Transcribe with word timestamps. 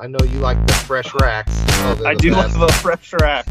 I 0.00 0.06
know 0.06 0.20
you 0.24 0.38
like 0.38 0.64
the 0.64 0.74
fresh 0.74 1.12
racks. 1.20 1.50
Oh, 1.56 2.02
I 2.06 2.14
do 2.14 2.30
best. 2.30 2.56
love 2.56 2.70
a 2.70 2.72
fresh 2.72 3.12
rack. 3.14 3.46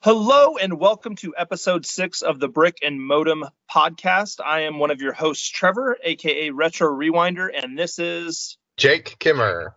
Hello 0.00 0.56
and 0.56 0.80
welcome 0.80 1.16
to 1.16 1.34
episode 1.36 1.84
six 1.84 2.22
of 2.22 2.40
the 2.40 2.48
Brick 2.48 2.78
and 2.82 2.98
Modem 2.98 3.44
podcast. 3.70 4.40
I 4.42 4.60
am 4.60 4.78
one 4.78 4.90
of 4.90 5.02
your 5.02 5.12
hosts, 5.12 5.46
Trevor, 5.46 5.98
aka 6.02 6.48
Retro 6.48 6.88
Rewinder, 6.88 7.50
and 7.54 7.78
this 7.78 7.98
is 7.98 8.56
Jake 8.78 9.16
Kimmer. 9.18 9.76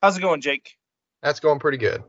how's 0.00 0.16
it 0.16 0.20
going, 0.20 0.42
Jake? 0.42 0.76
That's 1.24 1.40
going 1.40 1.58
pretty 1.58 1.78
good. 1.78 2.04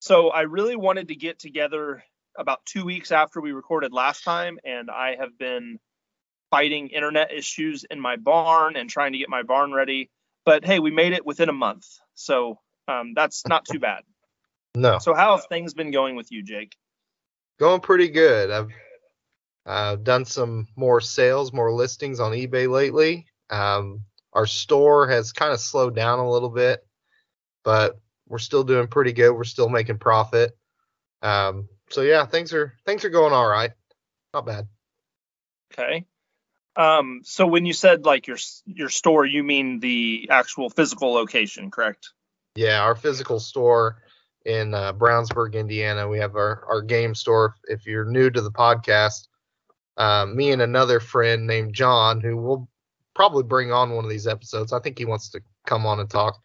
So 0.00 0.30
I 0.30 0.42
really 0.42 0.76
wanted 0.76 1.08
to 1.08 1.16
get 1.16 1.38
together 1.38 2.04
about 2.38 2.64
two 2.64 2.84
weeks 2.84 3.12
after 3.12 3.40
we 3.40 3.52
recorded 3.52 3.92
last 3.92 4.24
time, 4.24 4.58
and 4.64 4.90
I 4.90 5.16
have 5.16 5.36
been 5.38 5.78
fighting 6.50 6.88
internet 6.88 7.32
issues 7.32 7.84
in 7.90 8.00
my 8.00 8.16
barn 8.16 8.76
and 8.76 8.88
trying 8.88 9.12
to 9.12 9.18
get 9.18 9.28
my 9.28 9.42
barn 9.42 9.72
ready. 9.72 10.10
But 10.44 10.64
hey, 10.64 10.78
we 10.78 10.90
made 10.90 11.12
it 11.12 11.26
within 11.26 11.50
a 11.50 11.52
month, 11.52 11.86
so 12.14 12.58
um, 12.86 13.12
that's 13.14 13.46
not 13.46 13.66
too 13.66 13.78
bad. 13.78 14.02
No, 14.74 14.98
So 14.98 15.12
how 15.12 15.36
have 15.36 15.46
things 15.46 15.74
been 15.74 15.90
going 15.90 16.16
with 16.16 16.30
you, 16.32 16.42
Jake? 16.42 16.76
going 17.58 17.80
pretty 17.80 18.08
good. 18.08 18.50
I've 18.50 18.70
uh, 19.66 19.96
done 19.96 20.24
some 20.24 20.68
more 20.76 21.00
sales, 21.00 21.52
more 21.52 21.72
listings 21.72 22.20
on 22.20 22.32
eBay 22.32 22.68
lately. 22.70 23.26
Um, 23.50 24.02
our 24.32 24.46
store 24.46 25.08
has 25.08 25.32
kind 25.32 25.52
of 25.52 25.60
slowed 25.60 25.96
down 25.96 26.20
a 26.20 26.30
little 26.30 26.50
bit, 26.50 26.86
but 27.64 27.98
we're 28.28 28.38
still 28.38 28.62
doing 28.62 28.86
pretty 28.86 29.12
good. 29.12 29.32
We're 29.32 29.44
still 29.44 29.68
making 29.68 29.98
profit. 29.98 30.56
Um, 31.22 31.68
so 31.90 32.02
yeah, 32.02 32.26
things 32.26 32.52
are 32.52 32.74
things 32.84 33.04
are 33.04 33.10
going 33.10 33.32
all 33.32 33.48
right. 33.48 33.72
Not 34.34 34.46
bad. 34.46 34.68
Okay. 35.72 36.06
Um, 36.76 37.22
so 37.24 37.46
when 37.46 37.66
you 37.66 37.72
said 37.72 38.04
like 38.04 38.26
your 38.26 38.38
your 38.66 38.88
store, 38.88 39.26
you 39.26 39.42
mean 39.42 39.80
the 39.80 40.28
actual 40.30 40.70
physical 40.70 41.12
location, 41.12 41.70
correct? 41.70 42.10
Yeah, 42.54 42.82
our 42.82 42.94
physical 42.94 43.40
store 43.40 44.02
in 44.44 44.74
uh, 44.74 44.92
Brownsburg, 44.92 45.54
Indiana. 45.54 46.08
We 46.08 46.18
have 46.18 46.36
our, 46.36 46.64
our 46.68 46.82
game 46.82 47.14
store. 47.14 47.54
If 47.64 47.86
you're 47.86 48.04
new 48.04 48.30
to 48.30 48.40
the 48.40 48.50
podcast, 48.50 49.26
uh, 49.96 50.26
me 50.26 50.52
and 50.52 50.62
another 50.62 51.00
friend 51.00 51.46
named 51.46 51.74
John, 51.74 52.20
who 52.20 52.36
will 52.36 52.68
probably 53.14 53.42
bring 53.42 53.72
on 53.72 53.90
one 53.90 54.04
of 54.04 54.10
these 54.10 54.26
episodes. 54.26 54.72
I 54.72 54.80
think 54.80 54.98
he 54.98 55.04
wants 55.04 55.30
to 55.30 55.40
come 55.66 55.84
on 55.84 56.00
and 56.00 56.08
talk. 56.08 56.38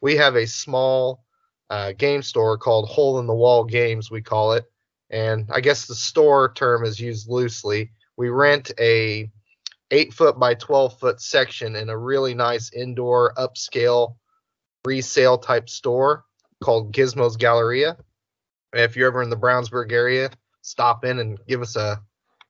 We 0.00 0.16
have 0.16 0.36
a 0.36 0.46
small 0.46 1.24
uh, 1.70 1.92
game 1.92 2.22
store 2.22 2.58
called 2.58 2.88
Hole 2.88 3.18
in 3.18 3.26
the 3.26 3.34
Wall 3.34 3.64
Games, 3.64 4.10
we 4.10 4.22
call 4.22 4.52
it. 4.52 4.64
And 5.10 5.48
I 5.52 5.60
guess 5.60 5.86
the 5.86 5.94
store 5.94 6.52
term 6.52 6.84
is 6.84 7.00
used 7.00 7.28
loosely. 7.28 7.92
We 8.16 8.28
rent 8.28 8.72
a 8.78 9.30
eight 9.90 10.12
foot 10.12 10.38
by 10.38 10.54
12 10.54 10.98
foot 10.98 11.20
section 11.20 11.76
in 11.76 11.88
a 11.88 11.96
really 11.96 12.34
nice 12.34 12.72
indoor 12.72 13.32
upscale 13.34 14.16
resale 14.84 15.38
type 15.38 15.68
store 15.68 16.24
called 16.62 16.92
Gizmos 16.92 17.38
Galleria. 17.38 17.96
If 18.72 18.96
you're 18.96 19.08
ever 19.08 19.22
in 19.22 19.30
the 19.30 19.36
Brownsburg 19.36 19.92
area, 19.92 20.30
stop 20.62 21.04
in 21.04 21.18
and 21.18 21.38
give 21.46 21.62
us 21.62 21.76
a 21.76 22.02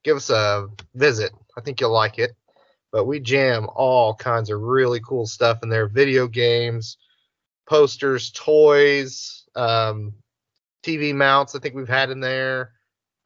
give 0.03 0.17
us 0.17 0.31
a 0.31 0.69
visit. 0.95 1.33
I 1.57 1.61
think 1.61 1.81
you'll 1.81 1.93
like 1.93 2.19
it. 2.19 2.33
But 2.91 3.05
we 3.05 3.21
jam 3.21 3.69
all 3.75 4.15
kinds 4.15 4.51
of 4.51 4.61
really 4.61 5.01
cool 5.01 5.27
stuff 5.27 5.63
in 5.63 5.69
there: 5.69 5.87
video 5.87 6.27
games, 6.27 6.97
posters, 7.67 8.31
toys, 8.33 9.45
um, 9.55 10.15
TV 10.83 11.15
mounts. 11.15 11.55
I 11.55 11.59
think 11.59 11.75
we've 11.75 11.89
had 11.89 12.11
in 12.11 12.21
there, 12.21 12.73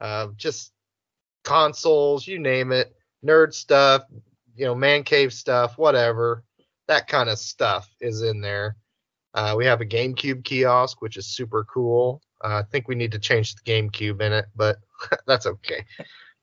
uh, 0.01 0.27
just 0.35 0.71
consoles, 1.43 2.27
you 2.27 2.39
name 2.39 2.71
it, 2.71 2.95
nerd 3.25 3.53
stuff, 3.53 4.03
you 4.55 4.65
know, 4.65 4.75
man 4.75 5.03
cave 5.03 5.33
stuff, 5.33 5.77
whatever. 5.77 6.43
That 6.87 7.07
kind 7.07 7.29
of 7.29 7.39
stuff 7.39 7.89
is 8.01 8.21
in 8.21 8.41
there. 8.41 8.75
Uh, 9.33 9.55
we 9.57 9.65
have 9.65 9.81
a 9.81 9.85
GameCube 9.85 10.43
kiosk, 10.43 11.01
which 11.01 11.17
is 11.17 11.27
super 11.27 11.63
cool. 11.65 12.21
Uh, 12.43 12.59
I 12.59 12.63
think 12.63 12.87
we 12.87 12.95
need 12.95 13.13
to 13.13 13.19
change 13.19 13.55
the 13.55 13.61
GameCube 13.63 14.21
in 14.21 14.33
it, 14.33 14.45
but 14.55 14.77
that's 15.27 15.45
okay. 15.45 15.85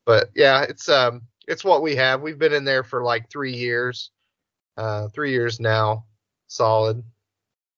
But 0.06 0.30
yeah, 0.34 0.62
it's 0.62 0.88
um, 0.88 1.22
it's 1.46 1.64
what 1.64 1.82
we 1.82 1.96
have. 1.96 2.22
We've 2.22 2.38
been 2.38 2.54
in 2.54 2.64
there 2.64 2.82
for 2.82 3.04
like 3.04 3.30
three 3.30 3.54
years, 3.54 4.10
uh, 4.76 5.08
three 5.08 5.30
years 5.30 5.60
now, 5.60 6.06
solid. 6.48 7.04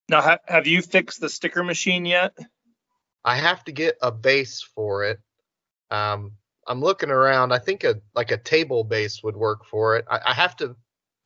Now, 0.09 0.21
ha- 0.21 0.39
have 0.47 0.67
you 0.67 0.81
fixed 0.81 1.21
the 1.21 1.29
sticker 1.29 1.63
machine 1.63 2.05
yet? 2.05 2.33
I 3.25 3.35
have 3.35 3.63
to 3.65 3.71
get 3.71 3.97
a 4.01 4.11
base 4.11 4.61
for 4.61 5.03
it. 5.03 5.19
Um, 5.91 6.33
I'm 6.67 6.81
looking 6.81 7.09
around. 7.09 7.51
I 7.51 7.59
think 7.59 7.83
a 7.83 7.95
like 8.15 8.31
a 8.31 8.37
table 8.37 8.83
base 8.83 9.23
would 9.23 9.35
work 9.35 9.65
for 9.65 9.95
it. 9.97 10.05
I, 10.09 10.19
I 10.27 10.33
have 10.33 10.55
to. 10.57 10.75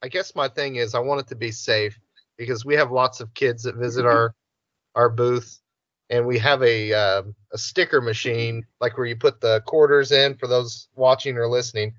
I 0.03 0.09
guess 0.09 0.36
my 0.36 0.47
thing 0.47 0.75
is 0.75 0.94
I 0.94 1.00
want 1.00 1.22
it 1.22 1.28
to 1.28 1.36
be 1.36 1.52
safe 1.52 2.00
because 2.38 2.66
we 2.66 2.75
have 2.75 2.91
lots 2.91 3.19
of 3.19 3.34
kids 3.34 3.63
that 3.63 3.75
visit 3.75 4.06
our 4.06 4.36
our 4.96 5.09
booth, 5.09 5.59
and 6.09 6.25
we 6.25 6.38
have 6.40 6.62
a 6.63 6.94
um 6.94 7.36
a 7.52 7.57
sticker 7.57 8.02
machine 8.02 8.66
like 8.80 8.97
where 8.97 9.07
you 9.07 9.16
put 9.16 9.41
the 9.41 9.62
quarters 9.62 10.12
in 10.12 10.36
for 10.36 10.47
those 10.47 10.88
watching 10.96 11.38
or 11.38 11.47
listening, 11.47 11.94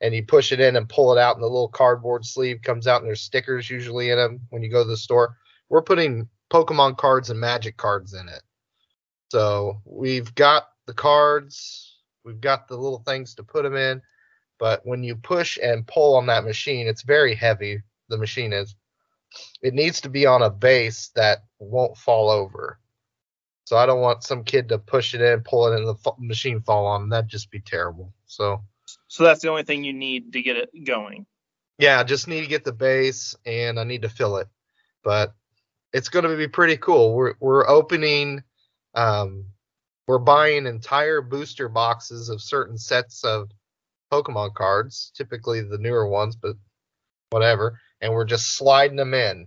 and 0.00 0.14
you 0.14 0.24
push 0.24 0.52
it 0.52 0.60
in 0.60 0.76
and 0.76 0.88
pull 0.88 1.12
it 1.12 1.18
out, 1.18 1.36
and 1.36 1.42
the 1.42 1.48
little 1.48 1.68
cardboard 1.68 2.24
sleeve 2.24 2.60
comes 2.62 2.86
out, 2.86 3.00
and 3.00 3.08
there's 3.08 3.22
stickers 3.22 3.70
usually 3.70 4.10
in 4.10 4.18
them 4.18 4.40
when 4.50 4.62
you 4.62 4.70
go 4.70 4.82
to 4.82 4.88
the 4.88 4.96
store. 4.96 5.36
We're 5.68 5.82
putting 5.82 6.28
Pokemon 6.50 6.98
cards 6.98 7.30
and 7.30 7.40
Magic 7.40 7.76
cards 7.76 8.14
in 8.14 8.28
it. 8.28 8.42
So 9.30 9.80
we've 9.84 10.34
got 10.34 10.64
the 10.86 10.94
cards, 10.94 11.98
we've 12.24 12.40
got 12.40 12.68
the 12.68 12.76
little 12.76 13.02
things 13.06 13.34
to 13.36 13.44
put 13.44 13.62
them 13.62 13.76
in, 13.76 14.02
but 14.58 14.80
when 14.84 15.04
you 15.04 15.16
push 15.16 15.58
and 15.62 15.86
pull 15.86 16.16
on 16.16 16.26
that 16.26 16.44
machine, 16.44 16.88
it's 16.88 17.02
very 17.02 17.34
heavy. 17.34 17.82
The 18.08 18.18
machine 18.18 18.52
is. 18.52 18.74
It 19.62 19.74
needs 19.74 20.00
to 20.02 20.08
be 20.08 20.26
on 20.26 20.42
a 20.42 20.50
base 20.50 21.10
that 21.14 21.44
won't 21.60 21.96
fall 21.96 22.28
over. 22.30 22.80
So 23.64 23.76
I 23.76 23.86
don't 23.86 24.00
want 24.00 24.24
some 24.24 24.42
kid 24.42 24.68
to 24.70 24.78
push 24.78 25.14
it 25.14 25.20
in, 25.20 25.42
pull 25.42 25.68
it 25.72 25.76
in, 25.78 25.84
the 25.84 25.94
f- 25.94 26.14
machine 26.18 26.60
fall 26.60 26.86
on. 26.86 27.08
That'd 27.08 27.30
just 27.30 27.50
be 27.52 27.60
terrible. 27.60 28.12
So 28.26 28.64
So 29.06 29.22
that's 29.24 29.40
the 29.42 29.48
only 29.48 29.62
thing 29.62 29.84
you 29.84 29.92
need 29.92 30.32
to 30.32 30.42
get 30.42 30.56
it 30.56 30.70
going. 30.84 31.26
yeah, 31.78 32.00
I 32.00 32.04
just 32.04 32.26
need 32.26 32.40
to 32.42 32.48
get 32.48 32.64
the 32.64 32.72
base 32.72 33.36
and 33.46 33.78
I 33.78 33.84
need 33.84 34.02
to 34.02 34.08
fill 34.08 34.38
it. 34.38 34.48
But 35.04 35.34
it's 35.92 36.08
going 36.08 36.24
to 36.24 36.36
be 36.36 36.48
pretty 36.48 36.76
cool. 36.76 37.14
We're 37.14 37.34
we're 37.40 37.68
opening 37.68 38.42
um 38.94 39.44
we're 40.06 40.18
buying 40.18 40.66
entire 40.66 41.22
booster 41.22 41.68
boxes 41.68 42.28
of 42.28 42.42
certain 42.42 42.76
sets 42.76 43.22
of 43.22 43.48
Pokemon 44.12 44.54
cards, 44.54 45.12
typically 45.14 45.60
the 45.60 45.78
newer 45.78 46.08
ones, 46.08 46.34
but 46.34 46.56
whatever, 47.30 47.78
and 48.00 48.12
we're 48.12 48.24
just 48.24 48.56
sliding 48.56 48.96
them 48.96 49.14
in. 49.14 49.46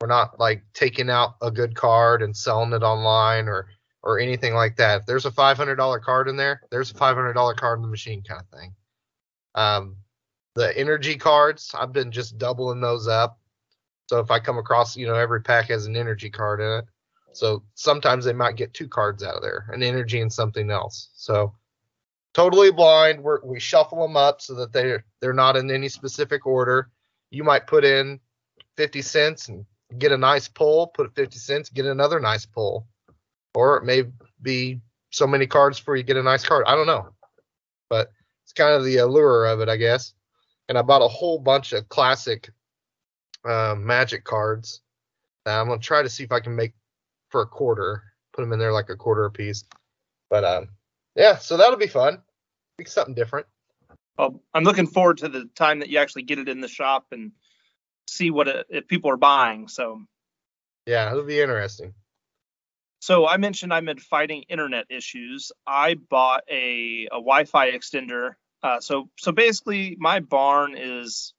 We're 0.00 0.08
not 0.08 0.38
like 0.38 0.62
taking 0.74 1.08
out 1.08 1.36
a 1.40 1.50
good 1.50 1.74
card 1.74 2.20
and 2.20 2.36
selling 2.36 2.74
it 2.74 2.82
online 2.82 3.48
or 3.48 3.68
or 4.02 4.18
anything 4.18 4.52
like 4.52 4.76
that. 4.76 5.00
If 5.00 5.06
there's 5.06 5.24
a 5.24 5.30
$500 5.30 6.02
card 6.02 6.28
in 6.28 6.36
there, 6.36 6.60
there's 6.70 6.90
a 6.90 6.94
$500 6.94 7.56
card 7.56 7.78
in 7.78 7.82
the 7.82 7.88
machine 7.88 8.22
kind 8.22 8.42
of 8.42 8.58
thing. 8.58 8.74
Um 9.54 9.96
the 10.54 10.76
energy 10.76 11.16
cards 11.16 11.74
i've 11.78 11.92
been 11.92 12.10
just 12.10 12.38
doubling 12.38 12.80
those 12.80 13.08
up 13.08 13.38
so 14.08 14.18
if 14.18 14.30
i 14.30 14.38
come 14.38 14.58
across 14.58 14.96
you 14.96 15.06
know 15.06 15.14
every 15.14 15.40
pack 15.40 15.66
has 15.66 15.86
an 15.86 15.96
energy 15.96 16.30
card 16.30 16.60
in 16.60 16.70
it 16.78 16.84
so 17.36 17.62
sometimes 17.74 18.24
they 18.24 18.32
might 18.32 18.56
get 18.56 18.74
two 18.74 18.88
cards 18.88 19.22
out 19.22 19.36
of 19.36 19.42
there 19.42 19.68
an 19.72 19.82
energy 19.82 20.20
and 20.20 20.32
something 20.32 20.70
else. 20.70 21.10
So 21.14 21.54
totally 22.32 22.70
blind. 22.70 23.22
We're, 23.22 23.44
we 23.44 23.60
shuffle 23.60 24.02
them 24.02 24.16
up 24.16 24.40
so 24.40 24.54
that 24.54 24.72
they're 24.72 25.04
they're 25.20 25.32
not 25.32 25.56
in 25.56 25.70
any 25.70 25.88
specific 25.88 26.46
order. 26.46 26.90
You 27.30 27.44
might 27.44 27.66
put 27.66 27.84
in 27.84 28.20
50 28.76 29.02
cents 29.02 29.48
and 29.48 29.66
get 29.98 30.12
a 30.12 30.18
nice 30.18 30.48
pull 30.48 30.88
put 30.88 31.14
50 31.14 31.38
cents 31.38 31.68
get 31.68 31.86
another 31.86 32.20
nice 32.20 32.46
pull. 32.46 32.86
Or 33.54 33.76
it 33.76 33.84
may 33.84 34.04
be 34.42 34.80
so 35.10 35.26
many 35.26 35.46
cards 35.46 35.78
before 35.78 35.96
you 35.96 36.02
get 36.02 36.16
a 36.16 36.22
nice 36.22 36.44
card. 36.44 36.64
I 36.66 36.74
don't 36.74 36.86
know. 36.86 37.10
But 37.88 38.10
it's 38.42 38.52
kind 38.52 38.74
of 38.74 38.84
the 38.84 38.98
allure 38.98 39.46
of 39.46 39.60
it 39.60 39.68
i 39.68 39.76
guess. 39.76 40.12
And 40.68 40.78
I 40.78 40.82
bought 40.82 41.02
a 41.02 41.08
whole 41.08 41.38
bunch 41.38 41.72
of 41.72 41.88
classic 41.88 42.50
uh, 43.44 43.74
Magic 43.78 44.24
cards. 44.24 44.80
I'm 45.46 45.68
gonna 45.68 45.80
try 45.80 46.02
to 46.02 46.08
see 46.08 46.24
if 46.24 46.32
I 46.32 46.40
can 46.40 46.56
make 46.56 46.72
for 47.34 47.42
a 47.42 47.46
quarter. 47.46 48.04
Put 48.32 48.42
them 48.42 48.52
in 48.52 48.60
there 48.60 48.72
like 48.72 48.90
a 48.90 48.96
quarter 48.96 49.24
a 49.24 49.30
piece. 49.30 49.64
But 50.30 50.44
um, 50.44 50.68
yeah, 51.16 51.36
so 51.38 51.56
that'll 51.56 51.76
be 51.76 51.88
fun. 51.88 52.22
Be 52.78 52.84
something 52.84 53.14
different. 53.14 53.46
Well, 54.16 54.40
I'm 54.54 54.62
looking 54.62 54.86
forward 54.86 55.18
to 55.18 55.28
the 55.28 55.46
time 55.56 55.80
that 55.80 55.88
you 55.88 55.98
actually 55.98 56.22
get 56.22 56.38
it 56.38 56.48
in 56.48 56.60
the 56.60 56.68
shop 56.68 57.06
and 57.10 57.32
see 58.08 58.30
what 58.30 58.46
it, 58.46 58.66
if 58.70 58.86
people 58.86 59.10
are 59.10 59.16
buying. 59.16 59.66
So, 59.66 60.02
Yeah, 60.86 61.10
it'll 61.10 61.24
be 61.24 61.40
interesting. 61.40 61.92
so 63.00 63.26
I 63.26 63.36
mentioned 63.36 63.74
I'm 63.74 63.88
in 63.88 63.98
fighting 63.98 64.44
internet 64.48 64.86
issues. 64.90 65.50
I 65.66 65.94
bought 65.94 66.44
a, 66.48 67.08
a 67.10 67.16
Wi-Fi 67.16 67.72
extender. 67.72 68.34
Uh, 68.62 68.78
so, 68.78 69.10
so 69.18 69.32
basically, 69.32 69.96
my 69.98 70.20
barn 70.20 70.76
is 70.78 71.34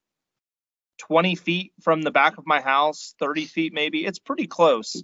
20 0.98 1.36
feet 1.36 1.72
from 1.82 2.02
the 2.02 2.12
back 2.12 2.38
of 2.38 2.46
my 2.46 2.60
house, 2.60 3.16
30 3.20 3.46
feet 3.46 3.74
maybe. 3.74 4.06
It's 4.06 4.20
pretty 4.20 4.48
close. 4.48 5.02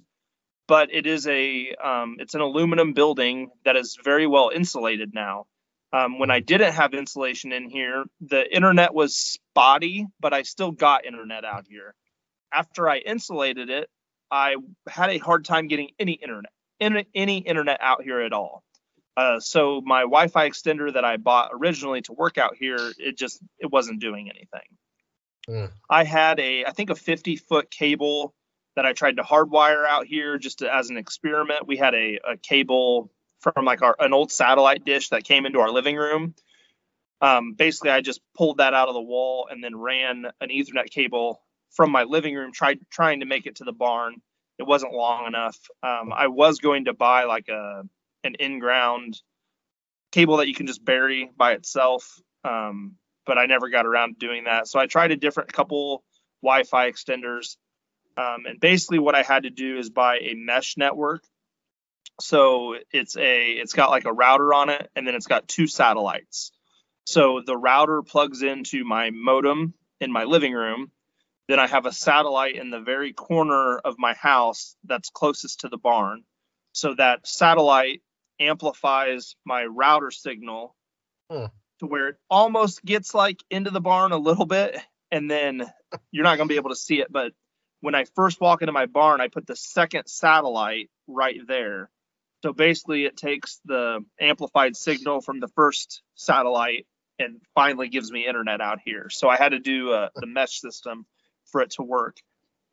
But 0.67 0.93
it 0.93 1.05
is 1.05 1.27
a 1.27 1.73
um, 1.83 2.17
it's 2.19 2.33
an 2.33 2.41
aluminum 2.41 2.93
building 2.93 3.51
that 3.65 3.75
is 3.75 3.97
very 4.03 4.27
well 4.27 4.51
insulated 4.53 5.13
now. 5.13 5.45
Um, 5.93 6.19
when 6.19 6.31
I 6.31 6.39
didn't 6.39 6.73
have 6.73 6.93
insulation 6.93 7.51
in 7.51 7.69
here, 7.69 8.05
the 8.21 8.53
internet 8.53 8.93
was 8.93 9.15
spotty, 9.15 10.07
but 10.21 10.33
I 10.33 10.43
still 10.43 10.71
got 10.71 11.05
internet 11.05 11.43
out 11.43 11.65
here. 11.67 11.93
After 12.53 12.87
I 12.87 12.99
insulated 12.99 13.69
it, 13.69 13.89
I 14.29 14.55
had 14.87 15.09
a 15.09 15.17
hard 15.17 15.43
time 15.43 15.67
getting 15.67 15.89
any 15.99 16.13
internet, 16.13 16.51
any, 16.79 17.05
any 17.13 17.37
internet 17.39 17.79
out 17.81 18.03
here 18.03 18.21
at 18.21 18.31
all. 18.31 18.63
Uh, 19.17 19.41
so 19.41 19.81
my 19.81 20.01
Wi-Fi 20.01 20.49
extender 20.49 20.93
that 20.93 21.03
I 21.03 21.17
bought 21.17 21.51
originally 21.53 22.01
to 22.03 22.13
work 22.13 22.37
out 22.37 22.55
here, 22.57 22.93
it 22.97 23.17
just 23.17 23.41
it 23.59 23.69
wasn't 23.69 23.99
doing 23.99 24.29
anything. 24.29 24.61
Mm. 25.49 25.71
I 25.89 26.05
had 26.05 26.39
a 26.39 26.65
I 26.65 26.71
think 26.71 26.89
a 26.89 26.95
50 26.95 27.35
foot 27.35 27.69
cable 27.69 28.33
that 28.75 28.85
I 28.85 28.93
tried 28.93 29.17
to 29.17 29.23
hardwire 29.23 29.85
out 29.85 30.05
here 30.05 30.37
just 30.37 30.59
to, 30.59 30.73
as 30.73 30.89
an 30.89 30.97
experiment. 30.97 31.67
We 31.67 31.77
had 31.77 31.93
a, 31.93 32.19
a 32.23 32.37
cable 32.37 33.11
from 33.41 33.65
like 33.65 33.81
our 33.81 33.95
an 33.99 34.13
old 34.13 34.31
satellite 34.31 34.85
dish 34.85 35.09
that 35.09 35.23
came 35.23 35.45
into 35.45 35.59
our 35.59 35.71
living 35.71 35.97
room. 35.97 36.35
Um, 37.21 37.53
basically, 37.53 37.91
I 37.91 38.01
just 38.01 38.21
pulled 38.35 38.57
that 38.57 38.73
out 38.73 38.87
of 38.87 38.95
the 38.95 39.01
wall 39.01 39.47
and 39.51 39.63
then 39.63 39.75
ran 39.77 40.25
an 40.41 40.49
Ethernet 40.49 40.89
cable 40.89 41.41
from 41.71 41.91
my 41.91 42.03
living 42.03 42.35
room, 42.35 42.51
tried 42.51 42.79
trying 42.89 43.19
to 43.19 43.25
make 43.25 43.45
it 43.45 43.57
to 43.57 43.63
the 43.63 43.71
barn. 43.73 44.15
It 44.57 44.63
wasn't 44.63 44.93
long 44.93 45.27
enough. 45.27 45.57
Um, 45.83 46.11
I 46.13 46.27
was 46.27 46.59
going 46.59 46.85
to 46.85 46.93
buy 46.93 47.25
like 47.25 47.49
a 47.49 47.83
an 48.23 48.35
in-ground 48.35 49.19
cable 50.11 50.37
that 50.37 50.47
you 50.47 50.53
can 50.53 50.67
just 50.67 50.83
bury 50.83 51.31
by 51.35 51.53
itself, 51.53 52.19
um, 52.43 52.95
but 53.25 53.37
I 53.37 53.45
never 53.45 53.69
got 53.69 53.85
around 53.85 54.19
to 54.19 54.27
doing 54.27 54.43
that. 54.43 54.67
So 54.67 54.79
I 54.79 54.85
tried 54.85 55.11
a 55.11 55.15
different 55.15 55.51
couple 55.51 56.03
Wi-Fi 56.43 56.91
extenders, 56.91 57.55
um, 58.21 58.45
and 58.45 58.59
basically 58.59 58.99
what 58.99 59.15
I 59.15 59.23
had 59.23 59.43
to 59.43 59.49
do 59.49 59.77
is 59.77 59.89
buy 59.89 60.17
a 60.17 60.33
mesh 60.35 60.75
network 60.77 61.23
so 62.21 62.75
it's 62.91 63.17
a 63.17 63.51
it's 63.51 63.73
got 63.73 63.89
like 63.89 64.05
a 64.05 64.13
router 64.13 64.53
on 64.53 64.69
it 64.69 64.89
and 64.95 65.07
then 65.07 65.15
it's 65.15 65.27
got 65.27 65.47
two 65.47 65.67
satellites. 65.67 66.51
So 67.05 67.41
the 67.45 67.57
router 67.57 68.01
plugs 68.03 68.43
into 68.43 68.83
my 68.83 69.09
modem 69.11 69.73
in 69.99 70.11
my 70.11 70.23
living 70.23 70.53
room. 70.53 70.91
Then 71.47 71.59
I 71.59 71.67
have 71.67 71.85
a 71.85 71.91
satellite 71.91 72.55
in 72.55 72.69
the 72.69 72.79
very 72.79 73.11
corner 73.11 73.77
of 73.79 73.95
my 73.97 74.13
house 74.13 74.75
that's 74.85 75.09
closest 75.09 75.61
to 75.61 75.69
the 75.69 75.77
barn. 75.77 76.23
So 76.73 76.93
that 76.95 77.27
satellite 77.27 78.01
amplifies 78.39 79.35
my 79.45 79.65
router 79.65 80.11
signal 80.11 80.75
hmm. 81.29 81.45
to 81.79 81.87
where 81.87 82.09
it 82.09 82.15
almost 82.29 82.85
gets 82.85 83.13
like 83.13 83.43
into 83.49 83.71
the 83.71 83.81
barn 83.81 84.11
a 84.11 84.17
little 84.17 84.45
bit 84.45 84.77
and 85.11 85.29
then 85.29 85.69
you're 86.11 86.23
not 86.23 86.37
going 86.37 86.47
to 86.47 86.51
be 86.51 86.55
able 86.55 86.69
to 86.69 86.75
see 86.75 87.01
it 87.01 87.11
but 87.11 87.33
when 87.81 87.95
I 87.95 88.05
first 88.15 88.39
walk 88.39 88.61
into 88.61 88.71
my 88.71 88.85
barn 88.85 89.21
I 89.21 89.27
put 89.27 89.45
the 89.45 89.55
second 89.55 90.07
satellite 90.07 90.89
right 91.07 91.39
there 91.47 91.89
so 92.43 92.53
basically, 92.53 93.05
it 93.05 93.17
takes 93.17 93.59
the 93.65 94.03
amplified 94.19 94.75
signal 94.75 95.21
from 95.21 95.39
the 95.39 95.47
first 95.49 96.01
satellite 96.15 96.87
and 97.19 97.39
finally 97.53 97.87
gives 97.87 98.11
me 98.11 98.25
internet 98.25 98.61
out 98.61 98.79
here. 98.83 99.09
So 99.09 99.29
I 99.29 99.37
had 99.37 99.49
to 99.49 99.59
do 99.59 99.91
uh, 99.91 100.09
the 100.15 100.25
mesh 100.25 100.59
system 100.59 101.05
for 101.51 101.61
it 101.61 101.71
to 101.71 101.83
work. 101.83 102.17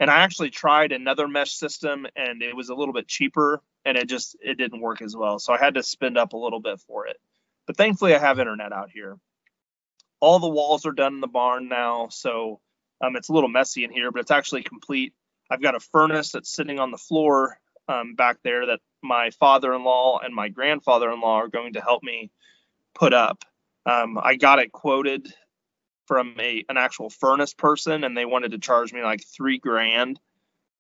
And 0.01 0.11
I 0.11 0.21
actually 0.21 0.51
tried 0.51 0.93
another 0.93 1.29
mesh 1.29 1.53
system 1.53 2.07
and 2.17 2.43
it 2.43 2.57
was 2.57 2.71
a 2.71 2.75
little 2.75 2.95
bit 2.95 3.09
cheaper 3.09 3.61
and 3.85 3.99
it 3.99 4.09
just 4.09 4.37
it 4.41 4.57
didn't 4.57 4.81
work 4.81 5.03
as 5.03 5.15
well. 5.15 5.39
So 5.39 5.53
I 5.53 5.59
had 5.59 5.75
to 5.75 5.83
spend 5.83 6.17
up 6.17 6.33
a 6.33 6.39
little 6.39 6.61
bit 6.61 6.81
for 6.81 7.07
it. 7.07 7.19
But 7.67 7.77
thankfully 7.77 8.15
I 8.15 8.19
have 8.19 8.39
internet 8.39 8.73
out 8.73 8.91
here. 8.91 9.19
All 10.21 10.39
the 10.39 10.49
walls 10.49 10.87
are 10.87 10.93
done 10.93 11.15
in 11.15 11.21
the 11.21 11.27
barn 11.27 11.69
now, 11.69 12.09
so 12.09 12.61
um, 13.01 13.17
it's 13.17 13.29
a 13.29 13.33
little 13.33 13.49
messy 13.49 13.85
in 13.85 13.91
here, 13.91 14.11
but 14.11 14.21
it's 14.21 14.31
actually 14.31 14.63
complete. 14.63 15.13
I've 15.51 15.63
got 15.63 15.75
a 15.75 15.81
furnace 15.81 16.33
that's 16.33 16.51
sitting 16.51 16.79
on 16.79 16.91
the 16.91 16.99
floor 16.99 17.59
um, 17.89 18.15
back 18.15 18.39
there 18.43 18.67
that 18.67 18.81
my 19.03 19.31
father-in-law 19.31 20.21
and 20.23 20.35
my 20.35 20.49
grandfather-in-law 20.49 21.37
are 21.37 21.49
going 21.49 21.75
to 21.75 21.81
help 21.81 22.03
me 22.03 22.31
put 22.95 23.15
up. 23.15 23.45
Um, 23.87 24.19
I 24.23 24.37
got 24.37 24.59
it 24.59 24.73
quoted 24.73 25.33
from 26.07 26.35
a 26.41 26.65
an 26.69 26.77
actual 26.77 27.11
furnace 27.11 27.55
person, 27.55 28.05
and 28.05 28.17
they 28.17 28.25
wanted 28.25 28.53
to 28.53 28.59
charge 28.59 28.93
me 28.93 29.03
like 29.03 29.23
three 29.25 29.59
grand 29.59 30.21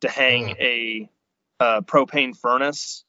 to 0.00 0.09
hang 0.09 0.55
mm. 0.55 0.61
a, 0.61 1.11
a 1.61 1.82
propane 1.82 2.37
furnace. 2.37 3.05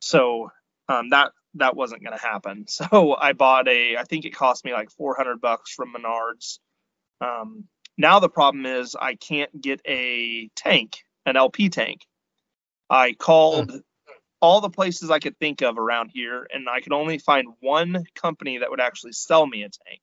So 0.00 0.50
um, 0.88 1.10
that 1.10 1.32
that 1.54 1.76
wasn't 1.76 2.02
going 2.02 2.16
to 2.16 2.24
happen. 2.24 2.66
So 2.68 3.16
I 3.18 3.32
bought 3.32 3.68
a. 3.68 3.96
I 3.96 4.04
think 4.04 4.24
it 4.24 4.34
cost 4.34 4.64
me 4.64 4.72
like 4.72 4.90
400 4.90 5.40
bucks 5.40 5.72
from 5.72 5.94
Menards. 5.94 6.58
Um, 7.20 7.64
now 7.98 8.20
the 8.20 8.28
problem 8.28 8.64
is 8.64 8.96
I 8.98 9.16
can't 9.16 9.60
get 9.60 9.80
a 9.86 10.48
tank, 10.54 10.98
an 11.26 11.36
LP 11.36 11.68
tank. 11.68 12.06
I 12.88 13.12
called 13.12 13.72
all 14.40 14.60
the 14.60 14.70
places 14.70 15.10
I 15.10 15.18
could 15.18 15.38
think 15.38 15.62
of 15.62 15.78
around 15.78 16.10
here, 16.14 16.46
and 16.52 16.68
I 16.68 16.80
could 16.80 16.92
only 16.92 17.18
find 17.18 17.48
one 17.60 18.04
company 18.14 18.58
that 18.58 18.70
would 18.70 18.80
actually 18.80 19.12
sell 19.12 19.44
me 19.44 19.64
a 19.64 19.68
tank. 19.68 20.00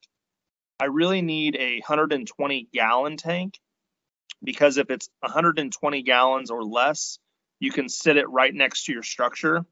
I 0.79 0.85
really 0.85 1.21
need 1.21 1.55
a 1.55 1.79
120 1.79 2.67
gallon 2.73 3.15
tank 3.15 3.57
because 4.43 4.77
if 4.77 4.89
it's 4.89 5.09
120 5.21 6.03
gallons 6.03 6.51
or 6.51 6.63
less, 6.63 7.17
you 7.59 7.71
can 7.71 7.87
sit 7.87 8.17
it 8.17 8.29
right 8.29 8.53
next 8.53 8.85
to 8.85 8.91
your 8.91 9.03
structure. 9.03 9.65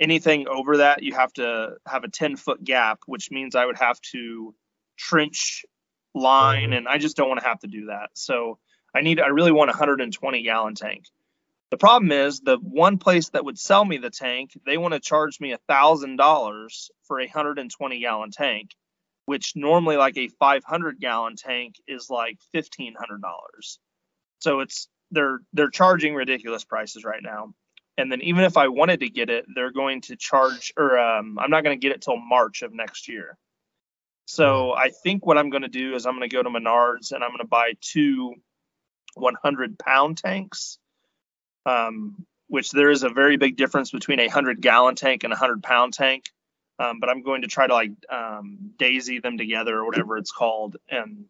Anything 0.00 0.48
over 0.48 0.78
that, 0.78 1.04
you 1.04 1.14
have 1.14 1.32
to 1.34 1.76
have 1.86 2.02
a 2.02 2.10
10 2.10 2.36
foot 2.36 2.62
gap, 2.64 3.00
which 3.06 3.30
means 3.30 3.54
I 3.54 3.64
would 3.64 3.78
have 3.78 4.00
to 4.12 4.52
trench 4.98 5.64
line, 6.14 6.64
mm-hmm. 6.64 6.72
and 6.72 6.88
I 6.88 6.98
just 6.98 7.16
don't 7.16 7.28
want 7.28 7.40
to 7.40 7.46
have 7.46 7.60
to 7.60 7.66
do 7.66 7.86
that. 7.86 8.10
So 8.14 8.58
I 8.94 9.00
need, 9.00 9.20
I 9.20 9.28
really 9.28 9.52
want 9.52 9.70
a 9.70 9.72
120 9.72 10.42
gallon 10.42 10.74
tank. 10.74 11.04
The 11.70 11.78
problem 11.78 12.12
is 12.12 12.40
the 12.40 12.58
one 12.58 12.98
place 12.98 13.30
that 13.30 13.46
would 13.46 13.58
sell 13.58 13.82
me 13.82 13.96
the 13.96 14.10
tank, 14.10 14.50
they 14.66 14.76
want 14.76 14.92
to 14.92 15.00
charge 15.00 15.40
me 15.40 15.52
a 15.52 15.58
thousand 15.68 16.16
dollars 16.16 16.90
for 17.04 17.18
a 17.18 17.24
120 17.24 18.00
gallon 18.00 18.30
tank, 18.30 18.72
which 19.24 19.54
normally 19.56 19.96
like 19.96 20.18
a 20.18 20.28
500 20.28 21.00
gallon 21.00 21.34
tank 21.36 21.76
is 21.88 22.10
like 22.10 22.38
fifteen 22.52 22.94
hundred 22.94 23.22
dollars. 23.22 23.78
So 24.40 24.60
it's 24.60 24.86
they're 25.12 25.38
they're 25.54 25.70
charging 25.70 26.14
ridiculous 26.14 26.62
prices 26.62 27.04
right 27.04 27.22
now. 27.22 27.54
And 27.96 28.12
then 28.12 28.20
even 28.20 28.44
if 28.44 28.58
I 28.58 28.68
wanted 28.68 29.00
to 29.00 29.08
get 29.08 29.30
it, 29.30 29.46
they're 29.54 29.72
going 29.72 30.02
to 30.02 30.16
charge, 30.16 30.72
or 30.76 30.98
um, 30.98 31.38
I'm 31.38 31.50
not 31.50 31.62
going 31.62 31.78
to 31.78 31.82
get 31.82 31.94
it 31.94 32.02
till 32.02 32.16
March 32.16 32.60
of 32.62 32.74
next 32.74 33.08
year. 33.08 33.38
So 34.26 34.72
I 34.72 34.90
think 34.90 35.26
what 35.26 35.38
I'm 35.38 35.50
going 35.50 35.62
to 35.62 35.68
do 35.68 35.94
is 35.94 36.06
I'm 36.06 36.16
going 36.16 36.28
to 36.28 36.34
go 36.34 36.42
to 36.42 36.48
Menards 36.48 37.12
and 37.12 37.22
I'm 37.22 37.30
going 37.30 37.40
to 37.40 37.46
buy 37.46 37.72
two 37.80 38.34
100 39.14 39.78
pound 39.78 40.18
tanks 40.18 40.78
um, 41.66 42.26
which 42.48 42.70
there 42.70 42.90
is 42.90 43.02
a 43.02 43.08
very 43.08 43.36
big 43.36 43.56
difference 43.56 43.90
between 43.90 44.20
a 44.20 44.26
100 44.26 44.60
gallon 44.60 44.94
tank 44.94 45.24
and 45.24 45.32
a 45.32 45.36
100 45.36 45.62
pound 45.62 45.94
tank. 45.94 46.30
Um, 46.78 47.00
but 47.00 47.08
I'm 47.08 47.22
going 47.22 47.42
to 47.42 47.48
try 47.48 47.66
to 47.66 47.72
like 47.72 47.92
um, 48.10 48.72
daisy 48.78 49.20
them 49.20 49.38
together 49.38 49.76
or 49.78 49.86
whatever 49.86 50.16
it's 50.16 50.32
called, 50.32 50.76
and 50.88 51.26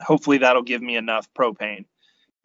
hopefully 0.00 0.38
that'll 0.38 0.62
give 0.62 0.80
me 0.80 0.96
enough 0.96 1.28
propane. 1.34 1.84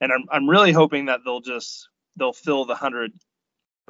And 0.01 0.11
I'm 0.11 0.25
I'm 0.29 0.49
really 0.49 0.71
hoping 0.71 1.05
that 1.05 1.21
they'll 1.23 1.41
just 1.41 1.87
they'll 2.17 2.33
fill 2.33 2.65
the 2.65 2.73
100 2.73 3.13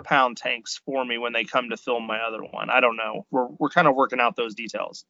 pound 0.03 0.37
tanks 0.37 0.79
for 0.85 1.03
me 1.03 1.17
when 1.17 1.33
they 1.33 1.45
come 1.45 1.69
to 1.69 1.77
fill 1.77 1.99
my 1.99 2.19
other 2.19 2.43
one. 2.43 2.69
I 2.69 2.79
don't 2.81 2.97
know. 2.97 3.25
We're 3.31 3.47
we're 3.47 3.69
kind 3.69 3.87
of 3.87 3.95
working 3.95 4.19
out 4.19 4.35
those 4.35 4.53
details. 4.53 5.05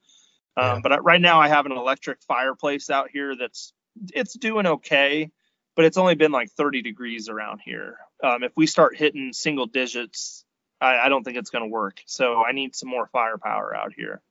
Um, 0.55 0.65
yeah. 0.65 0.79
But 0.83 1.03
right 1.03 1.21
now 1.21 1.41
I 1.41 1.47
have 1.47 1.65
an 1.65 1.71
electric 1.71 2.21
fireplace 2.23 2.89
out 2.89 3.09
here 3.11 3.35
that's 3.35 3.73
it's 4.13 4.33
doing 4.33 4.65
okay 4.65 5.31
but 5.75 5.85
it's 5.85 5.97
only 5.97 6.15
been 6.15 6.31
like 6.31 6.51
30 6.51 6.81
degrees 6.81 7.29
around 7.29 7.59
here. 7.63 7.97
Um, 8.23 8.43
if 8.43 8.51
we 8.55 8.67
start 8.67 8.95
hitting 8.95 9.33
single 9.33 9.65
digits, 9.65 10.45
I, 10.79 10.97
I 10.97 11.09
don't 11.09 11.23
think 11.23 11.37
it's 11.37 11.49
going 11.49 11.63
to 11.63 11.69
work. 11.69 12.01
So 12.05 12.43
I 12.43 12.51
need 12.51 12.75
some 12.75 12.89
more 12.89 13.07
firepower 13.07 13.75
out 13.75 13.93
here. 13.95 14.21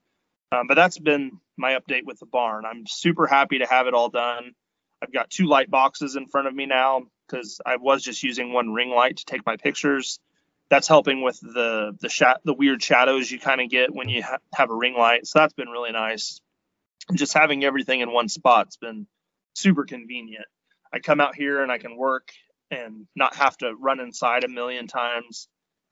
Um, 0.53 0.67
but 0.67 0.75
that's 0.75 0.99
been 0.99 1.41
my 1.57 1.79
update 1.79 2.05
with 2.05 2.21
the 2.21 2.27
barn. 2.27 2.65
I'm 2.65 2.87
super 2.87 3.27
happy 3.27 3.59
to 3.59 3.67
have 3.67 3.87
it 3.87 3.95
all 3.95 4.09
done. 4.09 4.55
I've 5.03 5.13
got 5.13 5.31
two 5.31 5.47
light 5.47 5.71
boxes 5.71 6.15
in 6.15 6.29
front 6.29 6.47
of 6.47 6.55
me 6.55 6.67
now 6.67 7.03
because 7.27 7.61
I 7.65 7.77
was 7.77 8.03
just 8.03 8.23
using 8.23 8.53
one 8.53 8.73
ring 8.73 8.91
light 8.91 9.17
to 9.17 9.25
take 9.25 9.45
my 9.45 9.57
pictures. 9.57 10.21
That's 10.73 10.89
helping 10.89 11.21
with 11.21 11.39
the 11.39 11.95
the 12.01 12.09
sh- 12.09 12.41
the 12.45 12.55
weird 12.55 12.83
shadows 12.83 13.31
you 13.31 13.39
kind 13.39 13.61
of 13.61 13.69
get 13.69 13.95
when 13.95 14.09
you 14.09 14.23
ha- 14.23 14.39
have 14.55 14.71
a 14.71 14.75
ring 14.75 14.95
light. 14.95 15.27
So 15.27 15.39
that's 15.39 15.53
been 15.53 15.69
really 15.69 15.93
nice. 15.93 16.41
Just 17.13 17.35
having 17.35 17.63
everything 17.63 18.01
in 18.01 18.11
one 18.11 18.31
spot's 18.31 18.79
been 18.79 19.07
super 19.55 19.85
convenient. 19.85 20.47
I 20.91 21.01
come 21.01 21.21
out 21.21 21.37
here 21.37 21.63
and 21.63 21.71
I 21.71 21.77
can 21.77 21.95
work 21.95 22.31
and 22.71 23.07
not 23.15 23.37
have 23.37 23.55
to 23.59 23.75
run 23.75 24.01
inside 24.01 24.45
a 24.45 24.49
million 24.49 24.87
times. 24.87 25.47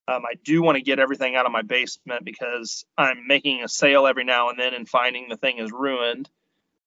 Um, 0.08 0.22
I 0.25 0.37
do 0.42 0.62
want 0.62 0.76
to 0.76 0.82
get 0.82 0.99
everything 0.99 1.37
out 1.37 1.44
of 1.44 1.52
my 1.52 1.60
basement 1.60 2.25
because 2.25 2.87
I'm 2.96 3.26
making 3.26 3.62
a 3.62 3.68
sale 3.68 4.06
every 4.06 4.25
now 4.25 4.49
and 4.49 4.58
then 4.58 4.72
and 4.72 4.88
finding 4.88 5.28
the 5.28 5.37
thing 5.37 5.58
is 5.58 5.70
ruined 5.70 6.30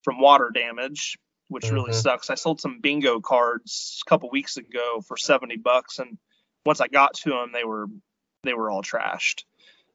from 0.01 0.19
water 0.19 0.50
damage, 0.51 1.19
which 1.47 1.65
mm-hmm. 1.65 1.75
really 1.75 1.93
sucks. 1.93 2.31
I 2.31 2.35
sold 2.35 2.59
some 2.59 2.79
bingo 2.81 3.19
cards 3.19 4.01
a 4.03 4.09
couple 4.09 4.31
weeks 4.31 4.57
ago 4.57 5.01
for 5.07 5.15
70 5.15 5.57
bucks, 5.57 6.00
and 6.00 6.17
once 6.65 6.82
I 6.82 6.88
got 6.88 7.15
to 7.15 7.29
them, 7.29 7.51
they 7.53 7.63
were 7.63 7.88
they 8.43 8.53
were 8.53 8.70
all 8.70 8.84
trashed, 8.84 9.43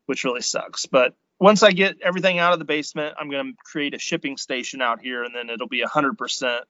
which 0.07 0.25
really 0.25 0.41
sucks. 0.41 0.87
But 0.87 1.15
once 1.41 1.63
I 1.63 1.73
get 1.73 1.97
everything 2.03 2.39
out 2.39 2.53
of 2.53 2.59
the 2.59 2.65
basement, 2.65 3.15
I'm 3.19 3.31
going 3.31 3.53
to 3.53 3.57
create 3.65 3.95
a 3.95 3.99
shipping 3.99 4.37
station 4.37 4.81
out 4.81 5.01
here, 5.01 5.23
and 5.23 5.35
then 5.35 5.51
it'll 5.51 5.69
be 5.69 5.83
100% 5.83 6.61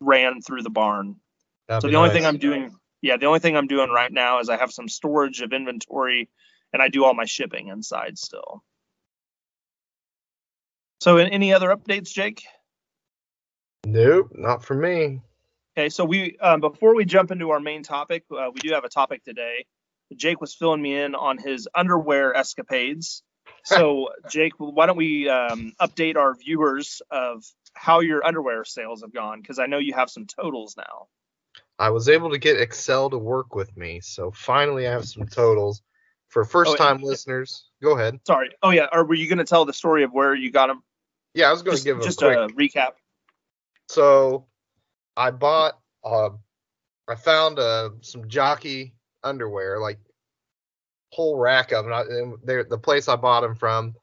ran 0.00 0.40
through 0.42 0.62
the 0.62 0.70
barn. 0.70 1.16
That'd 1.68 1.82
so 1.82 1.88
the 1.88 1.92
nice. 1.92 1.98
only 1.98 2.10
thing 2.10 2.26
I'm 2.26 2.38
doing 2.38 2.76
yeah, 3.02 3.16
the 3.16 3.26
only 3.26 3.40
thing 3.40 3.56
I'm 3.56 3.66
doing 3.66 3.90
right 3.90 4.12
now 4.12 4.38
is 4.38 4.48
I 4.48 4.56
have 4.56 4.72
some 4.72 4.88
storage 4.88 5.40
of 5.40 5.52
inventory 5.52 6.30
and 6.72 6.80
I 6.80 6.88
do 6.88 7.04
all 7.04 7.14
my 7.14 7.24
shipping 7.24 7.68
inside 7.68 8.16
still. 8.16 8.62
So, 11.00 11.16
any 11.16 11.52
other 11.52 11.74
updates, 11.74 12.12
Jake? 12.12 12.44
Nope, 13.84 14.30
not 14.34 14.64
for 14.64 14.76
me. 14.76 15.20
Okay, 15.76 15.88
so 15.88 16.04
we 16.04 16.36
um, 16.38 16.60
before 16.60 16.94
we 16.94 17.04
jump 17.04 17.30
into 17.30 17.50
our 17.50 17.60
main 17.60 17.82
topic, 17.82 18.24
uh, 18.30 18.50
we 18.52 18.60
do 18.60 18.74
have 18.74 18.84
a 18.84 18.90
topic 18.90 19.24
today. 19.24 19.64
Jake 20.14 20.40
was 20.40 20.54
filling 20.54 20.82
me 20.82 20.94
in 20.94 21.14
on 21.14 21.38
his 21.38 21.66
underwear 21.74 22.36
escapades. 22.36 23.22
So, 23.64 24.10
Jake, 24.30 24.52
why 24.58 24.86
don't 24.86 24.98
we 24.98 25.30
um, 25.30 25.72
update 25.80 26.16
our 26.16 26.34
viewers 26.34 27.00
of 27.10 27.42
how 27.72 28.00
your 28.00 28.24
underwear 28.24 28.64
sales 28.64 29.00
have 29.00 29.14
gone? 29.14 29.40
Because 29.40 29.58
I 29.58 29.66
know 29.66 29.78
you 29.78 29.94
have 29.94 30.10
some 30.10 30.26
totals 30.26 30.76
now. 30.76 31.06
I 31.78 31.90
was 31.90 32.08
able 32.10 32.30
to 32.30 32.38
get 32.38 32.60
Excel 32.60 33.08
to 33.10 33.18
work 33.18 33.54
with 33.54 33.74
me, 33.74 34.00
so 34.00 34.30
finally 34.30 34.86
I 34.86 34.92
have 34.92 35.06
some 35.06 35.26
totals. 35.26 35.82
For 36.28 36.44
first 36.44 36.78
time 36.78 37.00
oh, 37.02 37.06
listeners, 37.06 37.66
go 37.82 37.96
ahead. 37.96 38.18
Sorry. 38.26 38.50
Oh 38.62 38.70
yeah. 38.70 38.86
Or 38.90 39.04
were 39.04 39.14
you 39.14 39.28
going 39.28 39.38
to 39.38 39.44
tell 39.44 39.66
the 39.66 39.72
story 39.74 40.02
of 40.02 40.12
where 40.12 40.34
you 40.34 40.50
got 40.50 40.68
them? 40.68 40.82
Yeah, 41.34 41.48
I 41.48 41.52
was 41.52 41.62
going 41.62 41.76
to 41.76 41.84
give 41.84 42.02
just 42.02 42.22
a 42.22 42.26
quick 42.26 42.38
a 42.38 42.78
recap. 42.78 42.92
So, 43.88 44.46
I 45.16 45.30
bought. 45.30 45.78
Uh, 46.04 46.30
I 47.08 47.14
found 47.14 47.58
uh, 47.58 47.90
some 48.00 48.28
jockey 48.28 48.94
underwear, 49.22 49.78
like 49.78 49.98
whole 51.12 51.36
rack 51.36 51.72
of 51.72 51.84
them. 51.84 51.92
I, 51.92 52.04
the 52.68 52.78
place 52.78 53.08
I 53.08 53.16
bought 53.16 53.42
them 53.42 53.54
from 53.54 53.94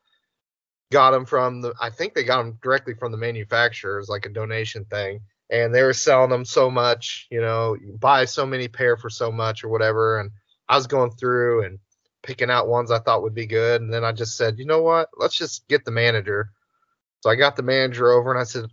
got 0.92 1.12
them 1.12 1.26
from 1.26 1.62
the. 1.62 1.74
I 1.82 1.90
think 1.90 2.14
they 2.14 2.24
got 2.24 2.38
them 2.38 2.60
directly 2.62 2.94
from 2.94 3.12
the 3.12 3.18
manufacturers, 3.18 4.10
like 4.10 4.26
a 4.26 4.30
donation 4.30 4.86
thing 4.86 5.22
and 5.50 5.74
they 5.74 5.84
were 5.84 5.94
selling 5.94 6.30
them 6.30 6.46
so 6.46 6.70
much, 6.70 7.28
you 7.32 7.42
know, 7.42 7.76
you 7.76 7.98
buy 8.00 8.26
so 8.26 8.46
many 8.46 8.68
pair 8.68 8.98
for 8.98 9.10
so 9.10 9.32
much 9.32 9.64
or 9.64 9.70
whatever. 9.70 10.20
And 10.20 10.32
I 10.68 10.76
was 10.76 10.88
going 10.88 11.12
through 11.12 11.64
and 11.64 11.80
picking 12.22 12.52
out 12.52 12.68
ones 12.68 12.92
I 12.92 13.00
thought 13.00 13.24
would 13.24 13.34
be 13.34 13.48
good. 13.48 13.82
And 13.82 13.92
then 13.92 14.04
I 14.04 14.12
just 14.12 14.38
said, 14.38 14.60
you 14.60 14.66
know 14.66 14.82
what? 14.82 15.10
Let's 15.18 15.38
just 15.38 15.68
get 15.68 15.86
the 15.86 15.92
manager. 15.92 16.52
So 17.22 17.30
I 17.30 17.36
got 17.36 17.56
the 17.56 17.64
manager 17.64 18.12
over 18.12 18.32
and 18.32 18.40
I 18.40 18.44
said, 18.44 18.66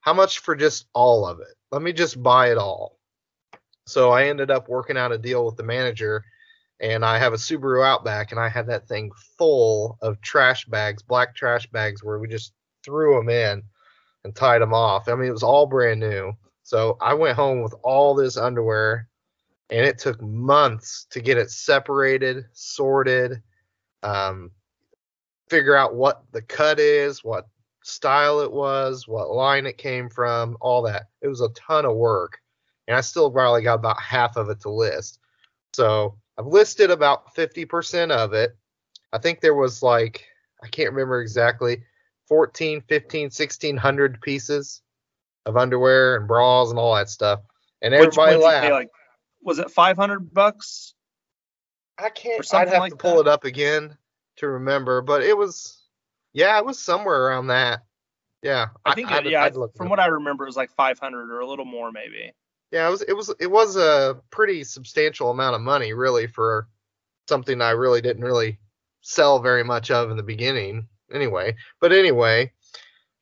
how 0.00 0.12
much 0.12 0.40
for 0.40 0.56
just 0.56 0.86
all 0.94 1.26
of 1.26 1.40
it? 1.40 1.54
Let 1.70 1.82
me 1.82 1.92
just 1.92 2.22
buy 2.22 2.50
it 2.50 2.58
all. 2.58 2.98
So 3.86 4.10
I 4.10 4.24
ended 4.24 4.50
up 4.50 4.68
working 4.68 4.96
out 4.96 5.12
a 5.12 5.18
deal 5.18 5.44
with 5.44 5.56
the 5.56 5.62
manager 5.62 6.24
and 6.80 7.04
I 7.04 7.18
have 7.18 7.32
a 7.32 7.36
Subaru 7.36 7.84
Outback 7.84 8.30
and 8.30 8.40
I 8.40 8.48
had 8.48 8.66
that 8.68 8.88
thing 8.88 9.10
full 9.36 9.98
of 10.00 10.20
trash 10.20 10.64
bags, 10.66 11.02
black 11.02 11.34
trash 11.34 11.66
bags 11.66 12.02
where 12.02 12.18
we 12.18 12.28
just 12.28 12.52
threw 12.84 13.16
them 13.16 13.28
in 13.28 13.62
and 14.24 14.34
tied 14.34 14.62
them 14.62 14.74
off. 14.74 15.08
I 15.08 15.14
mean, 15.14 15.28
it 15.28 15.32
was 15.32 15.42
all 15.42 15.66
brand 15.66 16.00
new. 16.00 16.32
So 16.62 16.96
I 17.00 17.14
went 17.14 17.36
home 17.36 17.62
with 17.62 17.74
all 17.82 18.14
this 18.14 18.36
underwear, 18.36 19.08
and 19.70 19.84
it 19.84 19.98
took 19.98 20.20
months 20.22 21.06
to 21.10 21.20
get 21.20 21.38
it 21.38 21.50
separated, 21.50 22.44
sorted, 22.52 23.42
um, 24.02 24.50
figure 25.48 25.76
out 25.76 25.94
what 25.94 26.22
the 26.32 26.42
cut 26.42 26.78
is, 26.78 27.24
what 27.24 27.48
style 27.90 28.40
it 28.40 28.52
was, 28.52 29.06
what 29.06 29.30
line 29.30 29.66
it 29.66 29.78
came 29.78 30.08
from, 30.08 30.56
all 30.60 30.82
that. 30.82 31.08
It 31.20 31.28
was 31.28 31.40
a 31.40 31.50
ton 31.50 31.84
of 31.84 31.96
work, 31.96 32.40
and 32.88 32.96
I 32.96 33.00
still 33.00 33.30
probably 33.30 33.62
got 33.62 33.74
about 33.74 34.00
half 34.00 34.36
of 34.36 34.48
it 34.50 34.60
to 34.60 34.70
list. 34.70 35.18
So 35.72 36.16
I've 36.38 36.46
listed 36.46 36.90
about 36.90 37.34
50% 37.34 38.10
of 38.10 38.32
it. 38.32 38.56
I 39.12 39.18
think 39.18 39.40
there 39.40 39.54
was 39.54 39.82
like, 39.82 40.26
I 40.62 40.68
can't 40.68 40.90
remember 40.90 41.20
exactly. 41.20 41.82
14, 42.28 42.82
15, 42.82 43.24
1600 43.24 44.20
pieces 44.20 44.82
of 45.46 45.56
underwear 45.56 46.16
and 46.16 46.28
bras 46.28 46.70
and 46.70 46.78
all 46.78 46.94
that 46.94 47.08
stuff. 47.08 47.40
And 47.82 47.92
everybody 47.94 48.36
laughed. 48.36 48.70
Like, 48.70 48.90
was 49.42 49.58
it 49.58 49.70
500 49.70 50.32
bucks? 50.32 50.94
I 51.98 52.10
can't. 52.10 52.54
I'd 52.54 52.68
have 52.68 52.80
like 52.80 52.92
to 52.92 52.96
pull 52.96 53.16
that? 53.16 53.22
it 53.22 53.28
up 53.28 53.44
again 53.44 53.96
to 54.36 54.48
remember, 54.48 55.02
but 55.02 55.22
it 55.22 55.36
was, 55.36 55.79
yeah, 56.32 56.58
it 56.58 56.64
was 56.64 56.78
somewhere 56.78 57.26
around 57.26 57.48
that. 57.48 57.84
Yeah, 58.42 58.68
I 58.84 58.94
think. 58.94 59.10
I, 59.10 59.18
it, 59.18 59.26
yeah, 59.26 59.48
from 59.76 59.88
what 59.88 60.00
I 60.00 60.06
remember, 60.06 60.44
it 60.44 60.48
was 60.48 60.56
like 60.56 60.70
500 60.70 61.30
or 61.30 61.40
a 61.40 61.46
little 61.46 61.64
more, 61.64 61.92
maybe. 61.92 62.32
Yeah, 62.72 62.88
it 62.88 62.90
was. 62.90 63.02
It 63.02 63.12
was. 63.12 63.34
It 63.40 63.50
was 63.50 63.76
a 63.76 64.20
pretty 64.30 64.64
substantial 64.64 65.30
amount 65.30 65.56
of 65.56 65.60
money, 65.60 65.92
really, 65.92 66.26
for 66.26 66.68
something 67.28 67.60
I 67.60 67.70
really 67.70 68.00
didn't 68.00 68.24
really 68.24 68.58
sell 69.02 69.40
very 69.40 69.64
much 69.64 69.90
of 69.90 70.10
in 70.10 70.16
the 70.16 70.22
beginning 70.22 70.86
anyway. 71.12 71.54
But 71.80 71.92
anyway, 71.92 72.52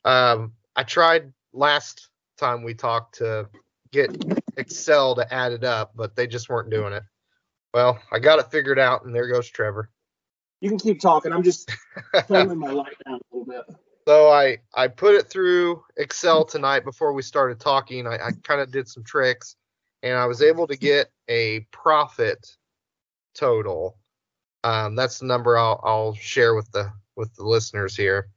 um, 0.04 0.52
I 0.76 0.84
tried 0.84 1.32
last 1.52 2.08
time 2.38 2.62
we 2.62 2.74
talked 2.74 3.16
to 3.18 3.48
get 3.92 4.10
Excel 4.56 5.14
to 5.16 5.32
add 5.32 5.52
it 5.52 5.64
up, 5.64 5.92
but 5.96 6.14
they 6.14 6.26
just 6.26 6.48
weren't 6.48 6.70
doing 6.70 6.92
it. 6.92 7.02
Well, 7.74 7.98
I 8.12 8.18
got 8.18 8.38
it 8.38 8.50
figured 8.50 8.78
out, 8.78 9.04
and 9.04 9.14
there 9.14 9.28
goes 9.28 9.48
Trevor. 9.48 9.90
You 10.60 10.68
can 10.68 10.78
keep 10.78 11.00
talking. 11.00 11.32
I'm 11.32 11.42
just 11.42 11.70
turning 12.28 12.58
my 12.58 12.70
light 12.70 12.96
down 13.06 13.20
a 13.32 13.36
little 13.36 13.46
bit. 13.46 13.76
So 14.06 14.30
I 14.30 14.58
I 14.74 14.88
put 14.88 15.14
it 15.14 15.28
through 15.28 15.82
Excel 15.96 16.44
tonight 16.44 16.84
before 16.84 17.12
we 17.12 17.22
started 17.22 17.60
talking. 17.60 18.06
I, 18.06 18.14
I 18.14 18.30
kind 18.42 18.60
of 18.60 18.70
did 18.70 18.88
some 18.88 19.04
tricks, 19.04 19.56
and 20.02 20.16
I 20.16 20.26
was 20.26 20.42
able 20.42 20.66
to 20.66 20.76
get 20.76 21.10
a 21.28 21.60
profit 21.72 22.56
total. 23.34 23.98
Um, 24.64 24.96
that's 24.96 25.18
the 25.18 25.26
number 25.26 25.58
I'll 25.58 25.80
I'll 25.84 26.14
share 26.14 26.54
with 26.54 26.70
the 26.72 26.90
with 27.16 27.34
the 27.36 27.44
listeners 27.44 27.94
here. 27.94 28.28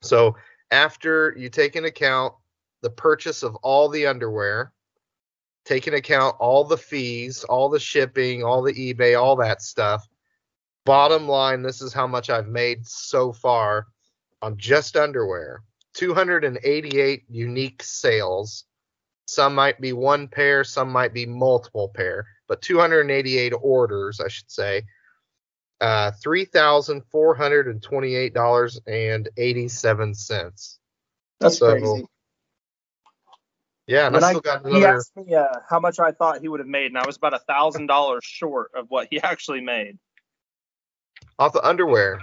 So 0.00 0.34
after 0.70 1.34
you 1.36 1.48
take 1.48 1.76
into 1.76 1.90
account 1.90 2.34
the 2.80 2.90
purchase 2.90 3.42
of 3.42 3.54
all 3.56 3.88
the 3.88 4.06
underwear, 4.06 4.72
take 5.64 5.86
into 5.86 5.98
account 5.98 6.36
all 6.38 6.64
the 6.64 6.78
fees, 6.78 7.44
all 7.44 7.68
the 7.68 7.78
shipping, 7.78 8.42
all 8.42 8.62
the 8.62 8.72
eBay, 8.72 9.20
all 9.20 9.36
that 9.36 9.62
stuff. 9.62 10.08
Bottom 10.84 11.28
line, 11.28 11.62
this 11.62 11.80
is 11.80 11.92
how 11.92 12.06
much 12.06 12.30
I've 12.30 12.48
made 12.48 12.86
so 12.86 13.32
far 13.32 13.86
on 14.40 14.56
just 14.56 14.96
underwear. 14.96 15.62
288 15.94 17.24
unique 17.28 17.82
sales. 17.82 18.64
Some 19.26 19.54
might 19.54 19.80
be 19.80 19.92
one 19.92 20.26
pair, 20.26 20.64
some 20.64 20.90
might 20.90 21.14
be 21.14 21.26
multiple 21.26 21.90
pair, 21.94 22.26
but 22.48 22.62
288 22.62 23.52
orders, 23.60 24.20
I 24.20 24.28
should 24.28 24.50
say, 24.50 24.82
uh, 25.82 26.12
three 26.22 26.44
thousand 26.44 27.02
four 27.10 27.34
hundred 27.34 27.66
and 27.66 27.82
twenty-eight 27.82 28.32
dollars 28.32 28.80
and 28.86 29.28
eighty-seven 29.36 30.14
cents. 30.14 30.78
That's 31.40 31.58
so, 31.58 31.72
crazy. 31.72 32.06
Yeah, 33.88 34.06
and, 34.06 34.14
and 34.14 34.24
I 34.24 34.30
still 34.30 34.40
got 34.42 34.64
another. 34.64 34.78
He 34.78 34.84
asked 34.84 35.16
me 35.16 35.34
uh, 35.34 35.48
how 35.68 35.80
much 35.80 35.98
I 35.98 36.12
thought 36.12 36.40
he 36.40 36.46
would 36.46 36.60
have 36.60 36.68
made, 36.68 36.86
and 36.86 36.98
I 36.98 37.04
was 37.04 37.16
about 37.16 37.34
a 37.34 37.40
thousand 37.40 37.88
dollars 37.88 38.24
short 38.24 38.70
of 38.76 38.86
what 38.90 39.08
he 39.10 39.20
actually 39.22 39.60
made. 39.60 39.98
Off 41.38 41.52
the 41.52 41.66
underwear. 41.66 42.20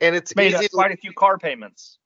And 0.00 0.16
it's 0.16 0.34
made 0.36 0.54
easy 0.54 0.68
quite 0.68 0.92
a 0.92 0.96
few 0.96 1.12
car 1.12 1.38
payments. 1.38 1.98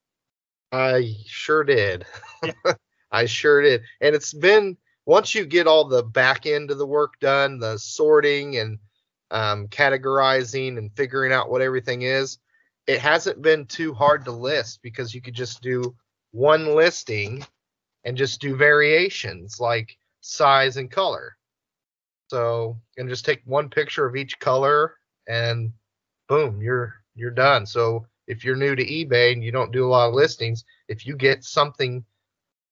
I 0.73 1.15
sure 1.27 1.65
did. 1.65 2.05
Yeah. 2.43 2.53
I 3.11 3.25
sure 3.25 3.63
did. 3.63 3.83
And 4.01 4.15
it's 4.15 4.35
been 4.35 4.77
once 5.07 5.35
you 5.35 5.47
get 5.47 5.67
all 5.67 5.87
the 5.87 6.03
back 6.03 6.45
end 6.45 6.71
of 6.71 6.77
the 6.77 6.87
work 6.87 7.19
done, 7.21 7.59
the 7.59 7.79
sorting 7.79 8.59
and 8.59 8.79
um, 9.31 9.67
categorizing 9.69 10.77
and 10.77 10.95
figuring 10.95 11.33
out 11.33 11.51
what 11.51 11.63
everything 11.63 12.03
is, 12.03 12.39
it 12.87 13.01
hasn't 13.01 13.41
been 13.41 13.65
too 13.65 13.95
hard 13.95 14.25
to 14.27 14.33
list 14.33 14.81
because 14.83 15.15
you 15.15 15.23
could 15.23 15.35
just 15.35 15.63
do 15.63 15.97
one 16.33 16.75
listing 16.75 17.45
and 18.05 18.19
just 18.19 18.41
do 18.41 18.55
variations 18.55 19.59
like 19.59 19.97
size 20.21 20.77
and 20.77 20.91
color. 20.91 21.37
So 22.29 22.79
and 22.99 23.09
just 23.09 23.25
take 23.25 23.41
one 23.47 23.71
picture 23.71 24.05
of 24.05 24.15
each 24.15 24.39
color 24.39 24.98
and 25.29 25.73
boom, 26.29 26.61
you're 26.61 26.95
you're 27.15 27.31
done. 27.31 27.67
So 27.67 28.07
if 28.27 28.45
you're 28.45 28.57
new 28.57 28.75
to 28.75 28.85
eBay 28.85 29.33
and 29.33 29.43
you 29.43 29.53
don't 29.53 29.73
do 29.73 29.87
a 29.87 29.89
lot 29.89 30.09
of 30.09 30.15
listings, 30.15 30.65
if 30.89 31.07
you 31.07 31.17
get 31.17 31.45
something 31.45 32.05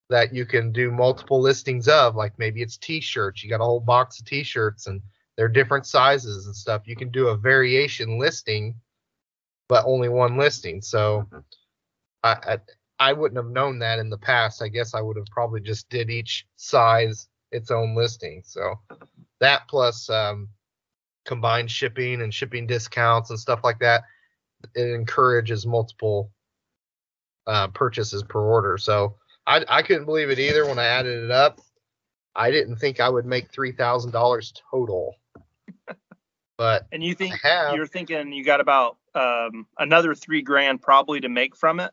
that 0.09 0.33
you 0.33 0.47
can 0.47 0.73
do 0.73 0.91
multiple 0.91 1.41
listings 1.41 1.89
of, 1.89 2.15
like 2.15 2.39
maybe 2.39 2.63
it's 2.63 2.77
t-shirts, 2.77 3.43
you 3.43 3.51
got 3.51 3.61
a 3.61 3.65
whole 3.65 3.81
box 3.81 4.21
of 4.21 4.27
t-shirts 4.27 4.87
and 4.87 5.03
they're 5.37 5.49
different 5.49 5.87
sizes 5.87 6.47
and 6.47 6.55
stuff. 6.55 6.83
You 6.87 6.95
can 6.95 7.11
do 7.11 7.29
a 7.29 7.37
variation 7.37 8.19
listing, 8.19 8.77
but 9.69 9.85
only 9.85 10.09
one 10.09 10.37
listing. 10.37 10.81
So 10.81 11.29
I, 12.23 12.37
I, 12.47 12.59
I 12.99 13.13
wouldn't 13.13 13.37
have 13.37 13.51
known 13.51 13.79
that 13.81 13.99
in 13.99 14.11
the 14.11 14.19
past. 14.19 14.63
I 14.63 14.69
guess 14.69 14.95
I 14.95 15.01
would 15.01 15.17
have 15.17 15.27
probably 15.27 15.61
just 15.61 15.89
did 15.91 16.09
each 16.09 16.47
size 16.57 17.29
its 17.51 17.71
own 17.71 17.95
listing. 17.97 18.43
So 18.45 18.79
that 19.41 19.69
plus 19.69 20.09
um, 20.09 20.49
combined 21.27 21.71
shipping 21.71 22.23
and 22.23 22.33
shipping 22.33 22.67
discounts 22.67 23.31
and 23.31 23.39
stuff 23.39 23.61
like 23.63 23.79
that, 23.81 24.05
it 24.75 24.89
encourages 24.89 25.67
multiple 25.67 26.31
uh, 27.47 27.69
purchases 27.69 28.23
per 28.23 28.41
order. 28.41 28.79
So 28.79 29.17
I, 29.47 29.65
I 29.69 29.83
couldn't 29.83 30.07
believe 30.07 30.31
it 30.31 30.39
either 30.39 30.67
when 30.67 30.79
I 30.79 30.87
added 30.87 31.25
it 31.25 31.31
up. 31.31 31.61
I 32.35 32.51
didn't 32.51 32.77
think 32.77 33.01
I 33.01 33.09
would 33.09 33.27
make 33.27 33.51
three 33.51 33.73
thousand 33.73 34.11
dollars 34.11 34.53
total 34.71 35.17
but 36.59 36.87
and 36.93 37.03
you 37.03 37.15
think 37.15 37.35
you're 37.45 37.87
thinking 37.87 38.33
you 38.33 38.45
got 38.45 38.61
about 38.61 38.97
um, 39.15 39.67
another 39.79 40.15
three 40.15 40.43
grand 40.43 40.83
probably 40.83 41.21
to 41.21 41.29
make 41.29 41.57
from 41.57 41.81
it? 41.81 41.91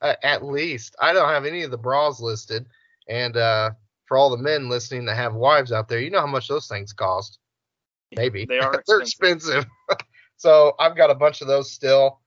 Uh, 0.00 0.14
at 0.22 0.44
least 0.44 0.96
I 1.00 1.12
don't 1.12 1.28
have 1.28 1.44
any 1.44 1.62
of 1.62 1.70
the 1.70 1.78
bras 1.78 2.20
listed, 2.20 2.66
and 3.08 3.36
uh, 3.36 3.70
for 4.06 4.16
all 4.16 4.30
the 4.30 4.42
men 4.42 4.68
listening 4.68 5.04
that 5.06 5.16
have 5.16 5.34
wives 5.34 5.72
out 5.72 5.88
there, 5.88 6.00
you 6.00 6.10
know 6.10 6.20
how 6.20 6.26
much 6.26 6.48
those 6.48 6.68
things 6.68 6.92
cost. 6.92 7.38
Maybe 8.16 8.44
They 8.46 8.58
are 8.58 8.82
they're 8.86 9.00
expensive. 9.00 9.64
expensive. 9.64 9.66
so 10.36 10.74
I've 10.78 10.96
got 10.96 11.10
a 11.10 11.14
bunch 11.14 11.40
of 11.40 11.48
those 11.48 11.70
still. 11.72 12.20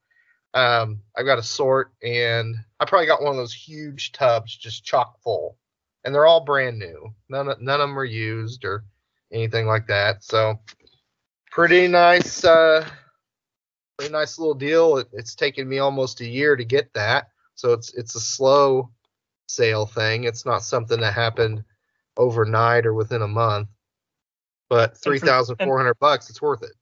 Um, 0.54 1.00
I've 1.16 1.26
got 1.26 1.38
a 1.38 1.42
sort, 1.42 1.92
and 2.02 2.54
I 2.78 2.84
probably 2.84 3.06
got 3.06 3.22
one 3.22 3.32
of 3.32 3.36
those 3.36 3.52
huge 3.52 4.12
tubs 4.12 4.56
just 4.56 4.84
chock 4.84 5.20
full, 5.20 5.58
and 6.04 6.14
they're 6.14 6.26
all 6.26 6.44
brand 6.44 6.78
new. 6.78 7.12
None 7.28 7.48
of, 7.48 7.60
none 7.60 7.80
of 7.80 7.88
them 7.88 7.98
are 7.98 8.04
used 8.04 8.64
or 8.64 8.84
anything 9.32 9.66
like 9.66 9.88
that. 9.88 10.22
So 10.22 10.60
pretty 11.50 11.88
nice, 11.88 12.44
uh, 12.44 12.88
pretty 13.98 14.12
nice 14.12 14.38
little 14.38 14.54
deal. 14.54 14.98
It, 14.98 15.08
it's 15.12 15.34
taken 15.34 15.68
me 15.68 15.78
almost 15.80 16.20
a 16.20 16.26
year 16.28 16.54
to 16.54 16.64
get 16.64 16.92
that, 16.94 17.30
so 17.56 17.72
it's 17.72 17.92
it's 17.94 18.14
a 18.14 18.20
slow 18.20 18.90
sale 19.48 19.86
thing. 19.86 20.22
It's 20.22 20.46
not 20.46 20.62
something 20.62 21.00
that 21.00 21.14
happened 21.14 21.64
overnight 22.16 22.86
or 22.86 22.94
within 22.94 23.22
a 23.22 23.28
month. 23.28 23.68
But 24.68 24.96
three 24.96 25.18
thousand 25.18 25.56
four 25.56 25.78
hundred 25.78 25.98
bucks, 25.98 26.30
it's 26.30 26.40
worth 26.42 26.62
it. 26.62 26.72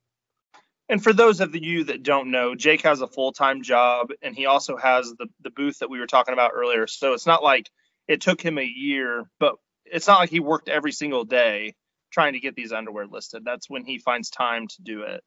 And 0.88 1.02
for 1.02 1.12
those 1.12 1.40
of 1.40 1.54
you 1.54 1.84
that 1.84 2.02
don't 2.02 2.30
know, 2.30 2.54
Jake 2.54 2.82
has 2.82 3.00
a 3.00 3.06
full 3.06 3.32
time 3.32 3.62
job 3.62 4.10
and 4.20 4.36
he 4.36 4.46
also 4.46 4.76
has 4.76 5.12
the, 5.18 5.26
the 5.42 5.50
booth 5.50 5.78
that 5.78 5.88
we 5.90 5.98
were 5.98 6.06
talking 6.06 6.34
about 6.34 6.52
earlier. 6.54 6.86
So 6.86 7.14
it's 7.14 7.26
not 7.26 7.42
like 7.42 7.70
it 8.08 8.20
took 8.20 8.42
him 8.42 8.58
a 8.58 8.64
year, 8.64 9.24
but 9.40 9.54
it's 9.86 10.06
not 10.06 10.20
like 10.20 10.30
he 10.30 10.40
worked 10.40 10.68
every 10.68 10.92
single 10.92 11.24
day 11.24 11.74
trying 12.12 12.34
to 12.34 12.40
get 12.40 12.54
these 12.54 12.72
underwear 12.72 13.06
listed. 13.06 13.42
That's 13.44 13.70
when 13.70 13.84
he 13.84 13.98
finds 13.98 14.28
time 14.28 14.68
to 14.68 14.82
do 14.82 15.02
it. 15.02 15.22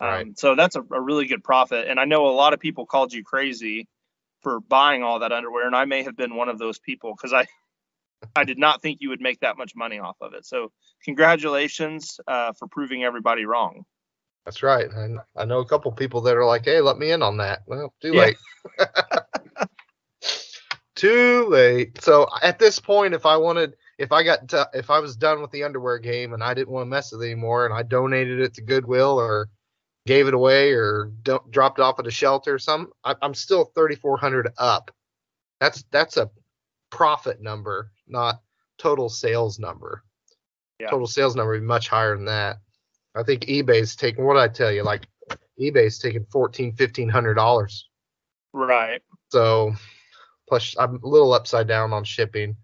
Um, 0.00 0.08
Right. 0.08 0.38
so 0.38 0.54
that's 0.56 0.76
a, 0.76 0.82
a 0.92 1.00
really 1.00 1.26
good 1.26 1.44
profit. 1.44 1.86
And 1.88 2.00
I 2.00 2.04
know 2.04 2.26
a 2.26 2.30
lot 2.30 2.52
of 2.52 2.60
people 2.60 2.84
called 2.84 3.12
you 3.12 3.22
crazy 3.22 3.88
for 4.42 4.60
buying 4.60 5.02
all 5.02 5.20
that 5.20 5.32
underwear. 5.32 5.66
And 5.66 5.76
I 5.76 5.84
may 5.84 6.02
have 6.02 6.16
been 6.16 6.34
one 6.34 6.48
of 6.48 6.58
those 6.58 6.78
people 6.78 7.14
because 7.14 7.32
I, 7.32 7.46
I 8.34 8.44
did 8.44 8.58
not 8.58 8.82
think 8.82 8.98
you 9.00 9.08
would 9.10 9.20
make 9.20 9.40
that 9.40 9.56
much 9.56 9.74
money 9.76 9.98
off 9.98 10.16
of 10.20 10.34
it. 10.34 10.46
So 10.46 10.72
congratulations 11.04 12.18
uh, 12.26 12.52
for 12.58 12.68
proving 12.68 13.04
everybody 13.04 13.44
wrong. 13.44 13.84
That's 14.44 14.62
right. 14.62 14.88
And 14.90 15.18
I 15.36 15.44
know 15.44 15.58
a 15.58 15.66
couple 15.66 15.90
people 15.92 16.20
that 16.22 16.36
are 16.36 16.44
like, 16.46 16.64
"Hey, 16.64 16.80
let 16.80 16.98
me 16.98 17.10
in 17.10 17.22
on 17.22 17.36
that." 17.38 17.62
Well, 17.66 17.92
too 18.00 18.14
Yeah. 18.14 18.20
late. 18.20 18.36
too 20.94 21.46
late. 21.48 22.00
So 22.00 22.28
at 22.42 22.58
this 22.58 22.78
point, 22.78 23.14
if 23.14 23.26
I 23.26 23.36
wanted, 23.36 23.74
if 23.98 24.12
I 24.12 24.22
got, 24.22 24.48
to, 24.48 24.68
if 24.72 24.88
I 24.90 25.00
was 25.00 25.16
done 25.16 25.42
with 25.42 25.50
the 25.50 25.64
underwear 25.64 25.98
game 25.98 26.32
and 26.32 26.42
I 26.42 26.54
didn't 26.54 26.70
want 26.70 26.86
to 26.86 26.90
mess 26.90 27.12
with 27.12 27.22
it 27.22 27.26
anymore, 27.26 27.66
and 27.66 27.74
I 27.74 27.82
donated 27.82 28.40
it 28.40 28.54
to 28.54 28.62
Goodwill 28.62 29.18
or 29.18 29.48
gave 30.06 30.28
it 30.28 30.34
away 30.34 30.72
or 30.72 31.10
don't, 31.22 31.50
dropped 31.50 31.78
it 31.80 31.82
off 31.82 31.98
at 31.98 32.06
a 32.06 32.10
shelter 32.10 32.54
or 32.54 32.58
something, 32.58 32.92
I, 33.04 33.16
I'm 33.20 33.34
still 33.34 33.66
3,400 33.74 34.50
up. 34.56 34.90
That's 35.60 35.84
that's 35.90 36.16
a 36.16 36.30
profit 36.90 37.40
number, 37.40 37.90
not 38.06 38.40
total 38.78 39.08
sales 39.08 39.58
number. 39.58 40.02
Yeah. 40.80 40.90
Total 40.90 41.06
sales 41.06 41.36
number 41.36 41.52
would 41.52 41.60
be 41.60 41.66
much 41.66 41.88
higher 41.88 42.14
than 42.16 42.26
that. 42.26 42.58
I 43.14 43.22
think 43.22 43.42
eBay's 43.46 43.96
taking 43.96 44.24
what 44.24 44.36
I 44.36 44.48
tell 44.48 44.70
you, 44.70 44.82
like 44.82 45.06
eBay's 45.58 45.98
taking 45.98 46.24
fourteen, 46.30 46.74
fifteen 46.74 47.08
hundred 47.08 47.34
dollars. 47.34 47.88
Right. 48.52 49.02
So 49.30 49.74
plus 50.48 50.76
I'm 50.78 51.00
a 51.02 51.06
little 51.06 51.32
upside 51.32 51.66
down 51.66 51.92
on 51.92 52.04
shipping, 52.04 52.56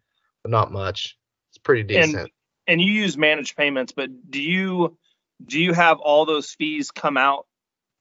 but 0.42 0.50
not 0.50 0.72
much. 0.72 1.18
It's 1.50 1.58
pretty 1.58 1.82
decent. 1.82 2.30
and 2.66 2.80
you 2.80 2.92
use 2.92 3.16
managed 3.16 3.56
payments, 3.56 3.92
but 3.92 4.10
do 4.30 4.42
you 4.42 4.96
do 5.44 5.58
you 5.58 5.72
have 5.72 5.98
all 5.98 6.26
those 6.26 6.50
fees 6.50 6.90
come 6.90 7.16
out 7.16 7.46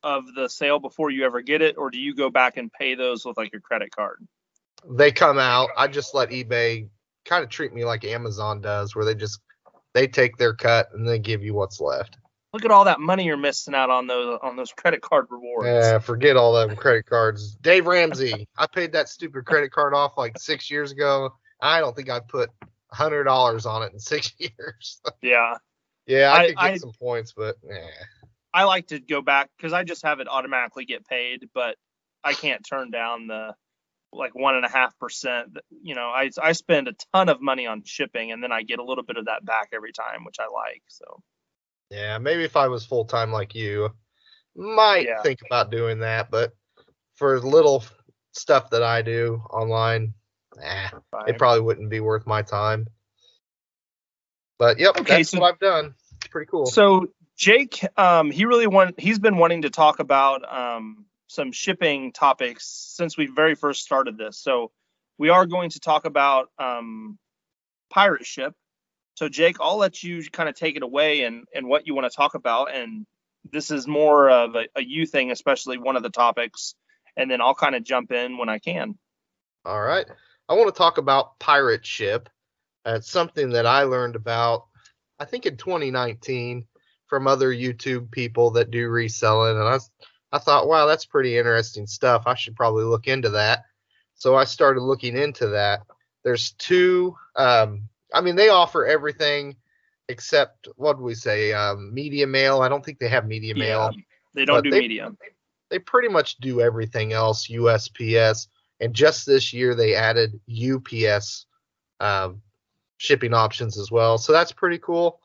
of 0.04 0.34
the 0.36 0.50
sale 0.50 0.80
before 0.80 1.10
you 1.10 1.26
ever 1.26 1.42
get 1.42 1.62
it, 1.62 1.78
or 1.78 1.90
do 1.90 2.00
you 2.00 2.16
go 2.16 2.30
back 2.30 2.58
and 2.58 2.72
pay 2.72 2.96
those 2.96 3.26
with 3.26 3.38
like 3.38 3.52
your 3.54 3.62
credit 3.62 3.92
card? 3.96 4.18
they 4.90 5.12
come 5.12 5.38
out. 5.38 5.70
I 5.78 5.88
just 5.88 6.16
let 6.16 6.30
eBay 6.30 6.90
kind 7.25 7.44
of 7.44 7.50
treat 7.50 7.74
me 7.74 7.86
like 7.86 8.04
Amazon 8.06 8.62
does, 8.62 8.96
where 8.96 9.06
they 9.06 9.16
just 9.16 9.40
they 9.94 10.08
take 10.08 10.38
their 10.38 10.54
cut 10.54 10.90
and 10.94 11.08
they 11.08 11.20
give 11.20 11.44
you 11.44 11.54
what's 11.54 11.80
left. 11.80 12.18
Look 12.54 12.66
at 12.66 12.72
all 12.72 12.84
that 12.86 13.00
money 13.00 13.24
you're 13.25 13.38
missing 13.38 13.74
out 13.74 13.90
on 13.90 14.08
those 14.08 14.38
on 14.44 14.56
those 14.58 14.74
credit 14.74 15.01
card 15.01 15.28
rewards. 15.30 15.68
Yeah, 15.68 16.00
forget 16.00 16.36
all 16.36 16.54
them 16.54 16.75
credit 16.75 17.06
cards. 17.06 17.56
Dave 17.56 17.88
Ramsey, 17.88 18.48
I 18.58 18.68
paid 18.68 18.92
that 18.94 19.08
stupid 19.10 19.46
credit 19.46 19.72
card 19.72 19.94
off 19.94 20.13
like 20.18 20.38
six 20.38 20.70
years 20.70 20.92
ago. 20.92 21.34
I 21.62 21.79
don't 21.79 21.96
think 21.96 22.10
I 22.10 22.20
put 22.20 22.50
a 22.92 22.96
hundred 22.96 23.24
dollars 23.24 23.66
on 23.66 23.84
it 23.84 23.94
in 23.94 24.00
six 24.00 24.34
years. 24.38 25.00
Yeah. 25.22 25.53
yeah, 26.07 26.31
I, 26.34 26.36
I- 26.40 26.48
could 26.48 26.55
get 26.57 26.64
I- 26.72 26.77
some 26.77 26.92
points, 27.00 27.34
but 27.36 27.55
eh. 27.70 27.88
I 28.53 28.66
like 28.66 28.88
to 28.88 29.00
go 29.00 29.22
back 29.22 29.50
because 29.55 29.72
I 29.72 29.86
just 29.86 30.03
have 30.03 30.20
it 30.20 30.27
automatically 30.27 30.84
get 30.84 31.07
paid, 31.07 31.48
but 31.53 31.77
I 32.22 32.34
can't 32.34 32.66
turn 32.68 32.92
down 32.92 33.27
the 33.27 33.55
like 34.14 34.36
one 34.36 34.56
and 34.56 34.66
a 34.66 34.70
half 34.70 34.98
percent. 35.00 35.58
You 35.82 35.96
know, 35.96 36.08
I 36.10 36.30
I 36.42 36.52
spend 36.54 36.88
a 36.88 36.94
ton 37.14 37.30
of 37.30 37.42
money 37.42 37.68
on 37.68 37.84
shipping 37.84 38.32
and 38.32 38.44
then 38.44 38.52
I 38.52 38.64
get 38.64 38.80
a 38.80 38.84
little 38.84 39.04
bit 39.04 39.18
of 39.18 39.26
that 39.26 39.46
back 39.46 39.70
every 39.74 39.94
time, 39.94 40.26
which 40.26 40.38
I 40.40 40.44
like. 40.46 40.84
So 40.88 41.22
yeah, 41.90 42.18
maybe 42.18 42.44
if 42.44 42.56
I 42.56 42.68
was 42.68 42.86
full 42.86 43.06
time 43.06 43.32
like 43.32 43.56
you, 43.56 43.90
might 44.56 45.06
Yeah. 45.08 45.22
think 45.22 45.40
about 45.46 45.72
doing 45.72 46.00
that. 46.00 46.30
But 46.32 46.54
for 47.16 47.40
little 47.40 47.84
stuff 48.34 48.70
that 48.72 48.84
I 48.84 49.02
do 49.02 49.42
online, 49.50 50.14
eh, 50.62 50.90
it 51.28 51.38
probably 51.38 51.62
wouldn't 51.62 51.90
be 51.90 52.00
worth 52.00 52.26
my 52.26 52.42
time. 52.42 52.88
But 54.58 54.80
yep, 54.80 54.98
Okay, 55.00 55.18
that's 55.18 55.30
so- 55.30 55.40
what 55.40 55.54
I've 55.54 55.60
done. 55.60 55.96
It's 56.18 56.28
pretty 56.28 56.50
cool. 56.50 56.66
So 56.66 57.08
Jake, 57.36 57.84
um, 57.98 58.30
he 58.30 58.46
really 58.46 58.68
want 58.68 59.00
he's 59.00 59.20
been 59.20 59.38
wanting 59.38 59.64
to 59.64 59.70
talk 59.70 60.00
about 60.00 60.44
um, 60.54 61.06
some 61.31 61.53
shipping 61.53 62.11
topics 62.11 62.67
since 62.67 63.17
we 63.17 63.25
very 63.25 63.55
first 63.55 63.81
started 63.81 64.17
this. 64.17 64.37
So 64.37 64.72
we 65.17 65.29
are 65.29 65.46
going 65.46 65.70
to 65.70 65.79
talk 65.79 66.05
about 66.05 66.50
um, 66.59 67.17
pirate 67.89 68.25
ship. 68.25 68.53
So 69.15 69.29
Jake, 69.29 69.57
I'll 69.61 69.77
let 69.77 70.03
you 70.03 70.24
kind 70.29 70.50
of 70.50 70.55
take 70.55 70.75
it 70.75 70.83
away 70.83 71.24
and 71.24 71.46
and 71.55 71.67
what 71.67 71.87
you 71.87 71.96
want 71.96 72.11
to 72.11 72.15
talk 72.15 72.35
about. 72.35 72.75
And 72.75 73.05
this 73.50 73.72
is 73.72 73.87
more 73.87 74.29
of 74.29 74.55
a, 74.55 74.65
a 74.75 74.83
you 74.83 75.05
thing, 75.05 75.31
especially 75.31 75.77
one 75.77 75.96
of 75.96 76.03
the 76.03 76.09
topics. 76.09 76.75
And 77.15 77.31
then 77.31 77.39
I'll 77.39 77.55
kind 77.55 77.75
of 77.75 77.83
jump 77.83 78.11
in 78.11 78.37
when 78.37 78.50
I 78.50 78.59
can. 78.59 78.98
All 79.63 79.81
right. 79.81 80.05
I 80.50 80.53
want 80.53 80.74
to 80.74 80.77
talk 80.77 80.98
about 80.98 81.39
pirate 81.39 81.85
ship. 81.85 82.29
It's 82.85 83.09
something 83.09 83.51
that 83.51 83.65
I 83.65 83.83
learned 83.83 84.15
about, 84.15 84.65
I 85.20 85.25
think 85.25 85.46
in 85.46 85.55
2019 85.55 86.65
from 87.07 87.27
other 87.27 87.53
YouTube 87.53 88.11
people 88.11 88.51
that 88.51 88.72
do 88.72 88.89
reselling. 88.89 89.57
And 89.57 89.67
I, 89.67 89.79
I 90.31 90.39
thought, 90.39 90.67
wow, 90.67 90.85
that's 90.85 91.05
pretty 91.05 91.37
interesting 91.37 91.87
stuff. 91.87 92.24
I 92.25 92.35
should 92.35 92.55
probably 92.55 92.85
look 92.85 93.07
into 93.07 93.29
that. 93.31 93.65
So 94.15 94.35
I 94.35 94.46
started 94.46 94.81
looking 94.81 95.17
into 95.17 95.48
that. 95.48 95.81
There's 96.24 96.51
two, 96.53 97.17
um, 97.35 97.89
I 98.13 98.22
mean, 98.22 98.35
they 98.35 98.50
offer 98.50 98.85
everything 98.85 99.55
except, 100.07 100.67
what 100.75 100.98
do 100.98 101.03
we 101.03 101.15
say, 101.15 101.53
um, 101.53 101.94
media 101.94 102.27
mail. 102.27 102.61
I 102.61 102.70
don't 102.70 102.83
think 102.83 103.00
they 103.00 103.07
have 103.07 103.25
media 103.27 103.55
mail 103.55 103.91
they 104.33 104.46
don't 104.46 104.63
do 104.63 104.70
they- 104.70 104.79
media. 104.79 105.11
they 105.70 105.79
pretty 105.79 106.07
much 106.09 106.37
do 106.37 106.61
everything 106.61 107.13
else 107.13 107.48
USPS. 107.48 108.48
And 108.79 108.94
just 108.94 109.25
this 109.25 109.53
year, 109.53 109.75
they 109.75 109.96
added 109.96 110.39
UPS 110.48 111.46
um, 112.00 112.41
shipping 112.98 113.33
options 113.33 113.77
as 113.77 113.91
well. 113.91 114.17
So 114.17 114.33
that's 114.33 114.51
pretty 114.51 114.79
cool. 114.79 115.20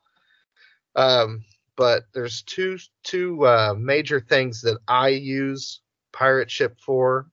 Um, 0.95 1.45
but 1.77 2.05
there's 2.15 2.43
two 2.43 2.79
two 3.05 3.47
uh, 3.47 3.75
major 3.77 4.21
things 4.21 4.63
that 4.63 4.79
I 4.89 5.09
use 5.09 5.81
Pirate 6.13 6.51
Ship 6.51 6.77
for 6.81 7.27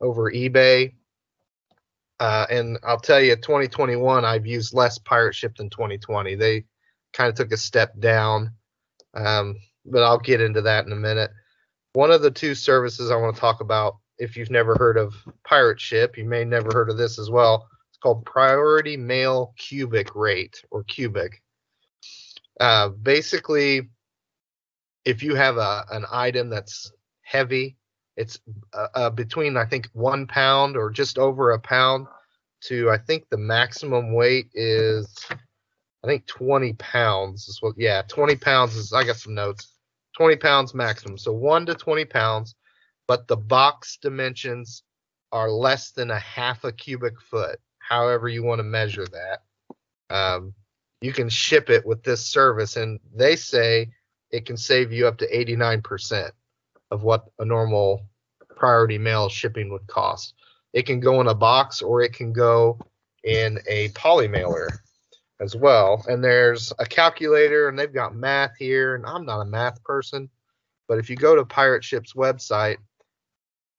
over 0.00 0.30
eBay. 0.30 0.94
Uh, 2.20 2.46
and 2.48 2.78
I'll 2.84 3.00
tell 3.00 3.20
you, 3.20 3.36
2021, 3.36 4.24
I've 4.24 4.46
used 4.46 4.72
less 4.72 4.98
Pirate 4.98 5.34
Ship 5.34 5.54
than 5.56 5.68
2020. 5.68 6.36
They 6.36 6.64
kind 7.12 7.28
of 7.28 7.34
took 7.34 7.52
a 7.52 7.56
step 7.56 7.98
down, 7.98 8.52
um, 9.14 9.56
but 9.84 10.02
I'll 10.02 10.18
get 10.18 10.40
into 10.40 10.62
that 10.62 10.86
in 10.86 10.92
a 10.92 10.96
minute. 10.96 11.30
One 11.92 12.10
of 12.10 12.22
the 12.22 12.30
two 12.30 12.54
services 12.54 13.10
I 13.10 13.16
want 13.16 13.34
to 13.34 13.40
talk 13.40 13.60
about, 13.60 13.96
if 14.18 14.36
you've 14.36 14.50
never 14.50 14.74
heard 14.76 14.96
of 14.96 15.14
Pirate 15.44 15.80
Ship, 15.80 16.16
you 16.16 16.24
may 16.24 16.44
never 16.44 16.70
heard 16.72 16.88
of 16.88 16.96
this 16.96 17.18
as 17.18 17.30
well. 17.30 17.68
It's 17.90 17.98
called 17.98 18.24
Priority 18.24 18.96
Mail 18.96 19.52
Cubic 19.58 20.14
Rate 20.14 20.62
or 20.70 20.84
Cubic. 20.84 21.42
Uh, 22.60 22.88
basically, 22.88 23.88
if 25.04 25.22
you 25.22 25.34
have 25.34 25.56
a 25.56 25.84
an 25.90 26.04
item 26.10 26.48
that's 26.48 26.92
heavy, 27.22 27.76
it's 28.16 28.38
uh, 28.72 28.86
uh, 28.94 29.10
between 29.10 29.56
I 29.56 29.64
think 29.64 29.88
one 29.92 30.26
pound 30.26 30.76
or 30.76 30.90
just 30.90 31.18
over 31.18 31.52
a 31.52 31.58
pound 31.58 32.06
to 32.64 32.90
I 32.90 32.98
think 32.98 33.28
the 33.28 33.38
maximum 33.38 34.12
weight 34.12 34.50
is 34.54 35.14
I 35.30 36.06
think 36.06 36.26
20 36.26 36.74
pounds 36.74 37.48
is 37.48 37.58
what 37.60 37.74
yeah 37.76 38.02
20 38.08 38.36
pounds 38.36 38.76
is 38.76 38.92
I 38.92 39.04
got 39.04 39.16
some 39.16 39.34
notes 39.34 39.74
20 40.16 40.36
pounds 40.36 40.74
maximum. 40.74 41.18
So 41.18 41.32
1 41.32 41.66
to 41.66 41.74
20 41.74 42.04
pounds, 42.06 42.54
but 43.06 43.28
the 43.28 43.36
box 43.36 43.98
dimensions 44.00 44.82
are 45.32 45.50
less 45.50 45.90
than 45.90 46.10
a 46.10 46.18
half 46.18 46.64
a 46.64 46.72
cubic 46.72 47.20
foot, 47.20 47.58
however 47.78 48.28
you 48.28 48.42
want 48.42 48.60
to 48.60 48.64
measure 48.64 49.06
that. 49.06 50.14
Um, 50.14 50.54
you 51.04 51.12
can 51.12 51.28
ship 51.28 51.68
it 51.68 51.84
with 51.84 52.02
this 52.02 52.24
service, 52.24 52.76
and 52.76 52.98
they 53.14 53.36
say 53.36 53.90
it 54.30 54.46
can 54.46 54.56
save 54.56 54.90
you 54.90 55.06
up 55.06 55.18
to 55.18 55.30
89% 55.30 56.30
of 56.90 57.02
what 57.02 57.26
a 57.38 57.44
normal 57.44 58.06
priority 58.56 58.96
mail 58.96 59.28
shipping 59.28 59.70
would 59.70 59.86
cost. 59.86 60.32
It 60.72 60.86
can 60.86 61.00
go 61.00 61.20
in 61.20 61.28
a 61.28 61.34
box 61.34 61.82
or 61.82 62.00
it 62.00 62.14
can 62.14 62.32
go 62.32 62.78
in 63.22 63.58
a 63.68 63.90
poly 63.90 64.28
mailer. 64.28 64.68
as 65.40 65.54
well. 65.54 66.02
And 66.08 66.22
there's 66.22 66.72
a 66.78 66.86
calculator, 66.86 67.68
and 67.68 67.78
they've 67.78 67.92
got 67.92 68.14
math 68.14 68.56
here. 68.58 68.94
And 68.94 69.04
I'm 69.04 69.26
not 69.26 69.40
a 69.40 69.44
math 69.44 69.82
person, 69.82 70.30
but 70.88 70.98
if 70.98 71.10
you 71.10 71.16
go 71.16 71.34
to 71.36 71.44
Pirate 71.44 71.84
Ship's 71.84 72.14
website, 72.14 72.76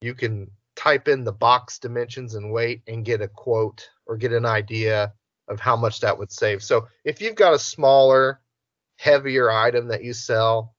you 0.02 0.14
can 0.14 0.52
type 0.76 1.08
in 1.08 1.24
the 1.24 1.32
box 1.32 1.80
dimensions 1.80 2.36
and 2.36 2.52
weight 2.52 2.82
and 2.88 3.06
get 3.06 3.22
a 3.22 3.28
quote 3.28 3.90
or 4.06 4.18
get 4.18 4.34
an 4.34 4.46
idea 4.46 5.14
of 5.48 5.60
how 5.60 5.76
much 5.76 6.00
that 6.00 6.18
would 6.18 6.32
save. 6.32 6.64
So 6.64 6.88
if 7.04 7.22
you've 7.22 7.36
got 7.36 7.54
a 7.54 7.60
smaller, 7.60 8.42
heavier 8.98 9.52
item 9.52 9.88
that 9.90 10.04
you 10.04 10.14
sell, 10.14 10.76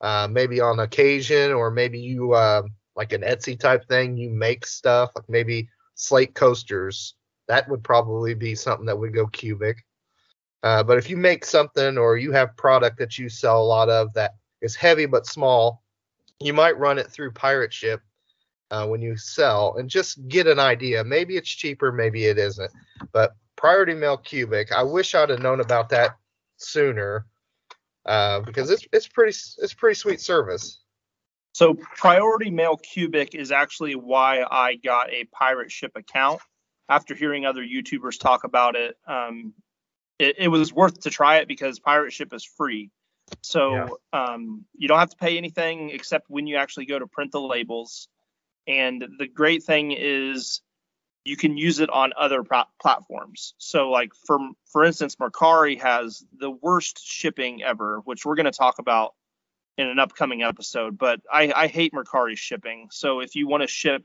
uh, 0.00 0.28
maybe 0.30 0.60
on 0.60 0.80
occasion, 0.80 1.52
or 1.52 1.70
maybe 1.70 1.98
you 1.98 2.32
uh, 2.32 2.62
like 2.96 3.12
an 3.12 3.22
Etsy 3.22 3.58
type 3.58 3.86
thing, 3.88 4.16
you 4.16 4.30
make 4.30 4.66
stuff 4.66 5.12
like 5.14 5.28
maybe 5.28 5.68
slate 5.94 6.34
coasters. 6.34 7.14
That 7.46 7.68
would 7.68 7.82
probably 7.82 8.34
be 8.34 8.54
something 8.54 8.86
that 8.86 8.98
would 8.98 9.14
go 9.14 9.26
cubic. 9.26 9.84
Uh, 10.62 10.82
but 10.82 10.98
if 10.98 11.08
you 11.08 11.16
make 11.16 11.44
something 11.44 11.96
or 11.96 12.16
you 12.16 12.32
have 12.32 12.56
product 12.56 12.98
that 12.98 13.16
you 13.16 13.28
sell 13.28 13.62
a 13.62 13.64
lot 13.64 13.88
of 13.88 14.12
that 14.14 14.32
is 14.60 14.74
heavy 14.74 15.06
but 15.06 15.26
small, 15.26 15.82
you 16.40 16.52
might 16.52 16.78
run 16.78 16.98
it 16.98 17.08
through 17.08 17.30
Pirate 17.32 17.72
Ship 17.72 18.00
uh, 18.70 18.86
when 18.86 19.00
you 19.00 19.16
sell 19.16 19.76
and 19.76 19.88
just 19.88 20.26
get 20.28 20.46
an 20.46 20.58
idea. 20.58 21.04
Maybe 21.04 21.36
it's 21.36 21.48
cheaper, 21.48 21.92
maybe 21.92 22.26
it 22.26 22.38
isn't. 22.38 22.70
But 23.12 23.34
Priority 23.58 23.94
Mail 23.94 24.16
Cubic, 24.16 24.70
I 24.70 24.84
wish 24.84 25.16
I'd 25.16 25.30
have 25.30 25.42
known 25.42 25.58
about 25.60 25.88
that 25.88 26.16
sooner 26.58 27.26
uh, 28.06 28.40
because 28.40 28.70
it's 28.70 28.86
it's 28.92 29.08
pretty 29.08 29.36
it's 29.58 29.74
pretty 29.74 29.96
sweet 29.96 30.20
service. 30.20 30.78
So 31.52 31.74
Priority 31.74 32.50
Mail 32.50 32.76
Cubic 32.76 33.34
is 33.34 33.50
actually 33.50 33.96
why 33.96 34.44
I 34.48 34.76
got 34.76 35.10
a 35.10 35.24
pirate 35.24 35.72
ship 35.72 35.92
account. 35.96 36.40
After 36.88 37.16
hearing 37.16 37.44
other 37.46 37.62
YouTubers 37.62 38.18
talk 38.18 38.44
about 38.44 38.76
it, 38.76 38.96
um, 39.06 39.52
it, 40.20 40.36
it 40.38 40.48
was 40.48 40.72
worth 40.72 41.00
to 41.00 41.10
try 41.10 41.38
it 41.38 41.48
because 41.48 41.80
pirate 41.80 42.12
ship 42.12 42.32
is 42.32 42.44
free. 42.44 42.90
So 43.42 43.74
yeah. 43.74 43.88
um, 44.12 44.64
you 44.76 44.86
don't 44.86 45.00
have 45.00 45.10
to 45.10 45.16
pay 45.16 45.36
anything 45.36 45.90
except 45.90 46.30
when 46.30 46.46
you 46.46 46.56
actually 46.56 46.86
go 46.86 46.98
to 46.98 47.08
print 47.08 47.32
the 47.32 47.40
labels. 47.40 48.08
And 48.68 49.04
the 49.18 49.26
great 49.26 49.64
thing 49.64 49.90
is 49.90 50.62
you 51.28 51.36
can 51.36 51.56
use 51.58 51.78
it 51.78 51.90
on 51.90 52.12
other 52.18 52.42
pro- 52.42 52.64
platforms. 52.80 53.54
So 53.58 53.90
like 53.90 54.12
for 54.26 54.38
for 54.72 54.84
instance, 54.84 55.16
Mercari 55.16 55.80
has 55.80 56.24
the 56.36 56.50
worst 56.50 57.04
shipping 57.04 57.62
ever, 57.62 58.00
which 58.04 58.24
we're 58.24 58.34
going 58.34 58.46
to 58.46 58.50
talk 58.50 58.78
about 58.78 59.14
in 59.76 59.86
an 59.86 59.98
upcoming 59.98 60.42
episode. 60.42 60.96
But 60.96 61.20
I, 61.30 61.52
I 61.54 61.66
hate 61.66 61.92
Mercari 61.92 62.36
shipping. 62.36 62.88
So 62.90 63.20
if 63.20 63.36
you 63.36 63.46
want 63.46 63.62
to 63.62 63.68
ship 63.68 64.04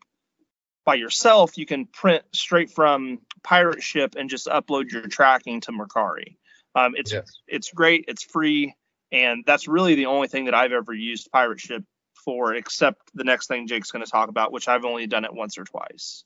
by 0.85 0.95
yourself, 0.95 1.57
you 1.57 1.65
can 1.65 1.85
print 1.85 2.23
straight 2.33 2.69
from 2.69 3.19
Pirate 3.41 3.81
Ship 3.81 4.13
and 4.17 4.29
just 4.29 4.47
upload 4.47 4.91
your 4.91 5.07
tracking 5.07 5.61
to 5.61 5.71
Mercari. 5.71 6.35
Um, 6.75 6.93
it's 6.95 7.13
yes. 7.13 7.39
it's 7.47 7.71
great. 7.71 8.05
It's 8.07 8.23
free, 8.23 8.75
and 9.11 9.43
that's 9.45 9.67
really 9.67 9.95
the 9.95 10.07
only 10.07 10.27
thing 10.27 10.45
that 10.45 10.53
I've 10.53 10.73
ever 10.73 10.93
used 10.93 11.31
Pirate 11.31 11.61
Ship 11.61 11.83
for, 12.25 12.53
except 12.53 12.99
the 13.13 13.23
next 13.23 13.47
thing 13.47 13.67
Jake's 13.67 13.91
going 13.91 14.03
to 14.03 14.11
talk 14.11 14.29
about, 14.29 14.51
which 14.51 14.67
I've 14.67 14.85
only 14.85 15.07
done 15.07 15.23
it 15.23 15.33
once 15.33 15.57
or 15.57 15.63
twice. 15.63 16.25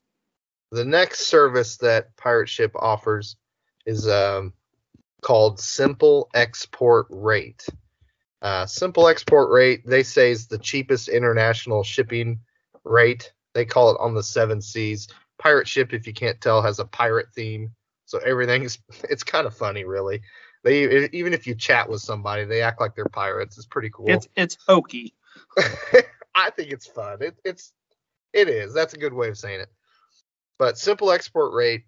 The 0.71 0.85
next 0.85 1.27
service 1.27 1.77
that 1.77 2.15
Pirate 2.17 2.49
Ship 2.49 2.71
offers 2.75 3.37
is 3.85 4.07
um, 4.07 4.53
called 5.21 5.59
Simple 5.59 6.29
Export 6.33 7.07
Rate. 7.09 7.65
Uh, 8.41 8.65
simple 8.65 9.07
Export 9.07 9.49
Rate, 9.49 9.85
they 9.85 10.03
say, 10.03 10.31
is 10.31 10.47
the 10.47 10.57
cheapest 10.57 11.07
international 11.07 11.83
shipping 11.83 12.39
rate. 12.83 13.31
They 13.53 13.65
call 13.65 13.91
it 13.91 13.97
on 13.99 14.13
the 14.13 14.23
seven 14.23 14.61
seas. 14.61 15.07
Pirate 15.39 15.67
Ship, 15.67 15.91
if 15.93 16.05
you 16.05 16.13
can't 16.13 16.39
tell, 16.41 16.61
has 16.61 16.79
a 16.79 16.85
pirate 16.85 17.27
theme, 17.33 17.73
so 18.05 18.19
everything's 18.19 18.79
it's 19.09 19.23
kind 19.23 19.47
of 19.47 19.55
funny, 19.55 19.85
really. 19.85 20.21
They 20.63 21.07
even 21.13 21.33
if 21.33 21.47
you 21.47 21.55
chat 21.55 21.89
with 21.89 22.01
somebody, 22.01 22.43
they 22.43 22.61
act 22.61 22.81
like 22.81 22.95
they're 22.95 23.05
pirates. 23.05 23.57
It's 23.57 23.67
pretty 23.67 23.89
cool. 23.91 24.09
It's 24.09 24.27
it's 24.35 24.57
hokey. 24.67 25.13
I 26.35 26.49
think 26.51 26.71
it's 26.71 26.87
fun. 26.87 27.21
It, 27.21 27.35
it's 27.45 27.73
it 28.33 28.49
is. 28.49 28.73
That's 28.73 28.93
a 28.93 28.97
good 28.97 29.13
way 29.13 29.29
of 29.29 29.37
saying 29.37 29.61
it. 29.61 29.69
But 30.59 30.77
simple 30.77 31.11
export 31.11 31.53
rate. 31.53 31.85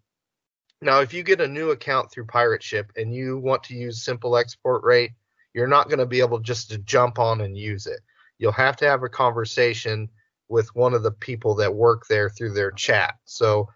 Now, 0.81 1.01
if 1.01 1.13
you 1.13 1.23
get 1.23 1.41
a 1.41 1.47
new 1.47 1.71
account 1.71 2.11
through 2.11 2.27
Pirate 2.27 2.63
Ship 2.63 2.91
and 2.95 3.13
you 3.13 3.37
want 3.37 3.63
to 3.63 3.75
use 3.75 4.03
simple 4.03 4.37
export 4.37 4.83
rate, 4.83 5.11
you're 5.53 5.67
not 5.67 5.89
going 5.89 5.99
to 5.99 6.05
be 6.05 6.19
able 6.19 6.39
just 6.39 6.69
to 6.69 6.77
jump 6.77 7.19
on 7.19 7.41
and 7.41 7.57
use 7.57 7.85
it. 7.87 7.99
You'll 8.37 8.51
have 8.53 8.77
to 8.77 8.87
have 8.87 9.03
a 9.03 9.09
conversation 9.09 10.09
with 10.47 10.73
one 10.75 10.93
of 10.93 11.03
the 11.03 11.11
people 11.11 11.55
that 11.55 11.73
work 11.73 12.07
there 12.07 12.29
through 12.29 12.53
their 12.53 12.71
chat. 12.71 13.15
So 13.25 13.69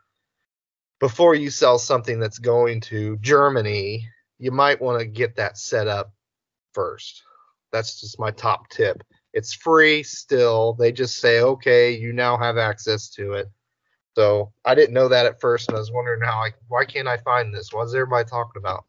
before 1.00 1.36
you 1.36 1.50
sell 1.50 1.78
something 1.78 2.20
that's 2.20 2.40
going 2.40 2.82
to 2.82 3.18
Germany, 3.18 4.08
you 4.40 4.52
might 4.52 4.82
want 4.82 5.00
to 5.00 5.06
get 5.06 5.36
that 5.36 5.58
set 5.58 5.88
up 5.88 6.14
first. 6.74 7.24
That's 7.72 8.00
just 8.00 8.20
my 8.20 8.32
top 8.32 8.70
tip. 8.70 9.04
It's 9.34 9.54
free 9.54 10.04
still. 10.04 10.74
They 10.74 10.92
just 10.92 11.18
say, 11.18 11.42
okay, 11.42 11.92
you 11.92 12.14
now 12.14 12.38
have 12.38 12.58
access 12.58 13.10
to 13.12 13.34
it. 13.34 13.52
So 14.16 14.54
I 14.64 14.76
didn't 14.76 14.94
know 14.94 15.08
that 15.10 15.26
at 15.26 15.42
first, 15.42 15.70
and 15.70 15.76
I 15.76 15.80
was 15.80 15.92
wondering 15.92 16.22
how 16.22 16.40
I 16.40 16.52
why 16.68 16.86
can't 16.86 17.08
I 17.08 17.18
find 17.18 17.54
this? 17.54 17.74
What's 17.74 17.94
everybody 17.94 18.30
talking 18.30 18.60
about? 18.60 18.86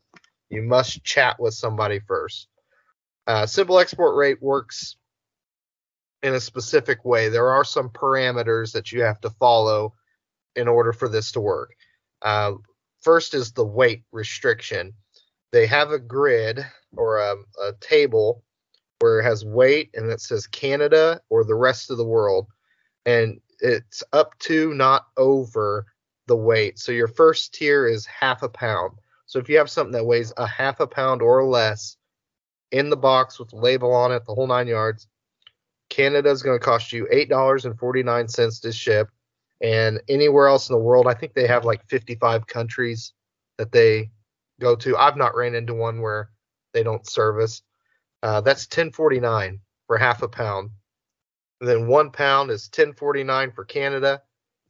You 0.51 0.63
must 0.63 1.03
chat 1.05 1.41
with 1.41 1.55
somebody 1.55 2.01
first. 2.01 2.49
Uh, 3.27 3.47
simple 3.47 3.79
export 3.79 4.17
rate 4.17 4.43
works 4.43 4.97
in 6.23 6.35
a 6.35 6.41
specific 6.41 7.05
way. 7.05 7.29
There 7.29 7.51
are 7.51 7.65
some 7.65 7.89
parameters 7.89 8.73
that 8.73 8.93
you 8.93 9.03
have 9.03 9.21
to 9.23 9.31
follow 9.31 9.95
in 10.57 10.69
order 10.69 10.93
for 10.93 11.09
this 11.09 11.33
to 11.33 11.41
work. 11.41 11.75
Uh, 12.23 12.53
first 13.01 13.35
is 13.35 13.53
the 13.53 13.65
weight 13.65 14.03
restriction. 14.13 14.95
They 15.53 15.67
have 15.67 15.91
a 15.91 15.99
grid 15.99 16.65
or 16.97 17.19
a, 17.19 17.37
a 17.63 17.73
table 17.81 18.43
where 19.01 19.21
it 19.21 19.25
has 19.25 19.45
weight 19.45 19.91
and 19.95 20.11
it 20.11 20.21
says 20.21 20.47
Canada 20.47 21.21
or 21.29 21.45
the 21.45 21.55
rest 21.55 21.91
of 21.91 21.97
the 21.97 22.07
world. 22.07 22.47
And 23.07 23.41
it's 23.61 24.03
up 24.13 24.39
to, 24.41 24.75
not 24.75 25.07
over 25.17 25.87
the 26.27 26.37
weight. 26.37 26.79
So 26.79 26.93
your 26.93 27.09
first 27.09 27.55
tier 27.55 27.87
is 27.87 28.07
half 28.07 28.43
a 28.43 28.49
pound. 28.49 28.99
So 29.27 29.39
if 29.39 29.49
you 29.49 29.59
have 29.59 29.71
something 29.71 29.93
that 29.93 30.05
weighs 30.05 30.33
a 30.37 30.47
half 30.47 30.81
a 30.81 30.87
pound 30.87 31.23
or 31.23 31.45
less 31.45 31.97
in 32.71 32.91
the 32.91 32.97
box 32.97 33.39
with 33.39 33.53
a 33.53 33.57
label 33.57 33.93
on 33.93 34.13
it, 34.13 34.25
the 34.25 34.35
whole 34.35 34.47
nine 34.47 34.67
yards, 34.67 35.07
Canada 35.91 36.31
is 36.31 36.43
going 36.43 36.59
to 36.59 36.65
cost 36.65 36.93
you 36.93 37.07
$8.49 37.13 38.61
to 38.63 38.73
ship. 38.73 39.09
And 39.61 40.01
anywhere 40.09 40.49
else 40.49 40.69
in 40.69 40.75
the 40.75 40.83
world, 40.83 41.07
I 41.07 41.15
think 41.15 41.35
they 41.35 41.47
have 41.47 41.65
like 41.65 41.87
55 41.89 42.47
countries 42.47 43.13
that 43.59 43.73
they 43.73 44.11
go 44.61 44.77
to. 44.77 44.97
I've 44.97 45.17
not 45.17 45.37
ran 45.37 45.55
into 45.55 45.75
one 45.75 46.01
where 46.01 46.31
they 46.73 46.83
don't 46.83 47.09
service. 47.09 47.63
Uh, 48.23 48.41
that's 48.41 48.65
1049 48.65 49.61
for 49.87 49.97
half 49.97 50.23
a 50.23 50.29
pound. 50.29 50.71
And 51.61 51.69
then 51.69 51.87
one 51.87 52.11
pound 52.11 52.51
is 52.51 52.69
1049 52.75 53.53
for 53.53 53.65
Canada, 53.65 54.23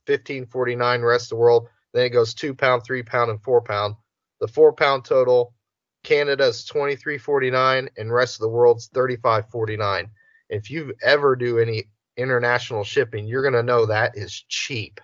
1549 0.06 1.02
rest 1.02 1.26
of 1.26 1.28
the 1.30 1.36
world. 1.36 1.68
Then 1.92 2.06
it 2.06 2.10
goes 2.10 2.34
two 2.34 2.54
pound, 2.54 2.82
three 2.84 3.02
pound, 3.02 3.30
and 3.30 3.42
four 3.42 3.60
pound. 3.62 3.96
The 4.40 4.48
four 4.48 4.72
pound 4.72 5.04
total, 5.04 5.54
Canada 6.02 6.46
is 6.46 6.64
2349 6.64 7.88
and 7.96 8.12
rest 8.12 8.36
of 8.36 8.40
the 8.40 8.48
world's 8.48 8.88
3549. 8.88 10.10
If 10.50 10.70
you 10.70 10.94
ever 11.02 11.36
do 11.36 11.58
any 11.58 11.84
international 12.16 12.84
shipping, 12.84 13.26
you're 13.26 13.42
gonna 13.42 13.62
know 13.62 13.86
that 13.86 14.16
is 14.16 14.44
cheap. 14.48 15.00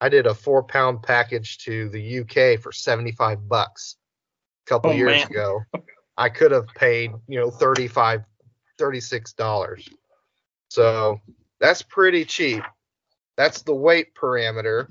I 0.00 0.08
did 0.08 0.26
a 0.26 0.34
four 0.34 0.62
pound 0.62 1.02
package 1.02 1.58
to 1.58 1.88
the 1.90 2.20
UK 2.20 2.60
for 2.60 2.72
75 2.72 3.48
bucks 3.48 3.96
a 4.66 4.68
couple 4.68 4.90
oh, 4.90 4.94
years 4.94 5.20
man. 5.20 5.26
ago. 5.28 5.60
I 6.16 6.28
could 6.28 6.50
have 6.50 6.66
paid, 6.74 7.12
you 7.28 7.38
know, 7.38 7.50
35 7.50 8.24
$36. 8.80 9.88
So 10.70 11.20
that's 11.58 11.82
pretty 11.82 12.24
cheap. 12.24 12.62
That's 13.36 13.62
the 13.62 13.74
weight 13.74 14.14
parameter. 14.14 14.88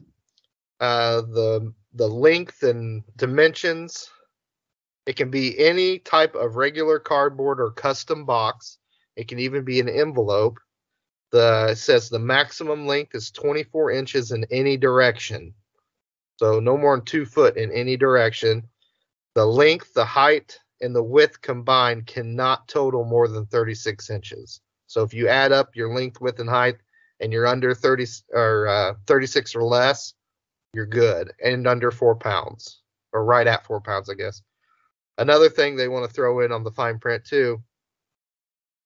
Uh, 0.79 1.21
the 1.21 1.73
the 1.93 2.07
length 2.07 2.63
and 2.63 3.03
dimensions. 3.15 4.09
It 5.05 5.15
can 5.15 5.31
be 5.31 5.57
any 5.57 5.97
type 5.97 6.35
of 6.35 6.57
regular 6.57 6.99
cardboard 6.99 7.59
or 7.59 7.71
custom 7.71 8.25
box. 8.25 8.77
It 9.15 9.27
can 9.27 9.39
even 9.39 9.63
be 9.63 9.79
an 9.79 9.89
envelope. 9.89 10.59
The 11.31 11.69
it 11.71 11.77
says 11.77 12.09
the 12.09 12.19
maximum 12.19 12.85
length 12.85 13.15
is 13.15 13.31
24 13.31 13.91
inches 13.91 14.31
in 14.31 14.45
any 14.51 14.77
direction. 14.77 15.53
So 16.37 16.59
no 16.59 16.77
more 16.77 16.97
than 16.97 17.05
two 17.05 17.25
foot 17.25 17.55
in 17.55 17.71
any 17.71 17.95
direction. 17.95 18.63
The 19.33 19.45
length, 19.45 19.93
the 19.93 20.05
height, 20.05 20.59
and 20.81 20.93
the 20.93 21.03
width 21.03 21.41
combined 21.41 22.05
cannot 22.05 22.67
total 22.67 23.05
more 23.05 23.27
than 23.27 23.45
36 23.45 24.09
inches. 24.09 24.61
So 24.89 25.03
if 25.03 25.13
you 25.13 25.27
add 25.27 25.51
up 25.51 25.75
your 25.75 25.93
length, 25.93 26.19
width, 26.19 26.39
and 26.39 26.49
height, 26.49 26.77
and 27.19 27.31
you're 27.31 27.45
under 27.45 27.75
30 27.75 28.07
or 28.31 28.67
uh, 28.67 28.93
36 29.05 29.55
or 29.55 29.63
less, 29.63 30.15
you're 30.73 30.87
good, 30.87 31.31
and 31.43 31.67
under 31.67 31.91
four 31.91 32.15
pounds, 32.15 32.81
or 33.13 33.23
right 33.23 33.45
at 33.45 33.63
four 33.65 33.81
pounds, 33.81 34.09
I 34.09 34.15
guess. 34.15 34.41
Another 35.19 35.47
thing 35.47 35.75
they 35.75 35.87
want 35.87 36.07
to 36.07 36.13
throw 36.13 36.39
in 36.39 36.51
on 36.51 36.63
the 36.63 36.71
fine 36.71 36.97
print 36.97 37.23
too 37.23 37.61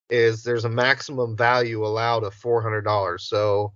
is 0.09 0.43
there's 0.43 0.65
a 0.65 0.69
maximum 0.69 1.37
value 1.37 1.85
allowed 1.85 2.25
of 2.25 2.35
$400. 2.35 3.21
So 3.21 3.71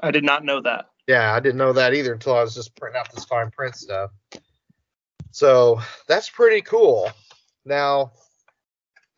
I 0.00 0.12
did 0.12 0.24
not 0.24 0.44
know 0.44 0.60
that. 0.60 0.86
Yeah, 1.08 1.34
I 1.34 1.40
didn't 1.40 1.58
know 1.58 1.72
that 1.72 1.92
either 1.92 2.12
until 2.12 2.36
I 2.36 2.42
was 2.42 2.54
just 2.54 2.76
printing 2.76 3.00
out 3.00 3.12
this 3.12 3.24
fine 3.24 3.50
print 3.50 3.74
stuff. 3.74 4.12
So 5.32 5.80
that's 6.06 6.30
pretty 6.30 6.62
cool. 6.62 7.10
Now, 7.64 8.12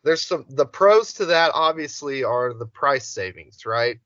there's 0.03 0.21
some 0.21 0.45
the 0.49 0.65
pros 0.65 1.13
to 1.13 1.25
that 1.25 1.51
obviously 1.53 2.23
are 2.23 2.53
the 2.53 2.65
price 2.65 3.07
savings, 3.07 3.65
right? 3.65 3.99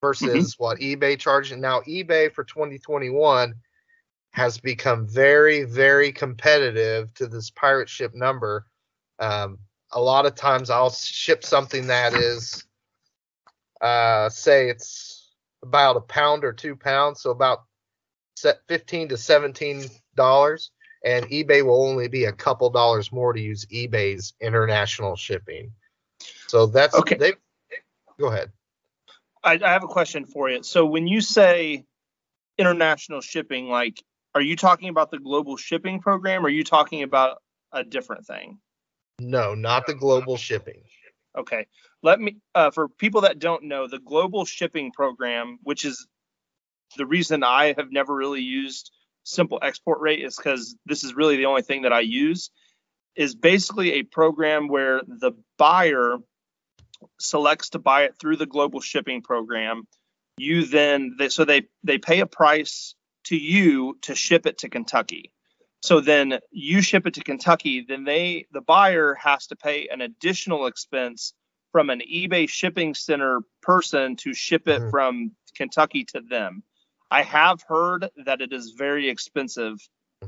Versus 0.00 0.58
what 0.58 0.78
eBay 0.78 1.18
charging. 1.18 1.60
Now, 1.60 1.80
eBay 1.80 2.32
for 2.32 2.44
2021 2.44 3.54
has 4.32 4.58
become 4.58 5.06
very, 5.06 5.62
very 5.62 6.12
competitive 6.12 7.12
to 7.14 7.26
this 7.26 7.50
pirate 7.50 7.88
ship 7.88 8.14
number. 8.14 8.66
Um, 9.18 9.58
a 9.92 10.00
lot 10.00 10.26
of 10.26 10.34
times 10.34 10.70
I'll 10.70 10.90
ship 10.90 11.44
something 11.44 11.86
that 11.86 12.14
is, 12.14 12.64
uh, 13.80 14.28
say 14.28 14.68
it's 14.68 15.32
about 15.62 15.96
a 15.96 16.00
pound 16.00 16.44
or 16.44 16.52
two 16.52 16.76
pounds, 16.76 17.22
so 17.22 17.30
about 17.30 17.64
set 18.36 18.58
15 18.68 19.10
to 19.10 19.16
17 19.16 19.84
dollars, 20.16 20.70
and 21.04 21.26
eBay 21.26 21.64
will 21.64 21.86
only 21.86 22.08
be 22.08 22.24
a 22.24 22.32
couple 22.32 22.70
dollars 22.70 23.12
more 23.12 23.32
to 23.32 23.40
use 23.40 23.66
eBay's 23.66 24.32
international 24.40 25.16
shipping. 25.16 25.70
So 26.48 26.66
that's 26.66 26.94
Okay. 26.94 27.16
They 27.16 27.32
go 28.18 28.28
ahead. 28.28 28.50
I, 29.42 29.60
I 29.62 29.72
have 29.72 29.84
a 29.84 29.88
question 29.88 30.24
for 30.24 30.48
you. 30.48 30.62
So 30.62 30.86
when 30.86 31.06
you 31.06 31.20
say 31.20 31.84
international 32.56 33.20
shipping, 33.20 33.68
like, 33.68 34.02
are 34.34 34.40
you 34.40 34.56
talking 34.56 34.88
about 34.88 35.10
the 35.10 35.18
global 35.18 35.56
shipping 35.56 36.00
program? 36.00 36.42
Or 36.42 36.46
are 36.46 36.50
you 36.50 36.64
talking 36.64 37.02
about 37.02 37.42
a 37.72 37.84
different 37.84 38.26
thing? 38.26 38.58
No, 39.20 39.54
not 39.54 39.86
the 39.86 39.94
global 39.94 40.36
shipping. 40.36 40.82
Okay. 41.36 41.66
Let 42.02 42.20
me, 42.20 42.36
uh, 42.54 42.70
for 42.70 42.88
people 42.88 43.22
that 43.22 43.38
don't 43.38 43.64
know, 43.64 43.86
the 43.86 43.98
global 43.98 44.44
shipping 44.44 44.92
program, 44.92 45.58
which 45.62 45.84
is 45.84 46.06
the 46.96 47.06
reason 47.06 47.42
I 47.42 47.74
have 47.76 47.92
never 47.92 48.14
really 48.14 48.40
used 48.40 48.90
simple 49.24 49.58
export 49.60 50.00
rate, 50.00 50.22
is 50.22 50.36
because 50.36 50.76
this 50.86 51.02
is 51.02 51.14
really 51.14 51.36
the 51.36 51.46
only 51.46 51.62
thing 51.62 51.82
that 51.82 51.92
I 51.92 52.00
use, 52.00 52.50
is 53.16 53.34
basically 53.34 53.94
a 53.94 54.02
program 54.02 54.68
where 54.68 55.00
the 55.06 55.32
buyer 55.58 56.18
selects 57.18 57.70
to 57.70 57.78
buy 57.78 58.04
it 58.04 58.16
through 58.18 58.36
the 58.36 58.46
global 58.46 58.80
shipping 58.80 59.22
program. 59.22 59.86
You 60.36 60.64
then, 60.66 61.16
they, 61.18 61.28
so 61.28 61.44
they, 61.44 61.68
they 61.82 61.98
pay 61.98 62.20
a 62.20 62.26
price 62.26 62.94
to 63.24 63.36
you 63.36 63.98
to 64.02 64.14
ship 64.14 64.46
it 64.46 64.58
to 64.58 64.68
Kentucky. 64.68 65.32
So 65.82 66.00
then 66.00 66.38
you 66.50 66.80
ship 66.80 67.06
it 67.06 67.14
to 67.14 67.20
Kentucky, 67.22 67.84
then 67.86 68.04
they, 68.04 68.46
the 68.52 68.62
buyer 68.62 69.14
has 69.14 69.48
to 69.48 69.56
pay 69.56 69.88
an 69.88 70.00
additional 70.00 70.66
expense 70.66 71.34
from 71.72 71.90
an 71.90 72.00
eBay 72.00 72.48
shipping 72.48 72.94
center 72.94 73.40
person 73.60 74.16
to 74.16 74.32
ship 74.32 74.66
it 74.66 74.80
Mhm. 74.80 74.90
from 74.90 75.32
Kentucky 75.56 76.04
to 76.04 76.20
them. 76.20 76.62
I 77.14 77.22
have 77.22 77.62
heard 77.68 78.08
that 78.26 78.40
it 78.40 78.52
is 78.52 78.74
very 78.76 79.08
expensive 79.08 79.78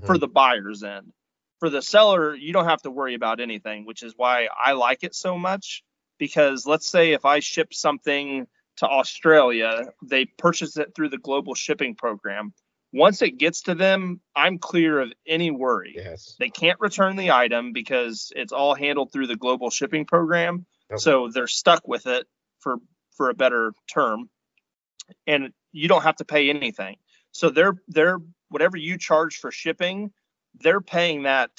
for 0.05 0.14
Mhm. 0.14 0.20
the 0.20 0.29
buyer's 0.29 0.85
end. 0.85 1.12
For 1.59 1.68
the 1.68 1.83
seller, 1.83 2.35
you 2.35 2.53
don't 2.53 2.66
have 2.66 2.83
to 2.83 2.92
worry 2.92 3.14
about 3.14 3.40
anything, 3.40 3.87
which 3.87 4.05
is 4.05 4.14
why 4.16 4.49
I 4.57 4.72
like 4.72 5.03
it 5.03 5.14
so 5.14 5.37
much. 5.37 5.83
Because 6.18 6.64
let's 6.64 6.87
say 6.87 7.12
if 7.12 7.25
I 7.25 7.40
ship 7.40 7.75
something 7.75 8.46
to 8.77 8.87
Australia, 8.87 9.92
they 10.05 10.27
purchase 10.27 10.77
it 10.77 10.94
through 10.94 11.09
the 11.09 11.18
global 11.18 11.55
shipping 11.55 11.96
program. 11.96 12.55
Once 12.92 13.20
it 13.20 13.33
gets 13.37 13.62
to 13.62 13.75
them, 13.75 14.20
I'm 14.37 14.59
clear 14.59 15.01
of 15.01 15.12
any 15.27 15.51
worry. 15.51 15.94
Yes. 15.96 16.37
They 16.38 16.51
can't 16.51 16.79
return 16.79 17.16
the 17.16 17.33
item 17.33 17.72
because 17.72 18.33
it's 18.37 18.53
all 18.53 18.77
handled 18.77 19.12
through 19.12 19.27
the 19.27 19.37
global 19.37 19.70
shipping 19.70 20.07
program. 20.07 20.66
Yep. 20.90 21.01
So 21.01 21.29
they're 21.31 21.49
stuck 21.49 21.88
with 21.88 22.07
it 22.07 22.29
for 22.61 22.77
for 23.16 23.29
a 23.29 23.35
better 23.35 23.72
term. 23.92 24.31
And 25.27 25.53
you 25.76 25.88
don't 25.88 26.02
have 26.02 26.16
to 26.16 26.24
pay 26.24 26.48
anything. 26.48 26.96
So 27.32 27.50
they're 27.50 27.74
they're 27.88 28.18
whatever 28.48 28.76
you 28.76 28.96
charge 28.98 29.38
for 29.38 29.50
shipping, 29.50 30.10
they're 30.60 30.80
paying 30.80 31.24
that 31.24 31.50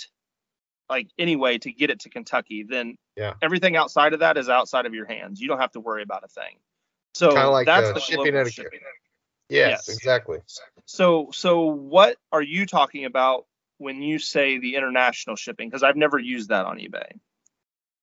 like 0.89 1.10
anyway 1.19 1.58
to 1.60 1.71
get 1.71 1.89
it 1.89 1.99
to 2.01 2.10
Kentucky. 2.10 2.63
Then 2.63 2.97
Yeah. 3.15 3.34
everything 3.41 3.75
outside 3.75 4.13
of 4.13 4.21
that 4.21 4.38
is 4.38 4.49
outside 4.49 4.86
of 4.86 4.93
your 4.93 5.06
hands. 5.06 5.39
You 5.39 5.47
don't 5.47 5.60
have 5.60 5.71
to 5.73 5.80
worry 5.80 6.01
about 6.01 6.23
a 6.23 6.27
thing. 6.27 6.58
So 7.13 7.34
Kinda 7.34 7.49
like, 7.49 7.67
that's 7.67 7.89
uh, 7.89 7.93
the 7.93 7.99
shipping 7.99 8.36
etiquette. 8.36 8.53
shipping. 8.53 8.80
Yes, 9.49 9.88
Yes. 9.88 9.89
exactly. 9.89 10.39
So 10.86 11.30
so 11.32 11.65
what 11.65 12.17
are 12.32 12.41
you 12.41 12.65
talking 12.65 13.06
about 13.06 13.45
when 13.77 14.01
you 14.01 14.17
say 14.17 14.58
the 14.58 14.75
international 14.75 15.36
shipping? 15.36 15.69
Because 15.69 15.84
I've 15.84 15.95
never 15.95 16.17
used 16.17 16.49
that 16.49 16.65
on 16.65 16.77
eBay. 16.77 17.19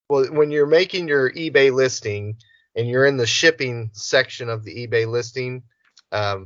Well, 0.07 0.25
when 0.31 0.51
you're 0.51 0.67
making 0.67 1.07
your 1.07 1.31
eBay 1.31 1.73
listing 1.73 2.37
and 2.75 2.87
you're 2.87 3.05
in 3.05 3.17
the 3.17 3.25
shipping 3.25 3.89
section 3.93 4.49
of 4.49 4.63
the 4.63 4.87
eBay 4.87 5.07
listing, 5.07 5.63
um, 6.11 6.45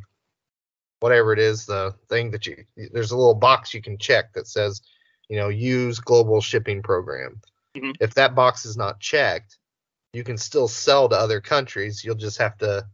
whatever 0.99 1.33
it 1.33 1.39
is, 1.39 1.65
the 1.65 1.93
thing 2.09 2.31
that 2.31 2.45
you 2.45 2.63
there's 2.91 3.11
a 3.11 3.17
little 3.17 3.35
box 3.35 3.73
you 3.73 3.81
can 3.81 3.97
check 3.97 4.33
that 4.33 4.47
says, 4.47 4.81
you 5.29 5.37
know, 5.37 5.49
use 5.49 5.99
global 5.99 6.41
shipping 6.41 6.81
program. 6.81 7.41
Mhm. 7.75 7.95
If 7.99 8.13
that 8.15 8.35
box 8.35 8.65
is 8.65 8.77
not 8.77 8.99
checked, 8.99 9.57
you 10.13 10.23
can 10.23 10.37
still 10.37 10.67
sell 10.67 11.07
to 11.09 11.15
other 11.15 11.39
countries. 11.39 12.03
You'll 12.03 12.15
just 12.15 12.37
have 12.39 12.57
to 12.59 12.87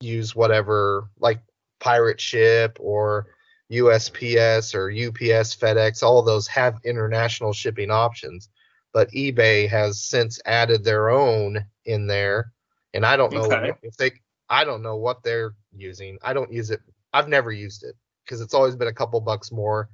use 0.00 0.34
whatever 0.34 1.08
like 1.18 1.40
pirate 1.78 2.20
ship 2.20 2.78
or 2.80 3.26
USPS 3.70 4.74
or 4.74 4.90
UPS, 4.90 5.54
FedEx, 5.56 6.02
all 6.02 6.18
of 6.18 6.26
those 6.26 6.46
have 6.48 6.78
international 6.84 7.52
shipping 7.52 7.90
options 7.90 8.48
but 8.92 9.10
eBay 9.10 9.68
has 9.68 10.02
since 10.02 10.40
added 10.44 10.84
their 10.84 11.10
own 11.10 11.64
in 11.84 12.06
there, 12.06 12.52
and 12.94 13.04
I 13.04 13.16
don't 13.16 13.32
know 13.32 13.44
Okay. 13.44 13.72
if 13.82 13.96
they. 13.96 14.12
I 14.52 14.64
don't 14.64 14.82
know 14.82 14.96
what 14.96 15.22
they're 15.22 15.54
using. 15.74 16.18
I 16.22 16.34
don't 16.34 16.52
use 16.52 16.70
it. 16.70 16.80
I've 17.14 17.28
never 17.28 17.50
used 17.50 17.84
it 17.84 17.96
because 18.24 18.42
it's 18.42 18.52
always 18.52 18.76
been 18.76 18.88
a 18.88 18.92
couple 18.92 19.18
bucks 19.22 19.50
more 19.50 19.88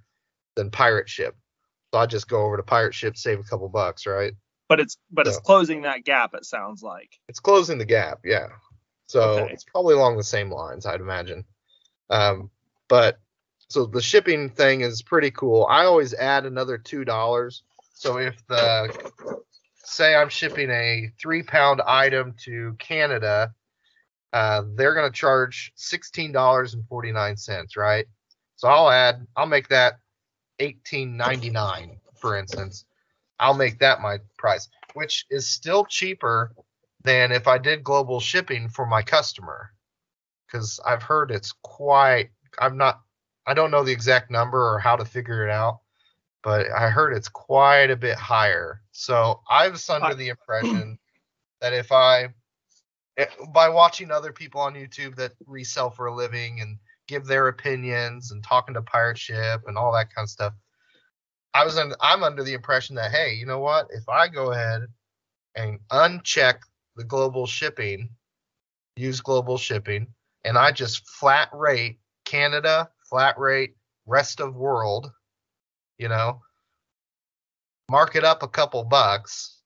than 0.57 0.71
Pirate 0.71 1.09
Ship. 1.09 1.35
So 1.94 2.01
I 2.01 2.07
just 2.07 2.29
go 2.29 2.42
over 2.42 2.57
to 2.57 2.62
Pirate 2.64 2.92
Ship, 2.94 3.16
save 3.16 3.38
a 3.38 3.44
couple 3.44 3.68
bucks, 3.68 4.05
right? 4.05 4.33
But 4.68 4.81
it's 4.81 4.99
but 5.12 5.29
it's 5.29 5.38
closing 5.38 5.83
that 5.83 6.05
gap, 6.05 6.35
it 6.35 6.44
sounds 6.44 6.83
like. 6.83 7.09
It's 7.29 7.40
closing 7.40 7.79
the 7.79 7.87
gap, 7.87 8.18
yeah. 8.25 8.49
So 9.07 9.23
Okay. 9.23 9.53
it's 9.55 9.64
probably 9.64 9.94
along 9.94 10.16
the 10.16 10.25
same 10.25 10.51
lines, 10.51 10.85
I'd 10.87 11.01
imagine. 11.01 11.44
Um, 12.11 12.51
but 12.88 13.21
so 13.68 13.87
the 13.87 14.03
shipping 14.03 14.51
thing 14.51 14.81
is 14.81 15.03
pretty 15.03 15.31
cool. 15.31 15.66
I 15.71 15.85
always 15.85 16.14
add 16.14 16.47
another 16.47 16.79
two 16.79 17.05
dollars. 17.05 17.62
So 17.94 18.18
if 18.18 18.44
the 18.49 18.92
say 19.77 20.14
I'm 20.14 20.29
shipping 20.29 20.71
a 20.71 21.11
three 21.18 21.44
pound 21.44 21.81
item 21.81 22.35
to 22.44 22.75
Canada, 22.79 23.55
uh, 24.33 24.62
they're 24.75 24.95
gonna 24.95 25.11
charge 25.11 25.73
sixteen 25.75 26.33
dollars 26.33 26.75
and 26.75 26.87
forty 26.87 27.12
nine 27.12 27.37
cents, 27.37 27.77
right? 27.77 28.07
So 28.57 28.69
I'll 28.69 28.91
add, 28.91 29.27
I'll 29.37 29.47
make 29.47 29.69
that 29.69 29.99
eighteen 30.59 31.17
ninety 31.17 31.51
nine, 31.51 31.99
for 32.21 32.37
instance. 32.37 32.85
I'll 33.38 33.55
make 33.55 33.79
that 33.79 34.01
my 34.01 34.19
price, 34.37 34.69
which 34.95 35.25
is 35.31 35.47
still 35.47 35.85
cheaper 35.85 36.53
than 37.05 37.31
if 37.31 37.47
I 37.47 37.59
did 37.59 37.85
global 37.85 38.19
shipping 38.19 38.69
for 38.69 38.85
my 38.85 39.03
customer. 39.03 39.71
Because 40.47 40.81
I've 40.85 41.03
heard 41.03 41.31
it's 41.31 41.53
quite, 41.62 42.31
I'm 42.59 42.77
not, 42.77 43.03
I 43.47 43.55
don't 43.55 43.71
know 43.71 43.85
the 43.85 43.93
exact 43.93 44.31
number 44.31 44.59
or 44.59 44.79
how 44.79 44.97
to 44.97 45.05
figure 45.05 45.47
it 45.47 45.51
out, 45.51 45.81
but 46.43 46.67
I 46.71 46.88
heard 46.88 47.12
it's 47.12 47.29
quite 47.29 47.91
a 47.91 47.97
bit 47.97 48.17
higher. 48.17 48.81
So 48.91 49.41
I 49.49 49.69
was 49.69 49.88
under 49.88 50.14
the 50.14 50.31
impression 50.31 50.99
that 51.61 51.75
if 51.75 51.93
I, 51.93 52.31
by 53.52 53.68
watching 53.68 54.11
other 54.11 54.33
people 54.33 54.61
on 54.61 54.74
YouTube 54.74 55.16
that 55.16 55.33
resell 55.46 55.90
for 55.90 56.07
a 56.07 56.14
living 56.14 56.61
and 56.61 56.78
give 57.09 57.26
their 57.26 57.48
opinions 57.48 58.31
and 58.31 58.44
talking 58.44 58.74
to 58.74 58.83
Pirate 58.83 59.18
Ship 59.18 59.61
and 59.66 59.76
all 59.76 59.92
that 59.92 60.14
kind 60.14 60.24
of 60.24 60.31
stuff, 60.31 60.52
I 61.54 61.64
was 61.64 61.78
under, 61.78 61.96
I'm 62.00 62.22
under 62.22 62.44
the 62.44 62.54
impression 62.54 62.94
that 62.96 63.11
hey, 63.11 63.35
you 63.35 63.46
know 63.46 63.59
what? 63.59 63.88
If 63.90 64.09
I 64.09 64.28
go 64.28 64.52
ahead 64.52 64.83
and 65.54 65.78
uncheck 65.90 66.59
the 66.96 67.04
global 67.04 67.46
shipping, 67.46 68.11
use 68.96 69.20
global 69.20 69.59
shipping, 69.59 70.07
and 70.44 70.57
I 70.57 70.72
just 70.72 71.09
flat 71.09 71.48
rate 71.52 71.98
Canada, 72.24 72.90
flat 73.09 73.38
rate 73.38 73.74
rest 74.07 74.40
of 74.40 74.54
world, 74.54 75.11
you 75.98 76.09
know, 76.09 76.42
mark 77.90 78.16
it 78.16 78.24
up 78.24 78.42
a 78.42 78.48
couple 78.48 78.85
bucks. 78.85 79.58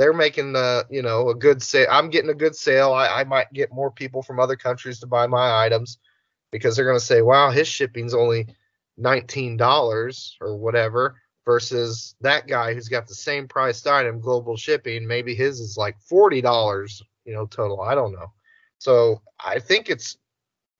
They're 0.00 0.14
making 0.14 0.54
the, 0.54 0.86
you 0.88 1.02
know, 1.02 1.28
a 1.28 1.34
good 1.34 1.62
sale. 1.62 1.86
I'm 1.90 2.08
getting 2.08 2.30
a 2.30 2.34
good 2.34 2.56
sale. 2.56 2.94
I, 2.94 3.20
I 3.20 3.24
might 3.24 3.52
get 3.52 3.70
more 3.70 3.90
people 3.90 4.22
from 4.22 4.40
other 4.40 4.56
countries 4.56 4.98
to 5.00 5.06
buy 5.06 5.26
my 5.26 5.62
items 5.62 5.98
because 6.50 6.74
they're 6.74 6.86
going 6.86 6.98
to 6.98 7.04
say, 7.04 7.20
wow, 7.20 7.50
his 7.50 7.68
shipping's 7.68 8.14
only 8.14 8.46
$19 8.98 10.32
or 10.40 10.56
whatever 10.56 11.20
versus 11.44 12.14
that 12.22 12.46
guy 12.46 12.72
who's 12.72 12.88
got 12.88 13.06
the 13.06 13.14
same 13.14 13.46
priced 13.46 13.86
item 13.86 14.20
global 14.20 14.56
shipping 14.56 15.06
maybe 15.06 15.34
his 15.34 15.60
is 15.60 15.76
like 15.76 15.96
$40 16.10 17.02
you 17.26 17.34
know 17.34 17.44
total 17.46 17.82
i 17.82 17.94
don't 17.94 18.12
know 18.12 18.32
so 18.78 19.20
i 19.44 19.58
think 19.58 19.90
it's 19.90 20.16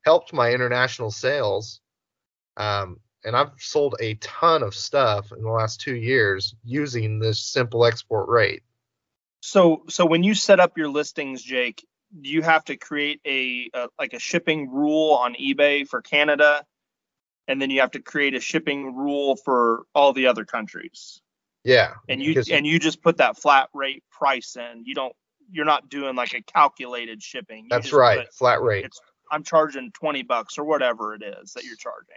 helped 0.05 0.33
my 0.33 0.51
international 0.53 1.11
sales 1.11 1.81
um, 2.57 2.99
and 3.25 3.37
i've 3.37 3.53
sold 3.59 3.97
a 4.01 4.15
ton 4.15 4.63
of 4.63 4.75
stuff 4.75 5.33
in 5.33 5.43
the 5.43 5.51
last 5.51 5.81
two 5.81 5.97
years 5.97 6.55
using 6.65 7.19
this 7.19 7.43
simple 7.43 7.85
export 7.85 8.29
rate 8.29 8.63
So 9.41 9.85
so 9.89 10.07
when 10.07 10.23
you 10.23 10.35
set 10.35 10.61
up 10.61 10.77
your 10.79 10.89
listings, 10.89 11.43
Jake, 11.43 11.87
do 12.21 12.29
you 12.29 12.43
have 12.43 12.65
to 12.67 12.77
create 12.77 13.21
a, 13.27 13.71
a 13.75 13.89
like 13.99 14.13
a 14.13 14.19
shipping 14.19 14.71
rule 14.71 15.13
on 15.15 15.35
eBay 15.35 15.87
for 15.87 16.03
Canada? 16.03 16.65
and 17.51 17.61
then 17.61 17.69
you 17.69 17.81
have 17.81 17.91
to 17.91 18.01
create 18.01 18.35
a 18.35 18.41
shipping 18.41 18.95
rule 18.95 19.35
for 19.35 19.83
all 19.93 20.13
the 20.13 20.29
other 20.29 20.45
countries. 20.45 21.21
Yeah. 21.65 21.95
And 22.09 22.23
you 22.23 22.41
and 22.51 22.65
you 22.65 22.79
just 22.79 23.03
put 23.03 23.17
that 23.17 23.37
flat 23.37 23.69
rate 23.75 24.05
price 24.11 24.57
in. 24.57 24.85
You 24.87 24.95
don't 24.95 25.15
you're 25.51 25.65
not 25.65 25.89
doing 25.89 26.15
like 26.15 26.33
a 26.33 26.43
calculated 26.43 27.21
shipping. 27.21 27.65
You 27.65 27.69
That's 27.69 27.93
right. 27.93 28.21
put, 28.21 28.35
Flat 28.35 28.63
rate. 28.63 28.85
It's 28.85 29.01
I'm 29.33 29.43
charging 29.43 29.91
20 29.91 30.23
bucks 30.23 30.59
or 30.59 30.65
whatever 30.65 31.13
it 31.15 31.23
is 31.23 31.53
that 31.55 31.65
you're 31.65 31.77
charging. 31.77 32.17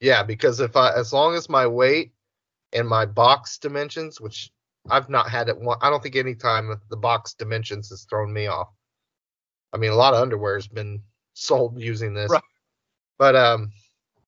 Yeah, 0.00 0.24
because 0.24 0.58
if 0.60 0.76
I, 0.76 0.92
as 0.92 1.12
long 1.12 1.34
as 1.36 1.48
my 1.48 1.66
weight 1.66 2.12
and 2.72 2.88
my 2.88 3.06
box 3.06 3.58
dimensions, 3.58 4.20
which 4.20 4.50
I've 4.90 5.08
not 5.08 5.28
had 5.30 5.48
it 5.48 5.58
one, 5.58 5.78
I 5.80 5.90
don't 5.90 6.02
think 6.02 6.16
any 6.16 6.34
time 6.34 6.80
the 6.90 6.96
box 6.96 7.34
dimensions 7.34 7.90
has 7.90 8.04
thrown 8.04 8.32
me 8.32 8.46
off. 8.46 8.68
I 9.72 9.78
mean, 9.78 9.90
a 9.90 9.96
lot 9.96 10.14
of 10.14 10.22
underwear 10.22 10.54
has 10.54 10.68
been 10.68 11.02
sold 11.34 11.80
using 11.80 12.14
this, 12.14 12.30
Right. 12.30 12.42
but 13.18 13.36
um, 13.36 13.70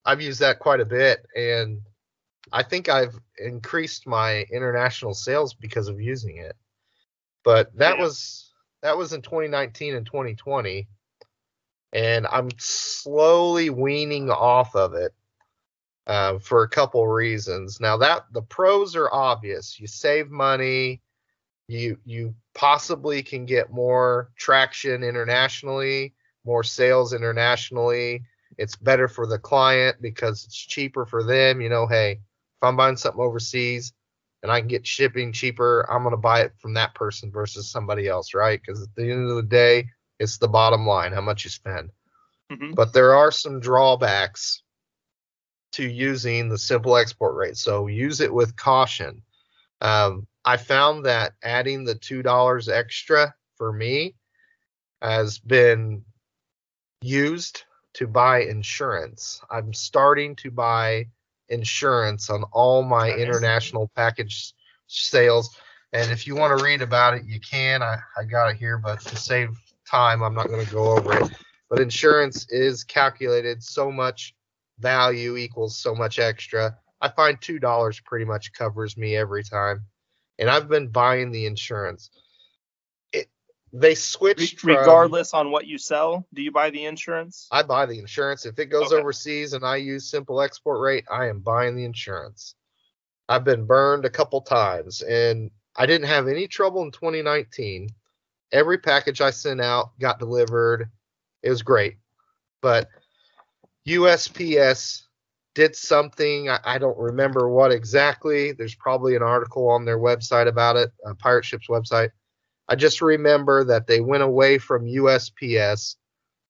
I've 0.05 0.21
used 0.21 0.41
that 0.41 0.59
quite 0.59 0.81
a 0.81 0.85
bit, 0.85 1.25
and 1.37 1.81
I 2.53 2.63
think 2.63 2.89
I've 2.89 3.19
increased 3.39 4.07
my 4.07 4.43
international 4.53 5.15
sales 5.15 5.55
because 5.55 5.89
of 5.89 6.01
using 6.01 6.39
it. 6.39 6.57
But 7.45 7.75
that 7.77 7.97
Yeah. 7.97 8.05
was 8.05 8.53
that 8.83 8.97
was 8.97 9.13
in 9.13 9.23
2019 9.23 9.95
and 9.95 10.07
2020, 10.07 10.87
and 11.93 12.27
I'm 12.27 12.51
slowly 12.59 13.71
weaning 13.71 14.31
off 14.31 14.75
of 14.77 14.95
it 14.95 15.15
uh, 16.09 16.39
for 16.39 16.63
a 16.65 16.69
couple 16.69 17.07
reasons. 17.07 17.81
Now 17.81 17.97
that 17.99 18.25
the 18.33 18.43
pros 18.43 18.97
are 18.97 19.13
obvious, 19.13 19.79
you 19.79 19.87
save 19.87 20.31
money, 20.31 21.03
you 21.69 21.99
you 22.05 22.35
possibly 22.55 23.23
can 23.23 23.45
get 23.47 23.71
more 23.71 24.31
traction 24.37 25.03
internationally, 25.05 26.15
more 26.45 26.65
sales 26.65 27.13
internationally. 27.13 28.25
It's 28.59 28.77
better 28.77 29.09
for 29.09 29.27
the 29.27 29.39
client 29.39 29.97
because 30.01 30.45
it's 30.45 30.57
cheaper 30.57 31.07
for 31.07 31.23
them. 31.23 31.61
You 31.61 31.69
know, 31.69 31.87
hey, 31.87 32.13
if 32.13 32.63
I'm 32.63 32.77
buying 32.77 32.97
something 32.97 33.21
overseas 33.23 33.93
and 34.43 34.51
I 34.51 34.61
can 34.61 34.69
get 34.69 34.87
shipping 34.87 35.33
cheaper, 35.33 35.87
I'm 35.91 36.03
gonna 36.05 36.17
buy 36.17 36.41
it 36.43 36.53
from 36.59 36.75
that 36.75 36.95
person 36.95 37.31
versus 37.31 37.71
somebody 37.71 38.09
else, 38.09 38.35
right? 38.35 38.61
Because 38.61 38.83
at 38.83 38.95
the 38.97 39.11
end 39.11 39.29
of 39.29 39.37
the 39.37 39.43
day, 39.43 39.89
it's 40.19 40.39
the 40.39 40.49
bottom 40.49 40.87
line, 40.87 41.13
how 41.13 41.21
much 41.21 41.45
you 41.45 41.51
spend 41.51 41.91
Mhm. 42.51 42.75
but 42.75 42.93
there 42.93 43.15
are 43.15 43.31
some 43.31 43.61
drawbacks 43.61 44.63
to 45.79 45.89
using 45.89 46.49
the 46.49 46.59
simple 46.59 46.97
export 46.97 47.37
rate. 47.37 47.57
So 47.57 47.87
use 47.87 48.21
it 48.21 48.35
with 48.35 48.57
caution. 48.57 49.23
Um, 49.81 50.27
I 50.45 50.57
found 50.57 51.07
that 51.07 51.35
adding 51.41 51.85
the 51.85 51.95
two 51.95 52.21
dollars 52.21 52.69
extra 52.69 53.33
for 53.57 53.73
me 53.73 54.17
has 55.01 55.39
been 55.39 56.03
used 57.01 57.63
to 57.95 58.09
buy 58.09 58.43
insurance. 58.43 59.41
I'm 59.53 59.73
starting 59.73 60.35
to 60.37 60.51
buy 60.51 61.07
insurance 61.49 62.29
on 62.29 62.43
all 62.51 62.83
my 62.83 63.13
Okay. 63.13 63.23
international 63.23 63.89
package 63.95 64.55
sales. 64.89 65.57
And 65.93 66.11
if 66.11 66.27
you 66.27 66.35
want 66.35 66.59
to 66.59 66.65
read 66.65 66.83
about 66.83 67.15
it, 67.15 67.25
you 67.25 67.39
can. 67.39 67.85
I, 67.85 67.99
I 68.17 68.25
got 68.25 68.49
it 68.49 68.57
here, 68.57 68.79
but 68.79 68.99
to 69.03 69.17
save 69.17 69.51
time, 69.89 70.25
I'm 70.25 70.35
not 70.35 70.49
going 70.49 70.67
to 70.67 70.73
go 70.73 70.91
over 70.91 71.23
it 71.23 71.31
but 71.69 71.81
insurance 71.81 72.47
is 72.49 72.85
calculated 72.85 73.63
so 73.63 73.91
much 73.91 74.35
value 74.79 75.37
equals 75.37 75.79
so 75.79 75.95
much 75.95 76.19
extra. 76.19 76.77
I 77.01 77.09
find 77.09 77.41
two 77.41 77.59
dollars 77.59 78.01
pretty 78.01 78.25
much 78.25 78.53
covers 78.53 78.97
me 78.97 79.17
every 79.17 79.45
time, 79.45 79.87
and 80.39 80.51
I've 80.51 80.69
been 80.69 80.89
buying 80.89 81.31
the 81.31 81.47
insurance. 81.47 82.11
It 83.13 83.29
they 83.73 83.91
Re- 83.91 83.95
switched 83.95 84.61
from- 84.61 84.71
regardless 84.71 85.35
on 85.35 85.51
what 85.51 85.67
you 85.67 85.79
sell, 85.79 86.27
do 86.35 86.43
you 86.43 86.51
buy 86.51 86.71
the 86.71 86.85
insurance? 86.87 87.47
I 87.53 87.63
buy 87.63 87.87
the 87.87 87.99
insurance. 87.99 88.47
If 88.47 88.59
it 88.59 88.67
goes 88.67 88.93
Okay. 88.93 89.01
overseas 89.01 89.53
and 89.53 89.65
I 89.65 89.77
use 89.77 90.11
simple 90.11 90.41
export 90.41 90.81
rate, 90.81 91.05
I 91.11 91.27
am 91.27 91.41
buying 91.41 91.77
the 91.77 91.85
insurance. 91.85 92.55
I've 93.29 93.45
been 93.45 93.67
burned 93.67 94.05
a 94.07 94.11
couple 94.11 94.41
times 94.41 95.03
and 95.03 95.51
I 95.77 95.87
didn't 95.87 96.09
have 96.09 96.27
any 96.29 96.49
trouble 96.49 96.83
in 96.83 96.91
2019. 96.91 97.91
Every 98.51 98.79
package 98.79 99.21
I 99.21 99.31
sent 99.31 99.61
out 99.61 99.97
got 100.01 100.19
delivered. 100.19 100.91
It 101.43 101.51
was 101.51 101.63
great. 101.63 101.99
But 102.63 102.89
USPS 103.89 105.03
did 105.55 105.75
something. 105.75 106.51
I, 106.51 106.59
I 106.65 106.79
don't 106.79 106.99
remember 106.99 107.49
what 107.49 107.73
exactly. 107.73 108.53
There's 108.53 108.75
probably 108.75 109.17
an 109.17 109.23
article 109.23 109.69
on 109.71 109.85
their 109.85 109.99
website 109.99 110.47
about 110.47 110.77
it, 110.77 110.93
uh, 111.07 111.15
Pirate 111.15 111.45
Ship's 111.45 111.69
website. 111.69 112.11
I 112.69 112.77
just 112.77 113.01
remember 113.01 113.65
that 113.65 113.87
they 113.87 114.01
went 114.01 114.23
away 114.23 114.59
from 114.59 114.85
USPS 114.85 115.97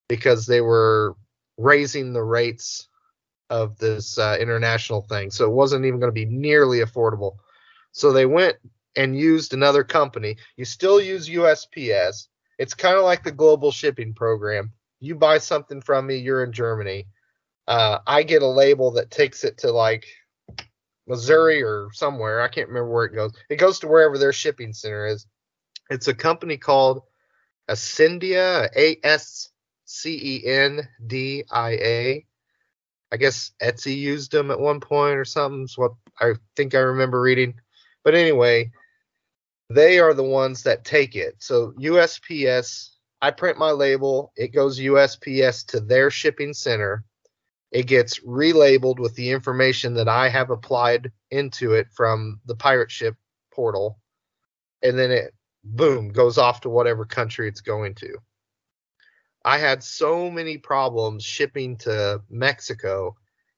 because 0.09 0.45
they 0.45 0.59
were 0.59 1.15
raising 1.57 2.11
the 2.11 2.23
rates 2.23 2.89
of 3.49 3.77
this 3.77 4.17
uh, 4.17 4.37
international 4.39 5.01
thing. 5.03 5.31
So 5.31 5.45
it 5.45 5.53
wasn't 5.53 5.85
even 5.85 5.99
going 5.99 6.13
to 6.13 6.25
be 6.25 6.25
nearly 6.25 6.79
affordable. 6.79 7.37
So 7.93 8.11
they 8.11 8.25
went 8.25 8.57
and 8.95 9.17
used 9.17 9.53
another 9.53 9.83
company. 9.83 10.35
You 10.57 10.65
still 10.65 10.99
use 10.99 11.29
USPS. 11.29 12.27
It's 12.57 12.73
kind 12.73 12.97
of 12.97 13.05
like 13.05 13.23
the 13.23 13.31
global 13.31 13.71
shipping 13.71 14.13
program. 14.13 14.73
You 14.99 15.15
buy 15.15 15.37
something 15.37 15.81
from 15.81 16.07
me, 16.07 16.17
you're 16.17 16.43
in 16.43 16.51
Germany. 16.51 17.07
Uh, 17.69 17.99
I 18.07 18.23
get 18.23 18.41
a 18.41 18.47
label 18.47 18.89
that 18.93 19.11
takes 19.11 19.43
it 19.43 19.59
to 19.59 19.71
like 19.71 20.07
Missouri 21.07 21.61
or 21.61 21.89
somewhere. 21.93 22.41
I 22.41 22.47
can't 22.47 22.67
remember 22.67 22.89
where 22.89 23.05
it 23.05 23.13
goes. 23.13 23.31
It 23.47 23.57
goes 23.57 23.77
to 23.79 23.87
wherever 23.87 24.17
their 24.17 24.33
shipping 24.33 24.73
center 24.73 25.05
is. 25.05 25.27
It's 25.91 26.07
a 26.07 26.15
company 26.15 26.57
called 26.57 27.03
Ascendia, 27.69 28.69
A 28.75 28.97
S 29.03 29.49
C 29.85 30.19
E 30.21 30.47
N 30.47 30.87
D 31.05 31.43
I 31.51 31.69
A. 31.73 32.25
I 33.11 33.17
guess 33.17 33.51
Etsy 33.61 33.95
used 33.95 34.31
them 34.31 34.49
at 34.49 34.59
one 34.59 34.79
point 34.79 35.17
or 35.17 35.25
something. 35.25 35.67
What 35.75 35.91
I 36.19 36.33
think 36.55 36.73
I 36.73 36.79
remember 36.79 37.21
reading. 37.21 37.53
But 38.03 38.15
anyway, 38.15 38.71
they 39.69 39.99
are 39.99 40.15
the 40.15 40.23
ones 40.23 40.63
that 40.63 40.85
take 40.85 41.15
it. 41.15 41.35
So 41.37 41.73
USPS, 41.79 42.89
I 43.21 43.29
print 43.29 43.59
my 43.59 43.69
label, 43.69 44.33
it 44.35 44.47
goes 44.47 44.79
USPS 44.79 45.67
to 45.67 45.79
their 45.79 46.09
shipping 46.09 46.53
center. 46.53 47.03
It 47.71 47.85
gets 47.85 48.19
relabeled 48.21 48.99
with 48.99 49.15
the 49.15 49.29
information 49.29 49.93
that 49.95 50.07
I 50.07 50.29
have 50.29 50.49
applied 50.49 51.11
into 51.29 51.73
it 51.73 51.87
from 51.91 52.39
the 52.45 52.55
pirate 52.55 52.89
ship 52.91 53.15
portal. 53.53 53.99
And 54.81 54.97
then 54.97 55.11
it 55.11 55.33
boom 55.63 56.09
goes 56.09 56.37
off 56.37 56.61
to 56.61 56.69
whatever 56.69 57.05
country 57.05 57.47
it's 57.47 57.61
going 57.61 57.95
to. 57.95 58.17
I 59.45 59.57
had 59.57 59.83
so 59.83 60.29
many 60.31 60.57
problems 60.57 61.23
shipping 61.23 61.77
to 61.77 62.21
Mexico. 62.29 63.15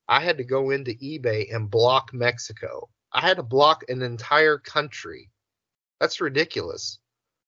I 0.08 0.20
had 0.20 0.38
to 0.38 0.44
go 0.44 0.72
into 0.72 0.92
eBay 0.92 1.54
and 1.54 1.72
block 1.72 2.14
Mexico. 2.14 2.90
I 3.14 3.22
had 3.22 3.38
to 3.38 3.44
block 3.44 3.84
an 3.88 4.02
entire 4.02 4.58
country. 4.58 5.30
That's 6.00 6.22
ridiculous. 6.22 7.00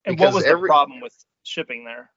and 0.05 0.19
what 0.19 0.33
was 0.33 0.43
the 0.43 0.49
every- 0.49 0.67
problem 0.67 1.01
with 1.01 1.13
shipping 1.43 1.83
there? 1.83 2.09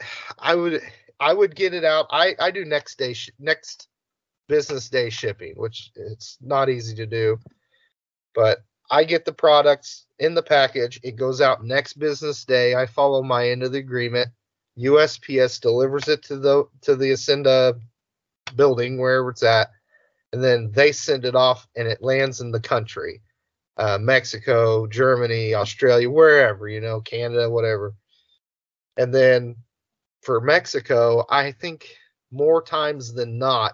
I 0.38 0.54
would 0.54 0.80
I 1.20 1.32
would 1.32 1.54
get 1.54 1.74
it 1.74 1.84
out. 1.84 2.06
I 2.10 2.34
I 2.38 2.50
do 2.50 2.64
next 2.64 2.98
day 2.98 3.12
sh- 3.12 3.30
next 3.38 3.88
business 4.48 4.88
day 4.88 5.10
shipping, 5.10 5.54
which 5.56 5.90
it's 5.94 6.38
not 6.40 6.68
easy 6.68 6.94
to 6.96 7.06
do. 7.06 7.38
But 8.34 8.60
I 8.90 9.04
get 9.04 9.24
the 9.24 9.32
products 9.32 10.06
in 10.18 10.34
the 10.34 10.42
package. 10.42 11.00
It 11.02 11.16
goes 11.16 11.40
out 11.40 11.64
next 11.64 11.94
business 11.94 12.44
day. 12.44 12.74
I 12.74 12.86
follow 12.86 13.22
my 13.22 13.48
end 13.48 13.62
of 13.62 13.72
the 13.72 13.78
agreement. 13.78 14.28
USPS 14.78 15.60
delivers 15.60 16.08
it 16.08 16.22
to 16.24 16.36
the 16.36 16.64
to 16.82 16.96
the 16.96 17.12
Ascendia 17.12 17.78
building 18.56 18.98
wherever 18.98 19.30
it's 19.30 19.42
at, 19.42 19.70
and 20.32 20.42
then 20.42 20.70
they 20.72 20.92
send 20.92 21.24
it 21.24 21.34
off 21.34 21.68
and 21.76 21.88
it 21.88 22.02
lands 22.02 22.40
in 22.40 22.52
the 22.52 22.60
country, 22.60 23.20
uh, 23.76 23.98
Mexico, 24.00 24.86
Germany, 24.86 25.54
Australia, 25.54 26.08
wherever 26.08 26.68
you 26.68 26.80
know, 26.80 27.00
Canada, 27.00 27.50
whatever. 27.50 27.94
And 28.96 29.12
then 29.12 29.56
for 30.28 30.42
Mexico, 30.42 31.24
I 31.30 31.52
think 31.52 31.88
more 32.30 32.60
times 32.60 33.14
than 33.14 33.38
not, 33.38 33.72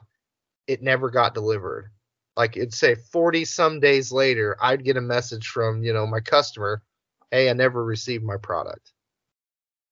it 0.68 0.84
never 0.84 1.10
got 1.10 1.34
delivered. 1.34 1.90
Like 2.36 2.56
it'd 2.56 2.72
say 2.72 2.94
40 2.94 3.44
some 3.44 3.80
days 3.80 4.12
later, 4.12 4.56
I'd 4.62 4.84
get 4.84 4.96
a 4.96 5.00
message 5.00 5.48
from, 5.48 5.82
you 5.82 5.92
know, 5.92 6.06
my 6.06 6.20
customer, 6.20 6.80
hey, 7.32 7.50
I 7.50 7.54
never 7.54 7.84
received 7.84 8.22
my 8.22 8.36
product. 8.36 8.92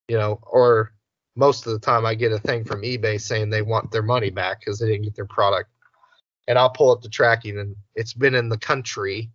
You 0.07 0.18
know, 0.18 0.39
or 0.45 0.95
most 1.34 1.66
of 1.66 1.72
the 1.72 1.80
time 1.80 2.07
I 2.07 2.14
get 2.14 2.30
a 2.30 2.39
thing 2.39 2.64
from 2.64 2.82
eBay 2.82 3.20
saying 3.20 3.51
they 3.51 3.62
want 3.62 3.91
their 3.91 4.05
money 4.05 4.30
back 4.30 4.61
because 4.61 4.78
they 4.78 4.86
didn't 4.86 5.03
get 5.03 5.16
their 5.16 5.26
product. 5.26 5.68
And 6.47 6.57
I'll 6.57 6.70
pull 6.70 6.93
up 6.93 7.03
the 7.03 7.09
tracking 7.09 7.59
and 7.59 7.74
it's 7.97 8.14
been 8.14 8.36
in 8.36 8.49
the 8.49 8.57
country, 8.57 9.32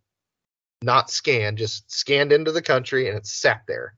not 0.81 1.09
scanned, 1.11 1.57
just 1.57 1.91
scanned 1.91 2.31
into 2.31 2.53
the 2.53 2.61
country 2.61 3.09
and 3.09 3.17
it's 3.17 3.33
sat 3.33 3.63
there. 3.67 3.95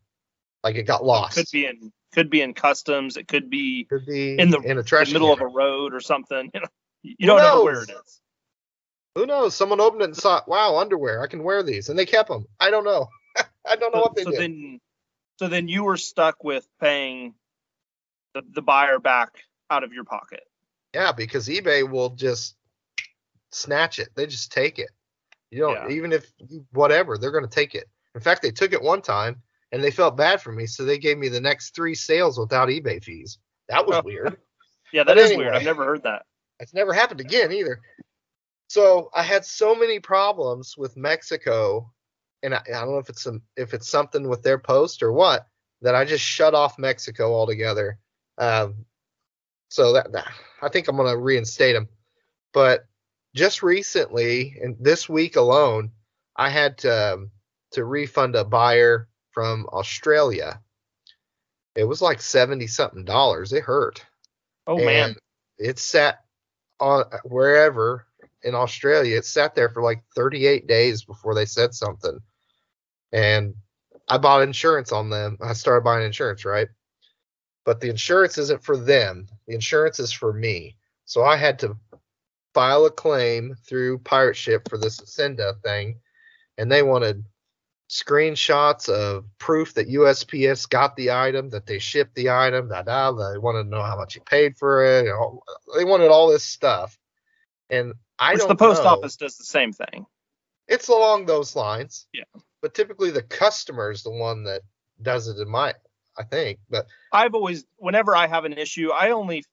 Like 0.64 0.78
it 0.78 0.88
got 0.88 1.06
lost. 1.06 1.36
Could 1.36 1.46
be 1.54 1.68
in 1.68 1.92
could 2.14 2.30
be 2.30 2.42
in 2.42 2.54
customs. 2.54 3.18
It 3.18 3.28
could 3.28 3.50
be 3.50 3.88
Could 3.90 4.06
be 4.06 4.40
in 4.40 4.50
the, 4.50 4.60
in 4.60 4.78
a 4.78 4.84
the 4.84 5.06
middle 5.12 5.34
of 5.34 5.42
a 5.42 5.48
road 5.48 5.94
or 5.94 6.00
something. 6.00 6.52
You 6.54 6.62
know, 6.62 6.68
you 7.04 7.28
don't 7.28 7.42
know 7.42 7.64
where 7.64 7.84
it 7.84 7.90
is. 7.90 8.22
Who 9.16 9.26
knows? 9.26 9.56
Someone 9.56 9.80
opened 9.80 10.02
it 10.02 10.06
and 10.06 10.18
saw, 10.18 10.42
wow, 10.48 10.78
underwear. 10.78 11.22
I 11.22 11.28
can 11.28 11.44
wear 11.44 11.64
these, 11.64 11.90
and 11.90 11.98
they 11.98 12.06
kept 12.06 12.30
them. 12.30 12.46
I 12.60 12.70
don't 12.72 12.84
know. 12.84 13.08
I 13.68 13.76
don't 13.76 13.92
know 13.94 14.00
So, 14.00 14.04
what 14.04 14.16
they 14.16 14.24
so 14.24 14.32
did. 14.32 14.40
then, 14.40 14.80
so 15.38 15.48
then 15.48 15.68
you 15.68 15.84
were 15.84 15.98
stuck 15.98 16.44
with 16.44 16.68
paying 16.82 17.34
the, 18.34 18.44
the 18.54 18.62
buyer 18.62 19.00
back 19.00 19.30
out 19.70 19.84
of 19.84 19.94
your 19.94 20.04
pocket. 20.04 20.42
yeah, 20.94 21.12
because 21.12 21.48
eBay 21.48 21.90
will 21.90 22.10
just 22.12 22.56
snatch 23.52 24.00
it. 24.00 24.10
They 24.16 24.26
just 24.26 24.52
take 24.52 24.80
it. 24.80 24.90
You 25.52 25.60
don't 25.60 25.76
Yeah. 25.76 25.90
even 25.90 26.12
if 26.12 26.32
whatever 26.72 27.18
they're 27.18 27.32
going 27.32 27.44
to 27.44 27.50
take 27.50 27.76
it. 27.76 27.86
In 28.16 28.22
fact, 28.22 28.42
they 28.42 28.52
took 28.52 28.74
it 28.74 28.82
one 28.82 29.02
time 29.02 29.42
and 29.72 29.84
they 29.84 29.92
felt 29.92 30.18
bad 30.18 30.42
for 30.42 30.52
me, 30.52 30.66
so 30.66 30.84
they 30.86 30.98
gave 30.98 31.18
me 31.18 31.30
the 31.30 31.42
next 31.42 31.76
three 31.76 31.96
sales 31.96 32.40
without 32.40 32.70
eBay 32.70 33.04
fees. 33.04 33.38
That 33.68 33.86
was 33.86 33.98
Oh. 33.98 34.02
weird. 34.04 34.38
Yeah, 34.92 35.04
that 35.04 35.16
But 35.16 35.18
is 35.20 35.30
anyway. 35.30 35.46
weird. 35.46 35.56
I've 35.56 35.64
never 35.64 35.86
heard 35.86 36.04
that. 36.04 36.26
It's 36.60 36.74
never 36.74 36.94
happened 36.94 37.22
again 37.22 37.52
either. 37.52 37.80
So 38.68 39.10
I 39.16 39.24
had 39.24 39.46
so 39.46 39.76
many 39.76 40.00
problems 40.00 40.76
with 40.78 40.98
Mexico, 40.98 41.92
and 42.44 42.56
I, 42.56 42.62
I 42.68 42.72
don't 42.82 42.92
know 42.92 42.98
if 42.98 43.10
it's 43.10 43.22
some, 43.24 43.42
if 43.56 43.74
it's 43.74 43.90
something 43.90 44.28
with 44.28 44.42
their 44.44 44.58
post 44.58 45.04
or 45.04 45.12
what 45.12 45.46
that 45.82 45.96
I 45.96 46.06
just 46.06 46.24
shut 46.24 46.56
off 46.56 46.80
Mexico 46.80 47.34
altogether. 47.36 48.00
Um, 48.38 48.86
so 49.70 49.94
that, 49.94 50.12
that 50.14 50.32
I 50.62 50.70
think 50.70 50.88
I'm 50.88 50.98
gonna 50.98 51.18
reinstate 51.18 51.76
them. 51.76 51.88
But 52.54 52.86
just 53.36 53.62
recently, 53.62 54.58
and 54.62 54.76
this 54.80 55.08
week 55.08 55.36
alone, 55.36 55.92
I 56.36 56.50
had 56.50 56.80
to 56.80 57.14
um, 57.14 57.32
to 57.74 57.86
refund 57.86 58.36
a 58.36 58.44
buyer 58.44 59.08
from 59.32 59.68
Australia. 59.72 60.62
It 61.76 61.84
was 61.84 62.02
like 62.02 62.22
seventy 62.22 62.68
something 62.68 63.06
dollars. 63.06 63.54
It 63.54 63.64
hurt 63.64 64.06
Oh 64.68 64.78
man. 64.78 65.16
it 65.58 65.80
sat 65.80 66.24
on 66.80 67.06
wherever 67.24 68.06
in 68.44 68.56
Australia. 68.56 69.18
It 69.18 69.26
sat 69.26 69.56
there 69.56 69.70
for 69.70 69.82
like 69.82 70.02
38 70.16 70.68
days 70.68 71.04
before 71.04 71.34
they 71.34 71.46
said 71.46 71.74
something. 71.74 72.20
And 73.12 73.56
I 74.08 74.18
bought 74.20 74.44
insurance 74.44 74.92
on 74.92 75.10
them. 75.10 75.38
I 75.42 75.54
started 75.54 75.84
buying 75.84 76.06
insurance, 76.06 76.46
right? 76.46 76.68
But 77.66 77.82
the 77.82 77.90
insurance 77.90 78.38
isn't 78.38 78.64
for 78.64 78.78
them. 78.78 79.28
The 79.48 79.56
insurance 79.56 80.00
is 80.00 80.12
for 80.12 80.32
me. 80.34 80.78
So 81.06 81.24
I 81.24 81.36
had 81.36 81.60
to 81.60 81.76
file 82.54 82.86
a 82.86 82.92
claim 82.92 83.56
through 83.68 84.00
Pirate 84.00 84.38
Ship 84.38 84.68
for 84.70 84.78
this 84.78 85.00
Ascendia 85.00 85.60
thing, 85.64 86.00
and 86.58 86.72
they 86.72 86.84
wanted 86.84 87.24
screenshots 87.90 88.88
of 88.88 89.26
proof 89.40 89.74
that 89.74 89.90
USPS 89.90 90.70
got 90.70 90.96
the 90.96 91.12
item, 91.12 91.50
that 91.50 91.66
they 91.66 91.80
shipped 91.80 92.16
the 92.16 92.30
item, 92.30 92.70
da 92.70 92.84
da. 92.84 93.12
They 93.12 93.38
wanted 93.40 93.64
to 93.64 93.70
know 93.70 93.82
how 93.82 93.98
much 93.98 94.16
you 94.16 94.22
paid 94.22 94.58
for 94.58 94.86
it. 94.86 95.06
You 95.06 95.12
know, 95.12 95.42
they 95.76 95.86
wanted 95.86 96.10
all 96.10 96.30
this 96.30 96.44
stuff, 96.44 96.98
and 97.70 97.94
I 98.20 98.34
Which 98.34 98.42
don't. 98.42 98.50
the 98.50 98.56
post 98.56 98.84
know. 98.84 98.90
office 98.90 99.16
does 99.16 99.38
the 99.38 99.44
same 99.44 99.74
thing. 99.74 100.06
It's 100.68 100.88
along 100.88 101.26
those 101.26 101.56
lines. 101.56 102.06
Yeah. 102.14 102.26
But 102.62 102.76
typically, 102.76 103.10
the 103.10 103.24
customer 103.24 103.90
is 103.90 104.04
the 104.04 104.12
one 104.12 104.44
that 104.44 104.62
does 105.02 105.28
it. 105.28 105.40
In 105.40 105.50
my, 105.50 105.74
I 106.18 106.24
think, 106.24 106.60
but 106.70 106.86
I've 107.12 107.34
always, 107.34 107.66
whenever 107.78 108.16
I 108.16 108.28
have 108.28 108.46
an 108.46 108.54
issue, 108.54 108.92
I 108.92 109.12
only, 109.12 109.44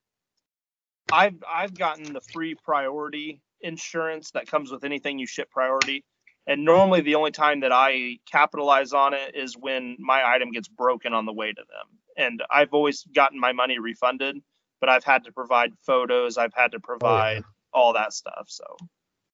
I've 1.11 1.43
I've 1.51 1.73
gotten 1.73 2.13
the 2.13 2.21
free 2.21 2.55
priority 2.55 3.41
insurance 3.63 4.33
that 4.33 4.47
comes 4.47 4.71
with 4.71 4.85
anything 4.85 5.19
you 5.19 5.27
ship 5.27 5.51
priority, 5.51 6.05
and 6.47 6.65
normally 6.65 7.01
the 7.01 7.15
only 7.17 7.31
time 7.33 7.61
that 7.61 7.73
I 7.73 8.19
capitalize 8.31 8.93
on 8.93 9.15
it 9.15 9.35
is 9.35 9.57
when 9.57 9.97
my 9.99 10.23
item 10.25 10.51
gets 10.51 10.69
broken 10.69 11.13
on 11.13 11.27
the 11.27 11.33
way 11.33 11.53
to 11.53 11.63
them, 11.69 11.99
and 12.17 12.43
I've 12.51 12.73
always 12.73 13.05
gotten 13.15 13.39
my 13.39 13.53
money 13.53 13.79
refunded, 13.79 14.37
but 14.81 14.89
I've 14.89 15.05
had 15.05 15.25
to 15.25 15.33
provide 15.33 15.73
photos, 15.85 16.39
I've 16.39 16.55
had 16.55 16.73
to 16.73 16.81
provide 16.81 17.43
all 17.73 17.93
that 17.95 18.13
stuff, 18.13 18.47
so 18.49 18.65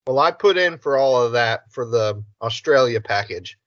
Well, 0.06 0.18
I 0.18 0.30
put 0.30 0.56
in 0.56 0.78
for 0.78 0.96
all 0.96 1.22
of 1.22 1.32
that 1.32 1.70
for 1.70 1.84
the 1.84 2.22
Australia 2.40 3.00
package. 3.00 3.58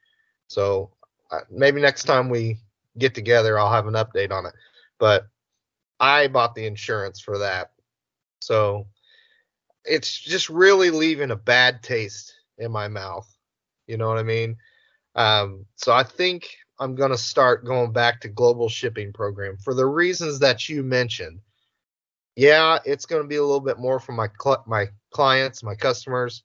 So 0.48 0.92
uh, 1.32 1.42
maybe 1.50 1.82
next 1.82 2.04
time 2.04 2.30
we 2.30 2.58
get 2.98 3.16
together, 3.16 3.58
I'll 3.58 3.72
have 3.72 3.88
an 3.88 3.94
update 3.94 4.32
on 4.32 4.46
it. 4.46 4.54
But 5.00 5.28
I 6.00 6.28
bought 6.28 6.56
the 6.56 6.66
insurance 6.66 7.20
for 7.20 7.38
that. 7.40 7.72
So 8.42 8.88
it's 9.86 10.18
just 10.18 10.50
really 10.50 10.90
leaving 10.92 11.32
a 11.32 11.36
bad 11.36 11.84
taste 11.84 12.34
in 12.58 12.72
my 12.72 12.88
mouth. 12.88 13.35
You 13.88 13.98
know 13.98 14.08
what 14.08 14.18
I 14.18 14.24
mean? 14.24 14.58
Um, 15.16 15.66
so 15.76 15.94
I 15.94 16.04
think 16.04 16.50
I'm 16.80 16.96
going 16.96 17.12
to 17.12 17.18
start 17.18 17.66
going 17.66 17.94
back 17.94 18.22
to 18.22 18.30
global 18.30 18.70
shipping 18.70 19.14
program 19.14 19.58
for 19.58 19.74
the 19.74 19.86
reasons 19.86 20.40
that 20.40 20.68
you 20.70 20.84
mentioned. 20.84 21.40
Yeah, 22.36 22.80
it's 22.86 23.06
going 23.06 23.22
to 23.22 23.28
be 23.28 23.38
a 23.38 23.42
little 23.44 23.62
bit 23.62 23.80
more 23.80 24.00
for 24.00 24.12
my 24.12 24.28
cl- 24.42 24.64
my 24.68 24.88
clients, 25.12 25.64
my 25.64 25.76
customers, 25.76 26.44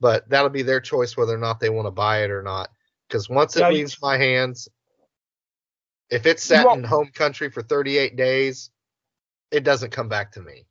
but 0.00 0.28
that'll 0.28 0.50
be 0.50 0.62
their 0.62 0.80
choice 0.80 1.16
whether 1.16 1.34
or 1.34 1.38
not 1.38 1.60
they 1.60 1.70
want 1.70 1.86
to 1.86 1.90
buy 1.90 2.24
it 2.24 2.30
or 2.30 2.42
not. 2.42 2.70
Because 3.08 3.28
once 3.28 3.56
it 3.56 3.68
Yeah, 3.68 3.70
leaves 3.70 4.00
my 4.00 4.16
hands, 4.16 4.68
if 6.10 6.26
it's 6.26 6.42
sat 6.44 6.70
in 6.72 6.84
home 6.84 7.10
country 7.12 7.50
for 7.50 7.62
38 7.62 8.16
days, 8.16 8.70
it 9.50 9.64
doesn't 9.64 9.90
come 9.90 10.08
back 10.08 10.32
to 10.32 10.40
me. 10.42 10.66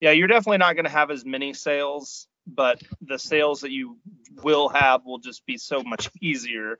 yeah, 0.00 0.10
you're 0.10 0.28
definitely 0.28 0.58
not 0.58 0.74
going 0.74 0.84
to 0.84 0.90
have 0.90 1.10
as 1.10 1.24
many 1.24 1.54
sales, 1.54 2.28
but 2.46 2.82
the 3.00 3.18
sales 3.18 3.60
that 3.60 3.70
you 3.70 3.98
will 4.42 4.68
have 4.68 5.04
will 5.04 5.18
just 5.18 5.44
be 5.46 5.56
so 5.58 5.82
much 5.82 6.10
easier. 6.20 6.78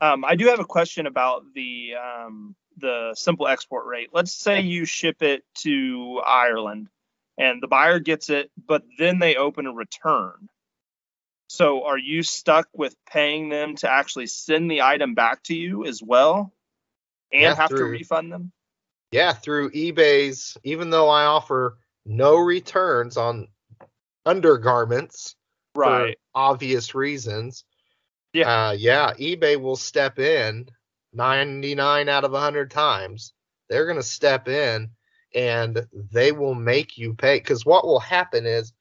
Um, 0.00 0.24
I 0.24 0.36
do 0.36 0.46
have 0.46 0.60
a 0.60 0.64
question 0.64 1.06
about 1.06 1.42
the 1.54 1.94
um, 1.94 2.54
the 2.76 3.14
simple 3.16 3.48
export 3.48 3.86
rate. 3.86 4.10
Let's 4.12 4.32
say 4.32 4.60
you 4.60 4.84
ship 4.84 5.22
it 5.22 5.42
to 5.62 6.20
Ireland 6.24 6.88
and 7.36 7.62
the 7.62 7.68
buyer 7.68 7.98
gets 7.98 8.30
it, 8.30 8.50
but 8.66 8.82
then 8.98 9.18
they 9.18 9.36
open 9.36 9.66
a 9.66 9.72
return. 9.72 10.48
So 11.48 11.84
are 11.84 11.98
you 11.98 12.22
stuck 12.22 12.68
with 12.74 12.94
paying 13.10 13.48
them 13.48 13.76
to 13.76 13.90
actually 13.90 14.26
send 14.26 14.70
the 14.70 14.82
item 14.82 15.14
back 15.14 15.42
to 15.44 15.54
you 15.56 15.86
as 15.86 16.02
well 16.02 16.52
and 17.32 17.42
Yeah, 17.42 17.54
have 17.54 17.70
to 17.70 17.84
refund 17.84 18.32
them? 18.32 18.52
Yeah, 19.10 19.32
through 19.32 19.70
eBay's, 19.70 20.58
even 20.64 20.90
though 20.90 21.08
I 21.08 21.24
offer 21.24 21.78
no 22.04 22.36
returns 22.36 23.16
on 23.16 23.48
undergarments 24.26 25.36
for 25.74 26.12
obvious 26.34 26.94
reasons. 26.94 27.64
Yeah. 28.32 28.68
Uh, 28.68 28.72
yeah, 28.72 29.12
eBay 29.14 29.60
will 29.60 29.76
step 29.76 30.18
in 30.18 30.68
99 31.12 32.08
out 32.08 32.24
of 32.24 32.32
100 32.32 32.70
times. 32.70 33.32
They're 33.68 33.86
going 33.86 33.96
to 33.96 34.02
step 34.02 34.48
in 34.48 34.90
and 35.34 35.86
they 35.92 36.32
will 36.32 36.54
make 36.54 36.98
you 36.98 37.14
pay. 37.14 37.38
Because 37.38 37.64
what 37.64 37.86
will 37.86 38.00
happen 38.00 38.46
is 38.46 38.72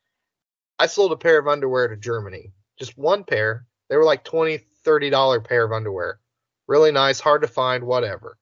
I 0.79 0.87
sold 0.87 1.11
a 1.11 1.17
pair 1.17 1.39
of 1.39 1.47
underwear 1.47 1.87
to 1.87 1.97
Germany, 1.97 2.51
just 2.77 2.97
one 2.97 3.23
pair. 3.23 3.65
They 3.89 3.97
were 3.97 4.03
like 4.03 4.23
20 4.23 4.59
$30 4.87 5.43
pair 5.43 5.65
of 5.65 5.71
underwear. 5.71 6.19
Really 6.67 6.91
nice, 6.91 7.19
hard 7.19 7.41
to 7.41 7.47
find, 7.47 7.83
whatever. 7.83 8.37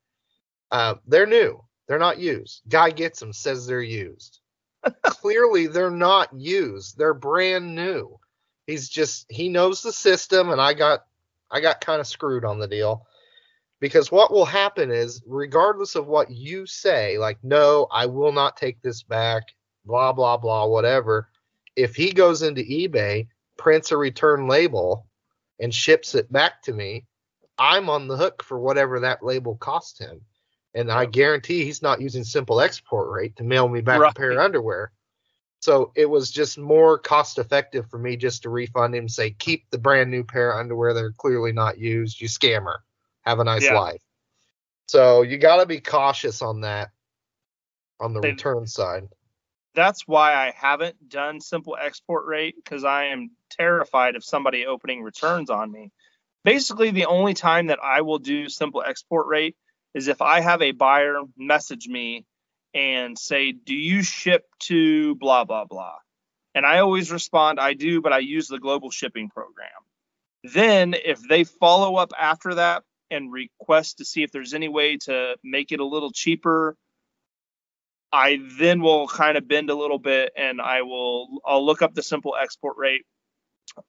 Uh, 0.72 0.96
they're 1.08 1.26
new. 1.26 1.64
They're 1.88 2.00
not 2.00 2.20
used. 2.20 2.62
Guy 2.68 2.92
gets 2.92 3.20
them, 3.20 3.34
says 3.34 3.66
they're 3.66 3.82
used. 3.82 4.40
Clearly, 5.04 5.68
they're 5.68 5.92
not 5.92 6.30
used. 6.34 6.98
They're 6.98 7.14
brand 7.14 7.76
new. 7.76 8.20
He's 8.68 8.90
just 8.90 9.26
he 9.30 9.50
knows 9.50 9.82
the 9.82 9.94
system, 9.94 10.50
and 10.50 10.60
I 10.60 10.74
got 10.74 11.06
I 11.52 11.62
got 11.62 11.82
kind 11.82 12.00
of 12.02 12.08
screwed 12.08 12.46
on 12.46 12.60
the 12.60 12.68
deal 12.68 13.06
because 13.80 14.12
what 14.12 14.32
will 14.32 14.46
happen 14.46 14.92
is, 14.92 15.22
regardless 15.26 15.96
of 15.96 16.08
what 16.08 16.32
you 16.32 16.66
say, 16.66 17.18
like 17.18 17.38
no, 17.44 17.88
I 17.92 18.06
will 18.08 18.32
not 18.32 18.58
take 18.58 18.82
this 18.82 19.04
back, 19.04 19.44
blah 19.86 20.14
blah 20.14 20.38
blah, 20.38 20.66
whatever. 20.66 21.30
If 21.76 21.96
he 21.96 22.12
goes 22.12 22.42
into 22.42 22.62
eBay, 22.62 23.28
prints 23.58 23.92
a 23.92 23.98
return 23.98 24.48
label, 24.48 25.08
and 25.60 25.74
ships 25.74 26.16
it 26.16 26.32
back 26.32 26.62
to 26.64 26.74
me, 26.74 27.06
I'm 27.58 27.90
on 27.90 28.08
the 28.08 28.18
hook 28.18 28.44
for 28.44 28.60
whatever 28.60 29.00
that 29.02 29.24
label 29.24 29.56
cost 29.56 30.00
him. 30.00 30.22
And 30.76 30.92
I 30.92 31.06
guarantee 31.06 31.64
he's 31.64 31.82
not 31.82 32.02
using 32.02 32.26
simple 32.26 32.60
export 32.60 33.10
rate 33.10 33.38
to 33.38 33.44
mail 33.44 33.68
me 33.68 33.80
back 33.80 34.02
a 34.02 34.14
pair 34.14 34.32
of 34.32 34.40
underwear. 34.40 34.92
So 35.62 35.94
it 35.96 36.06
was 36.06 36.30
just 36.30 36.58
more 36.58 37.00
cost 37.00 37.40
effective 37.40 37.90
for 37.90 37.98
me 37.98 38.18
just 38.18 38.44
to 38.44 38.50
refund 38.50 38.94
him, 38.94 39.08
say, 39.08 39.32
keep 39.32 39.70
the 39.72 39.78
brand 39.80 40.12
new 40.12 40.24
pair 40.26 40.52
of 40.52 40.60
underwear. 40.60 40.94
They're 40.94 41.14
clearly 41.14 41.54
not 41.54 41.80
used. 41.80 42.20
You 42.20 42.28
scammer. 42.28 42.80
Have 43.22 43.40
a 43.40 43.46
nice 43.46 43.64
Yeah. 43.64 43.80
life. 43.80 44.02
So 44.88 45.22
you 45.24 45.38
got 45.38 45.62
to 45.62 45.66
be 45.66 45.80
cautious 45.80 46.42
on 46.42 46.62
that 46.62 46.92
on 48.00 48.14
the 48.14 48.20
They- 48.20 48.32
return 48.32 48.68
side. 48.68 49.08
that's 49.74 50.08
why 50.08 50.34
I 50.34 50.52
haven't 50.52 51.10
done 51.10 51.42
simple 51.42 51.76
export 51.80 52.26
rate 52.28 52.56
because 52.56 52.84
I 52.84 53.06
am 53.06 53.32
terrified 53.50 54.16
of 54.16 54.24
somebody 54.24 54.66
opening 54.66 55.02
returns 55.04 55.50
on 55.50 55.72
me. 55.72 55.92
Basically, 56.44 56.92
the 56.92 57.06
only 57.08 57.34
time 57.34 57.68
that 57.68 57.80
I 57.84 58.02
will 58.02 58.20
do 58.20 58.48
simple 58.50 58.84
export 58.86 59.28
rate 59.28 59.58
is 59.96 60.08
if 60.08 60.22
I 60.22 60.42
have 60.42 60.62
a 60.62 60.72
buyer 60.72 61.22
message 61.36 61.88
me 61.88 62.26
and 62.76 63.18
say, 63.18 63.54
Do 63.54 63.74
you 63.74 64.04
ship 64.04 64.46
to 64.64 65.16
blah, 65.16 65.46
blah, 65.46 65.66
blah? 65.66 65.96
And 66.54 66.66
I 66.66 66.80
always 66.80 67.12
respond, 67.12 67.60
I 67.60 67.74
do, 67.74 68.02
but 68.02 68.14
I 68.14 68.20
use 68.20 68.48
the 68.48 68.60
global 68.60 68.92
shipping 68.92 69.30
program. 69.30 69.70
Then, 70.44 70.94
if 70.94 71.20
they 71.28 71.44
follow 71.44 71.96
up 71.96 72.12
after 72.20 72.56
that 72.56 72.84
and 73.10 73.34
request 73.34 73.98
to 73.98 74.06
see 74.06 74.22
if 74.22 74.32
there's 74.32 74.54
any 74.54 74.68
way 74.68 74.98
to 74.98 75.36
make 75.44 75.72
it 75.72 75.80
a 75.80 75.86
little 75.86 76.12
cheaper 76.12 76.78
I 78.16 78.40
then 78.60 78.82
will 78.82 79.08
kind 79.08 79.38
of 79.38 79.48
bend 79.48 79.70
a 79.70 79.76
little 79.76 80.00
bit 80.00 80.32
and 80.38 80.62
I 80.62 80.84
will 80.84 81.28
I'll 81.46 81.66
look 81.66 81.82
up 81.82 81.94
the 81.94 82.02
simple 82.02 82.34
export 82.42 82.78
rate 82.78 83.06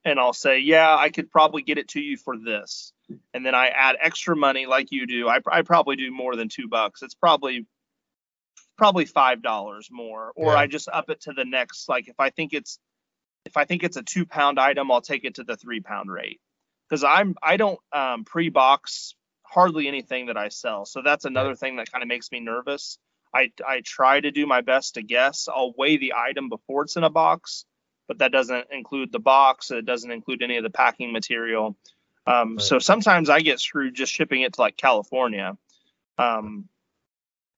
and 0.03 0.19
I'll 0.19 0.33
say, 0.33 0.59
yeah, 0.59 0.95
I 0.95 1.09
could 1.09 1.31
probably 1.31 1.61
get 1.61 1.77
it 1.77 1.89
to 1.89 2.01
you 2.01 2.17
for 2.17 2.35
this. 2.37 2.93
And 3.33 3.45
then 3.45 3.55
I 3.55 3.67
add 3.67 3.95
extra 4.01 4.35
money 4.35 4.65
like 4.65 4.91
you 4.91 5.07
do. 5.07 5.27
I, 5.29 5.39
I 5.49 5.61
probably 5.61 5.95
do 5.95 6.11
more 6.11 6.35
than 6.35 6.49
two 6.49 6.67
bucks. 6.67 7.01
It's 7.01 7.15
probably 7.15 7.65
probably 8.77 9.05
five 9.05 9.41
dollars 9.41 9.87
more. 9.91 10.31
Or 10.35 10.51
Yeah. 10.51 10.59
I 10.59 10.67
just 10.67 10.89
up 10.89 11.09
it 11.09 11.21
to 11.21 11.33
the 11.33 11.45
next. 11.45 11.87
Like 11.89 12.07
if 12.07 12.19
I 12.19 12.29
think 12.29 12.53
it's 12.53 12.79
if 13.45 13.55
I 13.57 13.65
think 13.65 13.83
it's 13.83 13.97
a 13.97 14.03
two 14.03 14.25
pound 14.25 14.59
item, 14.59 14.91
I'll 14.91 15.01
take 15.01 15.23
it 15.23 15.35
to 15.35 15.43
the 15.43 15.55
three 15.55 15.79
pound 15.79 16.11
rate 16.11 16.41
because 16.89 17.03
I'm 17.03 17.35
I 17.41 17.57
don't 17.57 17.79
um, 17.93 18.25
pre-box 18.25 19.15
hardly 19.43 19.87
anything 19.87 20.25
that 20.27 20.37
I 20.37 20.49
sell. 20.49 20.85
So 20.85 21.01
that's 21.03 21.23
another 21.25 21.55
thing 21.55 21.77
that 21.77 21.91
kind 21.91 22.03
of 22.03 22.09
makes 22.09 22.31
me 22.31 22.41
nervous. 22.41 22.99
I 23.33 23.51
I 23.65 23.81
try 23.85 24.19
to 24.19 24.31
do 24.31 24.45
my 24.45 24.61
best 24.61 24.95
to 24.95 25.01
guess. 25.01 25.47
I'll 25.47 25.73
weigh 25.77 25.97
the 25.97 26.13
item 26.15 26.49
before 26.49 26.83
it's 26.83 26.97
in 26.97 27.03
a 27.03 27.09
box, 27.09 27.65
but 28.07 28.19
that 28.19 28.31
doesn't 28.31 28.67
include 28.71 29.11
the 29.11 29.19
box. 29.19 29.71
It 29.71 29.85
doesn't 29.85 30.11
include 30.11 30.41
any 30.41 30.57
of 30.57 30.63
the 30.63 30.69
packing 30.69 31.11
material. 31.11 31.75
Um, 32.25 32.55
Right. 32.55 32.61
So 32.61 32.79
sometimes 32.79 33.29
I 33.29 33.39
get 33.41 33.59
screwed 33.59 33.95
just 33.95 34.11
shipping 34.11 34.41
it 34.41 34.53
to 34.53 34.61
like 34.61 34.77
California. 34.77 35.57
Um, 36.17 36.67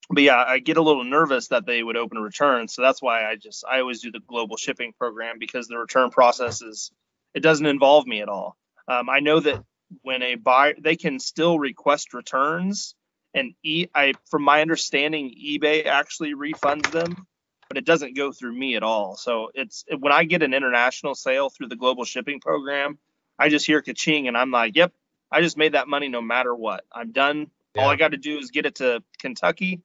but 0.09 0.23
yeah, 0.23 0.43
I 0.43 0.59
get 0.59 0.77
a 0.77 0.81
little 0.81 1.03
nervous 1.03 1.49
that 1.49 1.65
they 1.65 1.83
would 1.83 1.97
open 1.97 2.17
a 2.17 2.21
return. 2.21 2.67
So 2.67 2.81
that's 2.81 3.01
why 3.01 3.29
I 3.29 3.35
just 3.35 3.63
I 3.69 3.79
always 3.79 4.01
do 4.01 4.11
the 4.11 4.19
global 4.19 4.57
shipping 4.57 4.93
program 4.93 5.37
because 5.39 5.67
the 5.67 5.77
return 5.77 6.09
process 6.09 6.61
is 6.61 6.91
it 7.33 7.41
doesn't 7.41 7.65
involve 7.65 8.07
me 8.07 8.21
at 8.21 8.29
all. 8.29 8.57
Um, 8.87 9.09
I 9.09 9.19
know 9.19 9.39
that 9.39 9.63
when 10.01 10.23
a 10.23 10.35
buyer 10.35 10.73
they 10.79 10.95
can 10.95 11.19
still 11.19 11.59
request 11.59 12.13
returns 12.13 12.95
and 13.33 13.53
e 13.63 13.87
I 13.93 14.13
from 14.29 14.43
my 14.43 14.61
understanding 14.61 15.29
eBay 15.29 15.85
actually 15.85 16.33
refunds 16.33 16.89
them, 16.91 17.27
but 17.69 17.77
it 17.77 17.85
doesn't 17.85 18.17
go 18.17 18.31
through 18.31 18.53
me 18.53 18.75
at 18.75 18.83
all. 18.83 19.15
So 19.15 19.51
it's 19.53 19.85
when 19.97 20.11
I 20.11 20.23
get 20.23 20.41
an 20.41 20.53
international 20.53 21.13
sale 21.15 21.49
through 21.49 21.67
the 21.67 21.75
global 21.75 22.03
shipping 22.03 22.39
program, 22.39 22.97
I 23.37 23.49
just 23.49 23.65
hear 23.65 23.81
ka-ching 23.81 24.27
and 24.27 24.35
I'm 24.35 24.51
like, 24.51 24.75
yep, 24.75 24.91
I 25.31 25.41
just 25.41 25.55
made 25.55 25.73
that 25.73 25.87
money 25.87 26.09
no 26.09 26.21
matter 26.21 26.53
what. 26.53 26.83
I'm 26.91 27.11
done. 27.11 27.51
All 27.77 27.87
I 27.87 27.95
got 27.95 28.11
to 28.11 28.17
do 28.17 28.39
is 28.39 28.49
get 28.49 28.65
it 28.65 28.75
to 28.75 29.03
Kentucky, 29.19 29.81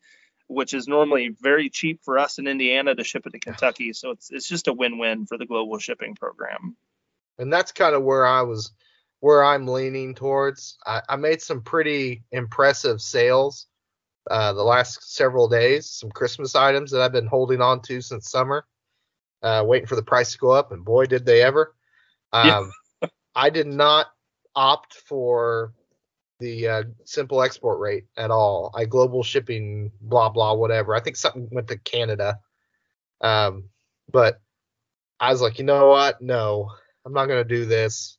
which 0.48 0.72
is 0.72 0.88
normally 0.88 1.28
very 1.28 1.68
cheap 1.68 2.00
for 2.02 2.18
us 2.18 2.38
in 2.38 2.46
Indiana 2.46 2.94
to 2.94 3.04
ship 3.04 3.26
it 3.26 3.30
to 3.30 3.38
Kentucky. 3.38 3.92
So 3.92 4.10
it's 4.10 4.30
it's 4.30 4.48
just 4.48 4.66
a 4.66 4.72
win-win 4.72 5.26
for 5.26 5.36
the 5.36 5.46
global 5.46 5.78
shipping 5.78 6.14
program. 6.14 6.76
and 7.38 7.52
that's 7.52 7.72
kind 7.72 7.94
of 7.94 8.02
where 8.02 8.26
I 8.26 8.42
was, 8.42 8.72
where 9.20 9.44
I'm 9.44 9.66
leaning 9.66 10.14
towards. 10.14 10.78
I, 10.86 11.02
I 11.08 11.16
made 11.16 11.42
some 11.42 11.60
pretty 11.60 12.24
impressive 12.32 13.00
sales 13.02 13.66
uh, 14.30 14.52
the 14.52 14.62
last 14.62 15.14
several 15.14 15.48
days. 15.48 15.90
Some 15.90 16.10
Christmas 16.10 16.54
items 16.54 16.90
that 16.90 17.00
I've 17.00 17.12
been 17.12 17.26
holding 17.26 17.60
on 17.60 17.80
to 17.82 18.00
since 18.00 18.30
summer, 18.30 18.66
uh, 19.42 19.62
waiting 19.66 19.86
for 19.86 19.96
the 19.96 20.02
price 20.02 20.32
to 20.32 20.38
go 20.38 20.50
up, 20.50 20.72
and 20.72 20.84
boy, 20.84 21.06
did 21.06 21.26
they 21.26 21.42
ever! 21.42 21.74
Yeah. 22.32 22.58
Um, 22.58 22.72
I 23.34 23.50
did 23.50 23.66
not 23.66 24.06
opt 24.54 24.94
for 24.94 25.74
the 26.40 26.68
uh, 26.68 26.82
simple 27.04 27.42
export 27.42 27.78
rate 27.78 28.04
at 28.16 28.30
all. 28.30 28.72
I 28.74 28.84
global 28.84 29.22
shipping, 29.22 29.90
blah 30.00 30.28
blah, 30.28 30.54
whatever. 30.54 30.94
I 30.94 31.00
think 31.00 31.16
something 31.16 31.48
went 31.50 31.68
to 31.68 31.78
Canada, 31.78 32.38
um, 33.20 33.64
but 34.10 34.40
I 35.20 35.30
was 35.30 35.40
like, 35.40 35.58
you 35.58 35.64
know 35.64 35.88
what? 35.88 36.20
No, 36.20 36.70
I'm 37.04 37.12
not 37.12 37.26
gonna 37.26 37.44
do 37.44 37.66
this. 37.66 38.18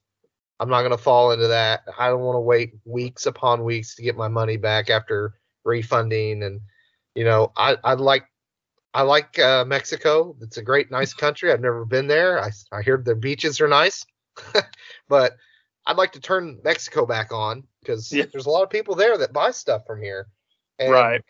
I'm 0.59 0.69
not 0.69 0.83
gonna 0.83 0.97
fall 0.97 1.31
into 1.31 1.47
that. 1.47 1.81
I 1.97 2.07
don't 2.07 2.21
want 2.21 2.37
to 2.37 2.41
wait 2.41 2.73
weeks 2.85 3.25
upon 3.25 3.63
weeks 3.63 3.95
to 3.95 4.03
get 4.03 4.15
my 4.15 4.27
money 4.27 4.57
back 4.57 4.89
after 4.89 5.33
refunding. 5.65 6.43
And 6.43 6.61
you 7.15 7.23
know, 7.25 7.51
I 7.57 7.77
I 7.83 7.93
like 7.95 8.25
I 8.93 9.01
like 9.01 9.37
uh, 9.39 9.65
Mexico. 9.65 10.37
It's 10.41 10.57
a 10.57 10.63
great, 10.63 10.89
nice 10.89 11.13
country. 11.13 11.51
I've 11.51 11.61
never 11.61 11.85
been 11.85 12.07
there. 12.07 12.41
I 12.41 12.51
I 12.71 12.81
hear 12.81 12.97
the 12.97 13.15
beaches 13.15 13.59
are 13.59 13.67
nice, 13.67 14.05
but 15.09 15.35
I'd 15.85 15.97
like 15.97 16.13
to 16.13 16.21
turn 16.21 16.59
Mexico 16.63 17.05
back 17.05 17.31
on 17.31 17.63
because 17.81 18.11
Yeah. 18.11 18.25
there's 18.31 18.45
a 18.45 18.49
lot 18.49 18.63
of 18.63 18.69
people 18.69 18.95
there 18.95 19.17
that 19.17 19.33
buy 19.33 19.51
stuff 19.51 19.85
from 19.85 20.01
here. 20.01 20.27
And 20.79 20.91
right. 20.91 21.21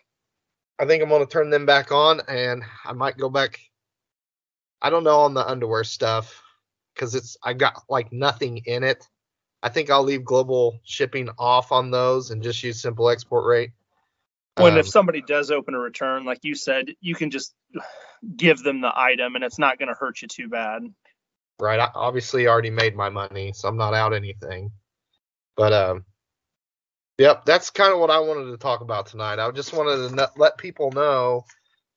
I 0.78 0.86
think 0.86 1.02
I'm 1.02 1.08
gonna 1.08 1.26
turn 1.26 1.50
them 1.50 1.66
back 1.66 1.90
on, 1.90 2.20
and 2.28 2.62
I 2.84 2.92
might 2.92 3.16
go 3.16 3.28
back. 3.30 3.58
I 4.82 4.90
don't 4.90 5.04
know 5.04 5.20
on 5.20 5.34
the 5.34 5.46
underwear 5.46 5.84
stuff 5.84 6.42
because 6.94 7.14
it's 7.14 7.36
I 7.42 7.52
got 7.54 7.82
like 7.88 8.12
nothing 8.12 8.58
in 8.66 8.84
it. 8.84 9.06
I 9.62 9.68
think 9.70 9.90
I'll 9.90 10.04
leave 10.04 10.24
global 10.24 10.78
shipping 10.84 11.30
off 11.38 11.72
on 11.72 11.90
those 11.90 12.30
and 12.30 12.42
just 12.42 12.62
use 12.62 12.80
simple 12.80 13.08
export 13.08 13.46
rate. 13.46 13.70
When 14.56 14.74
Um, 14.74 14.78
if 14.78 14.88
somebody 14.88 15.20
does 15.20 15.50
open 15.50 15.74
a 15.74 15.78
return, 15.78 16.24
like 16.24 16.40
you 16.42 16.54
said, 16.54 16.94
you 17.00 17.14
can 17.14 17.30
just 17.30 17.54
give 18.36 18.62
them 18.62 18.80
the 18.80 18.92
item 18.98 19.34
and 19.34 19.44
it's 19.44 19.58
not 19.58 19.78
going 19.78 19.88
to 19.88 19.94
hurt 19.94 20.22
you 20.22 20.28
too 20.28 20.48
bad. 20.48 20.82
right, 21.58 21.78
I 21.78 21.90
obviously 21.94 22.48
already 22.48 22.70
made 22.70 22.96
my 22.96 23.08
money, 23.10 23.52
so 23.54 23.68
I'm 23.68 23.76
not 23.76 23.94
out 23.94 24.14
anything. 24.14 24.72
But 25.56 25.72
um, 25.72 26.04
yep, 27.18 27.44
that's 27.44 27.70
kind 27.70 27.92
of 27.92 27.98
what 27.98 28.10
I 28.10 28.18
wanted 28.20 28.50
to 28.50 28.56
talk 28.56 28.80
about 28.80 29.06
tonight. 29.06 29.38
I 29.38 29.50
just 29.50 29.72
wanted 29.72 30.16
to 30.16 30.30
let 30.36 30.58
people 30.58 30.90
know 30.90 31.44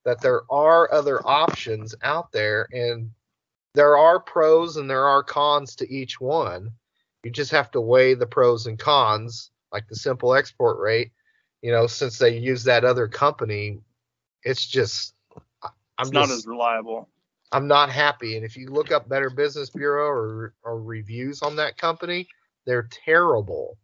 that 0.05 0.22
there 0.22 0.41
are 0.49 0.91
other 0.93 1.26
options 1.26 1.95
out 2.03 2.32
there, 2.32 2.68
and 2.72 3.12
there 3.74 3.97
are 3.97 4.20
pros 4.20 4.78
and 4.78 4.89
there 4.89 5.05
are 5.05 5.24
cons 5.24 5.76
to 5.78 5.93
each 5.93 6.20
one. 6.20 6.72
You 7.24 7.32
just 7.32 7.51
have 7.51 7.72
to 7.72 7.82
weigh 7.82 8.14
the 8.14 8.28
pros 8.28 8.66
and 8.66 8.80
cons, 8.80 9.51
like 9.72 9.88
the 9.88 9.95
simple 9.95 10.34
export 10.34 10.80
rate. 10.80 11.12
You 11.62 11.72
know, 11.72 11.88
since 11.88 12.18
they 12.18 12.38
use 12.38 12.64
that 12.64 12.86
other 12.86 13.07
company, 13.07 13.80
it's 14.43 14.66
just 14.66 15.14
I'm 15.97 16.07
It's 16.07 16.12
not 16.12 16.30
as 16.30 16.47
reliable. 16.47 17.10
I'm 17.51 17.68
not 17.68 17.89
happy. 17.89 18.36
And 18.38 18.45
if 18.45 18.55
you 18.55 18.70
look 18.70 18.91
up 18.91 19.10
Better 19.10 19.30
Business 19.30 19.70
Bureau 19.70 20.07
or, 20.07 20.53
or 20.64 20.82
reviews 20.82 21.41
on 21.41 21.55
that 21.57 21.78
company, 21.78 22.28
they're 22.66 22.88
terrible. 23.05 23.78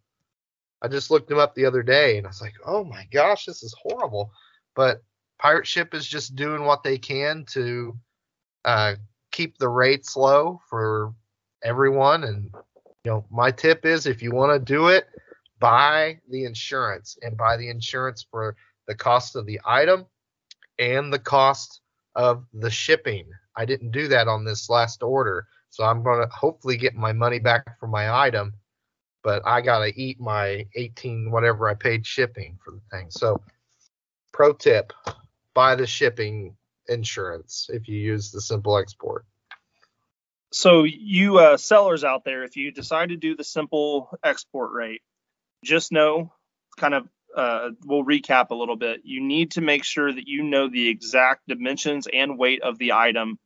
I 0.81 0.87
just 0.87 1.09
looked 1.09 1.29
them 1.29 1.39
up 1.39 1.55
the 1.55 1.65
other 1.65 1.81
day 1.81 2.17
and 2.17 2.27
I 2.27 2.29
was 2.29 2.41
like, 2.41 2.53
oh 2.65 2.83
my 2.83 3.07
gosh, 3.11 3.45
this 3.45 3.63
is 3.63 3.75
horrible. 3.81 4.31
But 4.75 5.03
Pirate 5.39 5.67
Ship 5.67 5.93
is 5.93 6.07
just 6.07 6.35
doing 6.35 6.63
what 6.63 6.83
they 6.83 6.97
can 6.97 7.45
to 7.49 7.97
uh, 8.63 8.95
keep 9.31 9.57
the 9.57 9.69
rates 9.69 10.15
low 10.15 10.61
for 10.69 11.13
everyone. 11.63 12.23
And, 12.23 12.51
you 13.03 13.11
know, 13.11 13.25
my 13.31 13.51
tip 13.51 13.85
is 13.85 14.05
if 14.05 14.21
you 14.21 14.31
want 14.31 14.53
to 14.53 14.73
do 14.73 14.87
it, 14.87 15.07
buy 15.59 16.19
the 16.29 16.45
insurance 16.45 17.17
and 17.21 17.37
buy 17.37 17.57
the 17.57 17.69
insurance 17.69 18.25
for 18.29 18.55
the 18.87 18.95
cost 18.95 19.35
of 19.35 19.45
the 19.45 19.59
item 19.65 20.05
and 20.79 21.11
the 21.11 21.19
cost 21.19 21.81
of 22.15 22.45
the 22.53 22.69
shipping. 22.69 23.29
I 23.55 23.65
didn't 23.65 23.91
do 23.91 24.07
that 24.09 24.27
on 24.27 24.45
this 24.45 24.69
last 24.69 25.03
order. 25.03 25.47
So 25.69 25.83
I'm 25.83 26.03
going 26.03 26.21
to 26.21 26.33
hopefully 26.33 26.77
get 26.77 26.95
my 26.95 27.11
money 27.11 27.39
back 27.39 27.79
for 27.79 27.87
my 27.87 28.09
item, 28.09 28.53
but 29.23 29.41
I 29.45 29.61
got 29.61 29.79
to 29.79 30.01
eat 30.01 30.19
my 30.19 30.65
18 30.75 31.31
whatever 31.31 31.69
I 31.69 31.73
paid 31.73 32.05
shipping 32.05 32.57
for 32.63 32.71
the 32.71 32.81
thing. 32.91 33.07
So 33.09 33.41
pro 34.31 34.53
tip, 34.53 34.93
buy 35.53 35.75
the 35.75 35.87
shipping 35.87 36.55
insurance 36.87 37.69
if 37.73 37.87
you 37.87 37.97
use 37.97 38.31
the 38.31 38.41
simple 38.41 38.77
export. 38.77 39.25
So 40.51 40.83
you 40.83 41.39
uh, 41.39 41.57
sellers 41.57 42.05
out 42.05 42.23
there, 42.23 42.43
if 42.43 42.55
you 42.55 42.71
decide 42.71 43.09
to 43.09 43.17
do 43.17 43.35
the 43.35 43.43
simple 43.43 44.17
export 44.23 44.71
rate, 44.71 45.01
just 45.63 45.91
know, 45.91 46.33
kind 46.77 46.93
of, 46.93 47.07
uh, 47.35 47.69
we'll 47.85 48.03
recap 48.03 48.49
a 48.51 48.55
little 48.55 48.75
bit. 48.75 49.01
You 49.03 49.21
need 49.21 49.51
to 49.51 49.61
make 49.61 49.83
sure 49.83 50.11
that 50.11 50.27
you 50.27 50.43
know 50.43 50.69
the 50.69 50.87
exact 50.87 51.47
dimensions 51.47 52.07
and 52.11 52.37
weight 52.37 52.61
of 52.61 52.77
the 52.77 52.93
item 52.93 53.39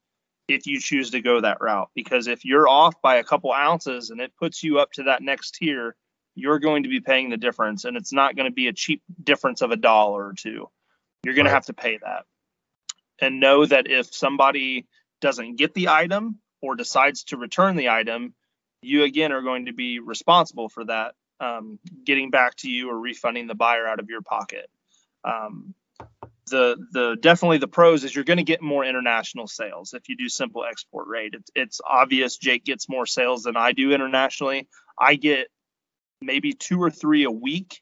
if 0.48 0.66
you 0.68 0.80
choose 0.80 1.12
to 1.12 1.22
go 1.22 1.42
that 1.42 1.62
route. 1.62 1.90
Because 1.96 2.28
if 2.28 2.46
you're 2.46 2.68
off 2.68 3.02
by 3.02 3.16
a 3.16 3.24
couple 3.24 3.52
ounces 3.52 4.10
and 4.10 4.20
it 4.20 4.36
puts 4.38 4.64
you 4.64 4.80
up 4.80 4.92
to 4.94 5.04
that 5.04 5.22
next 5.22 5.56
tier, 5.56 5.96
you're 6.36 6.60
going 6.60 6.84
to 6.84 6.90
be 6.90 7.02
paying 7.02 7.30
the 7.30 7.38
difference, 7.38 7.86
and 7.86 7.98
it's 7.98 8.14
not 8.14 8.36
going 8.36 8.50
to 8.50 8.54
be 8.54 8.68
a 8.68 8.74
cheap 8.74 9.02
difference 9.22 9.62
of 9.62 9.72
a 9.72 9.76
dollar 9.76 10.26
or 10.26 10.34
two. 10.34 10.70
You're 11.24 11.34
going 11.34 11.46
Right. 11.46 11.52
to 11.52 11.56
have 11.56 11.66
to 11.66 11.74
pay 11.74 11.98
that. 11.98 12.26
And 13.22 13.40
know 13.40 13.66
that 13.66 13.90
if 13.90 14.14
somebody 14.14 14.88
doesn't 15.20 15.58
get 15.58 15.74
the 15.74 15.90
item 15.90 16.40
or 16.62 16.76
decides 16.76 17.26
to 17.26 17.38
return 17.38 17.76
the 17.76 17.90
item, 17.90 18.34
you 18.82 19.04
again 19.04 19.34
are 19.34 19.42
going 19.42 19.66
to 19.66 19.74
be 19.74 20.00
responsible 20.00 20.70
for 20.70 20.86
that, 20.86 21.16
um, 21.40 21.80
getting 22.06 22.30
back 22.30 22.56
to 22.58 22.70
you 22.70 22.90
or 22.90 23.00
refunding 23.00 23.48
the 23.48 23.56
buyer 23.56 23.88
out 23.88 24.00
of 24.00 24.10
your 24.10 24.22
pocket. 24.22 24.70
Um, 25.24 25.74
the 26.50 26.78
the 26.92 27.18
definitely 27.20 27.60
the 27.60 27.68
pros 27.68 28.04
is 28.04 28.14
you're 28.14 28.24
going 28.24 28.38
to 28.38 28.44
get 28.44 28.62
more 28.62 28.84
international 28.84 29.48
sales 29.48 29.94
if 29.94 30.10
you 30.10 30.18
do 30.18 30.28
simple 30.30 30.66
export 30.66 31.08
rate. 31.08 31.34
It's, 31.36 31.52
it's 31.56 31.82
obvious 31.86 32.38
Jake 32.38 32.66
gets 32.66 32.90
more 32.90 33.06
sales 33.06 33.44
than 33.44 33.56
I 33.56 33.72
do 33.72 33.92
internationally. 33.92 34.68
I 35.00 35.16
get 35.16 35.48
maybe 36.22 36.54
two 36.54 36.82
or 36.82 36.90
three 36.90 37.24
a 37.24 37.32
week 37.32 37.82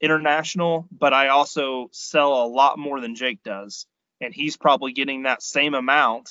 international, 0.00 0.88
but 0.90 1.14
I 1.14 1.28
also 1.28 1.88
sell 1.92 2.44
a 2.44 2.46
lot 2.46 2.78
more 2.78 3.00
than 3.00 3.14
Jake 3.14 3.42
does, 3.42 3.86
and 4.20 4.34
he's 4.34 4.56
probably 4.56 4.92
getting 4.92 5.22
that 5.22 5.42
same 5.42 5.74
amount 5.74 6.30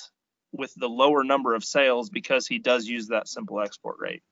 with 0.52 0.72
the 0.74 0.88
lower 0.88 1.24
number 1.24 1.54
of 1.54 1.64
sales 1.64 2.10
because 2.10 2.46
he 2.46 2.58
does 2.58 2.86
use 2.86 3.08
that 3.08 3.28
simple 3.28 3.60
export 3.60 3.96
rate. 3.98 4.22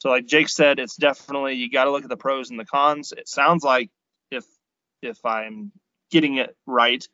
So 0.00 0.08
like 0.08 0.26
Jake 0.26 0.48
said, 0.48 0.78
it's 0.78 0.96
definitely 0.96 1.54
you 1.54 1.70
got 1.70 1.84
to 1.84 1.90
look 1.90 2.04
at 2.04 2.08
the 2.08 2.16
pros 2.16 2.50
and 2.50 2.58
the 2.58 2.64
cons. 2.64 3.12
It 3.12 3.28
sounds 3.28 3.62
like 3.62 3.90
if 4.30 4.44
if 5.02 5.24
I'm 5.24 5.72
getting 6.10 6.36
it 6.36 6.56
right, 6.66 7.06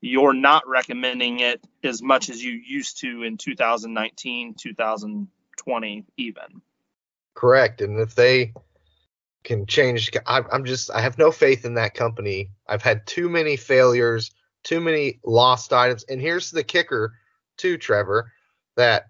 you're 0.00 0.34
not 0.34 0.66
recommending 0.68 1.40
it 1.40 1.60
as 1.82 2.00
much 2.00 2.30
as 2.30 2.42
you 2.42 2.52
used 2.52 3.00
to 3.00 3.24
in 3.24 3.36
2019, 3.36 4.54
2020 4.54 6.04
even. 6.16 6.62
Correct. 7.34 7.80
And 7.80 7.98
if 7.98 8.14
they 8.14 8.52
can 9.42 9.66
change, 9.66 10.10
I'm 10.26 10.64
just, 10.64 10.90
I 10.92 11.00
have 11.00 11.18
no 11.18 11.32
faith 11.32 11.64
in 11.64 11.74
that 11.74 11.94
company. 11.94 12.50
I've 12.66 12.82
had 12.82 13.06
too 13.06 13.28
many 13.28 13.56
failures, 13.56 14.30
too 14.62 14.80
many 14.80 15.20
lost 15.24 15.72
items. 15.72 16.04
And 16.04 16.20
here's 16.20 16.50
the 16.50 16.64
kicker, 16.64 17.14
too, 17.56 17.78
Trevor, 17.78 18.32
that 18.76 19.06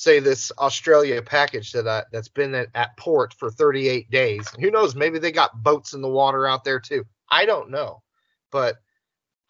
say 0.00 0.18
this 0.18 0.50
Australia 0.58 1.20
package 1.20 1.72
that 1.72 1.86
I, 1.86 2.04
that's 2.10 2.28
been 2.28 2.54
at, 2.54 2.68
at 2.74 2.96
port 2.96 3.34
for 3.34 3.50
38 3.50 4.10
days. 4.10 4.48
Who 4.58 4.70
knows? 4.70 4.94
Maybe 4.94 5.18
they 5.18 5.30
got 5.30 5.62
boats 5.62 5.92
in 5.92 6.00
the 6.00 6.08
water 6.08 6.46
out 6.46 6.64
there 6.64 6.80
too. 6.80 7.04
I 7.30 7.44
don't 7.44 7.70
know, 7.70 8.02
but 8.50 8.76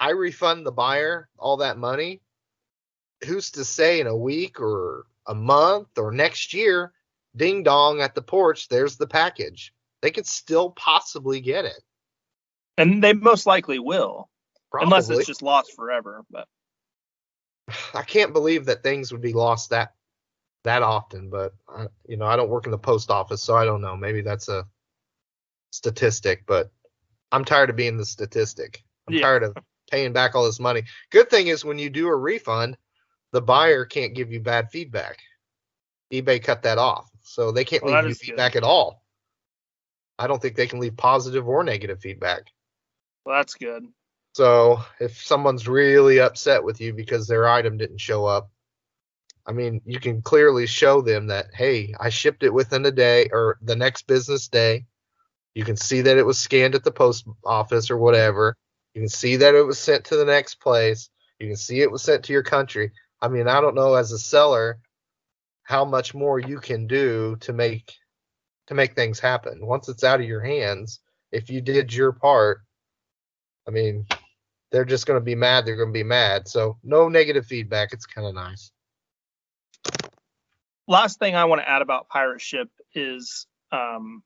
I 0.01 0.11
refund 0.11 0.67
the 0.67 0.73
buyer 0.73 1.29
all 1.39 1.59
that 1.59 1.79
money. 1.79 2.21
Who's 3.27 3.53
to 3.53 3.65
say 3.65 4.01
in 4.01 4.09
a 4.09 4.17
week 4.17 4.61
or 4.61 5.07
a 5.29 5.35
month 5.35 5.97
or 5.97 6.11
next 6.11 6.53
year, 6.53 6.93
ding 7.37 7.63
dong 7.63 8.01
at 8.01 8.17
the 8.17 8.23
porch, 8.23 8.69
there's 8.69 8.97
the 8.97 9.07
package. 9.07 9.73
They 10.03 10.11
could 10.11 10.27
still 10.27 10.71
possibly 10.71 11.41
get 11.41 11.65
it. 11.65 11.83
And 12.77 13.05
they 13.05 13.13
most 13.13 13.47
likely 13.47 13.79
will, 13.79 14.29
Probably. 14.73 14.87
unless 14.87 15.11
it's 15.11 15.27
just 15.27 15.43
lost 15.43 15.77
forever. 15.77 16.25
But 16.29 16.49
I 17.95 18.03
can't 18.03 18.33
believe 18.33 18.65
that 18.65 18.83
things 18.83 19.13
would 19.13 19.23
be 19.23 19.33
lost 19.33 19.71
that 19.71 19.93
that 20.65 20.83
often, 20.83 21.31
but 21.31 21.55
I, 21.69 21.87
you 22.07 22.17
know, 22.17 22.27
I 22.27 22.37
don't 22.37 22.51
work 22.51 22.67
in 22.67 22.71
the 22.73 22.79
post 22.79 23.11
office, 23.11 23.43
so 23.43 23.57
I 23.57 23.65
don't 23.65 23.81
know. 23.81 23.97
Maybe 23.97 24.21
that's 24.21 24.49
a 24.49 24.67
statistic, 25.71 26.45
but 26.47 26.71
I'm 27.33 27.45
tired 27.45 27.71
of 27.71 27.77
being 27.77 27.97
the 27.97 28.05
statistic. 28.05 28.83
I'm 29.09 29.15
Yeah. 29.15 29.23
tired 29.23 29.43
of 29.45 29.57
paying 29.91 30.13
back 30.13 30.35
all 30.35 30.45
this 30.45 30.61
money. 30.61 30.85
Good 31.11 31.31
thing 31.31 31.47
is 31.49 31.65
when 31.65 31.79
you 31.79 31.91
do 31.91 32.09
a 32.09 32.17
refund, 32.17 32.77
the 33.33 33.41
buyer 33.43 33.85
can't 33.85 34.15
give 34.15 34.33
you 34.33 34.41
bad 34.41 34.71
feedback. 34.71 35.19
eBay 36.13 36.43
cut 36.43 36.63
that 36.63 36.77
off, 36.79 37.09
so 37.23 37.53
they 37.53 37.65
can't 37.65 37.85
Well, 37.85 37.95
leave 37.95 38.03
you 38.05 38.11
is 38.11 38.19
good. 38.19 38.27
feedback 38.27 38.57
at 38.57 38.65
all. 38.65 39.05
I 40.19 40.27
don't 40.27 40.43
think 40.43 40.57
they 40.57 40.67
can 40.67 40.81
leave 40.81 40.97
positive 40.97 41.49
or 41.49 41.63
negative 41.65 42.01
feedback. 42.01 42.53
well, 43.25 43.37
that's 43.37 43.55
good. 43.55 43.87
So 44.35 44.81
if 44.99 45.23
someone's 45.23 45.69
really 45.69 46.19
upset 46.21 46.63
with 46.65 46.81
you 46.81 46.93
because 46.93 47.27
their 47.29 47.49
item 47.49 47.77
didn't 47.77 47.99
show 47.99 48.25
up, 48.25 48.51
I 49.51 49.53
mean, 49.53 49.81
you 49.85 49.99
can 49.99 50.23
clearly 50.23 50.69
show 50.69 51.01
them 51.01 51.27
that, 51.27 51.49
hey, 51.53 51.93
I 51.99 52.09
shipped 52.09 52.45
it 52.45 52.55
within 52.55 52.87
a 52.87 52.93
day 52.93 53.29
or 53.33 53.59
the 53.61 53.75
next 53.75 54.07
business 54.07 54.47
day. 54.47 54.87
You 55.57 55.65
can 55.65 55.77
see 55.77 56.03
that 56.03 56.17
it 56.17 56.25
was 56.25 56.39
scanned 56.39 56.77
at 56.77 56.85
the 56.85 56.93
post 56.93 57.27
office 57.45 57.91
or 57.91 57.97
whatever. 57.97 58.57
You 58.95 59.01
can 59.01 59.09
see 59.09 59.35
that 59.35 59.57
it 59.57 59.67
was 59.67 59.77
sent 59.77 60.05
to 60.05 60.17
the 60.17 60.25
next 60.25 60.61
place. 60.61 61.11
You 61.41 61.49
can 61.49 61.57
see 61.57 61.81
it 61.81 61.91
was 61.91 62.01
sent 62.01 62.27
to 62.27 62.33
your 62.33 62.45
country. 62.45 62.93
I 63.21 63.27
mean, 63.27 63.49
I 63.49 63.61
don't 63.61 63.75
know 63.75 63.95
as 63.95 64.13
a 64.13 64.21
seller 64.21 64.79
how 65.65 65.85
much 65.85 66.15
more 66.15 66.39
you 66.39 66.61
can 66.61 66.87
do 66.87 67.35
to 67.41 67.53
make 67.53 67.93
to 68.69 68.75
make 68.75 68.95
things 68.95 69.19
happen. 69.19 69.67
Once 69.67 69.89
it's 69.89 70.05
out 70.05 70.21
of 70.21 70.29
your 70.29 70.43
hands, 70.43 71.01
if 71.33 71.51
you 71.51 71.61
did 71.61 71.93
your 71.93 72.13
part, 72.13 72.61
I 73.67 73.73
mean, 73.73 74.07
they're 74.71 74.85
just 74.85 75.07
going 75.07 75.19
to 75.19 75.25
be 75.25 75.35
mad. 75.35 75.67
They're 75.67 75.75
going 75.75 75.89
to 75.89 75.93
be 75.93 76.05
mad. 76.05 76.47
So 76.47 76.79
no 76.85 77.09
negative 77.09 77.47
feedback. 77.47 77.93
It's 77.93 78.07
kind 78.07 78.29
of 78.29 78.35
nice. 78.37 78.71
Last 80.91 81.21
thing 81.21 81.37
I 81.37 81.45
want 81.45 81.63
to 81.63 81.69
add 81.69 81.83
about 81.83 82.09
pirate 82.09 82.41
ship 82.41 82.69
is 82.95 83.47
um, 83.71 84.23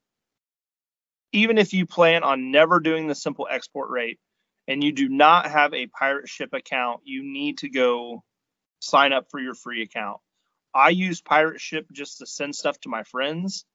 even 1.32 1.58
if 1.58 1.74
you 1.74 1.84
plan 1.84 2.24
on 2.24 2.50
never 2.50 2.80
doing 2.80 3.06
the 3.06 3.14
simple 3.14 3.46
export 3.48 3.90
rate 3.90 4.18
and 4.66 4.82
you 4.82 4.90
do 4.90 5.08
not 5.08 5.46
have 5.46 5.74
a 5.74 5.86
pirate 5.86 6.28
ship 6.28 6.54
account, 6.54 7.02
you 7.04 7.22
need 7.22 7.58
to 7.58 7.68
go 7.68 8.24
sign 8.80 9.12
up 9.12 9.26
for 9.30 9.38
your 9.38 9.54
free 9.54 9.82
account. 9.82 10.18
I 10.74 10.88
use 10.88 11.20
pirate 11.20 11.60
ship 11.60 11.86
just 11.92 12.18
to 12.18 12.26
send 12.26 12.54
stuff 12.56 12.80
to 12.80 12.88
my 12.88 13.02
friends 13.02 13.66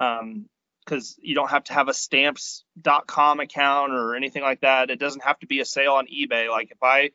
because 0.00 1.16
you 1.22 1.36
don't 1.36 1.50
have 1.50 1.64
to 1.64 1.72
have 1.72 1.88
a 1.88 1.94
stamps.com 1.94 3.38
account 3.38 3.92
or 3.92 4.16
anything 4.16 4.42
like 4.42 4.62
that. 4.62 4.90
It 4.90 4.98
doesn't 4.98 5.22
have 5.22 5.38
to 5.38 5.46
be 5.46 5.60
a 5.60 5.64
sale 5.64 5.92
on 5.92 6.08
eBay. 6.08 6.50
Like 6.50 6.72
if 6.72 6.82
I 6.82 7.12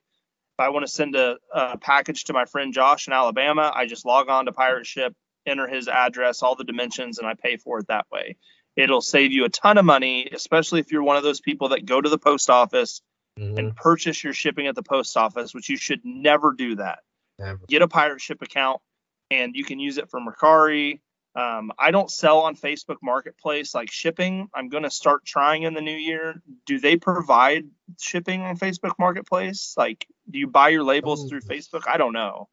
if 0.60 0.66
I 0.66 0.70
want 0.70 0.86
to 0.88 0.92
send 0.92 1.16
a, 1.16 1.38
a 1.54 1.78
package 1.78 2.26
to 2.26 2.34
my 2.34 2.46
friend 2.46 2.74
Josh 2.74 3.06
in 3.08 3.14
Alabama, 3.14 3.72
I 3.76 3.86
just 3.86 4.06
log 4.08 4.28
on 4.28 4.46
to 4.46 4.52
Pirate 4.52 4.88
Ship, 4.88 5.14
enter 5.46 5.68
his 5.68 5.88
address, 5.88 6.42
all 6.42 6.56
the 6.56 6.64
dimensions, 6.64 7.20
and 7.20 7.28
I 7.28 7.36
pay 7.36 7.58
for 7.58 7.78
it 7.80 7.88
that 7.90 8.08
way. 8.12 8.38
It'll 8.76 9.02
save 9.02 9.32
you 9.32 9.46
a 9.46 9.50
ton 9.50 9.78
of 9.78 9.86
money, 9.86 10.28
especially 10.34 10.80
if 10.80 10.92
you're 10.92 11.04
one 11.04 11.16
of 11.16 11.22
those 11.22 11.42
people 11.42 11.70
that 11.70 11.86
go 11.86 12.02
to 12.02 12.10
the 12.10 12.18
post 12.18 12.50
office 12.50 13.02
Mhm. 13.38 13.60
and 13.60 13.76
purchase 13.76 14.24
your 14.24 14.34
shipping 14.34 14.66
at 14.66 14.74
the 14.74 14.82
post 14.82 15.16
office, 15.16 15.54
which 15.54 15.70
you 15.70 15.78
should 15.78 16.02
never 16.04 16.54
do 16.54 16.76
that. 16.78 17.00
Never. 17.38 17.60
Get 17.68 17.84
a 17.84 17.88
Pirate 17.88 18.20
Ship 18.22 18.42
account, 18.42 18.82
and 19.30 19.56
you 19.56 19.64
can 19.64 19.80
use 19.80 20.00
it 20.00 20.10
for 20.10 20.20
Mercari. 20.20 21.02
Um, 21.38 21.72
I 21.78 21.92
don't 21.92 22.10
sell 22.10 22.40
on 22.40 22.56
Facebook 22.56 22.96
Marketplace 23.04 23.76
like 23.76 23.92
shipping. 23.92 24.50
I'm 24.56 24.70
going 24.70 24.82
to 24.84 24.90
start 24.90 25.24
trying 25.24 25.64
in 25.64 25.76
the 25.76 25.82
new 25.82 25.96
year. 25.96 26.42
Do 26.66 26.80
they 26.80 26.98
provide 26.98 27.66
shipping 28.00 28.42
on 28.42 28.58
Facebook 28.58 28.94
Marketplace? 28.98 29.76
Like, 29.78 30.08
do 30.32 30.40
you 30.40 30.48
buy 30.48 30.70
your 30.70 30.84
labels 30.84 31.30
through 31.30 31.42
Oh. 31.44 31.48
Facebook? 31.54 31.84
I 31.88 31.98
don't 31.98 32.14
know. 32.14 32.50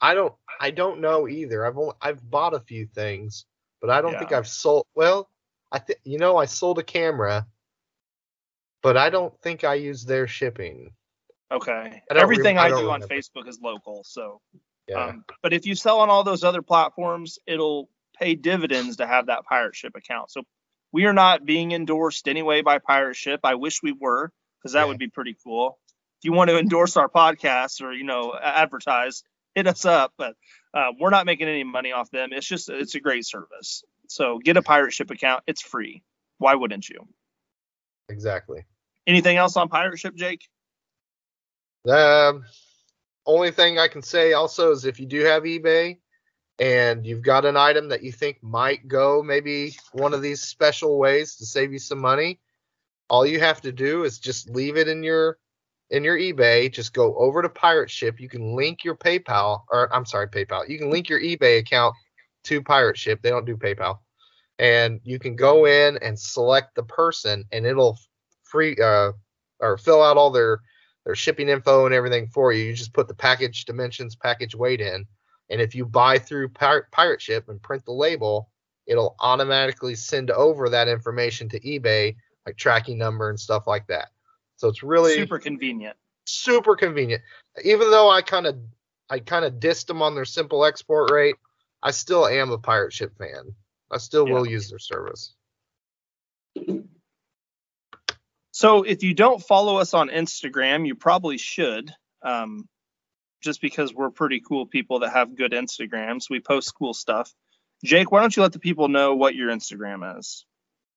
I 0.00 0.14
don't. 0.14 0.34
I 0.60 0.72
don't 0.72 1.00
know 1.00 1.28
either. 1.28 1.64
I've 1.64 1.78
only, 1.78 1.94
I've 2.02 2.28
bought 2.28 2.54
a 2.54 2.60
few 2.60 2.86
things, 2.86 3.46
but 3.80 3.88
I 3.88 4.00
don't 4.02 4.18
think 4.18 4.32
I've 4.32 4.48
sold. 4.48 4.86
Well, 4.96 5.30
I 5.70 5.78
think 5.78 6.00
you 6.04 6.18
know 6.18 6.36
I 6.36 6.46
sold 6.46 6.80
a 6.80 6.82
camera, 6.82 7.46
but 8.82 8.96
I 8.96 9.10
don't 9.10 9.32
think 9.42 9.62
I 9.64 9.74
use 9.74 10.04
their 10.04 10.26
shipping. 10.26 10.90
Okay. 11.52 12.02
I 12.10 12.14
Everything 12.14 12.56
rem- 12.56 12.72
I 12.72 12.76
I, 12.76 12.80
do 12.80 12.90
on. 12.90 13.02
Facebook 13.02 13.46
is 13.48 13.60
local. 13.62 14.02
So, 14.04 14.40
Yeah. 14.88 15.04
um, 15.06 15.24
but 15.42 15.52
if 15.52 15.66
you 15.66 15.74
sell 15.76 16.00
on 16.00 16.10
all 16.10 16.24
those 16.24 16.42
other 16.42 16.62
platforms, 16.62 17.38
it'll 17.46 17.88
pay 18.18 18.34
dividends 18.34 18.96
to 18.96 19.06
have 19.06 19.26
that 19.26 19.44
Pirate 19.44 19.76
Ship 19.76 19.92
account. 19.94 20.30
So, 20.30 20.42
we 20.92 21.06
are 21.06 21.12
not 21.12 21.44
being 21.44 21.72
endorsed 21.72 22.28
anyway 22.28 22.62
by 22.62 22.78
Pirate 22.78 23.16
Ship. 23.16 23.40
I 23.42 23.56
wish 23.56 23.82
we 23.82 23.92
were 23.92 24.30
because 24.58 24.72
that 24.74 24.80
Yeah. 24.82 24.86
would 24.86 24.98
be 24.98 25.08
pretty 25.08 25.36
cool. 25.44 25.78
If 26.20 26.24
you 26.24 26.32
want 26.32 26.50
to 26.50 26.58
endorse 26.58 26.96
our 26.96 27.08
podcast 27.08 27.82
or 27.82 27.92
you 27.92 28.04
know 28.04 28.32
advertise, 28.40 29.24
hit 29.54 29.66
us 29.66 29.84
up. 29.84 30.12
But 30.16 30.36
uh, 30.72 30.92
we're 31.00 31.10
not 31.10 31.26
making 31.26 31.48
any 31.48 31.64
money 31.64 31.90
off 31.92 32.10
them. 32.10 32.30
It's 32.32 32.46
just 32.46 32.68
it's 32.70 32.94
a 32.94 33.00
great 33.00 33.26
service. 33.26 33.82
So 34.08 34.38
get 34.38 34.56
a 34.56 34.62
Pirate 34.62 34.92
Ship 34.92 35.10
account. 35.10 35.42
It's 35.46 35.60
free. 35.62 36.02
Why 36.38 36.54
wouldn't 36.54 36.88
you? 36.88 37.08
exactly. 38.08 38.64
Anything 39.06 39.36
else 39.36 39.56
on 39.56 39.68
Pirate 39.68 39.98
Ship, 39.98 40.14
Jake? 40.14 40.46
Um, 41.88 42.44
only 43.26 43.50
thing 43.50 43.78
I 43.78 43.88
can 43.88 44.02
say 44.02 44.32
also 44.32 44.70
is 44.72 44.84
if 44.84 45.00
you 45.00 45.06
do 45.06 45.24
have 45.24 45.42
eBay 45.42 45.98
and 46.58 47.06
you've 47.06 47.22
got 47.22 47.44
an 47.44 47.56
item 47.56 47.88
that 47.88 48.02
you 48.02 48.12
think 48.12 48.42
might 48.42 48.86
go 48.86 49.22
maybe 49.22 49.76
one 49.92 50.14
of 50.14 50.22
these 50.22 50.42
special 50.42 50.98
ways 50.98 51.36
to 51.36 51.46
save 51.46 51.72
you 51.72 51.78
some 51.78 51.98
money, 51.98 52.38
all 53.08 53.26
you 53.26 53.40
have 53.40 53.60
to 53.62 53.72
do 53.72 54.04
is 54.04 54.18
just 54.18 54.48
leave 54.50 54.76
it 54.76 54.88
in 54.88 55.02
your 55.02 55.38
in 55.90 56.04
your 56.04 56.16
eBay. 56.16 56.72
Just 56.72 56.94
go 56.94 57.16
over 57.16 57.42
to 57.42 57.48
Pirate 57.48 57.90
Ship. 57.90 58.18
You 58.18 58.28
can 58.28 58.54
link 58.54 58.84
your 58.84 58.96
PayPal 58.96 59.62
or 59.70 59.92
I'm 59.94 60.06
sorry, 60.06 60.28
PayPal. 60.28 60.68
You 60.68 60.78
can 60.78 60.90
link 60.90 61.08
your 61.08 61.20
eBay 61.20 61.58
account 61.58 61.94
to 62.44 62.62
Pirate 62.62 62.96
Ship. 62.96 63.20
They 63.20 63.30
don't 63.30 63.46
do 63.46 63.56
PayPal. 63.56 63.98
And 64.58 65.00
you 65.02 65.18
can 65.18 65.36
go 65.36 65.66
in 65.66 65.98
and 65.98 66.18
select 66.18 66.74
the 66.74 66.84
person 66.84 67.44
and 67.50 67.66
it'll 67.66 67.98
free 68.44 68.76
uh 68.76 69.12
or 69.60 69.76
fill 69.76 70.02
out 70.02 70.16
all 70.16 70.30
their 70.30 70.60
their 71.04 71.14
shipping 71.14 71.48
info 71.48 71.84
and 71.84 71.94
everything 71.94 72.28
for 72.28 72.52
you. 72.52 72.64
You 72.64 72.74
just 72.74 72.92
put 72.92 73.08
the 73.08 73.14
package 73.14 73.64
dimensions, 73.64 74.16
package 74.16 74.54
weight 74.54 74.80
in, 74.80 75.04
and 75.50 75.60
if 75.60 75.74
you 75.74 75.84
buy 75.84 76.18
through 76.18 76.48
Pirate, 76.50 76.86
Pirate 76.90 77.20
Ship 77.20 77.48
and 77.48 77.60
print 77.62 77.84
the 77.84 77.92
label, 77.92 78.50
it'll 78.86 79.16
automatically 79.20 79.94
send 79.94 80.30
over 80.30 80.68
that 80.68 80.88
information 80.88 81.48
to 81.50 81.60
eBay, 81.60 82.16
like 82.46 82.56
tracking 82.56 82.98
number 82.98 83.28
and 83.30 83.38
stuff 83.38 83.66
like 83.66 83.86
that. 83.88 84.08
So 84.56 84.68
it's 84.68 84.82
really 84.82 85.14
Super 85.14 85.38
convenient. 85.38 85.96
super 86.26 86.76
convenient. 86.76 87.22
Even 87.64 87.90
though 87.90 88.10
I 88.10 88.22
kind 88.22 88.46
of 88.46 88.56
I 89.10 89.18
kind 89.18 89.44
of 89.44 89.54
dissed 89.54 89.86
them 89.86 90.00
on 90.00 90.14
their 90.14 90.24
simple 90.24 90.64
export 90.64 91.10
rate, 91.10 91.36
I 91.82 91.90
still 91.90 92.26
am 92.26 92.50
a 92.50 92.58
Pirate 92.58 92.92
Ship 92.92 93.12
fan. 93.18 93.54
I 93.90 93.98
still 93.98 94.26
will 94.26 94.46
use 94.46 94.70
their 94.70 94.78
service. 94.78 95.34
So 98.52 98.82
if 98.84 99.02
you 99.02 99.14
don't 99.14 99.42
follow 99.42 99.76
us 99.76 99.94
on 99.94 100.08
Instagram, 100.08 100.86
you 100.86 100.94
probably 100.94 101.36
should. 101.38 101.92
Um, 102.22 102.68
just 103.44 103.60
because 103.60 103.94
we're 103.94 104.10
pretty 104.10 104.40
cool 104.40 104.66
people 104.66 105.00
that 105.00 105.12
have 105.12 105.36
good 105.36 105.52
Instagrams, 105.52 106.28
we 106.28 106.40
post 106.40 106.74
cool 106.74 106.94
stuff. 106.94 107.32
Jake, 107.84 108.10
why 108.10 108.20
don't 108.20 108.34
you 108.34 108.42
let 108.42 108.52
the 108.52 108.58
people 108.58 108.88
know 108.88 109.14
what 109.14 109.34
your 109.34 109.50
Instagram 109.50 110.18
is? 110.18 110.46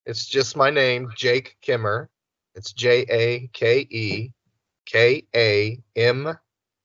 It's 0.06 0.26
just 0.26 0.56
my 0.56 0.70
name, 0.70 1.12
Jake 1.16 1.58
Kammer. 1.62 2.08
It's 2.56 2.72
J 2.72 3.06
A 3.10 3.48
K 3.54 3.80
E 3.82 4.32
K 4.86 5.24
A 5.36 5.80
M 5.96 6.38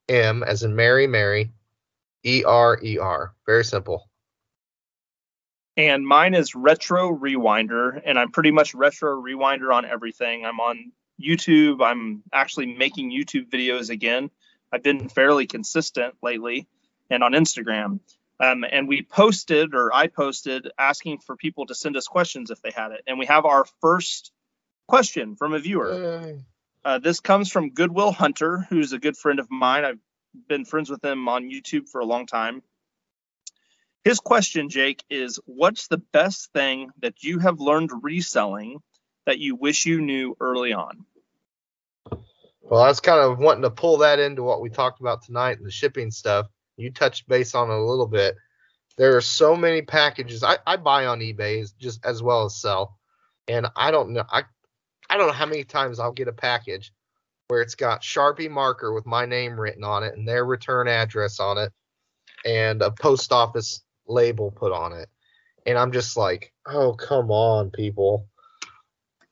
M 0.09 0.43
as 0.43 0.63
in 0.63 0.75
Mary 0.75 1.07
Mary 1.07 1.51
E 2.25 2.43
R 2.43 2.77
E 2.83 2.97
R. 2.97 3.33
Very 3.45 3.63
simple. 3.63 4.09
And 5.75 6.05
mine 6.05 6.35
is 6.35 6.53
Retro 6.53 7.11
Rewinder, 7.17 7.99
and 8.05 8.19
I'm 8.19 8.31
pretty 8.31 8.51
much 8.51 8.75
Retro 8.75 9.19
Rewinder 9.19 9.73
on 9.73 9.85
everything. 9.85 10.45
I'm 10.45 10.59
on 10.59 10.91
YouTube. 11.19 11.83
I'm 11.83 12.21
actually 12.31 12.75
making 12.75 13.11
YouTube 13.11 13.49
videos 13.49 13.89
again. 13.89 14.29
I've 14.73 14.83
been 14.83 15.07
fairly 15.07 15.45
consistent 15.45 16.15
lately, 16.23 16.67
and 17.11 17.23
on 17.23 17.33
Instagram. 17.33 17.99
Um, 18.39 18.65
and 18.69 18.87
we 18.87 19.03
posted, 19.03 19.75
or 19.75 19.93
I 19.93 20.07
posted, 20.07 20.71
asking 20.77 21.19
for 21.19 21.35
people 21.35 21.67
to 21.67 21.75
send 21.75 21.95
us 21.95 22.07
questions 22.07 22.49
if 22.49 22.61
they 22.61 22.71
had 22.75 22.91
it. 22.91 23.03
And 23.05 23.19
we 23.19 23.27
have 23.27 23.45
our 23.45 23.65
first 23.81 24.31
question 24.87 25.35
from 25.35 25.53
a 25.53 25.59
viewer. 25.59 25.91
Uh, 26.83 26.97
this 26.99 27.19
comes 27.19 27.51
from 27.51 27.69
Goodwill 27.69 28.11
Hunter, 28.11 28.65
who's 28.69 28.91
a 28.91 28.99
good 28.99 29.15
friend 29.15 29.39
of 29.39 29.49
mine. 29.51 29.85
I've 29.85 29.99
been 30.49 30.65
friends 30.65 30.89
with 30.89 31.05
him 31.05 31.29
on 31.29 31.49
YouTube 31.49 31.87
for 31.87 32.01
a 32.01 32.05
long 32.05 32.25
time. 32.25 32.63
His 34.03 34.19
question, 34.19 34.69
Jake, 34.69 35.03
is 35.09 35.39
what's 35.45 35.87
the 35.87 36.01
best 36.11 36.51
thing 36.51 36.89
that 36.99 37.23
you 37.23 37.39
have 37.39 37.61
learned 37.61 37.91
reselling 38.01 38.79
that 39.25 39.39
you 39.39 39.55
wish 39.55 39.85
you 39.85 40.01
knew 40.01 40.35
early 40.41 40.73
on? 40.73 41.05
Well, 42.63 42.81
I 42.81 42.87
was 42.87 42.99
kind 42.99 43.19
of 43.19 43.39
wanting 43.39 43.63
to 43.63 43.69
pull 43.69 43.97
that 43.97 44.19
into 44.19 44.43
what 44.43 44.61
we 44.61 44.69
talked 44.69 45.01
about 45.01 45.23
tonight 45.23 45.57
and 45.57 45.65
the 45.65 45.71
shipping 45.71 46.11
stuff. 46.11 46.47
You 46.77 46.91
touched 46.91 47.27
base 47.27 47.55
on 47.55 47.69
it 47.69 47.73
a 47.73 47.83
little 47.83 48.07
bit. 48.07 48.35
There 48.97 49.17
are 49.17 49.21
so 49.21 49.55
many 49.55 49.81
packages 49.81 50.43
I, 50.43 50.57
I 50.65 50.77
buy 50.77 51.05
on 51.07 51.19
eBay 51.19 51.67
just 51.79 52.05
as 52.05 52.23
well 52.23 52.45
as 52.45 52.61
sell, 52.61 52.97
and 53.47 53.67
I 53.75 53.91
don't 53.91 54.11
know 54.13 54.23
I 54.31 54.43
I 55.09 55.17
don't 55.17 55.27
know 55.27 55.33
how 55.33 55.45
many 55.45 55.63
times 55.63 55.99
I'll 55.99 56.11
get 56.11 56.27
a 56.27 56.33
package 56.33 56.93
where 57.47 57.61
it's 57.61 57.75
got 57.75 58.01
Sharpie 58.01 58.49
marker 58.49 58.93
with 58.93 59.05
my 59.05 59.25
name 59.25 59.59
written 59.59 59.83
on 59.83 60.03
it 60.03 60.15
and 60.15 60.27
their 60.27 60.45
return 60.45 60.87
address 60.87 61.39
on 61.39 61.57
it 61.57 61.71
and 62.45 62.81
a 62.81 62.91
post 62.91 63.31
office 63.31 63.81
label 64.07 64.51
put 64.51 64.71
on 64.71 64.93
it. 64.93 65.09
And 65.65 65.77
I'm 65.77 65.91
just 65.91 66.17
like, 66.17 66.53
oh, 66.67 66.93
come 66.93 67.31
on, 67.31 67.71
people. 67.71 68.27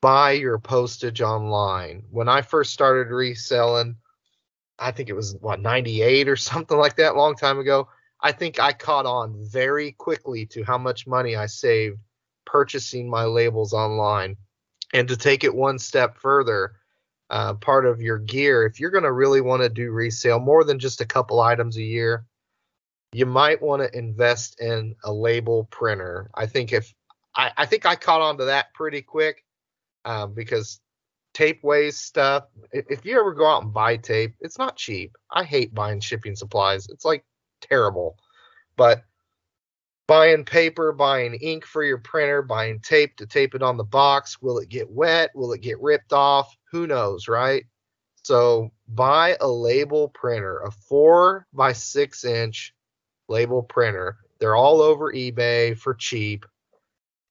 Buy 0.02 0.32
your 0.32 0.58
postage 0.58 1.22
online. 1.22 2.02
When 2.10 2.28
I 2.28 2.42
first 2.42 2.72
started 2.72 3.10
reselling, 3.10 3.96
I 4.78 4.90
think 4.90 5.08
it 5.08 5.14
was 5.14 5.36
what 5.40 5.60
98 5.60 6.28
or 6.28 6.36
something 6.36 6.76
like 6.76 6.96
that, 6.96 7.16
long 7.16 7.36
time 7.36 7.58
ago. 7.58 7.88
I 8.20 8.32
think 8.32 8.60
I 8.60 8.72
caught 8.72 9.06
on 9.06 9.34
very 9.38 9.92
quickly 9.92 10.44
to 10.46 10.64
how 10.64 10.76
much 10.76 11.06
money 11.06 11.36
I 11.36 11.46
saved 11.46 11.98
purchasing 12.44 13.08
my 13.08 13.24
labels 13.24 13.72
online. 13.72 14.36
And 14.92 15.08
to 15.08 15.16
take 15.16 15.44
it 15.44 15.54
one 15.54 15.78
step 15.78 16.16
further, 16.18 16.74
uh, 17.30 17.54
part 17.54 17.86
of 17.86 18.02
your 18.02 18.18
gear, 18.18 18.66
if 18.66 18.78
you're 18.78 18.90
going 18.90 19.04
to 19.04 19.12
really 19.12 19.40
want 19.40 19.62
to 19.62 19.68
do 19.68 19.90
resale 19.90 20.38
more 20.38 20.64
than 20.64 20.78
just 20.78 21.00
a 21.00 21.06
couple 21.06 21.40
items 21.40 21.76
a 21.76 21.82
year, 21.82 22.26
you 23.12 23.26
might 23.26 23.62
want 23.62 23.82
to 23.82 23.98
invest 23.98 24.60
in 24.60 24.96
a 25.04 25.12
label 25.12 25.64
printer. 25.70 26.30
I 26.34 26.46
think 26.46 26.72
if 26.72 26.92
I, 27.34 27.52
I 27.56 27.66
think 27.66 27.86
I 27.86 27.96
caught 27.96 28.20
on 28.20 28.38
to 28.38 28.46
that 28.46 28.74
pretty 28.74 29.02
quick 29.02 29.44
um, 30.04 30.34
because 30.34 30.80
tape 31.34 31.62
weighs 31.62 31.98
stuff. 31.98 32.44
If 32.72 33.04
you 33.04 33.18
ever 33.18 33.32
go 33.32 33.46
out 33.46 33.62
and 33.62 33.72
buy 33.72 33.96
tape, 33.96 34.34
it's 34.40 34.58
not 34.58 34.76
cheap. 34.76 35.16
I 35.30 35.44
hate 35.44 35.74
buying 35.74 36.00
shipping 36.00 36.36
supplies. 36.36 36.88
It's 36.88 37.04
like 37.04 37.24
terrible. 37.60 38.16
But 38.76 39.02
buying 40.06 40.44
paper, 40.44 40.92
buying 40.92 41.34
ink 41.34 41.64
for 41.64 41.82
your 41.82 41.98
printer, 41.98 42.42
buying 42.42 42.80
tape 42.80 43.16
to 43.16 43.26
tape 43.26 43.54
it 43.54 43.62
on 43.62 43.76
the 43.76 43.84
box, 43.84 44.40
will 44.42 44.58
it 44.58 44.68
get 44.68 44.90
wet? 44.90 45.30
Will 45.34 45.52
it 45.52 45.62
get 45.62 45.80
ripped 45.80 46.12
off? 46.12 46.54
Who 46.70 46.86
knows, 46.86 47.28
right? 47.28 47.64
So 48.22 48.70
buy 48.88 49.36
a 49.40 49.48
label 49.48 50.08
printer, 50.08 50.60
a 50.60 50.70
four 50.70 51.46
by 51.52 51.72
six 51.72 52.24
inch 52.24 52.74
label 53.28 53.62
printer. 53.62 54.18
They're 54.38 54.56
all 54.56 54.80
over 54.80 55.12
eBay 55.12 55.76
for 55.78 55.94
cheap. 55.94 56.46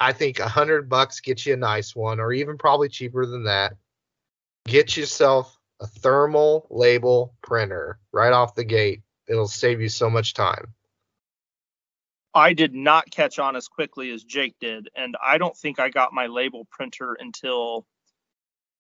I 0.02 0.14
think 0.14 0.40
a 0.40 0.48
hundred 0.48 0.90
bucks 0.90 1.20
gets 1.20 1.46
you 1.46 1.54
a 1.54 1.58
nice 1.58 1.96
one, 1.96 2.20
or 2.20 2.34
even 2.34 2.58
probably 2.58 2.90
cheaper 2.90 3.24
than 3.28 3.44
that. 3.44 3.74
Get 4.66 4.98
yourself 4.98 5.56
a 5.80 5.86
thermal 5.86 6.66
label 6.72 7.36
printer 7.44 8.00
right 8.12 8.34
off 8.34 8.56
the 8.56 8.64
gate. 8.64 9.04
It'll 9.28 9.48
save 9.48 9.80
you 9.80 9.90
so 9.90 10.10
much 10.10 10.34
time. 10.34 10.74
I 12.34 12.54
did 12.54 12.74
not 12.74 13.12
catch 13.12 13.38
on 13.38 13.56
as 13.56 13.68
quickly 13.68 14.10
as 14.10 14.24
Jake 14.24 14.56
did, 14.60 14.90
and 14.96 15.16
I 15.24 15.38
don't 15.38 15.56
think 15.56 15.80
I 15.80 15.90
got 15.90 16.14
my 16.14 16.26
label 16.26 16.66
printer 16.72 17.16
until 17.20 17.86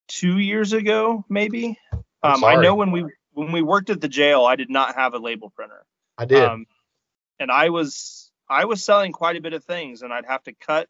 two 0.07 0.39
years 0.39 0.73
ago, 0.73 1.23
maybe. 1.29 1.77
Um, 2.23 2.43
I 2.43 2.55
know 2.55 2.73
when 2.73 2.91
we 2.91 3.05
when 3.33 3.51
we 3.51 3.61
worked 3.61 3.91
at 3.91 4.01
the 4.01 4.07
jail, 4.07 4.43
I 4.45 4.55
did 4.55 4.71
not 4.71 4.95
have 4.95 5.13
a 5.13 5.19
label 5.19 5.51
printer. 5.51 5.85
I 6.17 6.25
did. 6.25 6.43
Um, 6.43 6.65
and 7.39 7.51
I 7.51 7.69
was 7.69 8.31
I 8.49 8.65
was 8.65 8.83
selling 8.83 9.11
quite 9.11 9.35
a 9.35 9.41
bit 9.41 9.53
of 9.53 9.63
things, 9.63 10.01
and 10.01 10.11
I'd 10.11 10.25
have 10.25 10.41
to 10.43 10.53
cut. 10.53 10.89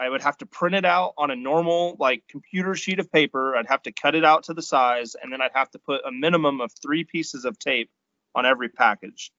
I 0.00 0.08
would 0.08 0.22
have 0.22 0.36
to 0.38 0.46
print 0.46 0.74
it 0.74 0.84
out 0.84 1.14
on 1.16 1.30
a 1.30 1.36
normal 1.36 1.96
like 1.98 2.24
computer 2.28 2.74
sheet 2.74 2.98
of 2.98 3.12
paper. 3.12 3.56
I'd 3.56 3.68
have 3.68 3.82
to 3.82 3.92
cut 3.92 4.14
it 4.14 4.24
out 4.24 4.44
to 4.44 4.54
the 4.54 4.62
size, 4.62 5.14
and 5.20 5.32
then 5.32 5.40
I'd 5.40 5.52
have 5.54 5.70
to 5.70 5.78
put 5.78 6.02
a 6.06 6.10
minimum 6.12 6.60
of 6.60 6.72
three 6.72 7.04
pieces 7.04 7.44
of 7.44 7.58
tape 7.58 7.90
on 8.34 8.46
every 8.46 8.68
package. 8.68 9.30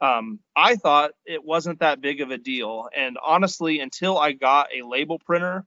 Um, 0.00 0.40
I 0.54 0.76
thought 0.76 1.12
it 1.24 1.44
wasn't 1.44 1.80
that 1.80 2.00
big 2.00 2.20
of 2.20 2.30
a 2.30 2.38
deal, 2.38 2.88
and 2.96 3.18
honestly, 3.22 3.80
until 3.80 4.18
I 4.18 4.32
got 4.32 4.68
a 4.74 4.86
label 4.86 5.18
printer, 5.18 5.64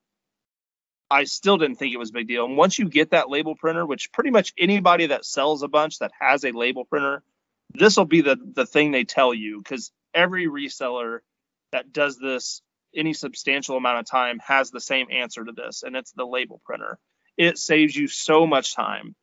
I 1.11 1.23
still 1.23 1.57
didn't 1.57 1.77
think 1.77 1.93
it 1.93 1.97
was 1.97 2.11
a 2.11 2.13
big 2.13 2.27
deal. 2.27 2.45
And 2.45 2.55
once 2.55 2.77
you 2.77 2.87
get 2.87 3.11
that 3.11 3.29
label 3.29 3.55
printer, 3.55 3.85
which 3.85 4.11
pretty 4.11 4.29
much 4.29 4.53
anybody 4.57 5.07
that 5.07 5.25
sells 5.25 5.63
a 5.63 5.67
bunch 5.67 5.99
that 5.99 6.11
has 6.19 6.45
a 6.45 6.51
label 6.51 6.85
printer, 6.85 7.23
this 7.73 7.97
will 7.97 8.05
be 8.05 8.21
the 8.21 8.37
the 8.53 8.65
thing 8.65 8.91
they 8.91 9.03
tell 9.03 9.33
you 9.33 9.57
because 9.57 9.91
every 10.13 10.47
reseller 10.47 11.19
that 11.71 11.91
does 11.91 12.17
this 12.17 12.61
any 12.95 13.13
substantial 13.13 13.77
amount 13.77 13.99
of 13.99 14.09
time 14.09 14.39
has 14.39 14.71
the 14.71 14.81
same 14.81 15.07
answer 15.11 15.43
to 15.43 15.51
this, 15.51 15.83
and 15.83 15.95
it's 15.95 16.11
the 16.11 16.25
label 16.25 16.61
printer. 16.65 16.97
It 17.37 17.57
saves 17.57 17.95
you 17.95 18.07
so 18.07 18.45
much 18.45 18.75
time. 18.75 19.15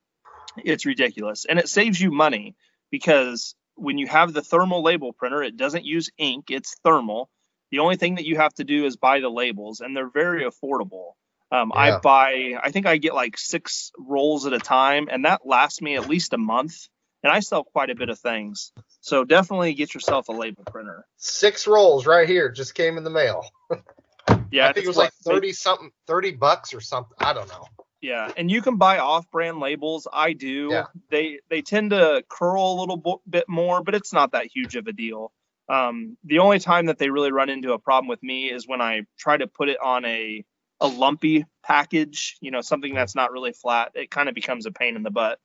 It's 0.56 0.86
ridiculous. 0.86 1.44
And 1.48 1.58
it 1.58 1.68
saves 1.68 2.00
you 2.00 2.10
money 2.10 2.56
because 2.90 3.54
when 3.74 3.98
you 3.98 4.06
have 4.06 4.32
the 4.32 4.42
thermal 4.42 4.82
label 4.82 5.12
printer, 5.12 5.42
it 5.42 5.56
doesn't 5.56 5.84
use 5.84 6.10
ink, 6.18 6.46
it's 6.50 6.76
thermal. 6.82 7.28
The 7.70 7.80
only 7.80 7.96
thing 7.96 8.14
that 8.14 8.24
you 8.24 8.36
have 8.36 8.54
to 8.54 8.64
do 8.64 8.86
is 8.86 8.96
buy 8.96 9.20
the 9.20 9.28
labels, 9.28 9.80
and 9.80 9.94
they're 9.94 10.10
very 10.10 10.44
affordable. 10.44 11.12
Um, 11.52 11.72
yeah. 11.74 11.96
I 11.96 11.98
buy, 11.98 12.52
I 12.62 12.70
think 12.70 12.86
I 12.86 12.96
get 12.96 13.14
like 13.14 13.36
six 13.36 13.92
rolls 13.98 14.46
at 14.46 14.52
a 14.52 14.58
time, 14.58 15.08
and 15.10 15.24
that 15.24 15.42
lasts 15.44 15.82
me 15.82 15.96
at 15.96 16.08
least 16.08 16.32
a 16.32 16.38
month. 16.38 16.88
And 17.22 17.32
I 17.32 17.40
sell 17.40 17.64
quite 17.64 17.90
a 17.90 17.94
bit 17.94 18.08
of 18.08 18.18
things. 18.18 18.72
So 19.00 19.24
definitely 19.24 19.74
get 19.74 19.94
yourself 19.94 20.28
a 20.28 20.32
label 20.32 20.64
printer. 20.64 21.06
Six 21.16 21.66
rolls 21.66 22.06
right 22.06 22.28
here 22.28 22.50
just 22.50 22.74
came 22.74 22.96
in 22.96 23.04
the 23.04 23.10
mail. 23.10 23.44
yeah, 24.50 24.68
I 24.68 24.72
think 24.72 24.84
it 24.84 24.88
was 24.88 24.96
like 24.96 25.12
thirty 25.24 25.52
something, 25.52 25.90
thirty 26.06 26.32
bucks 26.32 26.74
or 26.74 26.80
something. 26.80 27.16
I 27.18 27.32
don't 27.32 27.48
know. 27.48 27.64
Yeah, 28.00 28.30
and 28.36 28.50
you 28.50 28.62
can 28.62 28.76
buy 28.76 28.98
off-brand 28.98 29.58
labels. 29.58 30.06
I 30.12 30.32
do. 30.32 30.68
Yeah. 30.70 30.84
They 31.10 31.40
they 31.48 31.62
tend 31.62 31.90
to 31.90 32.22
curl 32.28 32.72
a 32.72 32.78
little 32.80 33.22
bit 33.28 33.48
more, 33.48 33.82
but 33.82 33.94
it's 33.94 34.12
not 34.12 34.32
that 34.32 34.46
huge 34.46 34.76
of 34.76 34.86
a 34.86 34.92
deal. 34.92 35.32
Um, 35.68 36.16
the 36.22 36.38
only 36.38 36.60
time 36.60 36.86
that 36.86 36.98
they 36.98 37.10
really 37.10 37.32
run 37.32 37.48
into 37.48 37.72
a 37.72 37.78
problem 37.78 38.08
with 38.08 38.22
me 38.22 38.52
is 38.52 38.68
when 38.68 38.80
I 38.80 39.02
try 39.18 39.36
to 39.36 39.46
put 39.46 39.68
it 39.68 39.78
on 39.82 40.04
a 40.04 40.44
a 40.80 40.86
lumpy 40.86 41.46
package, 41.64 42.36
you 42.40 42.50
know, 42.50 42.60
something 42.60 42.94
that's 42.94 43.14
not 43.14 43.32
really 43.32 43.52
flat. 43.52 43.92
It 43.94 44.10
kind 44.10 44.28
of 44.28 44.34
becomes 44.34 44.66
a 44.66 44.70
pain 44.70 44.94
in 44.94 45.02
the 45.02 45.10
butt 45.10 45.38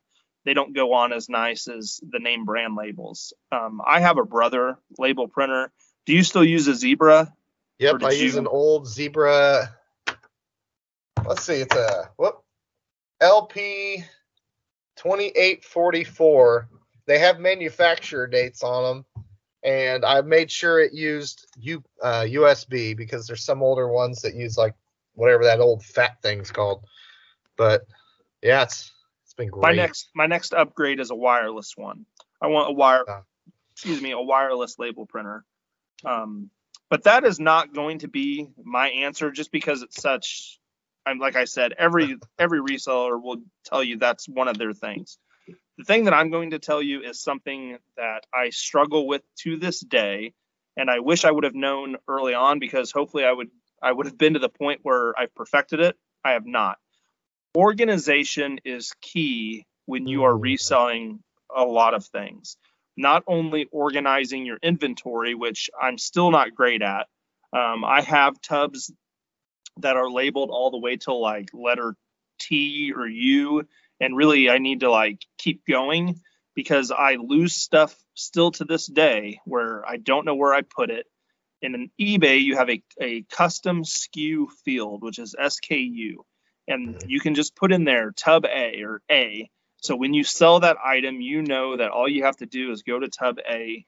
they 0.45 0.53
don't 0.53 0.73
go 0.73 0.93
on 0.93 1.13
as 1.13 1.29
nice 1.29 1.67
as 1.67 1.99
the 2.07 2.19
name 2.19 2.45
brand 2.45 2.75
labels. 2.75 3.33
Um, 3.51 3.81
I 3.85 3.99
have 3.99 4.17
a 4.17 4.25
brother 4.25 4.77
label 4.97 5.27
printer. 5.27 5.71
Do 6.05 6.13
you 6.13 6.23
still 6.23 6.43
use 6.43 6.67
a 6.67 6.75
Zebra? 6.75 7.33
Yep, 7.79 8.03
I 8.03 8.11
you... 8.11 8.23
use 8.23 8.35
an 8.35 8.47
old 8.47 8.87
Zebra. 8.87 9.75
Let's 11.25 11.43
see, 11.43 11.55
it's 11.55 11.75
a 11.75 12.09
whoop 12.17 12.43
LP 13.21 14.03
2844. 14.97 16.69
They 17.05 17.19
have 17.19 17.39
manufacturer 17.39 18.27
dates 18.27 18.63
on 18.63 18.83
them, 18.83 19.23
and 19.63 20.03
I 20.03 20.21
made 20.21 20.49
sure 20.49 20.79
it 20.79 20.93
used 20.93 21.47
U, 21.59 21.83
uh, 22.01 22.21
USB 22.21 22.97
because 22.97 23.27
there's 23.27 23.43
some 23.43 23.61
older 23.61 23.87
ones 23.87 24.21
that 24.21 24.35
use 24.35 24.57
like 24.57 24.73
whatever 25.13 25.43
that 25.43 25.59
old 25.59 25.83
fat 25.83 26.21
thing's 26.21 26.51
called. 26.51 26.83
But 27.57 27.85
yeah, 28.41 28.63
it's 28.63 28.91
it's 29.31 29.37
been 29.37 29.49
great. 29.49 29.61
My 29.61 29.71
next 29.71 30.09
my 30.13 30.27
next 30.27 30.53
upgrade 30.53 30.99
is 30.99 31.09
a 31.09 31.15
wireless 31.15 31.73
one. 31.77 32.05
I 32.41 32.47
want 32.47 32.69
a 32.69 32.73
wire 32.73 33.05
excuse 33.71 34.01
me, 34.01 34.11
a 34.11 34.19
wireless 34.19 34.77
label 34.77 35.05
printer. 35.05 35.45
Um, 36.03 36.49
but 36.89 37.03
that 37.03 37.23
is 37.23 37.39
not 37.39 37.73
going 37.73 37.99
to 37.99 38.09
be 38.09 38.49
my 38.61 38.89
answer 38.89 39.31
just 39.31 39.51
because 39.51 39.83
it's 39.83 40.01
such 40.01 40.59
I'm 41.05 41.17
like 41.17 41.37
I 41.37 41.45
said, 41.45 41.73
every 41.77 42.17
every 42.39 42.59
reseller 42.59 43.21
will 43.21 43.37
tell 43.63 43.81
you 43.81 43.97
that's 43.97 44.27
one 44.27 44.49
of 44.49 44.57
their 44.57 44.73
things. 44.73 45.17
The 45.77 45.85
thing 45.85 46.03
that 46.03 46.13
I'm 46.13 46.29
going 46.29 46.51
to 46.51 46.59
tell 46.59 46.81
you 46.81 47.01
is 47.01 47.21
something 47.21 47.77
that 47.95 48.25
I 48.33 48.49
struggle 48.49 49.07
with 49.07 49.21
to 49.39 49.57
this 49.57 49.79
day, 49.79 50.33
and 50.75 50.89
I 50.89 50.99
wish 50.99 51.23
I 51.23 51.31
would 51.31 51.45
have 51.45 51.55
known 51.55 51.95
early 52.07 52.33
on 52.33 52.59
because 52.59 52.91
hopefully 52.91 53.23
I 53.23 53.31
would 53.31 53.49
I 53.81 53.93
would 53.93 54.07
have 54.07 54.17
been 54.17 54.33
to 54.33 54.39
the 54.39 54.49
point 54.49 54.81
where 54.83 55.17
I've 55.17 55.33
perfected 55.33 55.79
it. 55.79 55.95
I 56.25 56.33
have 56.33 56.45
not 56.45 56.77
organization 57.55 58.59
is 58.63 58.93
key 59.01 59.65
when 59.85 60.07
you 60.07 60.23
are 60.23 60.33
mm. 60.33 60.41
reselling 60.41 61.19
a 61.53 61.63
lot 61.63 61.93
of 61.93 62.05
things. 62.05 62.57
Not 62.97 63.23
only 63.27 63.67
organizing 63.71 64.45
your 64.45 64.57
inventory, 64.61 65.33
which 65.35 65.69
I'm 65.79 65.97
still 65.97 66.31
not 66.31 66.55
great 66.55 66.81
at. 66.81 67.07
Um, 67.53 67.83
I 67.83 68.01
have 68.01 68.41
tubs 68.41 68.91
that 69.77 69.97
are 69.97 70.09
labeled 70.09 70.49
all 70.51 70.71
the 70.71 70.77
way 70.77 70.97
till 70.97 71.21
like 71.21 71.49
letter 71.53 71.95
T 72.39 72.93
or 72.95 73.07
U, 73.07 73.67
and 73.99 74.15
really 74.15 74.49
I 74.49 74.57
need 74.57 74.81
to 74.81 74.91
like 74.91 75.19
keep 75.37 75.65
going 75.65 76.21
because 76.55 76.91
I 76.91 77.15
lose 77.15 77.53
stuff 77.53 77.95
still 78.13 78.51
to 78.51 78.65
this 78.65 78.87
day 78.87 79.39
where 79.45 79.87
I 79.87 79.97
don't 79.97 80.25
know 80.25 80.35
where 80.35 80.53
I 80.53 80.61
put 80.61 80.89
it. 80.89 81.05
In 81.61 81.75
an 81.75 81.91
eBay, 81.99 82.41
you 82.41 82.57
have 82.57 82.69
a, 82.69 82.83
a 82.99 83.21
custom 83.23 83.83
SKU 83.83 84.47
field, 84.65 85.03
which 85.03 85.19
is 85.19 85.35
SKU 85.39 86.15
and 86.71 87.03
you 87.07 87.19
can 87.19 87.35
just 87.35 87.55
put 87.55 87.71
in 87.71 87.83
there 87.83 88.11
tub 88.11 88.45
A 88.45 88.83
or 88.83 89.01
A. 89.11 89.49
So 89.77 89.95
when 89.95 90.13
you 90.13 90.23
sell 90.23 90.59
that 90.59 90.77
item, 90.83 91.21
you 91.21 91.41
know 91.41 91.77
that 91.77 91.91
all 91.91 92.07
you 92.07 92.23
have 92.23 92.37
to 92.37 92.45
do 92.45 92.71
is 92.71 92.83
go 92.83 92.99
to 92.99 93.07
tub 93.07 93.39
A, 93.49 93.85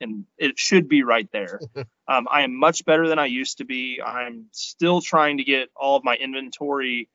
and 0.00 0.24
it 0.38 0.58
should 0.58 0.88
be 0.88 1.02
right 1.02 1.28
there. 1.32 1.60
um, 2.08 2.26
I 2.30 2.42
am 2.42 2.58
much 2.58 2.84
better 2.84 3.08
than 3.08 3.18
I 3.18 3.26
used 3.26 3.58
to 3.58 3.64
be. 3.64 4.00
I'm 4.04 4.46
still 4.52 5.00
trying 5.00 5.38
to 5.38 5.44
get 5.44 5.68
all 5.76 5.96
of 5.96 6.04
my 6.04 6.14
inventory 6.14 7.08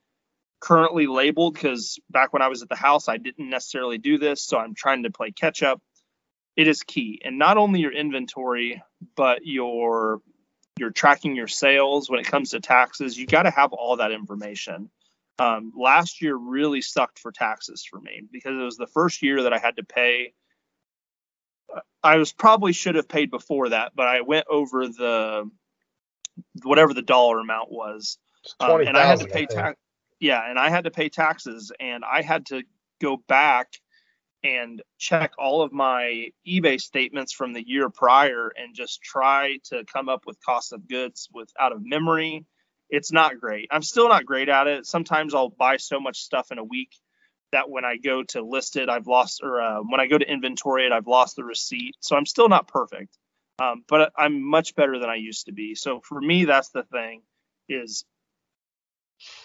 currently 0.60 1.08
labeled 1.08 1.56
because 1.56 2.00
back 2.10 2.32
when 2.34 2.44
I 2.44 2.48
was 2.48 2.62
at 2.62 2.70
the 2.70 2.76
house, 2.76 3.10
I 3.10 3.18
didn't 3.18 3.50
necessarily 3.50 3.98
do 3.98 4.18
this. 4.20 4.44
So 4.44 4.58
I'm 4.58 4.76
trying 4.76 5.04
to 5.04 5.12
play 5.12 5.32
catch 5.32 5.64
up. 5.64 5.82
It 6.56 6.68
is 6.68 6.84
key. 6.84 7.22
And 7.26 7.40
not 7.40 7.58
only 7.58 7.80
your 7.80 7.94
inventory, 7.94 8.84
but 9.16 9.46
your 9.46 10.22
you're 10.78 10.92
tracking 10.92 11.36
your 11.36 11.48
sales 11.48 12.10
when 12.10 12.20
it 12.20 12.26
comes 12.26 12.52
to 12.52 12.60
taxes. 12.60 13.18
You 13.18 13.28
got 13.28 13.44
to 13.44 13.52
have 13.52 13.74
all 13.74 13.98
that 13.98 14.12
information. 14.12 14.90
Um, 15.42 15.74
last 15.76 16.22
year 16.22 16.36
really 16.36 16.82
sucked 16.82 17.18
for 17.18 17.32
taxes 17.32 17.84
for 17.90 18.00
me 18.00 18.22
because 18.32 18.52
it 18.52 18.64
was 18.64 18.78
the 18.78 18.86
first 18.86 19.24
year 19.24 19.44
that 19.44 19.54
I 19.54 19.58
had 19.58 19.78
to 19.78 19.84
pay. 19.84 20.34
I 22.04 22.18
was 22.18 22.32
probably 22.32 22.74
should 22.74 22.96
have 22.96 23.08
paid 23.08 23.32
before 23.32 23.70
that, 23.70 23.94
but 23.96 24.08
I 24.08 24.22
went 24.22 24.46
over 24.50 24.88
the 24.88 25.50
whatever 26.64 26.94
the 26.94 27.02
dollar 27.02 27.40
amount 27.40 27.72
was, 27.72 28.20
um, 28.60 28.82
and 28.82 28.96
I 28.96 29.06
had 29.06 29.20
to 29.22 29.28
pay 29.28 29.46
tax. 29.48 29.80
Yeah, 30.20 30.48
and 30.48 30.60
I 30.60 30.70
had 30.70 30.84
to 30.84 30.92
pay 30.92 31.10
taxes, 31.10 31.72
and 31.80 32.04
I 32.06 32.22
had 32.22 32.48
to 32.48 32.62
go 33.02 33.18
back 33.28 33.74
and 34.44 34.82
check 35.00 35.34
all 35.40 35.64
of 35.64 35.72
my 35.72 36.32
eBay 36.48 36.80
statements 36.80 37.34
from 37.34 37.54
the 37.54 37.68
year 37.68 37.90
prior 37.90 38.52
and 38.56 38.76
just 38.76 39.02
try 39.02 39.58
to 39.66 39.84
come 39.86 40.10
up 40.10 40.26
with 40.28 40.38
cost 40.44 40.74
of 40.74 40.88
goods 40.88 41.30
with 41.34 41.50
out 41.60 41.72
of 41.72 41.82
memory. 41.84 42.46
It's 42.92 43.12
not 43.12 43.40
great. 43.40 43.70
I'm 43.72 43.82
still 43.82 44.10
not 44.10 44.26
great 44.26 44.50
at 44.50 44.68
it. 44.68 44.86
Sometimes 44.86 45.34
I'll 45.34 45.50
buy 45.50 45.78
so 45.78 46.00
much 46.00 46.20
stuff 46.20 46.52
in 46.52 46.58
a 46.58 46.64
week 46.64 46.92
that 47.54 47.70
when 47.70 47.86
I 47.86 47.98
go 47.98 48.24
to 48.24 48.42
list 48.42 48.76
it, 48.76 48.90
I've 48.90 49.08
lost, 49.08 49.42
or 49.44 49.62
uh, 49.62 49.80
when 49.80 50.00
I 50.00 50.08
go 50.08 50.18
to 50.18 50.30
inventory 50.30 50.86
it, 50.86 50.92
I've 50.92 51.08
lost 51.08 51.38
the 51.38 51.44
receipt. 51.44 51.96
So 52.02 52.16
I'm 52.16 52.26
still 52.26 52.50
not 52.50 52.68
perfect, 52.68 53.18
um, 53.60 53.84
but 53.88 54.12
I'm 54.18 54.44
much 54.44 54.76
better 54.76 55.00
than 55.00 55.10
I 55.10 55.16
used 55.16 55.46
to 55.46 55.54
be. 55.54 55.74
So 55.74 56.02
for 56.02 56.20
me, 56.20 56.46
that's 56.46 56.70
the 56.70 56.84
thing 56.84 57.22
is 57.70 58.04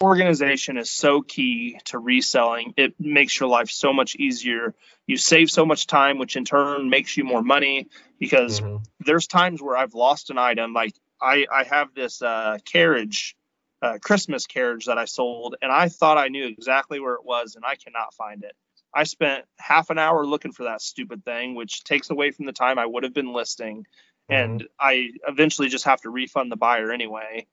organization 0.01 0.77
is 0.77 0.89
so 0.89 1.21
key 1.21 1.79
to 1.85 1.99
reselling. 1.99 2.73
It 2.77 2.95
makes 2.99 3.39
your 3.39 3.47
life 3.47 3.69
so 3.69 3.93
much 3.93 4.15
easier. 4.15 4.73
You 5.05 5.17
save 5.17 5.49
so 5.51 5.65
much 5.65 5.87
time, 5.87 6.17
which 6.17 6.35
in 6.35 6.45
turn 6.45 6.89
makes 6.89 7.15
you 7.15 7.23
more 7.23 7.43
money 7.43 7.87
because 8.19 8.59
mm-hmm. 8.59 8.83
there's 8.99 9.27
times 9.27 9.61
where 9.61 9.77
I've 9.77 9.93
lost 9.93 10.29
an 10.29 10.37
item. 10.37 10.73
Like 10.73 10.93
I, 11.21 11.45
I 11.51 11.63
have 11.63 11.93
this 11.93 12.21
uh, 12.21 12.57
carriage, 12.65 13.35
uh, 13.81 13.97
Christmas 14.01 14.45
carriage 14.45 14.85
that 14.85 14.97
I 14.97 15.05
sold, 15.05 15.55
and 15.61 15.71
I 15.71 15.89
thought 15.89 16.17
I 16.17 16.27
knew 16.27 16.45
exactly 16.45 16.99
where 16.99 17.15
it 17.15 17.25
was, 17.25 17.55
and 17.55 17.65
I 17.65 17.75
cannot 17.75 18.13
find 18.13 18.43
it. 18.43 18.55
I 18.93 19.03
spent 19.03 19.45
half 19.59 19.89
an 19.89 19.97
hour 19.97 20.25
looking 20.25 20.51
for 20.51 20.63
that 20.63 20.81
stupid 20.81 21.23
thing, 21.25 21.55
which 21.55 21.83
takes 21.83 22.09
away 22.09 22.31
from 22.31 22.45
the 22.45 22.53
time 22.53 22.79
I 22.79 22.85
would 22.85 23.03
have 23.03 23.13
been 23.13 23.33
listing. 23.33 23.85
Mm-hmm. 24.29 24.33
And 24.33 24.67
I 24.79 25.09
eventually 25.27 25.69
just 25.69 25.85
have 25.85 26.01
to 26.01 26.09
refund 26.09 26.51
the 26.51 26.57
buyer 26.57 26.91
anyway 26.91 27.47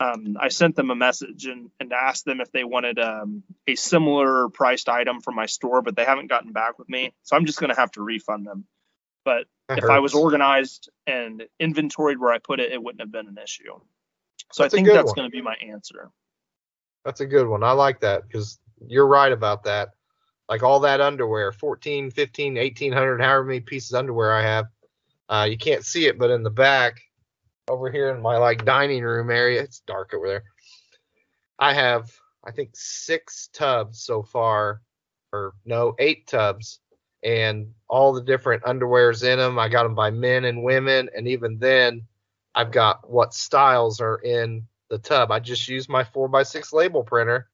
um, 0.00 0.36
I 0.40 0.48
sent 0.48 0.76
them 0.76 0.90
a 0.90 0.94
message 0.94 1.46
and, 1.46 1.70
and 1.80 1.92
asked 1.92 2.24
them 2.24 2.40
if 2.40 2.52
they 2.52 2.64
wanted 2.64 2.98
um, 2.98 3.42
a 3.66 3.74
similar 3.74 4.48
priced 4.48 4.88
item 4.88 5.20
from 5.20 5.34
my 5.34 5.46
store, 5.46 5.82
but 5.82 5.96
they 5.96 6.04
haven't 6.04 6.28
gotten 6.28 6.52
back 6.52 6.78
with 6.78 6.88
me. 6.88 7.12
So 7.24 7.36
I'm 7.36 7.46
just 7.46 7.58
going 7.58 7.74
to 7.74 7.80
have 7.80 7.90
to 7.92 8.02
refund 8.02 8.46
them. 8.46 8.64
But 9.24 9.46
that 9.68 9.78
if 9.78 9.82
hurts. 9.82 9.92
I 9.92 9.98
was 9.98 10.14
organized 10.14 10.90
and 11.06 11.44
inventoried 11.60 12.18
where 12.18 12.32
I 12.32 12.38
put 12.38 12.60
it, 12.60 12.72
it 12.72 12.82
wouldn't 12.82 13.00
have 13.00 13.12
been 13.12 13.28
an 13.28 13.38
issue. 13.42 13.72
So 14.52 14.62
that's 14.62 14.74
I 14.74 14.76
think 14.76 14.88
that's 14.88 15.12
going 15.12 15.28
to 15.28 15.32
be 15.32 15.42
my 15.42 15.56
answer. 15.60 16.10
That's 17.04 17.20
a 17.20 17.26
good 17.26 17.46
one. 17.46 17.62
I 17.62 17.72
like 17.72 18.00
that 18.00 18.26
because 18.26 18.58
you're 18.86 19.06
right 19.06 19.32
about 19.32 19.64
that. 19.64 19.90
Like 20.48 20.62
all 20.62 20.80
that 20.80 21.00
underwear, 21.00 21.52
14, 21.52 22.10
15, 22.10 22.54
1800, 22.54 23.20
however 23.20 23.44
many 23.44 23.60
pieces 23.60 23.92
of 23.92 23.98
underwear 23.98 24.32
I 24.32 24.42
have. 24.42 24.66
Uh, 25.28 25.46
you 25.48 25.58
can't 25.58 25.84
see 25.84 26.06
it, 26.06 26.18
but 26.18 26.30
in 26.30 26.42
the 26.42 26.50
back, 26.50 27.02
over 27.68 27.90
here 27.90 28.08
in 28.10 28.20
my 28.20 28.36
like 28.36 28.64
dining 28.64 29.02
room 29.02 29.30
area. 29.30 29.62
It's 29.62 29.80
dark 29.80 30.14
over 30.14 30.26
there. 30.26 30.44
I 31.58 31.74
have 31.74 32.10
I 32.44 32.50
think 32.50 32.70
six 32.74 33.48
tubs 33.52 34.02
so 34.02 34.22
far, 34.22 34.80
or 35.32 35.54
no, 35.64 35.94
eight 35.98 36.26
tubs, 36.26 36.80
and 37.22 37.72
all 37.88 38.12
the 38.12 38.22
different 38.22 38.62
underwears 38.64 39.24
in 39.24 39.38
them. 39.38 39.58
I 39.58 39.68
got 39.68 39.84
them 39.84 39.94
by 39.94 40.10
men 40.10 40.44
and 40.44 40.62
women, 40.62 41.08
and 41.16 41.26
even 41.28 41.58
then, 41.58 42.02
I've 42.54 42.72
got 42.72 43.08
what 43.08 43.34
styles 43.34 44.00
are 44.00 44.16
in 44.16 44.66
the 44.90 44.98
tub. 44.98 45.30
I 45.30 45.38
just 45.38 45.68
use 45.68 45.88
my 45.88 46.04
four 46.04 46.28
by 46.28 46.42
six 46.42 46.72
label 46.72 47.02
printer, 47.02 47.48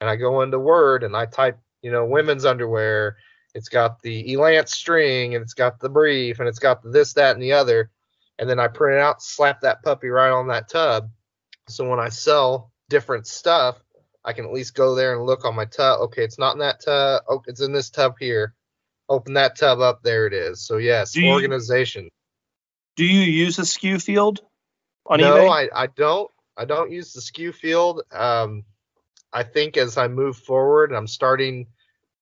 and 0.00 0.08
I 0.08 0.16
go 0.16 0.42
into 0.42 0.58
Word 0.58 1.02
and 1.02 1.16
I 1.16 1.26
type, 1.26 1.58
you 1.82 1.90
know, 1.90 2.04
women's 2.06 2.44
underwear. 2.44 3.16
It's 3.54 3.68
got 3.68 4.00
the 4.02 4.32
Elance 4.32 4.70
string, 4.70 5.34
and 5.34 5.42
it's 5.42 5.54
got 5.54 5.80
the 5.80 5.88
brief, 5.88 6.38
and 6.38 6.48
it's 6.48 6.58
got 6.58 6.80
this, 6.84 7.12
that, 7.14 7.34
and 7.34 7.42
the 7.42 7.52
other 7.52 7.90
and 8.40 8.48
then 8.48 8.58
I 8.58 8.68
print 8.68 8.96
it 8.96 9.02
out, 9.02 9.22
slap 9.22 9.60
that 9.60 9.82
puppy 9.82 10.08
right 10.08 10.30
on 10.30 10.48
that 10.48 10.68
tub. 10.68 11.10
So 11.68 11.88
when 11.88 12.00
I 12.00 12.08
sell 12.08 12.72
different 12.88 13.26
stuff, 13.26 13.84
I 14.24 14.32
can 14.32 14.46
at 14.46 14.52
least 14.52 14.74
go 14.74 14.94
there 14.94 15.14
and 15.14 15.26
look 15.26 15.44
on 15.44 15.54
my 15.54 15.66
tub. 15.66 16.00
Okay, 16.00 16.24
it's 16.24 16.38
not 16.38 16.54
in 16.54 16.58
that 16.60 16.82
tub. 16.82 17.22
Oh, 17.28 17.42
it's 17.46 17.60
in 17.60 17.72
this 17.72 17.90
tub 17.90 18.14
here. 18.18 18.54
Open 19.10 19.34
that 19.34 19.58
tub 19.58 19.80
up. 19.80 20.04
There 20.04 20.28
it 20.28 20.32
is. 20.32 20.64
So 20.64 20.76
yes, 20.76 21.12
do 21.12 21.26
organization. 21.26 22.04
You, 22.04 22.10
do 22.96 23.04
you 23.04 23.22
use 23.22 23.58
a 23.58 23.62
SKU 23.62 24.00
field 24.00 24.40
on 25.04 25.18
no, 25.18 25.34
eBay? 25.34 25.44
No, 25.44 25.48
I, 25.48 25.68
I 25.74 25.86
don't. 25.88 26.30
I 26.56 26.64
don't 26.64 26.92
use 26.92 27.12
the 27.12 27.20
SKU 27.20 27.52
field. 27.52 28.02
Um, 28.12 28.64
I 29.32 29.42
think 29.42 29.76
as 29.76 29.96
I 29.96 30.06
move 30.06 30.36
forward, 30.36 30.92
I'm 30.92 31.08
starting 31.08 31.66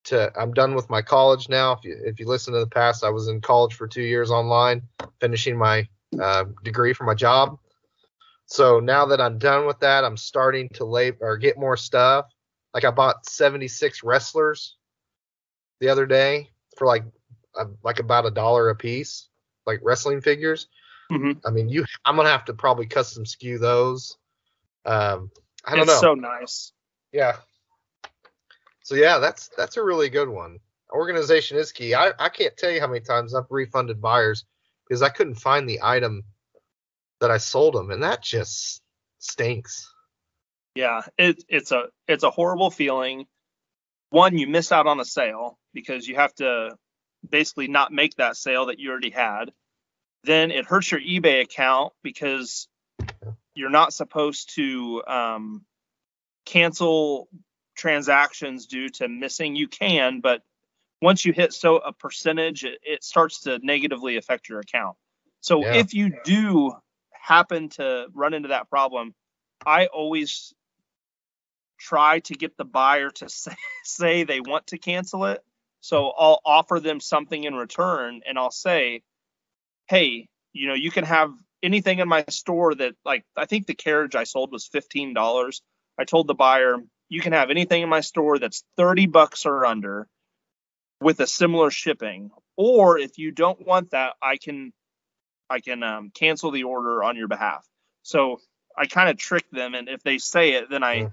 to. 0.04 0.32
I'm 0.34 0.54
done 0.54 0.74
with 0.74 0.88
my 0.88 1.02
college 1.02 1.50
now. 1.50 1.72
If 1.72 1.84
you 1.84 2.00
if 2.02 2.18
you 2.20 2.26
listen 2.26 2.54
to 2.54 2.60
the 2.60 2.66
past, 2.66 3.04
I 3.04 3.10
was 3.10 3.28
in 3.28 3.42
college 3.42 3.74
for 3.74 3.86
two 3.86 4.02
years 4.02 4.30
online, 4.30 4.80
finishing 5.20 5.58
my 5.58 5.86
uh, 6.18 6.44
degree 6.64 6.94
for 6.94 7.04
my 7.04 7.14
job. 7.14 7.58
So 8.46 8.80
now 8.80 9.04
that 9.06 9.20
I'm 9.20 9.36
done 9.36 9.66
with 9.66 9.80
that, 9.80 10.04
I'm 10.04 10.16
starting 10.16 10.70
to 10.70 10.86
lay 10.86 11.12
or 11.20 11.36
get 11.36 11.58
more 11.58 11.76
stuff. 11.76 12.24
Like 12.72 12.84
I 12.84 12.90
bought 12.90 13.26
76 13.26 14.02
wrestlers 14.02 14.74
the 15.80 15.90
other 15.90 16.06
day 16.06 16.48
for 16.78 16.86
like 16.86 17.04
uh, 17.58 17.66
like 17.82 17.98
about 17.98 18.26
a 18.26 18.30
dollar 18.30 18.70
a 18.70 18.74
piece, 18.74 19.28
like 19.66 19.80
wrestling 19.82 20.20
figures. 20.20 20.68
Mm-hmm. 21.10 21.46
I 21.46 21.50
mean, 21.50 21.68
you 21.68 21.84
I'm 22.04 22.16
gonna 22.16 22.30
have 22.30 22.44
to 22.46 22.54
probably 22.54 22.86
custom 22.86 23.24
SKU 23.24 23.58
those. 23.58 24.16
Um, 24.84 25.30
I 25.64 25.72
don't 25.72 25.80
it's 25.80 25.88
know. 25.88 26.00
So 26.00 26.14
nice. 26.14 26.72
Yeah. 27.12 27.36
So 28.82 28.94
yeah, 28.94 29.18
that's 29.18 29.50
that's 29.56 29.76
a 29.76 29.82
really 29.82 30.08
good 30.08 30.28
one. 30.28 30.60
Organization 30.90 31.58
is 31.58 31.72
key. 31.72 31.94
I, 31.94 32.12
I 32.18 32.30
can't 32.30 32.56
tell 32.56 32.70
you 32.70 32.80
how 32.80 32.86
many 32.86 33.00
times 33.00 33.34
I've 33.34 33.50
refunded 33.50 34.00
buyers 34.00 34.46
because 34.86 35.02
I 35.02 35.10
couldn't 35.10 35.34
find 35.34 35.68
the 35.68 35.80
item 35.82 36.24
that 37.20 37.30
I 37.30 37.36
sold 37.36 37.74
them, 37.74 37.90
and 37.90 38.02
that 38.02 38.22
just 38.22 38.80
stinks. 39.18 39.92
Yeah, 40.74 41.02
it, 41.18 41.44
it's 41.48 41.72
a 41.72 41.88
it's 42.06 42.24
a 42.24 42.30
horrible 42.30 42.70
feeling. 42.70 43.26
One, 44.10 44.38
you 44.38 44.46
miss 44.46 44.72
out 44.72 44.86
on 44.86 45.00
a 45.00 45.04
sale 45.04 45.58
because 45.74 46.06
you 46.06 46.16
have 46.16 46.34
to 46.36 46.76
basically 47.28 47.68
not 47.68 47.92
make 47.92 48.16
that 48.16 48.36
sale 48.36 48.66
that 48.66 48.78
you 48.78 48.90
already 48.90 49.10
had. 49.10 49.52
Then 50.24 50.50
it 50.50 50.64
hurts 50.64 50.90
your 50.90 51.00
eBay 51.00 51.42
account 51.42 51.92
because 52.02 52.68
you're 53.54 53.70
not 53.70 53.92
supposed 53.92 54.54
to 54.54 55.02
um, 55.06 55.64
cancel 56.46 57.28
transactions 57.76 58.66
due 58.66 58.88
to 58.88 59.08
missing. 59.08 59.56
You 59.56 59.68
can, 59.68 60.20
but 60.20 60.42
once 61.00 61.24
you 61.24 61.32
hit 61.32 61.52
so 61.52 61.76
a 61.76 61.92
percentage, 61.92 62.64
it, 62.64 62.78
it 62.82 63.04
starts 63.04 63.42
to 63.42 63.58
negatively 63.62 64.16
affect 64.16 64.48
your 64.48 64.60
account. 64.60 64.96
So 65.40 65.62
yeah. 65.62 65.74
if 65.74 65.94
you 65.94 66.12
do 66.24 66.72
happen 67.12 67.68
to 67.70 68.06
run 68.14 68.34
into 68.34 68.48
that 68.48 68.68
problem, 68.68 69.14
I 69.64 69.86
always 69.86 70.52
try 71.78 72.20
to 72.20 72.34
get 72.34 72.56
the 72.56 72.64
buyer 72.64 73.10
to 73.10 73.28
say, 73.28 73.54
say 73.84 74.24
they 74.24 74.40
want 74.40 74.68
to 74.68 74.78
cancel 74.78 75.26
it. 75.26 75.42
So 75.80 76.08
I'll 76.10 76.40
offer 76.44 76.80
them 76.80 77.00
something 77.00 77.44
in 77.44 77.54
return 77.54 78.22
and 78.26 78.38
I'll 78.38 78.50
say, 78.50 79.02
hey, 79.88 80.28
you 80.52 80.68
know, 80.68 80.74
you 80.74 80.90
can 80.90 81.04
have 81.04 81.30
anything 81.62 81.98
in 81.98 82.08
my 82.08 82.24
store 82.28 82.74
that 82.74 82.94
like 83.04 83.24
I 83.36 83.46
think 83.46 83.66
the 83.66 83.74
carriage 83.74 84.14
I 84.14 84.24
sold 84.24 84.52
was 84.52 84.68
$15. 84.68 85.60
I 85.98 86.04
told 86.04 86.26
the 86.26 86.34
buyer, 86.34 86.76
you 87.08 87.20
can 87.20 87.32
have 87.32 87.50
anything 87.50 87.82
in 87.82 87.88
my 87.88 88.00
store 88.00 88.38
that's 88.38 88.64
30 88.76 89.06
bucks 89.06 89.46
or 89.46 89.64
under 89.64 90.08
with 91.00 91.20
a 91.20 91.26
similar 91.26 91.70
shipping. 91.70 92.30
Or 92.56 92.98
if 92.98 93.18
you 93.18 93.30
don't 93.30 93.64
want 93.64 93.92
that, 93.92 94.14
I 94.20 94.36
can 94.36 94.72
I 95.50 95.60
can 95.60 95.82
um, 95.82 96.10
cancel 96.12 96.50
the 96.50 96.64
order 96.64 97.02
on 97.02 97.16
your 97.16 97.28
behalf. 97.28 97.66
So 98.02 98.40
I 98.76 98.86
kind 98.86 99.08
of 99.08 99.16
trick 99.16 99.50
them, 99.50 99.74
and 99.74 99.88
if 99.88 100.02
they 100.02 100.18
say 100.18 100.52
it, 100.52 100.70
then 100.70 100.82
I. 100.82 101.10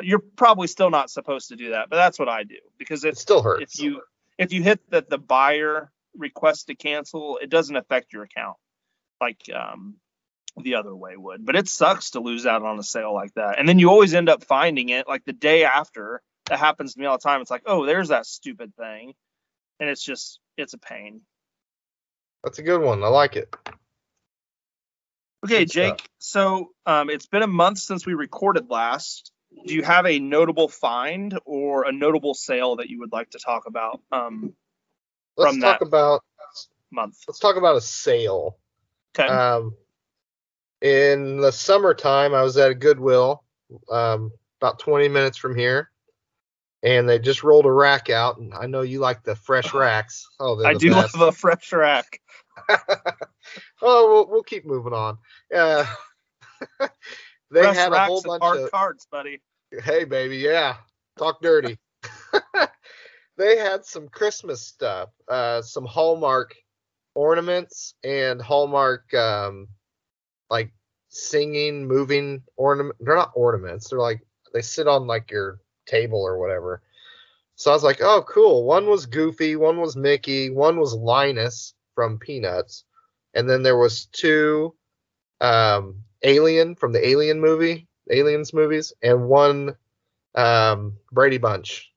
You're 0.00 0.20
probably 0.36 0.68
still 0.68 0.90
not 0.90 1.10
supposed 1.10 1.48
to 1.48 1.56
do 1.56 1.70
that, 1.70 1.90
but 1.90 1.96
that's 1.96 2.18
what 2.18 2.28
I 2.28 2.44
do 2.44 2.56
because 2.78 3.04
it 3.04 3.18
still 3.18 3.42
hurts. 3.42 3.74
If 3.74 3.82
you 3.82 4.02
if 4.38 4.52
you 4.52 4.62
hit 4.62 4.80
that 4.90 5.10
the 5.10 5.18
buyer 5.18 5.90
request 6.16 6.68
to 6.68 6.74
cancel, 6.74 7.38
it 7.42 7.50
doesn't 7.50 7.76
affect 7.76 8.12
your 8.12 8.22
account 8.22 8.56
like 9.20 9.42
um, 9.54 9.96
the 10.56 10.76
other 10.76 10.94
way 10.94 11.16
would. 11.16 11.44
But 11.44 11.56
it 11.56 11.68
sucks 11.68 12.10
to 12.10 12.20
lose 12.20 12.46
out 12.46 12.62
on 12.62 12.78
a 12.78 12.82
sale 12.82 13.12
like 13.12 13.34
that, 13.34 13.58
and 13.58 13.68
then 13.68 13.78
you 13.78 13.90
always 13.90 14.14
end 14.14 14.28
up 14.28 14.44
finding 14.44 14.88
it 14.88 15.06
like 15.06 15.24
the 15.24 15.32
day 15.32 15.64
after 15.64 16.22
that 16.46 16.58
happens 16.58 16.94
to 16.94 17.00
me 17.00 17.06
all 17.06 17.18
the 17.18 17.22
time. 17.22 17.40
It's 17.40 17.50
like, 17.50 17.64
oh, 17.66 17.84
there's 17.84 18.08
that 18.08 18.26
stupid 18.26 18.74
thing, 18.76 19.12
and 19.78 19.90
it's 19.90 20.02
just 20.02 20.40
it's 20.56 20.74
a 20.74 20.78
pain. 20.78 21.20
That's 22.42 22.58
a 22.58 22.62
good 22.62 22.80
one. 22.80 23.02
I 23.04 23.08
like 23.08 23.36
it. 23.36 23.54
Okay. 25.44 25.64
Jake. 25.64 26.08
So 26.18 26.70
um, 26.86 27.10
it's 27.10 27.26
been 27.26 27.42
a 27.42 27.48
month 27.48 27.78
since 27.78 28.06
we 28.06 28.14
recorded 28.14 28.70
last. 28.70 29.31
Do 29.66 29.74
you 29.74 29.82
have 29.82 30.06
a 30.06 30.18
notable 30.18 30.68
find 30.68 31.38
or 31.44 31.84
a 31.86 31.92
notable 31.92 32.34
sale 32.34 32.76
that 32.76 32.88
you 32.90 32.98
would 33.00 33.12
like 33.12 33.30
to 33.30 33.38
talk 33.38 33.66
about 33.66 34.00
um, 34.10 34.54
Let's 35.36 35.52
From 35.52 35.60
talk 35.60 35.78
that- 35.80 35.86
about 35.86 36.24
month? 36.90 37.18
let's 37.26 37.38
talk 37.38 37.56
about 37.56 37.76
a 37.76 37.80
sale. 37.80 38.58
Okay. 39.18 39.28
Um, 39.28 39.74
in 40.80 41.36
the 41.38 41.52
summertime, 41.52 42.34
I 42.34 42.42
was 42.42 42.56
at 42.56 42.70
a 42.70 42.74
Goodwill, 42.74 43.44
um, 43.90 44.32
about 44.60 44.78
20 44.80 45.08
minutes 45.08 45.38
from 45.38 45.56
here, 45.56 45.90
and 46.82 47.08
they 47.08 47.18
just 47.18 47.42
rolled 47.44 47.66
a 47.66 47.70
rack 47.72 48.10
out. 48.10 48.38
And 48.38 48.52
I 48.52 48.66
know 48.66 48.82
you 48.82 48.98
like 48.98 49.22
the 49.22 49.36
fresh 49.36 49.72
racks. 49.74 50.28
Oh, 50.40 50.62
I 50.64 50.74
do 50.74 50.90
best. 50.90 51.16
love 51.16 51.28
a 51.28 51.32
fresh 51.32 51.72
rack. 51.72 52.20
oh, 52.68 54.10
we'll, 54.12 54.28
we'll 54.28 54.42
keep 54.42 54.66
moving 54.66 54.92
on. 54.92 55.18
Yeah. 55.50 55.86
they 57.52 57.62
fresh 57.62 57.76
had 57.76 57.92
a 57.92 58.04
whole 58.06 58.22
bunch 58.22 58.42
of 58.42 58.70
cards, 58.70 59.06
buddy. 59.10 59.40
hey 59.84 60.04
baby, 60.04 60.38
yeah, 60.38 60.76
talk 61.18 61.40
dirty. 61.42 61.78
they 63.36 63.58
had 63.58 63.84
some 63.84 64.08
Christmas 64.08 64.62
stuff, 64.62 65.10
uh, 65.28 65.62
some 65.62 65.84
Hallmark 65.84 66.54
ornaments 67.14 67.94
and 68.02 68.40
Hallmark 68.40 69.12
um, 69.14 69.68
like 70.50 70.72
singing, 71.08 71.86
moving 71.86 72.42
ornament. 72.56 72.96
They're 73.00 73.16
not 73.16 73.32
ornaments. 73.34 73.90
They're 73.90 73.98
like 73.98 74.22
they 74.52 74.62
sit 74.62 74.88
on 74.88 75.06
like 75.06 75.30
your 75.30 75.60
table 75.86 76.22
or 76.22 76.38
whatever. 76.38 76.82
So 77.56 77.70
I 77.70 77.74
was 77.74 77.84
like, 77.84 78.00
oh, 78.00 78.24
cool. 78.26 78.64
One 78.64 78.86
was 78.86 79.06
Goofy, 79.06 79.56
one 79.56 79.78
was 79.78 79.94
Mickey, 79.94 80.50
one 80.50 80.80
was 80.80 80.94
Linus 80.94 81.74
from 81.94 82.18
Peanuts, 82.18 82.84
and 83.34 83.48
then 83.48 83.62
there 83.62 83.76
was 83.76 84.06
two 84.06 84.74
um, 85.40 86.02
Alien 86.24 86.74
from 86.76 86.92
the 86.92 87.06
Alien 87.06 87.40
movie, 87.40 87.88
Aliens 88.10 88.52
movies, 88.52 88.92
and 89.02 89.28
one 89.28 89.76
um, 90.34 90.96
Brady 91.12 91.38
Bunch, 91.38 91.92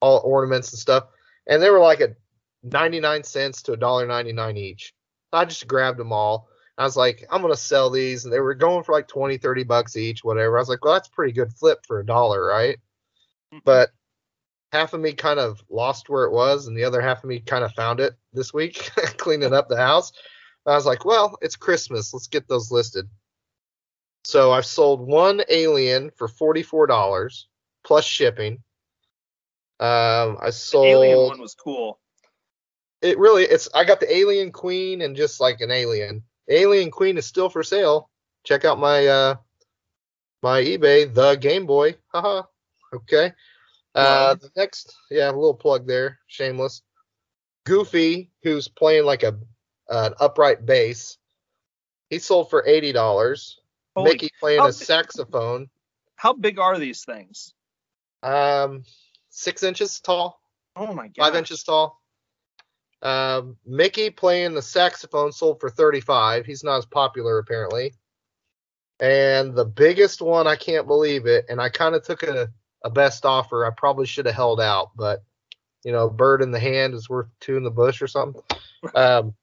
all 0.00 0.20
ornaments 0.24 0.72
and 0.72 0.78
stuff, 0.78 1.04
and 1.46 1.62
they 1.62 1.70
were 1.70 1.80
like 1.80 2.00
at 2.00 2.16
99 2.64 3.24
cents 3.24 3.62
to 3.62 3.72
$1.99 3.72 4.58
each. 4.58 4.94
I 5.32 5.44
just 5.44 5.66
grabbed 5.66 5.98
them 5.98 6.12
all. 6.12 6.48
I 6.78 6.84
was 6.84 6.96
like, 6.96 7.24
I'm 7.30 7.42
gonna 7.42 7.56
sell 7.56 7.90
these, 7.90 8.24
and 8.24 8.32
they 8.32 8.40
were 8.40 8.54
going 8.54 8.84
for 8.84 8.92
like 8.92 9.08
20, 9.08 9.38
30 9.38 9.64
bucks 9.64 9.96
each, 9.96 10.24
whatever. 10.24 10.56
I 10.58 10.60
was 10.60 10.68
like, 10.68 10.84
well, 10.84 10.94
that's 10.94 11.08
a 11.08 11.12
pretty 11.12 11.32
good 11.32 11.52
flip 11.52 11.80
for 11.86 12.00
a 12.00 12.06
dollar, 12.06 12.44
right? 12.44 12.78
But 13.64 13.90
half 14.72 14.94
of 14.94 15.00
me 15.00 15.12
kind 15.12 15.38
of 15.38 15.62
lost 15.70 16.08
where 16.08 16.24
it 16.24 16.32
was, 16.32 16.66
and 16.66 16.76
the 16.76 16.84
other 16.84 17.00
half 17.00 17.18
of 17.22 17.28
me 17.28 17.40
kind 17.40 17.64
of 17.64 17.72
found 17.74 18.00
it 18.00 18.14
this 18.32 18.54
week, 18.54 18.90
cleaning 19.18 19.52
up 19.54 19.68
the 19.68 19.76
house. 19.76 20.12
I 20.66 20.74
was 20.74 20.86
like, 20.86 21.04
well, 21.04 21.36
it's 21.42 21.56
Christmas. 21.56 22.14
Let's 22.14 22.28
get 22.28 22.48
those 22.48 22.70
listed. 22.70 23.08
So 24.24 24.52
I've 24.52 24.66
sold 24.66 25.00
one 25.06 25.42
alien 25.48 26.10
for 26.16 26.28
$44 26.28 27.44
plus 27.84 28.04
shipping. 28.04 28.62
Um, 29.80 30.38
I 30.40 30.46
The 30.46 30.52
sold 30.52 30.86
alien 30.86 31.18
one 31.18 31.40
was 31.40 31.54
cool. 31.54 31.98
it 33.00 33.18
really 33.18 33.42
it's 33.44 33.68
I 33.74 33.84
got 33.84 33.98
the 33.98 34.14
alien 34.16 34.52
queen 34.52 35.02
and 35.02 35.16
just 35.16 35.40
like 35.40 35.60
an 35.60 35.70
alien. 35.72 36.22
Alien 36.48 36.90
queen 36.90 37.18
is 37.18 37.26
still 37.26 37.48
for 37.48 37.62
sale. 37.64 38.08
Check 38.44 38.64
out 38.64 38.78
my 38.78 39.06
uh 39.06 39.34
my 40.42 40.60
eBay, 40.62 41.12
the 41.12 41.34
Game 41.36 41.66
Boy. 41.66 41.96
Haha. 42.14 42.42
okay. 42.94 43.32
Uh 43.96 44.34
the 44.34 44.50
next 44.56 44.94
yeah, 45.10 45.30
a 45.30 45.32
little 45.32 45.54
plug 45.54 45.86
there, 45.86 46.18
shameless. 46.28 46.82
Goofy, 47.64 48.30
who's 48.44 48.68
playing 48.68 49.04
like 49.04 49.24
a 49.24 49.36
an 49.88 50.14
upright 50.20 50.64
bass. 50.64 51.18
He 52.08 52.20
sold 52.20 52.50
for 52.50 52.64
eighty 52.68 52.92
dollars. 52.92 53.58
Holy- 53.96 54.12
Mickey 54.12 54.30
playing 54.40 54.60
a 54.60 54.66
big- 54.66 54.74
saxophone. 54.74 55.68
How 56.16 56.32
big 56.32 56.58
are 56.58 56.78
these 56.78 57.04
things? 57.04 57.54
Um 58.22 58.84
six 59.30 59.62
inches 59.62 60.00
tall. 60.00 60.40
Oh 60.76 60.92
my 60.94 61.08
god. 61.08 61.14
five 61.18 61.34
inches 61.34 61.62
tall. 61.62 62.00
Um, 63.02 63.56
Mickey 63.66 64.10
playing 64.10 64.54
the 64.54 64.62
saxophone 64.62 65.32
sold 65.32 65.58
for 65.60 65.68
35. 65.68 66.46
He's 66.46 66.62
not 66.62 66.78
as 66.78 66.86
popular 66.86 67.38
apparently. 67.38 67.94
And 69.00 69.54
the 69.56 69.64
biggest 69.64 70.22
one, 70.22 70.46
I 70.46 70.54
can't 70.54 70.86
believe 70.86 71.26
it. 71.26 71.46
And 71.48 71.60
I 71.60 71.68
kind 71.68 71.96
of 71.96 72.04
took 72.04 72.22
a, 72.22 72.48
a 72.84 72.90
best 72.90 73.26
offer. 73.26 73.66
I 73.66 73.70
probably 73.70 74.06
should 74.06 74.26
have 74.26 74.36
held 74.36 74.60
out, 74.60 74.90
but 74.96 75.24
you 75.84 75.90
know, 75.90 76.08
bird 76.08 76.42
in 76.42 76.52
the 76.52 76.60
hand 76.60 76.94
is 76.94 77.10
worth 77.10 77.26
two 77.40 77.56
in 77.56 77.64
the 77.64 77.70
bush 77.70 78.00
or 78.02 78.06
something. 78.06 78.42
Um, 78.96 79.34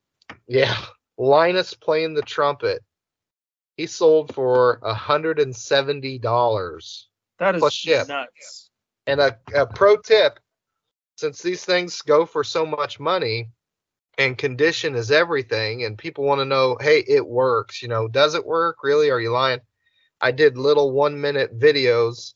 yeah, 0.48 0.76
Linus 1.18 1.74
playing 1.74 2.14
the 2.14 2.22
trumpet. 2.22 2.84
He 3.80 3.88
sold 3.88 4.36
for 4.36 4.82
hundred 4.84 5.40
and 5.40 5.56
seventy 5.56 6.20
dollars. 6.20 7.08
That 7.38 7.56
is 7.56 7.62
plus 7.62 7.74
ship. 7.74 8.10
nuts. 8.10 8.72
And 9.08 9.22
a, 9.22 9.40
a 9.56 9.68
pro 9.68 9.96
tip 9.96 10.38
since 11.16 11.42
these 11.42 11.64
things 11.64 12.02
go 12.02 12.26
for 12.26 12.44
so 12.44 12.66
much 12.66 13.00
money 13.00 13.52
and 14.18 14.38
condition 14.38 14.96
is 14.96 15.12
everything, 15.12 15.86
and 15.86 15.98
people 15.98 16.26
want 16.26 16.40
to 16.40 16.46
know, 16.46 16.76
hey, 16.82 17.06
it 17.08 17.26
works. 17.26 17.82
You 17.82 17.88
know, 17.88 18.10
does 18.10 18.36
it 18.36 18.46
work? 18.46 18.84
Really? 18.84 19.12
Are 19.12 19.22
you 19.22 19.32
lying? 19.32 19.62
I 20.20 20.32
did 20.32 20.58
little 20.58 20.92
one 20.92 21.22
minute 21.22 21.58
videos, 21.58 22.34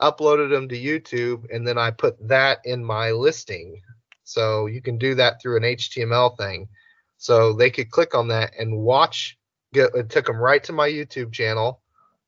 uploaded 0.00 0.50
them 0.50 0.68
to 0.68 0.78
YouTube, 0.78 1.52
and 1.52 1.66
then 1.66 1.78
I 1.78 1.90
put 1.90 2.14
that 2.28 2.60
in 2.64 2.84
my 2.84 3.10
listing. 3.10 3.82
So 4.22 4.66
you 4.66 4.80
can 4.80 4.98
do 4.98 5.16
that 5.16 5.42
through 5.42 5.56
an 5.56 5.64
HTML 5.64 6.38
thing. 6.38 6.68
So 7.16 7.54
they 7.54 7.70
could 7.70 7.90
click 7.90 8.14
on 8.14 8.28
that 8.28 8.52
and 8.56 8.78
watch. 8.78 9.36
Get, 9.72 9.94
it 9.94 10.10
took 10.10 10.26
them 10.26 10.38
right 10.38 10.62
to 10.64 10.72
my 10.72 10.88
YouTube 10.88 11.32
channel 11.32 11.80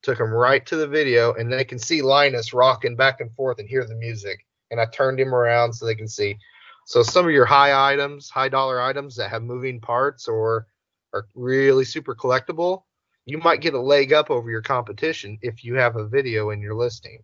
took 0.03 0.19
them 0.19 0.33
right 0.33 0.65
to 0.67 0.77
the 0.77 0.87
video 0.87 1.33
and 1.35 1.53
they 1.53 1.65
can 1.65 1.79
see 1.79 2.03
Linus 2.03 2.53
rocking 2.53 2.97
back 2.97 3.21
and 3.21 3.33
forth 3.35 3.59
and 3.59 3.69
hear 3.69 3.85
the 3.87 3.95
music. 3.95 4.45
And 4.71 4.81
I 4.81 4.87
turned 4.87 5.21
him 5.21 5.35
around 5.35 5.73
so 5.73 5.87
they 5.87 5.95
can 5.95 6.09
see. 6.09 6.39
So 6.87 7.03
some 7.03 7.25
of 7.25 7.31
your 7.31 7.45
high 7.45 7.93
items, 7.93 8.29
high 8.29 8.49
dollar 8.49 8.81
items 8.81 9.17
that 9.17 9.31
have 9.31 9.43
moving 9.43 9.81
parts 9.81 10.27
or 10.27 10.67
are 11.13 11.27
really 11.35 11.85
super 11.85 12.15
collectible, 12.15 12.83
you 13.27 13.39
might 13.39 13.61
get 13.61 13.75
a 13.75 13.81
leg 13.81 14.13
up 14.13 14.31
over 14.31 14.51
your 14.51 14.63
competition 14.63 15.39
if 15.43 15.63
you 15.63 15.77
have 15.77 15.97
a 15.97 16.09
video 16.09 16.51
in 16.51 16.61
your 16.61 16.75
listing. 16.75 17.23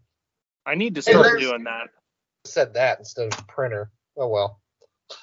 I 0.65 0.75
need 0.75 0.95
to 0.95 1.03
start 1.03 1.25
there's- 1.25 1.43
doing 1.43 1.65
that. 1.65 1.89
Said 2.45 2.75
that 2.75 2.99
instead 3.01 3.27
of 3.29 3.47
printer. 3.49 3.91
Oh 4.17 4.29
well. 4.29 4.61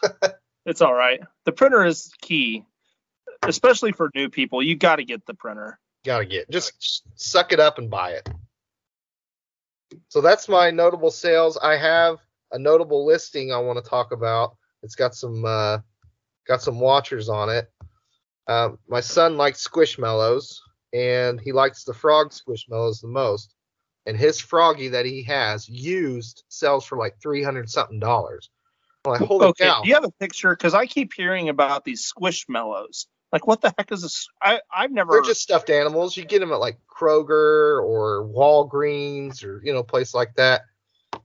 It's 0.67 0.81
all 0.81 0.95
right. 0.95 1.19
The 1.45 1.51
printer 1.51 1.85
is 1.85 2.11
key, 2.21 2.63
especially 3.43 3.91
for 3.91 4.09
new 4.15 4.29
people. 4.29 4.61
You 4.61 4.75
got 4.75 4.97
to 4.97 5.03
get 5.03 5.25
the 5.25 5.33
printer. 5.33 5.79
Gotta 6.05 6.25
get 6.25 6.49
just 6.51 7.03
suck 7.15 7.51
it 7.51 7.59
up 7.59 7.79
and 7.79 7.89
buy 7.89 8.11
it. 8.11 8.29
So 10.09 10.21
that's 10.21 10.47
my 10.47 10.69
notable 10.69 11.09
sales. 11.09 11.57
I 11.57 11.77
have 11.77 12.19
a 12.51 12.59
notable 12.59 13.05
listing 13.05 13.51
I 13.51 13.57
want 13.57 13.83
to 13.83 13.89
talk 13.89 14.11
about. 14.11 14.55
It's 14.83 14.93
got 14.93 15.15
some 15.15 15.43
uh, 15.43 15.79
got 16.47 16.61
some 16.61 16.79
watchers 16.79 17.27
on 17.27 17.49
it. 17.49 17.71
Um, 18.47 18.77
my 18.87 18.99
son 19.01 19.35
likes 19.35 19.67
Squishmallows, 19.67 20.59
and 20.93 21.41
he 21.41 21.51
likes 21.51 21.83
the 21.83 21.93
frog 21.93 22.31
Squishmallows 22.31 23.01
the 23.01 23.07
most. 23.07 23.55
And 24.05 24.15
his 24.15 24.39
froggy 24.39 24.89
that 24.89 25.07
he 25.07 25.23
has 25.23 25.67
used 25.67 26.43
sells 26.49 26.85
for 26.85 26.99
like 26.99 27.15
three 27.19 27.41
hundred 27.41 27.67
something 27.67 27.99
dollars. 27.99 28.51
I'm 29.03 29.13
like, 29.13 29.21
holy 29.21 29.47
okay. 29.47 29.65
cow! 29.65 29.81
Do 29.81 29.89
you 29.89 29.95
have 29.95 30.03
a 30.03 30.11
picture? 30.11 30.55
Because 30.55 30.75
I 30.75 30.85
keep 30.85 31.13
hearing 31.13 31.49
about 31.49 31.83
these 31.83 32.11
squishmallows. 32.13 33.07
Like, 33.35 33.47
what 33.47 33.59
the 33.59 33.73
heck 33.77 33.91
is 33.91 34.01
this? 34.01 34.29
I 34.41 34.61
I've 34.73 34.93
never. 34.93 35.11
They're 35.11 35.21
just 35.21 35.41
stuffed 35.41 35.69
animals. 35.69 36.15
You 36.15 36.23
get 36.23 36.39
them 36.39 36.53
at 36.53 36.61
like 36.61 36.79
Kroger 36.87 37.83
or 37.83 38.23
Walgreens 38.33 39.43
or 39.43 39.61
you 39.61 39.73
know 39.73 39.83
place 39.83 40.13
like 40.13 40.33
that. 40.35 40.61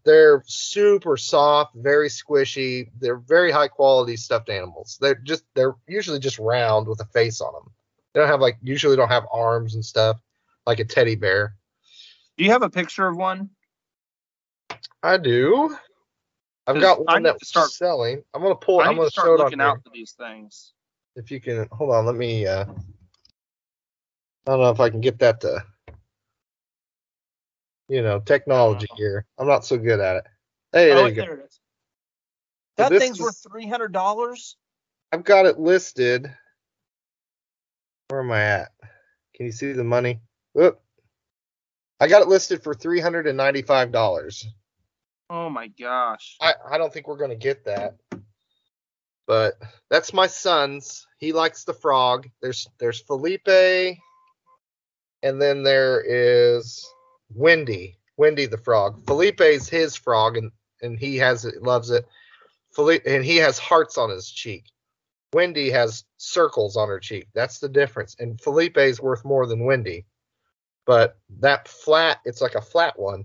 They're 0.05 0.43
super 0.45 1.17
soft, 1.17 1.77
very 1.77 2.09
squishy. 2.09 2.91
They're 2.99 3.19
very 3.19 3.53
high 3.53 3.69
quality 3.69 4.17
stuffed 4.17 4.49
animals. 4.49 4.99
They're 5.01 5.15
just 5.15 5.45
they're 5.55 5.77
usually 5.87 6.19
just 6.19 6.41
round 6.41 6.89
with 6.89 7.01
a 7.01 7.05
face 7.05 7.41
on 7.41 7.53
them. 7.53 7.71
They 8.13 8.19
don't 8.19 8.29
have 8.29 8.41
like 8.41 8.59
usually 8.61 8.97
don't 8.97 9.07
have 9.07 9.27
arms 9.33 9.77
and 9.77 9.85
stuff 9.85 10.21
like 10.67 10.81
a 10.81 10.85
teddy 10.85 11.15
bear. 11.15 11.55
Do 12.37 12.43
you 12.43 12.51
have 12.51 12.65
a 12.65 12.71
picture 12.71 13.07
of 13.07 13.17
one? 13.19 13.51
I 15.01 15.17
do. 15.17 15.77
I've 16.67 16.81
got 16.81 17.07
one 17.07 17.23
that 17.23 17.41
start- 17.45 17.71
selling. 17.71 18.25
I'm 18.35 18.43
gonna 18.43 18.57
pull. 18.57 18.81
I 18.81 18.87
I'm 18.87 18.97
gonna 18.97 19.11
to 19.11 19.15
show 19.15 19.23
start 19.23 19.39
it 19.39 19.43
looking 19.45 19.61
out 19.61 19.85
for 19.85 19.91
these 19.91 20.11
things. 20.11 20.73
If 21.21 21.31
you 21.31 21.39
can 21.39 21.69
hold 21.71 21.91
on, 21.95 22.07
let 22.07 22.17
me. 22.17 22.47
uh 22.47 22.65
I 22.65 24.51
don't 24.51 24.61
know 24.61 24.71
if 24.71 24.81
I 24.81 24.89
can 24.89 25.03
get 25.03 25.19
that 25.19 25.43
to. 25.43 25.63
You 27.89 28.03
know, 28.03 28.21
technology 28.21 28.87
here. 28.97 29.27
I'm 29.39 29.47
not 29.47 29.67
so 29.67 29.77
good 29.77 30.01
at 30.01 30.17
it. 30.17 30.25
Hey, 30.73 30.91
oh, 30.93 30.97
there 30.97 31.09
you 31.09 31.15
go. 31.15 31.23
there 31.23 31.35
it 31.35 31.45
is. 31.45 31.61
That 32.79 32.89
this 32.91 33.03
thing's 33.03 33.19
is- 33.19 33.23
worth 33.23 33.43
three 33.51 33.67
hundred 33.69 33.93
dollars. 33.93 34.57
I've 35.13 35.25
got 35.25 35.45
it 35.45 35.59
listed. 35.59 36.33
Where 38.09 38.21
am 38.21 38.33
I 38.33 38.43
at? 38.43 38.71
Can 39.35 39.45
you 39.45 39.53
see 39.53 39.73
the 39.73 39.85
money? 39.85 40.21
Whoop. 40.55 40.81
I 42.01 42.07
got 42.09 42.23
it 42.23 42.29
listed 42.29 42.63
for 42.63 42.73
three 42.73 43.01
hundred 43.01 43.27
and 43.27 43.37
ninety-five 43.37 43.93
dollars. 43.93 44.47
Oh 45.29 45.51
my 45.51 45.69
gosh. 45.69 46.39
I, 46.41 46.55
I 46.71 46.79
don't 46.79 46.91
think 46.93 47.07
we're 47.07 47.19
gonna 47.19 47.37
get 47.37 47.67
that. 47.67 47.97
But 49.31 49.63
that's 49.89 50.13
my 50.13 50.27
son's. 50.27 51.07
he 51.19 51.33
likes 51.33 51.63
the 51.63 51.73
frog. 51.73 52.29
There's 52.43 52.69
there's 52.81 53.01
Felipe, 53.01 53.47
and 55.23 55.41
then 55.41 55.63
there 55.63 56.03
is 56.05 56.85
Wendy. 57.33 57.97
Wendy 58.17 58.47
the 58.47 58.59
frog. 58.59 59.07
Felipe's 59.07 59.69
his 59.69 59.95
frog, 59.95 60.37
and 60.37 60.51
and 60.83 60.99
he 60.99 61.17
has 61.19 61.45
it, 61.45 61.63
loves 61.63 61.91
it. 61.91 62.09
Felipe, 62.75 63.05
and 63.07 63.25
he 63.25 63.37
has 63.37 63.57
hearts 63.57 63.97
on 63.97 64.11
his 64.11 64.29
cheek. 64.29 64.65
Wendy 65.33 65.71
has 65.71 66.05
circles 66.17 66.77
on 66.77 66.89
her 66.89 66.99
cheek. 66.99 67.29
That's 67.33 67.61
the 67.61 67.69
difference. 67.69 68.17
And 68.19 68.41
Felipe's 68.41 69.01
worth 69.01 69.25
more 69.25 69.47
than 69.47 69.65
Wendy. 69.65 70.07
But 70.87 71.19
that 71.39 71.69
flat, 71.69 72.19
it's 72.25 72.41
like 72.41 72.57
a 72.57 72.61
flat 72.61 72.99
one. 72.99 73.25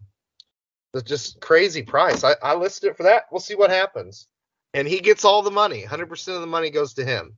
It's 0.94 1.02
just 1.02 1.42
crazy 1.42 1.82
price. 1.82 2.24
I, 2.24 2.36
I 2.44 2.54
listed 2.54 2.92
it 2.92 2.98
for 2.98 3.04
that. 3.04 3.24
We'll 3.32 3.42
see 3.42 3.56
what 3.56 3.72
happens. 3.72 4.28
And 4.76 4.90
he 4.90 5.00
gets 5.00 5.24
all 5.24 5.42
the 5.42 5.52
money. 5.52 5.84
100% 5.84 6.36
of 6.36 6.42
the 6.42 6.48
money 6.48 6.70
goes 6.70 6.96
to 6.96 7.06
him. 7.06 7.38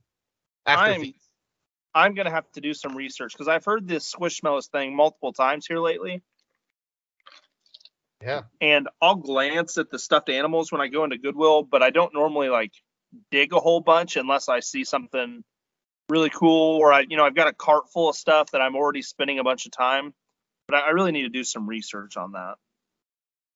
I'm 0.66 1.00
fees. 1.00 1.14
I'm 1.94 2.14
gonna 2.14 2.32
have 2.32 2.50
to 2.52 2.60
do 2.60 2.74
some 2.74 2.96
research 2.96 3.32
because 3.32 3.46
I've 3.46 3.64
heard 3.64 3.86
this 3.86 4.12
squishmallows 4.12 4.68
thing 4.68 4.94
multiple 4.94 5.32
times 5.32 5.66
here 5.66 5.78
lately, 5.78 6.20
Yeah. 8.20 8.42
and 8.60 8.88
I'll 9.00 9.14
glance 9.14 9.78
at 9.78 9.88
the 9.88 9.98
stuffed 9.98 10.28
animals 10.28 10.70
when 10.72 10.80
I 10.80 10.88
go 10.88 11.04
into 11.04 11.16
Goodwill, 11.16 11.62
but 11.62 11.82
I 11.82 11.90
don't 11.90 12.12
normally 12.12 12.48
like 12.48 12.72
dig 13.30 13.52
a 13.52 13.60
whole 13.60 13.80
bunch 13.80 14.16
unless 14.16 14.48
I 14.48 14.60
see 14.60 14.84
something 14.84 15.44
really 16.10 16.30
cool 16.30 16.78
or 16.78 16.92
I, 16.92 17.00
you 17.08 17.16
know, 17.16 17.24
I've 17.24 17.36
got 17.36 17.48
a 17.48 17.54
cart 17.54 17.90
full 17.92 18.08
of 18.08 18.16
stuff 18.16 18.50
that 18.50 18.60
I'm 18.60 18.76
already 18.76 19.02
spending 19.02 19.38
a 19.38 19.44
bunch 19.44 19.64
of 19.64 19.72
time. 19.72 20.12
But 20.66 20.76
I 20.76 20.88
I 20.88 20.90
really 20.90 21.12
need 21.12 21.22
to 21.22 21.28
do 21.30 21.44
some 21.44 21.68
research 21.68 22.16
on 22.16 22.32
that. 22.32 22.56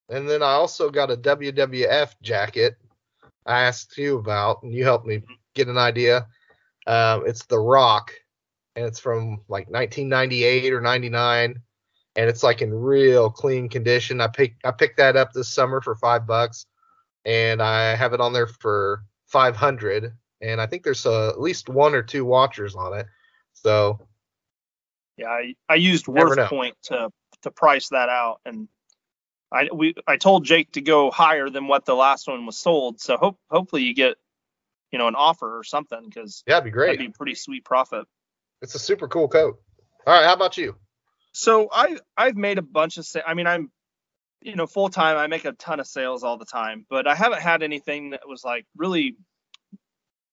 And 0.09 0.28
then 0.28 0.43
I 0.43 0.53
also 0.53 0.91
got 0.91 1.11
a 1.11 1.16
WWF 1.16 2.14
jacket 2.22 2.76
I 3.47 3.62
asked 3.62 3.97
you 3.99 4.18
about, 4.18 4.62
and 4.62 4.72
you 4.72 4.84
helped 4.84 5.07
me 5.07 5.22
get 5.55 5.68
an 5.68 5.78
idea. 5.78 6.26
Um, 6.86 7.24
it's 7.26 7.45
The 7.45 7.59
Rock, 7.59 8.12
and 8.76 8.84
it's 8.84 8.99
from 8.99 9.43
like 9.49 9.68
1998 9.68 10.72
or 10.72 10.80
99, 10.80 11.61
and 12.16 12.28
it's 12.28 12.43
like 12.43 12.62
in 12.62 12.72
real 12.72 13.30
clean 13.30 13.68
condition. 13.68 14.20
I 14.20 14.28
picked 14.28 14.64
I 14.64 14.70
picked 14.70 14.99
that 14.99 15.16
up 15.16 15.32
this 15.32 15.49
summer 15.49 15.80
for 15.80 15.95
five 15.95 16.26
bucks, 16.26 16.66
and 17.24 17.62
I 17.62 17.95
have 17.95 18.12
it 18.12 18.20
on 18.20 18.32
there 18.32 18.47
for 18.47 19.05
500. 19.26 20.12
And 20.40 20.61
I 20.61 20.66
think 20.66 20.82
there's 20.82 21.07
uh, 21.07 21.28
at 21.28 21.40
least 21.40 21.68
one 21.68 21.95
or 21.95 22.03
two 22.03 22.24
watchers 22.24 22.74
on 22.74 22.99
it. 22.99 23.07
So 23.53 24.01
Yeah, 25.16 25.28
I, 25.28 25.55
I 25.68 25.76
used 25.76 26.09
Never 26.09 26.34
know. 26.34 26.43
Worth 26.43 26.51
Point 26.51 26.76
to 26.84 27.11
to 27.43 27.51
price 27.51 27.88
that 27.88 28.09
out, 28.09 28.40
and 28.45 28.68
I 29.53 29.68
we 29.72 29.94
I 30.07 30.16
told 30.16 30.44
Jake 30.44 30.72
to 30.72 30.80
go 30.80 31.11
higher 31.11 31.50
than 31.50 31.68
what 31.68 31.84
the 31.84 31.94
last 31.94 32.26
one 32.26 32.46
was 32.46 32.59
sold. 32.59 33.00
So 33.00 33.16
hope 33.16 33.38
hopefully 33.50 33.82
you 33.82 33.94
get 33.94 34.16
you 34.90 34.98
know 34.98 35.09
an 35.09 35.14
offer 35.14 35.59
or 35.59 35.64
something 35.64 36.05
because 36.05 36.42
yeah, 36.46 36.55
it'd 36.55 36.64
be 36.64 36.70
great. 36.70 36.98
that'd 36.98 36.98
be 36.98 37.12
pretty 37.12 37.34
sweet 37.34 37.64
profit. 37.64 38.07
It's 38.62 38.74
a 38.74 38.78
super 38.78 39.09
cool 39.09 39.28
coat. 39.28 39.61
All 40.07 40.14
right, 40.14 40.24
how 40.24 40.34
about 40.34 40.57
you? 40.57 40.76
So 41.32 41.68
I 41.70 41.98
I've 42.16 42.36
made 42.36 42.59
a 42.59 42.62
bunch 42.62 42.98
of 42.98 43.07
sa- 43.07 43.20
I 43.26 43.34
mean 43.34 43.46
I'm 43.46 43.70
you 44.40 44.57
know 44.57 44.66
full 44.66 44.88
time 44.88 45.16
I 45.16 45.26
make 45.26 45.44
a 45.44 45.53
ton 45.53 45.80
of 45.80 45.86
sales 45.86 46.24
all 46.24 46.38
the 46.38 46.44
time, 46.44 46.86
but 46.88 47.07
I 47.07 47.14
haven't 47.14 47.42
had 47.42 47.62
anything 47.62 48.11
that 48.11 48.26
was 48.26 48.44
like 48.44 48.66
really 48.76 49.16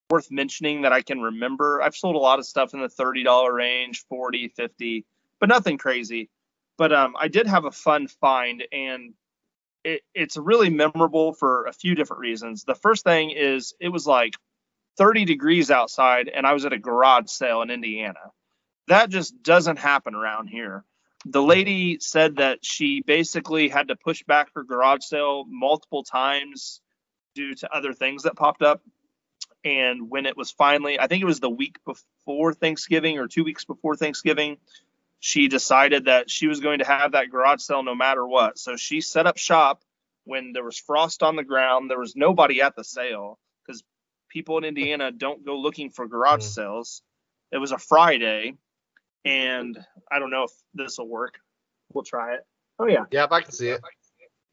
worth 0.10 0.32
mentioning 0.32 0.82
that 0.84 0.94
I 0.94 1.02
can 1.02 1.22
remember. 1.22 1.82
I've 1.82 1.96
sold 1.96 2.16
a 2.16 2.20
lot 2.20 2.40
of 2.40 2.46
stuff 2.46 2.74
in 2.74 2.82
the 2.82 2.88
$30 2.88 3.54
range, 3.54 4.06
40, 4.10 4.48
50, 4.48 5.06
but 5.40 5.50
nothing 5.50 5.78
crazy. 5.78 6.30
But 6.80 6.94
um 6.94 7.16
I 7.20 7.30
did 7.30 7.48
have 7.48 7.66
a 7.66 7.72
fun 7.72 8.08
find 8.08 8.64
and 8.74 9.14
it, 9.84 10.02
it's 10.16 10.38
really 10.38 10.72
memorable 10.72 11.34
for 11.34 11.66
a 11.66 11.74
few 11.74 11.96
different 11.96 12.22
reasons. 12.22 12.64
The 12.66 12.76
first 12.76 13.04
thing 13.04 13.32
is 13.32 13.76
it 13.80 13.90
was 13.90 14.08
like 14.08 14.36
30 14.98 15.26
degrees 15.26 15.72
outside 15.72 16.30
and 16.30 16.48
I 16.48 16.54
was 16.54 16.66
at 16.66 16.74
a 16.74 16.80
garage 16.80 17.30
sale 17.30 17.62
in 17.62 17.70
Indiana. 17.72 18.32
That 18.88 19.10
just 19.12 19.44
doesn't 19.44 19.80
happen 19.80 20.16
around 20.16 20.48
here 20.48 20.86
the 21.26 21.42
lady 21.42 22.00
said 22.00 22.38
that 22.38 22.66
she 22.66 23.02
basically 23.02 23.68
had 23.68 23.90
to 23.90 23.96
push 23.96 24.24
back 24.24 24.50
her 24.56 24.64
garage 24.64 25.04
sale 25.04 25.46
multiple 25.48 26.04
times 26.04 26.82
due 27.36 27.56
to 27.56 27.76
other 27.76 27.94
things 27.94 28.24
that 28.24 28.36
popped 28.36 28.62
up. 28.62 28.82
And 29.66 30.10
when 30.10 30.26
it 30.26 30.38
was 30.38 30.52
finally, 30.52 31.00
I 31.00 31.08
think 31.08 31.22
it 31.22 31.26
was 31.26 31.42
the 31.42 31.50
week 31.50 31.78
before 31.86 32.54
Thanksgiving 32.54 33.20
or 33.20 33.28
two 33.28 33.44
weeks 33.44 33.66
before 33.66 33.98
Thanksgiving, 33.98 34.58
she 35.20 35.48
decided 35.48 36.06
that 36.06 36.30
she 36.30 36.48
was 36.48 36.60
going 36.60 36.80
to 36.80 36.86
have 36.86 37.12
that 37.14 37.30
garage 37.30 37.62
sale 37.62 37.84
no 37.84 37.96
matter 37.96 38.26
what. 38.26 38.58
So 38.58 38.76
she 38.76 39.02
set 39.02 39.28
up 39.28 39.38
shop 39.38 39.82
when 40.26 40.54
there 40.54 40.64
was 40.64 40.78
frost 40.78 41.24
on 41.24 41.36
the 41.36 41.44
ground. 41.44 41.90
There 41.90 42.00
was 42.00 42.16
nobody 42.16 42.62
at 42.62 42.76
the 42.76 42.84
sale 42.84 43.38
because 43.66 43.84
people 44.30 44.58
in 44.58 44.64
Indiana 44.64 45.12
don't 45.12 45.46
go 45.46 45.58
looking 45.58 45.90
for 45.90 46.08
garage 46.08 46.42
Mm. 46.44 46.54
sales. 46.54 47.02
It 47.52 47.58
was 47.58 47.72
a 47.72 47.78
Friday, 47.78 48.54
and 49.26 49.78
I 50.12 50.20
don't 50.20 50.30
know 50.32 50.44
if 50.44 50.52
this 50.74 50.98
will 50.98 51.08
work. 51.08 51.40
We'll 51.94 52.04
try 52.04 52.36
it. 52.36 52.42
Oh 52.78 52.88
yeah. 52.88 53.06
Yeah, 53.12 53.26
if 53.26 53.32
I 53.32 53.42
can 53.42 53.52
see 53.52 53.70
it. 53.70 53.82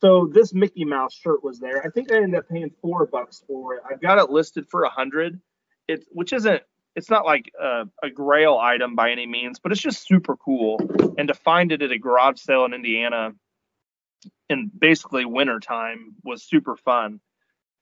So 0.01 0.29
this 0.31 0.53
Mickey 0.53 0.85
Mouse 0.85 1.15
shirt 1.15 1.43
was 1.43 1.59
there. 1.59 1.85
I 1.85 1.89
think 1.91 2.13
I 2.13 2.17
ended 2.17 2.35
up 2.39 2.49
paying 2.49 2.71
four 2.83 3.07
bucks 3.07 3.43
for 3.47 3.75
it. 3.77 3.83
I've 3.89 4.01
got 4.01 4.19
it 4.19 4.31
listed 4.31 4.67
for 4.69 4.83
a 4.85 4.91
hundred. 4.91 5.41
It 5.89 6.05
which 6.11 6.33
isn't 6.33 6.63
it's 6.97 7.11
not 7.11 7.27
like 7.27 7.53
a, 7.61 7.85
a 8.03 8.11
grail 8.11 8.59
item 8.61 8.97
by 8.97 9.11
any 9.11 9.27
means, 9.27 9.59
but 9.61 9.71
it's 9.71 9.81
just 9.81 10.07
super 10.09 10.35
cool. 10.37 10.81
And 11.19 11.29
to 11.29 11.35
find 11.35 11.71
it 11.71 11.83
at 11.83 11.93
a 11.93 11.99
garage 11.99 12.41
sale 12.41 12.65
in 12.65 12.73
Indiana 12.73 13.33
in 14.49 14.71
basically 14.77 15.27
winter 15.27 15.61
time 15.61 16.15
was 16.25 16.43
super 16.43 16.75
fun. 16.77 17.21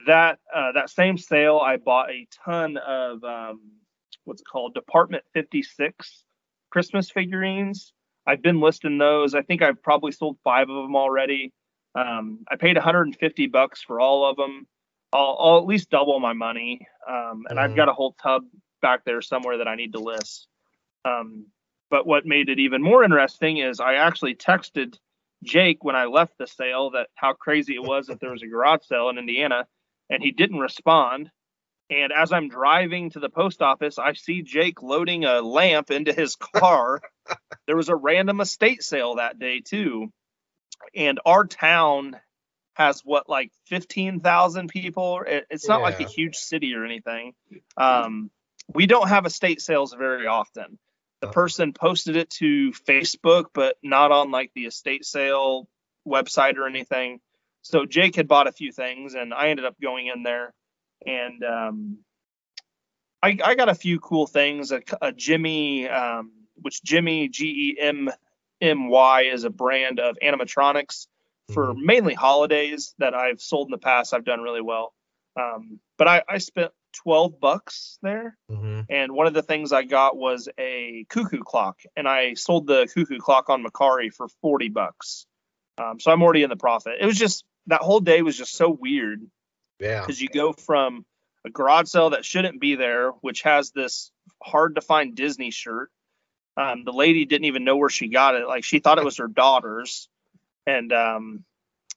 That 0.07 0.41
uh, 0.55 0.73
that 0.73 0.91
same 0.91 1.17
sale, 1.17 1.59
I 1.65 1.77
bought 1.77 2.11
a 2.11 2.27
ton 2.45 2.77
of 2.77 3.23
um, 3.23 3.61
what's 4.25 4.43
it 4.43 4.47
called 4.51 4.75
Department 4.75 5.23
56 5.33 6.25
Christmas 6.71 7.09
figurines. 7.11 7.93
I've 8.27 8.43
been 8.43 8.61
listing 8.61 8.99
those. 8.99 9.35
I 9.35 9.43
think 9.43 9.63
I've 9.63 9.83
probably 9.83 10.11
sold 10.11 10.39
five 10.43 10.69
of 10.69 10.75
them 10.83 10.97
already. 10.97 11.53
Um, 11.95 12.41
I 12.51 12.57
paid 12.57 12.77
150 12.77 13.47
bucks 13.47 13.81
for 13.83 14.01
all 14.01 14.29
of 14.29 14.37
them. 14.37 14.67
I'll, 15.13 15.37
I'll 15.39 15.59
at 15.59 15.67
least 15.67 15.91
double 15.91 16.19
my 16.19 16.33
money. 16.33 16.81
Um, 17.09 17.45
and 17.49 17.61
I've 17.61 17.71
Mhm. 17.71 17.77
got 17.77 17.89
a 17.89 17.93
whole 17.93 18.17
tub 18.21 18.43
back 18.85 19.07
there 19.07 19.23
somewhere 19.23 19.57
that 19.57 19.67
I 19.67 19.77
need 19.77 19.95
to 19.95 19.99
list. 19.99 20.47
Um, 21.07 21.47
but 21.91 22.07
what 22.07 22.27
made 22.27 22.51
it 22.51 22.59
even 22.59 22.83
more 22.83 23.03
interesting 23.03 23.57
is 23.57 23.81
I 23.81 23.95
actually 23.95 24.35
texted 24.35 24.99
Jake 25.43 25.83
when 25.83 25.97
I 25.97 26.05
left 26.05 26.37
the 26.39 26.47
sale 26.47 26.91
that 26.91 27.09
how 27.15 27.33
crazy 27.33 27.77
it 27.77 27.83
was 27.83 28.09
that 28.09 28.21
there 28.21 28.31
was 28.31 28.43
a 28.43 28.47
garage 28.47 28.85
sale 28.85 29.09
in 29.09 29.17
Indiana, 29.17 29.67
and 30.11 30.23
he 30.23 30.33
didn't 30.33 30.59
respond. 30.59 31.31
And 31.89 32.13
as 32.13 32.31
I'm 32.31 32.51
driving 32.51 33.09
to 33.11 33.21
the 33.21 33.31
post 33.31 33.63
office, 33.63 33.99
I 33.99 34.13
see 34.13 34.43
Jake 34.43 34.83
loading 34.83 35.25
a 35.25 35.41
lamp 35.41 35.91
into 35.91 36.13
his 36.13 36.37
car. 36.37 37.01
there 37.67 37.77
was 37.77 37.89
a 37.89 37.97
random 37.97 38.43
estate 38.43 38.83
sale 38.83 39.15
that 39.15 39.39
day 39.39 39.61
too. 39.61 40.13
And 40.95 41.21
our 41.25 41.47
town 41.47 42.17
has 42.75 43.01
what 43.03 43.31
like 43.31 43.51
15,000 43.69 44.69
people. 44.69 45.23
It's 45.27 45.69
not 45.69 45.81
like 45.81 46.01
a 46.01 46.05
huge 46.05 46.37
city 46.37 46.75
or 46.75 46.85
anything. 46.85 47.33
Um, 47.79 48.31
we 48.73 48.87
don't 48.87 49.09
have 49.09 49.27
estate 49.27 49.61
sales 49.61 49.93
very 49.93 50.27
often. 50.27 50.79
The 51.21 51.29
Uh-huh. 51.29 51.33
person 51.33 51.73
posted 51.73 52.17
it 52.17 52.31
to 52.31 52.73
Facebook, 52.73 53.47
but 53.55 53.77
not 53.83 54.13
on 54.13 54.31
like 54.31 54.51
the 54.55 54.67
estate 54.67 55.05
sale 55.05 55.69
website 56.07 56.57
or 56.57 56.67
anything. 56.67 57.21
So 57.63 57.87
Jake 57.87 58.17
had 58.17 58.29
bought 58.29 58.47
a 58.47 58.53
few 58.53 58.73
things, 58.73 59.15
and 59.15 59.33
I 59.33 59.49
ended 59.49 59.65
up 59.65 59.81
going 59.81 60.09
in 60.09 60.23
there, 60.23 60.53
and 61.07 61.43
um, 61.45 61.99
I, 63.23 63.39
I 63.43 63.55
got 63.55 63.71
a 63.71 63.75
few 63.75 64.01
cool 64.01 64.27
things. 64.27 64.71
A, 64.71 64.83
a 65.01 65.13
Gemmy, 65.13 65.91
um, 65.91 66.33
which 66.61 66.83
Gemmy 66.83 67.31
G 67.31 67.75
E 67.77 67.81
M 67.81 68.11
M 68.61 68.89
Y 68.89 69.23
is 69.33 69.45
a 69.45 69.51
brand 69.51 69.99
of 69.99 70.17
animatronics 70.23 71.07
for 71.53 71.75
mainly 71.75 72.15
holidays 72.15 72.95
that 72.99 73.15
I've 73.15 73.41
sold 73.41 73.69
in 73.69 73.71
the 73.71 73.79
past. 73.79 74.13
I've 74.13 74.25
done 74.25 74.43
really 74.43 74.63
well, 74.63 74.93
um, 75.41 75.81
but 75.97 76.07
I, 76.07 76.23
I 76.29 76.39
spent 76.39 76.71
twelve 77.03 77.41
bucks 77.41 77.99
there. 78.03 78.37
hmm 78.49 78.81
And 78.89 79.13
one 79.13 79.27
of 79.27 79.35
the 79.35 79.43
things 79.43 79.73
I 79.73 79.83
got 79.83 80.17
was 80.17 80.49
a 80.59 81.05
cuckoo 81.09 81.41
clock, 81.41 81.81
and 81.97 82.09
I 82.09 82.35
sold 82.35 82.67
the 82.67 82.89
cuckoo 82.93 83.19
clock 83.19 83.51
on 83.51 83.65
Mercari 83.65 84.13
for 84.13 84.29
40 84.41 84.69
bucks. 84.69 85.27
Um, 85.79 85.99
so 85.99 86.11
I'm 86.13 86.23
already 86.23 86.43
in 86.43 86.51
the 86.51 86.57
profit. 86.57 86.95
It 87.01 87.07
was 87.07 87.19
just 87.19 87.45
that 87.67 87.81
whole 87.81 88.01
day 88.01 88.23
was 88.23 88.37
just 88.37 88.55
so 88.55 88.71
weird 88.71 89.21
Yeah. 89.81 90.01
because 90.01 90.21
you 90.21 90.29
go 90.29 90.53
from 90.53 91.05
a 91.45 91.51
garage 91.51 91.89
sale 91.89 92.11
that 92.11 92.25
shouldn't 92.25 92.61
be 92.61 92.77
there, 92.77 93.11
which 93.11 93.43
has 93.43 93.71
this 93.73 94.11
hard 94.43 94.77
to 94.77 94.81
find 94.81 95.15
Disney 95.15 95.51
shirt. 95.51 95.91
Um, 96.57 96.85
the 96.85 96.93
lady 96.93 97.25
didn't 97.25 97.47
even 97.47 97.65
know 97.65 97.77
where 97.77 97.91
she 97.91 98.09
got 98.09 98.37
it. 98.37 98.47
Like 98.47 98.63
she 98.65 98.79
thought 98.79 98.99
it 98.99 99.05
was 99.05 99.17
her 99.17 99.27
daughter's. 99.27 100.09
And 100.67 100.93
um, 100.93 101.45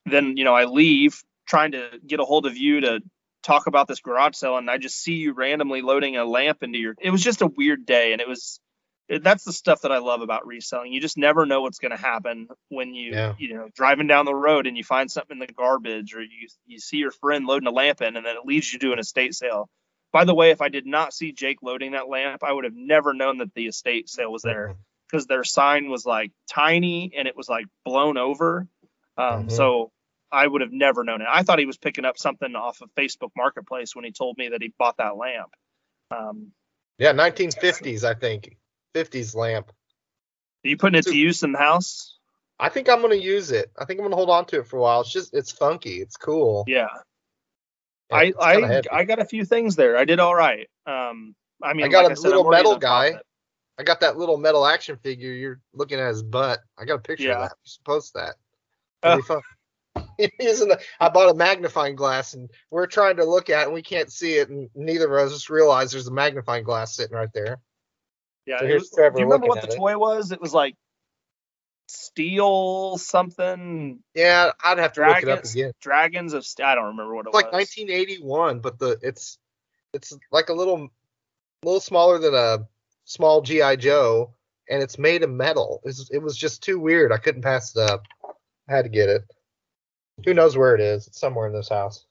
then, 0.05 0.35
you 0.37 0.43
know, 0.43 0.55
I 0.55 0.65
leave 0.65 1.23
trying 1.45 1.73
to 1.73 1.89
get 2.05 2.19
a 2.19 2.25
hold 2.25 2.45
of 2.45 2.57
you 2.57 2.81
to 2.81 3.01
talk 3.47 3.67
about 3.67 3.87
this 3.87 4.01
garage 4.01 4.35
sale 4.35 4.57
and 4.57 4.69
I 4.69 4.77
just 4.77 5.01
see 5.01 5.13
you 5.13 5.33
randomly 5.33 5.81
loading 5.81 6.17
a 6.17 6.25
lamp 6.25 6.63
into 6.63 6.77
your 6.77 6.95
it 6.99 7.09
was 7.11 7.23
just 7.23 7.41
a 7.41 7.47
weird 7.47 7.85
day 7.85 8.11
and 8.11 8.21
it 8.21 8.27
was 8.27 8.59
that's 9.09 9.45
the 9.45 9.53
stuff 9.53 9.83
that 9.83 9.91
I 9.93 9.99
love 9.99 10.21
about 10.21 10.45
reselling. 10.45 10.91
You 10.91 10.99
just 10.99 11.17
never 11.17 11.45
know 11.45 11.61
what's 11.61 11.79
going 11.79 11.95
to 11.95 11.97
happen 11.97 12.49
when 12.67 12.93
you 12.93 13.13
Yeah. 13.13 13.33
you 13.39 13.53
know 13.55 13.69
driving 13.73 14.07
down 14.07 14.25
the 14.25 14.35
road 14.35 14.67
and 14.67 14.75
you 14.77 14.83
find 14.83 15.09
something 15.09 15.35
in 15.35 15.39
the 15.39 15.53
garbage 15.53 16.13
or 16.13 16.21
you 16.21 16.49
you 16.65 16.77
see 16.79 16.97
your 16.97 17.11
friend 17.11 17.45
loading 17.45 17.67
a 17.67 17.71
lamp 17.71 18.01
in 18.01 18.17
and 18.17 18.25
then 18.25 18.35
it 18.35 18.45
leads 18.45 18.71
you 18.71 18.79
to 18.79 18.91
an 18.91 18.99
estate 18.99 19.33
sale. 19.33 19.69
By 20.11 20.25
the 20.25 20.35
way, 20.35 20.51
if 20.51 20.61
I 20.61 20.69
did 20.69 20.85
not 20.85 21.13
see 21.13 21.31
Jake 21.31 21.63
loading 21.63 21.91
that 21.93 22.09
lamp, 22.09 22.43
I 22.43 22.51
would 22.51 22.65
have 22.65 22.75
never 22.75 23.13
known 23.13 23.37
that 23.37 23.53
the 23.53 23.67
estate 23.67 24.09
sale 24.09 24.31
was 24.31 24.41
there 24.41 24.75
because 25.09 25.25
their 25.25 25.43
sign 25.45 25.89
was 25.89 26.05
like 26.05 26.31
tiny 26.49 27.13
and 27.17 27.27
it 27.27 27.35
was 27.37 27.47
like 27.47 27.65
blown 27.85 28.17
over. 28.17 28.67
Um, 29.17 29.47
Mhm. 29.47 29.51
So 29.51 29.91
I 30.31 30.45
would 30.45 30.61
have 30.61 30.71
never 30.73 31.03
known 31.03 31.21
it. 31.21 31.27
I 31.29 31.43
thought 31.43 31.59
he 31.59 31.65
was 31.65 31.77
picking 31.77 32.05
up 32.05 32.17
something 32.17 32.55
off 32.55 32.81
of 32.81 32.89
Facebook 32.95 33.31
Marketplace 33.35 33.95
when 33.95 34.03
he 34.05 34.11
told 34.11 34.37
me 34.37 34.49
that 34.49 34.61
he 34.61 34.73
bought 34.77 34.97
that 34.97 35.15
lamp. 35.17 35.49
Um, 36.11 36.51
Yeah, 36.97 37.13
1950s, 37.13 38.03
I 38.03 38.13
think. 38.13 38.57
50s 38.95 39.35
lamp. 39.35 39.69
are 40.65 40.67
you 40.69 40.77
putting 40.77 40.97
it 40.99 41.05
to 41.05 41.15
use 41.15 41.43
in 41.43 41.51
the 41.51 41.59
house? 41.59 42.17
I 42.59 42.69
think 42.69 42.89
I'm 42.89 43.01
gonna 43.01 43.15
use 43.15 43.51
it. 43.51 43.71
I 43.77 43.85
think 43.85 43.99
I'm 43.99 44.05
gonna 44.05 44.15
hold 44.15 44.31
on 44.31 44.45
to 44.47 44.59
it 44.59 44.67
for 44.67 44.77
a 44.77 44.81
while. 44.81 45.01
It's 45.01 45.11
just 45.11 45.33
it's 45.33 45.51
funky. 45.51 46.01
It's 46.01 46.17
cool. 46.17 46.63
Yeah. 46.67 46.87
Yeah, 48.09 48.17
I 48.17 48.33
I 48.39 48.61
heavy. 48.65 48.89
I 48.89 49.03
got 49.03 49.19
a 49.19 49.25
few 49.25 49.45
things 49.45 49.75
there. 49.75 49.95
I 49.97 50.05
did 50.05 50.19
all 50.19 50.33
right. 50.33 50.67
Um, 50.87 51.35
I 51.61 51.73
mean, 51.73 51.85
I 51.85 51.89
got 51.89 52.05
like 52.05 52.13
a 52.13 52.15
said, 52.15 52.29
little 52.29 52.49
metal 52.49 52.77
guy. 52.77 53.19
I 53.77 53.83
got 53.83 53.99
that 53.99 54.17
little 54.17 54.37
metal 54.37 54.65
action 54.65 54.97
figure. 54.97 55.31
You're 55.31 55.59
looking 55.73 55.99
at 55.99 56.07
his 56.07 56.23
butt. 56.23 56.59
I 56.79 56.85
got 56.85 56.95
a 56.95 56.99
picture 56.99 57.31
of 57.31 57.37
Yeah. 57.37 57.41
that. 57.41 57.53
You 57.63 57.69
should 57.69 57.83
post 57.83 58.13
that. 58.15 58.35
Oh. 59.03 59.19
It'll 59.19 59.41
fun. 60.19 60.29
Using 60.39 60.67
the, 60.69 60.79
I 60.99 61.09
bought 61.09 61.29
a 61.29 61.35
magnifying 61.35 61.95
glass 61.95 62.33
and 62.33 62.49
we're 62.71 62.87
trying 62.87 63.17
to 63.17 63.25
look 63.25 63.49
at 63.49 63.61
it 63.61 63.65
and 63.65 63.73
we 63.73 63.81
can't 63.81 64.11
see 64.11 64.33
it 64.35 64.49
and 64.49 64.69
neither 64.75 65.05
of 65.05 65.25
us 65.27 65.33
just 65.33 65.49
realize 65.49 65.91
there's 65.91 66.07
a 66.07 66.11
magnifying 66.13 66.63
glass 66.63 66.95
sitting 66.95 67.15
right 67.15 67.31
there. 67.33 67.59
Yeah. 68.45 68.59
So 68.59 68.65
here's 68.67 68.81
was- 68.83 68.91
Trevor 68.91 69.15
do 69.15 69.19
you 69.21 69.25
remember 69.25 69.47
what 69.47 69.61
the 69.61 69.73
it. 69.73 69.77
toy 69.77 69.97
was? 69.97 70.31
It 70.31 70.41
was 70.41 70.53
like 70.53 70.75
steel 71.87 72.97
something 72.97 73.99
Yeah, 74.13 74.51
I'd 74.63 74.77
have 74.77 74.93
to 74.93 75.01
look 75.01 75.09
it 75.09 75.15
up 75.15 75.23
dragons 75.23 75.53
again. 75.53 75.71
dragons 75.81 76.33
of 76.33 76.45
I 76.63 76.75
don't 76.75 76.85
remember 76.87 77.15
what 77.15 77.25
it 77.25 77.29
It's 77.29 77.35
like 77.35 77.51
was. 77.51 77.75
1981, 77.77 78.59
but 78.59 78.77
the 78.79 78.97
it's 79.01 79.37
it's 79.93 80.17
like 80.31 80.49
a 80.49 80.53
little 80.53 80.89
little 81.63 81.79
smaller 81.79 82.19
than 82.19 82.35
a 82.35 82.67
small 83.05 83.41
GI 83.41 83.77
Joe, 83.77 84.33
and 84.69 84.83
it's 84.83 84.99
made 84.99 85.23
of 85.23 85.29
metal. 85.29 85.81
It's, 85.85 86.09
it 86.11 86.19
was 86.19 86.35
just 86.37 86.61
too 86.61 86.77
weird. 86.77 87.11
I 87.13 87.17
couldn't 87.17 87.41
pass 87.41 87.73
it 87.75 87.79
up. 87.89 88.03
I 88.69 88.75
had 88.75 88.83
to 88.83 88.89
get 88.89 89.07
it. 89.09 89.23
Who 90.25 90.33
knows 90.33 90.57
where 90.57 90.75
it 90.75 90.81
is? 90.81 91.07
It's 91.07 91.19
somewhere 91.19 91.47
in 91.47 91.53
this 91.53 91.69
house. 91.69 92.05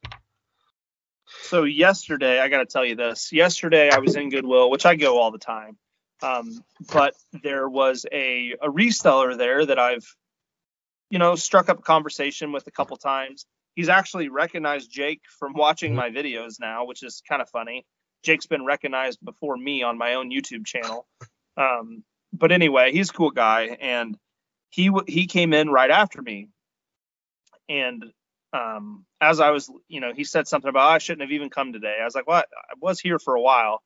So 1.43 1.65
yesterday, 1.65 2.41
I 2.41 2.49
got 2.49 2.59
to 2.59 2.67
tell 2.67 2.85
you 2.85 2.95
this. 2.95 3.33
Yesterday, 3.33 3.91
I 3.91 3.99
was 3.99 4.17
in 4.17 4.31
Goodwill, 4.31 4.71
which 4.71 4.87
I 4.87 4.95
go 4.95 5.19
all 5.19 5.31
the 5.31 5.39
time. 5.39 5.77
Um, 6.23 6.65
but 6.93 7.15
there 7.43 7.69
was 7.69 8.07
a 8.11 8.55
a 8.63 8.69
reseller 8.69 9.37
there 9.37 9.67
that 9.67 9.79
I've, 9.79 10.07
you 11.11 11.19
know, 11.19 11.35
struck 11.35 11.69
up 11.69 11.79
a 11.81 11.83
conversation 11.83 12.53
with 12.53 12.67
a 12.67 12.71
couple 12.71 12.97
times. 12.97 13.45
He's 13.75 13.91
actually 13.91 14.29
recognized 14.31 14.91
Jake 14.91 15.21
from 15.39 15.53
watching 15.53 15.93
Mhm. 15.93 15.97
my 15.97 16.11
videos 16.11 16.59
now, 16.59 16.87
which 16.87 17.03
is 17.03 17.23
kind 17.29 17.43
of 17.43 17.51
funny. 17.51 17.85
Jake's 18.23 18.47
been 18.47 18.65
recognized 18.65 19.19
before 19.23 19.57
me 19.59 19.83
on 19.83 19.99
my 19.99 20.15
own 20.15 20.31
YouTube 20.31 20.65
channel. 20.65 21.07
Um, 21.59 22.03
but 22.33 22.51
anyway, 22.51 22.93
he's 22.93 23.11
a 23.11 23.13
cool 23.13 23.31
guy, 23.31 23.77
and 23.81 24.19
he 24.71 24.87
w- 24.87 25.05
he 25.07 25.27
came 25.27 25.53
in 25.53 25.69
right 25.69 25.91
after 25.91 26.23
me, 26.23 26.49
and 27.69 28.05
um, 28.53 29.05
as 29.21 29.41
I 29.41 29.51
was, 29.51 29.71
you 29.89 30.01
know, 30.01 30.13
he 30.15 30.25
said 30.25 30.49
something 30.49 30.69
about 30.69 30.89
"Oh, 30.89 30.95
I 30.95 30.99
shouldn't 30.99 31.23
have 31.23 31.33
even 31.33 31.51
come 31.51 31.73
today. 31.73 31.99
I 32.01 32.05
was 32.05 32.15
like, 32.15 32.27
what? 32.27 32.49
I 32.71 32.75
was 32.81 33.01
here 33.01 33.19
for 33.19 33.35
a 33.35 33.41
while. 33.41 33.83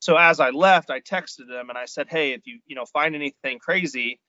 So 0.00 0.16
as 0.16 0.40
I 0.40 0.50
left, 0.50 0.90
I 0.90 1.00
texted 1.00 1.48
him 1.50 1.68
and 1.70 1.78
I 1.78 1.86
said, 1.86 2.08
hey, 2.10 2.32
if 2.32 2.42
you, 2.46 2.60
you 2.66 2.76
know, 2.76 2.84
find 2.86 3.14
anything 3.14 3.58
crazy, 3.58 4.20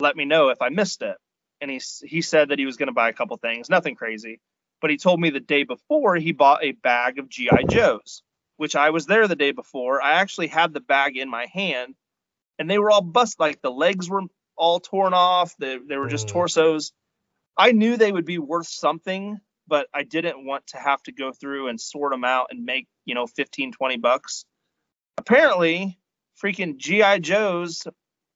let 0.00 0.16
me 0.16 0.24
know 0.24 0.48
if 0.48 0.60
I 0.62 0.68
missed 0.68 1.02
it. 1.02 1.16
And 1.60 1.70
he 1.70 1.80
he 2.04 2.22
said 2.22 2.50
that 2.50 2.58
he 2.58 2.66
was 2.66 2.76
going 2.76 2.88
to 2.88 2.92
buy 2.92 3.08
a 3.08 3.12
couple 3.12 3.36
things, 3.38 3.70
nothing 3.70 3.94
crazy. 3.94 4.40
But 4.80 4.90
he 4.90 4.96
told 4.98 5.20
me 5.20 5.30
the 5.30 5.40
day 5.40 5.62
before 5.64 6.16
he 6.16 6.32
bought 6.32 6.64
a 6.64 6.72
bag 6.72 7.18
of 7.18 7.28
GI 7.28 7.64
Joes, 7.68 8.22
which 8.56 8.76
I 8.76 8.90
was 8.90 9.06
there 9.06 9.28
the 9.28 9.36
day 9.36 9.52
before. 9.52 10.02
I 10.02 10.14
actually 10.14 10.48
had 10.48 10.74
the 10.74 10.80
bag 10.80 11.16
in 11.16 11.30
my 11.30 11.46
hand, 11.46 11.94
and 12.58 12.70
they 12.70 12.78
were 12.78 12.90
all 12.90 13.02
bust. 13.02 13.40
Like 13.40 13.62
the 13.62 13.70
legs 13.70 14.10
were 14.10 14.22
all 14.56 14.80
torn 14.80 15.14
off. 15.14 15.54
They 15.58 15.78
they 15.78 15.96
were 15.98 16.08
just 16.08 16.28
Mm. 16.28 16.32
torsos. 16.32 16.92
I 17.56 17.72
knew 17.72 17.96
they 17.96 18.12
would 18.12 18.24
be 18.24 18.38
worth 18.38 18.68
something, 18.68 19.38
but 19.68 19.86
I 19.94 20.04
didn't 20.04 20.44
want 20.44 20.66
to 20.68 20.78
have 20.78 21.02
to 21.04 21.12
go 21.12 21.32
through 21.32 21.68
and 21.68 21.80
sort 21.80 22.12
them 22.12 22.24
out 22.24 22.48
and 22.50 22.64
make, 22.64 22.88
you 23.04 23.14
know, 23.14 23.26
15, 23.26 23.72
20 23.72 23.96
bucks. 23.98 24.44
Apparently, 25.18 25.98
freaking 26.42 26.76
GI 26.76 27.20
Joes 27.20 27.86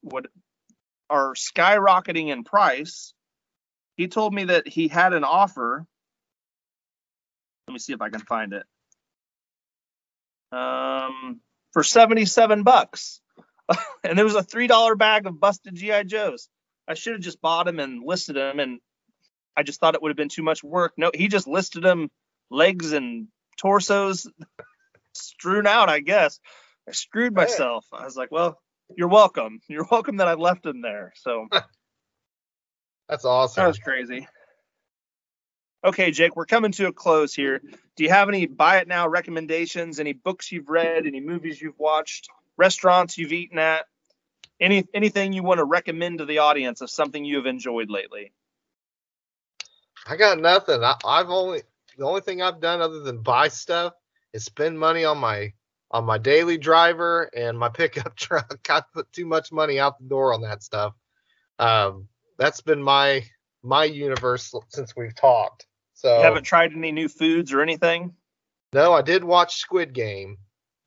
would 0.03 0.29
are 1.09 1.35
skyrocketing 1.35 2.29
in 2.29 2.45
price. 2.45 3.15
He 3.97 4.09
told 4.09 4.35
me 4.35 4.45
that 4.45 4.67
he 4.67 4.89
had 4.89 5.13
an 5.13 5.25
offer. 5.25 5.87
Let 7.69 7.73
me 7.73 7.79
see 7.79 7.93
if 7.93 8.01
I 8.01 8.11
can 8.11 8.21
find 8.21 8.53
it. 8.53 8.65
Um, 10.53 11.41
for 11.73 11.83
77 11.83 12.63
bucks. 12.63 13.21
and 14.05 14.17
there 14.17 14.25
was 14.25 14.37
a 14.37 14.43
$3 14.43 14.99
bag 14.99 15.27
of 15.27 15.41
busted 15.41 15.75
GI 15.75 16.05
Joes. 16.05 16.49
I 16.89 16.95
should 16.95 17.15
have 17.15 17.23
just 17.23 17.41
bought 17.41 17.67
them 17.67 17.81
and 17.81 18.03
listed 18.05 18.37
them 18.37 18.61
and 18.61 18.81
I 19.57 19.63
just 19.63 19.81
thought 19.81 19.95
it 19.95 20.03
would 20.03 20.11
have 20.11 20.17
been 20.17 20.29
too 20.29 20.43
much 20.43 20.63
work. 20.63 20.93
No, 20.97 21.11
he 21.15 21.29
just 21.29 21.47
listed 21.47 21.83
them 21.83 22.11
legs 22.51 22.93
and 22.93 23.29
torsos 23.57 24.27
strewn 25.15 25.67
out, 25.67 25.89
I 25.89 26.01
guess. 26.01 26.39
I 26.89 26.93
screwed 26.93 27.35
myself. 27.35 27.87
I 27.93 28.05
was 28.05 28.17
like, 28.17 28.31
well, 28.31 28.59
you're 28.97 29.09
welcome. 29.09 29.61
You're 29.69 29.87
welcome 29.91 30.19
that 30.19 30.29
I 30.29 30.35
left 30.35 30.63
them 30.63 30.81
there. 30.81 31.13
So 31.17 31.49
That's 33.09 33.25
awesome. 33.25 33.63
that 33.63 33.69
was 33.69 33.79
crazy. 33.79 34.29
Okay, 35.85 36.11
Jake, 36.11 36.35
we're 36.35 36.47
coming 36.47 36.73
to 36.73 36.89
a 36.89 36.93
close 36.93 37.33
here. 37.35 37.63
Do 37.97 38.05
you 38.05 38.11
have 38.11 38.29
any 38.29 38.47
buy 38.47 38.79
it 38.79 38.89
now 38.89 39.07
recommendations? 39.07 40.01
Any 40.01 40.13
books 40.13 40.51
you've 40.51 40.69
read? 40.69 41.07
Any 41.07 41.21
movies 41.21 41.61
you've 41.61 41.79
watched? 41.79 42.29
Restaurants 42.57 43.19
you've 43.19 43.33
eaten 43.33 43.59
at? 43.59 43.87
Any 44.59 44.85
anything 44.95 45.33
you 45.33 45.43
want 45.43 45.59
to 45.59 45.65
recommend 45.65 46.19
to 46.19 46.25
the 46.25 46.39
audience 46.39 46.81
of 46.81 46.91
something 46.91 47.25
you 47.25 47.37
have 47.37 47.47
enjoyed 47.47 47.91
lately? 47.91 48.33
I 50.09 50.17
got 50.17 50.39
nothing. 50.39 50.83
I, 50.85 50.95
I've 51.05 51.31
only 51.31 51.63
the 51.99 52.05
only 52.05 52.21
thing 52.21 52.43
I've 52.43 52.61
done 52.61 52.81
other 52.81 53.01
than 53.01 53.23
buy 53.23 53.49
stuff 53.49 53.95
is 54.33 54.45
spend 54.45 54.79
money 54.79 55.05
on 55.05 55.19
my 55.19 55.53
on 55.91 56.05
my 56.05 56.19
daily 56.19 56.59
driver 56.59 57.31
and 57.35 57.59
my 57.59 57.69
pickup 57.81 58.15
truck. 58.17 58.59
I 58.69 58.83
put 58.93 59.11
too 59.13 59.27
much 59.27 59.53
money 59.53 59.79
out 59.79 59.99
the 59.99 60.09
door 60.09 60.33
on 60.35 60.43
that 60.43 60.63
stuff. 60.63 60.95
Um, 61.59 62.09
that's 62.39 62.61
been 62.61 62.83
my 62.83 63.25
my 63.63 63.85
universe 63.85 64.55
since 64.69 64.95
we've 64.97 65.15
talked. 65.15 65.67
So 65.95 66.19
You 66.19 66.23
haven't 66.25 66.45
tried 66.45 66.73
any 66.73 66.93
new 66.93 67.09
foods 67.09 67.53
or 67.53 67.63
anything? 67.63 68.15
no, 68.73 68.93
I 68.93 69.01
did 69.03 69.25
watch 69.25 69.57
Squid 69.57 69.93
Game. 69.95 70.37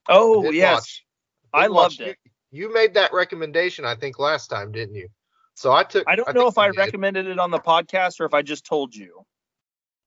Oh 0.07 0.43
did 0.43 0.53
yes, 0.53 0.73
watch- 0.75 1.05
I 1.53 1.67
watch- 1.67 1.99
loved 1.99 2.01
it. 2.11 2.17
You, 2.51 2.67
you 2.67 2.73
made 2.73 2.93
that 2.93 3.11
recommendation, 3.13 3.85
I 3.85 3.95
think, 3.95 4.19
last 4.19 4.47
time, 4.47 4.71
didn't 4.71 4.95
you? 4.95 5.07
So 5.60 5.73
I 5.73 5.84
took. 5.84 6.06
I 6.07 6.15
don't 6.15 6.23
think 6.23 6.38
know 6.38 6.48
if 6.48 6.57
I 6.57 6.68
did. 6.68 6.77
recommended 6.77 7.27
it 7.27 7.38
on 7.38 7.52
the 7.52 7.60
podcast 7.60 8.22
or 8.22 8.26
if 8.26 8.34
I 8.34 8.41
just 8.41 8.65
told 8.65 8.95
you. 8.95 9.26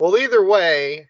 Well, 0.01 0.17
either 0.17 0.43
way, 0.47 1.09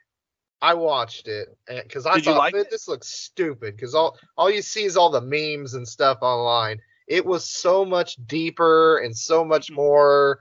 I 0.60 0.74
watched 0.74 1.28
it 1.28 1.56
because 1.69 2.06
I 2.06 2.16
Did 2.16 2.24
thought 2.24 2.39
like 2.39 2.55
"Man, 2.55 2.64
this 2.69 2.89
looks 2.89 3.06
stupid 3.06 3.77
because 3.77 3.94
all 3.94 4.19
all 4.36 4.51
you 4.51 4.60
see 4.60 4.82
is 4.82 4.97
all 4.97 5.10
the 5.10 5.20
memes 5.20 5.74
and 5.74 5.86
stuff 5.86 6.19
online. 6.23 6.81
It 7.06 7.24
was 7.24 7.48
so 7.48 7.85
much 7.85 8.16
deeper 8.27 8.98
and 8.98 9.16
so 9.16 9.44
much 9.44 9.70
Mhm. 9.70 9.77
more 9.77 10.40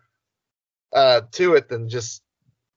uh, 0.94 1.22
to 1.34 1.54
it 1.54 1.70
than 1.70 1.88
just 1.88 2.24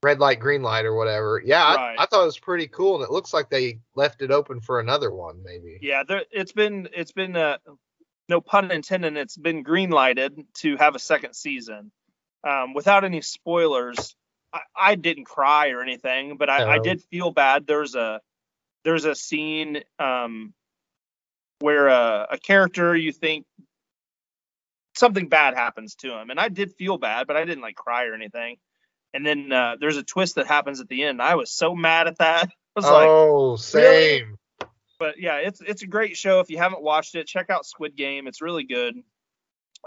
red 0.03 0.19
light, 0.19 0.39
green 0.39 0.61
light, 0.61 0.85
or 0.85 0.93
whatever. 0.93 1.41
Yeah, 1.43 1.73
Right. 1.73 1.95
I, 1.97 2.03
I 2.03 2.05
thought 2.05 2.21
it 2.21 2.25
was 2.27 2.37
pretty 2.37 2.67
cool, 2.67 2.95
and 2.97 3.03
it 3.03 3.09
looks 3.09 3.33
like 3.33 3.49
they 3.49 3.79
left 3.95 4.21
it 4.21 4.29
open 4.29 4.61
for 4.61 4.79
another 4.79 5.09
one, 5.11 5.41
maybe. 5.43 5.79
Yeah, 5.81 6.03
there, 6.03 6.23
it's 6.29 6.51
been 6.51 6.87
it's 6.93 7.11
been 7.11 7.35
uh, 7.35 7.57
no 8.29 8.41
pun 8.41 8.71
intended. 8.71 9.17
It's 9.17 9.37
been 9.37 9.63
green 9.63 9.89
lighted 9.89 10.37
to 10.55 10.77
have 10.77 10.95
a 10.95 10.99
second 10.99 11.35
season. 11.35 11.91
Um, 12.43 12.73
without 12.73 13.03
any 13.03 13.21
spoilers, 13.21 14.15
I, 14.53 14.59
I 14.75 14.95
didn't 14.95 15.25
cry 15.25 15.69
or 15.69 15.81
anything, 15.81 16.37
but 16.37 16.49
I, 16.49 16.75
I 16.75 16.79
did 16.79 17.01
feel 17.03 17.31
bad. 17.31 17.65
There's 17.65 17.95
a 17.95 18.21
there's 18.83 19.05
a 19.05 19.15
scene 19.15 19.81
um, 19.97 20.53
where 21.59 21.87
a, 21.87 22.27
a 22.31 22.37
character 22.37 22.95
you 22.95 23.11
think 23.11 23.45
something 24.95 25.27
bad 25.27 25.55
happens 25.55 25.95
to 25.95 26.15
him, 26.15 26.29
and 26.29 26.39
I 26.39 26.49
did 26.49 26.73
feel 26.73 26.97
bad, 26.97 27.27
but 27.27 27.35
I 27.35 27.45
didn't 27.45 27.63
like 27.63 27.75
cry 27.75 28.05
or 28.05 28.13
anything. 28.13 28.57
And 29.13 29.25
then 29.25 29.51
uh, 29.51 29.77
there's 29.79 29.97
a 29.97 30.03
twist 30.03 30.35
that 30.35 30.45
happens 30.45 30.81
at 30.81 30.89
the 30.89 31.03
end. 31.03 31.21
I 31.21 31.35
was 31.35 31.49
so 31.49 31.73
mad 31.73 32.07
at 32.07 32.17
that. 32.17 32.49
I 32.75 32.79
was 32.79 32.85
like, 32.85 33.07
oh, 33.07 33.55
same. 33.55 34.37
But 34.99 35.19
yeah, 35.19 35.37
it's 35.37 35.61
it's 35.61 35.81
a 35.83 35.87
great 35.87 36.17
show. 36.17 36.39
If 36.39 36.49
you 36.49 36.57
haven't 36.57 36.81
watched 36.81 37.15
it, 37.15 37.27
check 37.27 37.49
out 37.49 37.65
Squid 37.65 37.95
Game. 37.95 38.27
It's 38.27 38.41
really 38.41 38.63
good. 38.63 38.95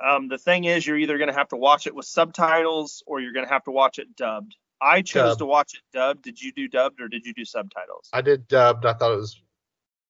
Um, 0.05 0.29
the 0.29 0.39
thing 0.39 0.65
is, 0.65 0.87
you're 0.87 0.99
either 0.99 1.19
gonna 1.19 1.33
have 1.35 1.49
to 1.49 1.57
watch 1.57 1.87
it 1.87 1.95
with 1.95 2.07
subtitles 2.07 3.03
or 3.07 3.21
you're 3.21 3.33
gonna 3.33 3.49
have 3.49 3.65
to 3.65 3.71
watch 3.71 3.99
it 3.99 4.15
dubbed. 4.17 4.55
I 4.81 5.03
chose 5.03 5.31
Dubbed. 5.31 5.39
to 5.41 5.47
watch 5.47 5.75
it 5.75 5.81
dubbed. 5.93 6.23
Did 6.23 6.41
you 6.41 6.53
do 6.53 6.69
dubbed 6.69 7.01
or 7.01 7.09
did 7.09 7.27
you 7.27 7.35
do 7.35 7.45
subtitles? 7.45 8.09
I 8.13 8.21
did 8.21 8.47
dubbed. 8.47 8.87
I 8.87 8.93
thought 8.93 9.13
it 9.13 9.17
was 9.17 9.41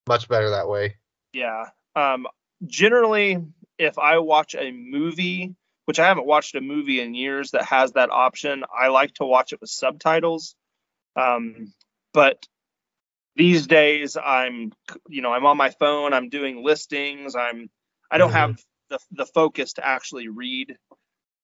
much 0.07 0.29
better 0.29 0.51
that 0.51 0.69
way. 0.69 0.97
Yeah. 1.33 1.67
Um, 1.97 2.27
generally, 2.67 3.39
if 3.79 3.99
I 3.99 4.19
watch 4.19 4.55
a 4.55 4.71
movie, 4.71 5.55
which 5.87 5.99
I 5.99 6.07
haven't 6.07 6.27
watched 6.27 6.55
a 6.55 6.61
movie 6.61 7.01
in 7.01 7.15
years 7.15 7.53
that 7.53 7.65
has 7.65 7.93
that 7.93 8.11
option, 8.11 8.65
I 8.79 8.89
like 8.89 9.15
to 9.15 9.25
watch 9.25 9.55
it 9.55 9.61
with 9.63 9.71
subtitles. 9.71 10.55
Um, 11.17 11.73
but 12.13 12.47
these 13.39 13.69
days 13.69 14.19
I'm 14.23 14.73
you 15.09 15.23
know 15.23 15.33
I'm 15.35 15.47
on 15.47 15.59
my 15.59 15.71
phone. 15.71 16.15
I'm 16.15 16.31
doing 16.31 16.65
listings. 16.65 17.37
I'm 17.37 17.71
I 18.13 18.19
don't 18.19 18.33
Mhm. 18.33 18.35
have 18.35 18.61
the 18.91 19.01
the 19.13 19.27
focus 19.27 19.75
to 19.75 19.87
actually 19.87 20.29
read 20.29 20.79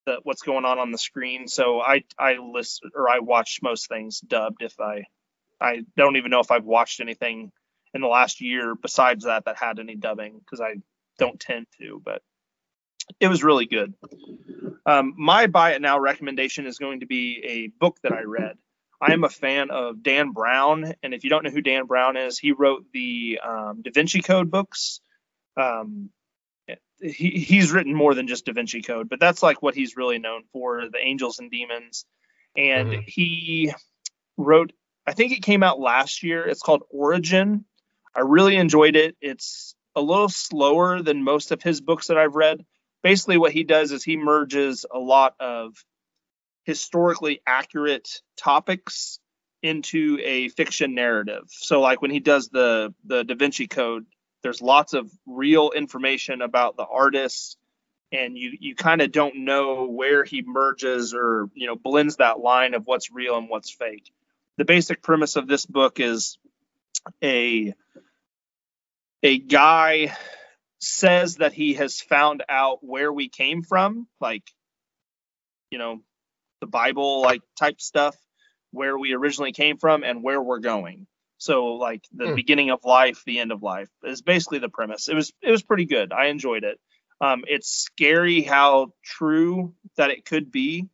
the, 0.07 0.21
what's 0.25 0.43
going 0.43 0.65
on 0.67 0.79
on 0.81 0.93
the 0.93 0.99
screen. 0.99 1.49
So 1.49 1.81
I 1.83 2.05
I 2.19 2.35
list 2.37 2.83
or 2.95 3.11
I 3.11 3.21
watch 3.21 3.61
most 3.63 3.89
things 3.89 4.21
dubbed 4.21 4.63
if 4.63 4.81
I 4.81 5.05
I 5.61 5.83
don't 5.97 6.17
even 6.17 6.31
know 6.33 6.41
if 6.41 6.53
I've 6.53 6.65
watched 6.67 7.01
anything 7.01 7.53
in 7.95 8.03
the 8.03 8.09
last 8.09 8.41
year 8.43 8.77
besides 8.77 9.27
that 9.27 9.47
that 9.47 9.59
had 9.59 9.81
any 9.81 9.97
dubbing 9.97 10.39
because 10.41 10.61
I 10.63 10.77
don't 11.19 11.41
tend 11.41 11.67
to, 11.81 12.03
but 12.05 12.23
it 13.21 13.29
was 13.29 13.45
really 13.45 13.67
good. 13.67 13.95
Um, 14.87 15.15
my 15.19 15.47
buy 15.47 15.73
it 15.75 15.83
now 15.83 15.99
recommendation 16.01 16.67
is 16.67 16.79
going 16.79 17.01
to 17.01 17.07
be 17.07 17.43
a 17.45 17.69
book 17.81 17.99
that 18.03 18.13
I 18.13 18.23
read. 18.23 18.59
I 19.01 19.13
am 19.13 19.25
a 19.25 19.29
fan 19.29 19.71
of 19.71 20.03
Dan 20.03 20.31
Brown, 20.33 20.95
and 21.03 21.15
if 21.15 21.25
you 21.25 21.31
don't 21.31 21.45
know 21.45 21.51
who 21.51 21.61
Dan 21.61 21.87
Brown 21.87 22.17
is, 22.17 22.39
he 22.39 22.53
wrote 22.53 22.85
the 22.93 23.41
um, 23.45 23.83
Da 23.83 23.91
Vinci 23.93 24.21
Code 24.21 24.51
books. 24.51 25.01
Um, 25.57 26.11
he, 27.01 27.31
he's 27.31 27.73
written 27.73 27.95
more 27.95 28.15
than 28.15 28.29
just 28.29 28.47
Da 28.47 28.53
Vinci 28.53 28.83
Code, 28.83 29.09
but 29.09 29.21
that's 29.21 29.43
like 29.43 29.63
what 29.63 29.75
he's 29.75 29.97
really 29.97 30.19
known 30.19 30.45
for, 30.53 30.89
the 30.89 30.99
Angels 31.03 31.39
and 31.39 31.51
Demons. 31.51 32.07
And 32.57 32.93
Mhm. 32.93 33.09
he 33.09 33.75
wrote, 34.37 34.73
I 35.07 35.13
think 35.13 35.33
it 35.33 35.43
came 35.43 35.63
out 35.63 35.81
last 35.81 36.23
year. 36.23 36.47
It's 36.47 36.63
called 36.63 36.85
Origin. 36.91 37.65
I 38.15 38.21
really 38.21 38.57
enjoyed 38.57 38.97
it. 38.97 39.17
It's 39.21 39.75
a 39.97 40.01
little 40.01 40.29
slower 40.29 41.03
than 41.03 41.23
most 41.25 41.51
of 41.53 41.63
his 41.63 41.81
books 41.81 42.07
that 42.07 42.17
I've 42.19 42.37
read. 42.37 42.65
Basically, 43.03 43.37
what 43.37 43.53
he 43.53 43.65
does 43.65 43.93
is 43.93 44.03
he 44.03 44.17
merges 44.17 44.87
a 44.91 44.99
lot 44.99 45.35
of 45.39 45.75
historically 46.65 47.41
accurate 47.47 48.23
topics 48.37 49.21
into 49.63 50.19
a 50.23 50.49
fiction 50.51 50.95
narrative. 50.95 51.45
So, 51.49 51.81
like 51.81 52.03
when 52.03 52.11
he 52.11 52.21
does 52.21 52.49
the 52.49 52.95
the 53.05 53.25
Da 53.25 53.35
Vinci 53.35 53.67
Code, 53.67 54.07
there's 54.43 54.61
lots 54.61 54.93
of 54.93 55.11
real 55.27 55.71
information 55.75 56.43
about 56.43 56.77
the 56.77 56.85
artists, 56.85 57.57
and 58.13 58.37
you 58.37 58.57
you 58.61 58.75
kind 58.75 59.01
of 59.01 59.11
don't 59.13 59.45
know 59.45 59.87
where 59.87 60.25
he 60.25 60.43
merges 60.43 61.15
or 61.15 61.49
you 61.55 61.67
know 61.67 61.77
blends 61.77 62.17
that 62.17 62.41
line 62.41 62.75
of 62.75 62.87
what's 62.87 63.11
real 63.11 63.39
and 63.39 63.49
what's 63.49 63.71
fake. 63.71 64.13
The 64.59 64.65
basic 64.65 65.03
premise 65.03 65.37
of 65.37 65.49
this 65.49 65.65
book 65.67 65.99
is 65.99 66.39
a 67.23 67.75
a 69.23 69.39
guy 69.39 70.15
says 70.79 71.37
that 71.37 71.55
he 71.55 71.75
has 71.75 72.01
found 72.01 72.45
out 72.49 72.85
where 72.85 73.11
we 73.11 73.31
came 73.31 73.63
from, 73.63 74.07
like 74.21 74.45
you 75.71 75.79
know 75.79 76.03
the 76.65 76.71
Bible 76.71 77.23
like 77.23 77.43
type 77.59 77.81
stuff, 77.81 78.17
where 78.73 78.99
we 78.99 79.13
originally 79.15 79.53
came 79.53 79.77
from 79.79 80.03
and 80.05 80.23
where 80.23 80.43
we're 80.43 80.61
going. 80.61 81.07
So 81.39 81.75
like 81.75 82.05
the 82.15 82.31
Hmm. 82.31 82.35
beginning 82.35 82.71
of 82.71 82.85
life, 82.85 83.23
the 83.27 83.41
end 83.41 83.53
of 83.53 83.63
life 83.63 83.91
is 84.05 84.23
basically 84.23 84.61
the 84.61 84.71
premise. 84.71 85.09
It 85.09 85.15
was 85.15 85.33
it 85.43 85.51
was 85.51 85.63
pretty 85.63 85.85
good. 85.87 86.13
I 86.13 86.27
enjoyed 86.27 86.65
it. 86.65 86.81
Um, 87.21 87.45
it's 87.47 87.69
scary 87.71 88.43
how 88.43 88.93
true 89.05 89.75
that 89.97 90.11
it 90.11 90.25
could 90.25 90.51
be. 90.51 90.89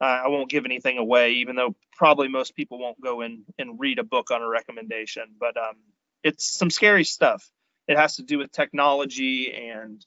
Uh, 0.00 0.22
I 0.24 0.28
won't 0.28 0.50
give 0.50 0.64
anything 0.64 0.98
away, 0.98 1.34
even 1.34 1.56
though 1.56 1.76
probably 1.96 2.28
most 2.28 2.56
people 2.56 2.78
won't 2.80 3.00
go 3.00 3.20
in 3.20 3.44
and 3.58 3.78
read 3.80 4.00
a 4.00 4.04
book 4.04 4.32
on 4.32 4.42
a 4.42 4.48
recommendation. 4.48 5.24
But 5.38 5.56
um, 5.56 5.76
it's 6.24 6.44
some 6.46 6.70
scary 6.70 7.04
stuff. 7.04 7.48
It 7.88 7.96
has 7.96 8.16
to 8.16 8.22
do 8.24 8.38
with 8.38 8.52
technology 8.52 9.52
and 9.54 10.04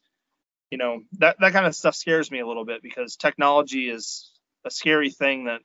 you 0.72 0.78
know 0.78 1.02
that 1.20 1.38
that 1.40 1.54
kind 1.54 1.68
of 1.68 1.76
stuff 1.76 1.96
scares 1.96 2.32
me 2.32 2.40
a 2.42 2.48
little 2.48 2.66
bit 2.66 2.84
because 2.84 3.16
technology 3.18 3.90
is 3.90 4.32
a 4.66 4.72
scary 4.72 5.12
thing 5.12 5.46
that 5.46 5.62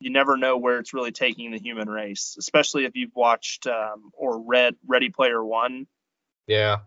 you 0.00 0.10
never 0.10 0.36
know 0.36 0.58
where 0.58 0.78
it's 0.78 0.94
really 0.94 1.12
taking 1.12 1.52
the 1.52 1.58
human 1.58 1.88
race, 1.88 2.36
especially 2.38 2.84
if 2.84 2.96
you've 2.96 3.14
watched 3.14 3.66
um, 3.66 4.10
or 4.14 4.40
read 4.40 4.74
Ready 4.86 5.10
Player 5.10 5.44
One. 5.44 5.86
Yeah. 6.46 6.78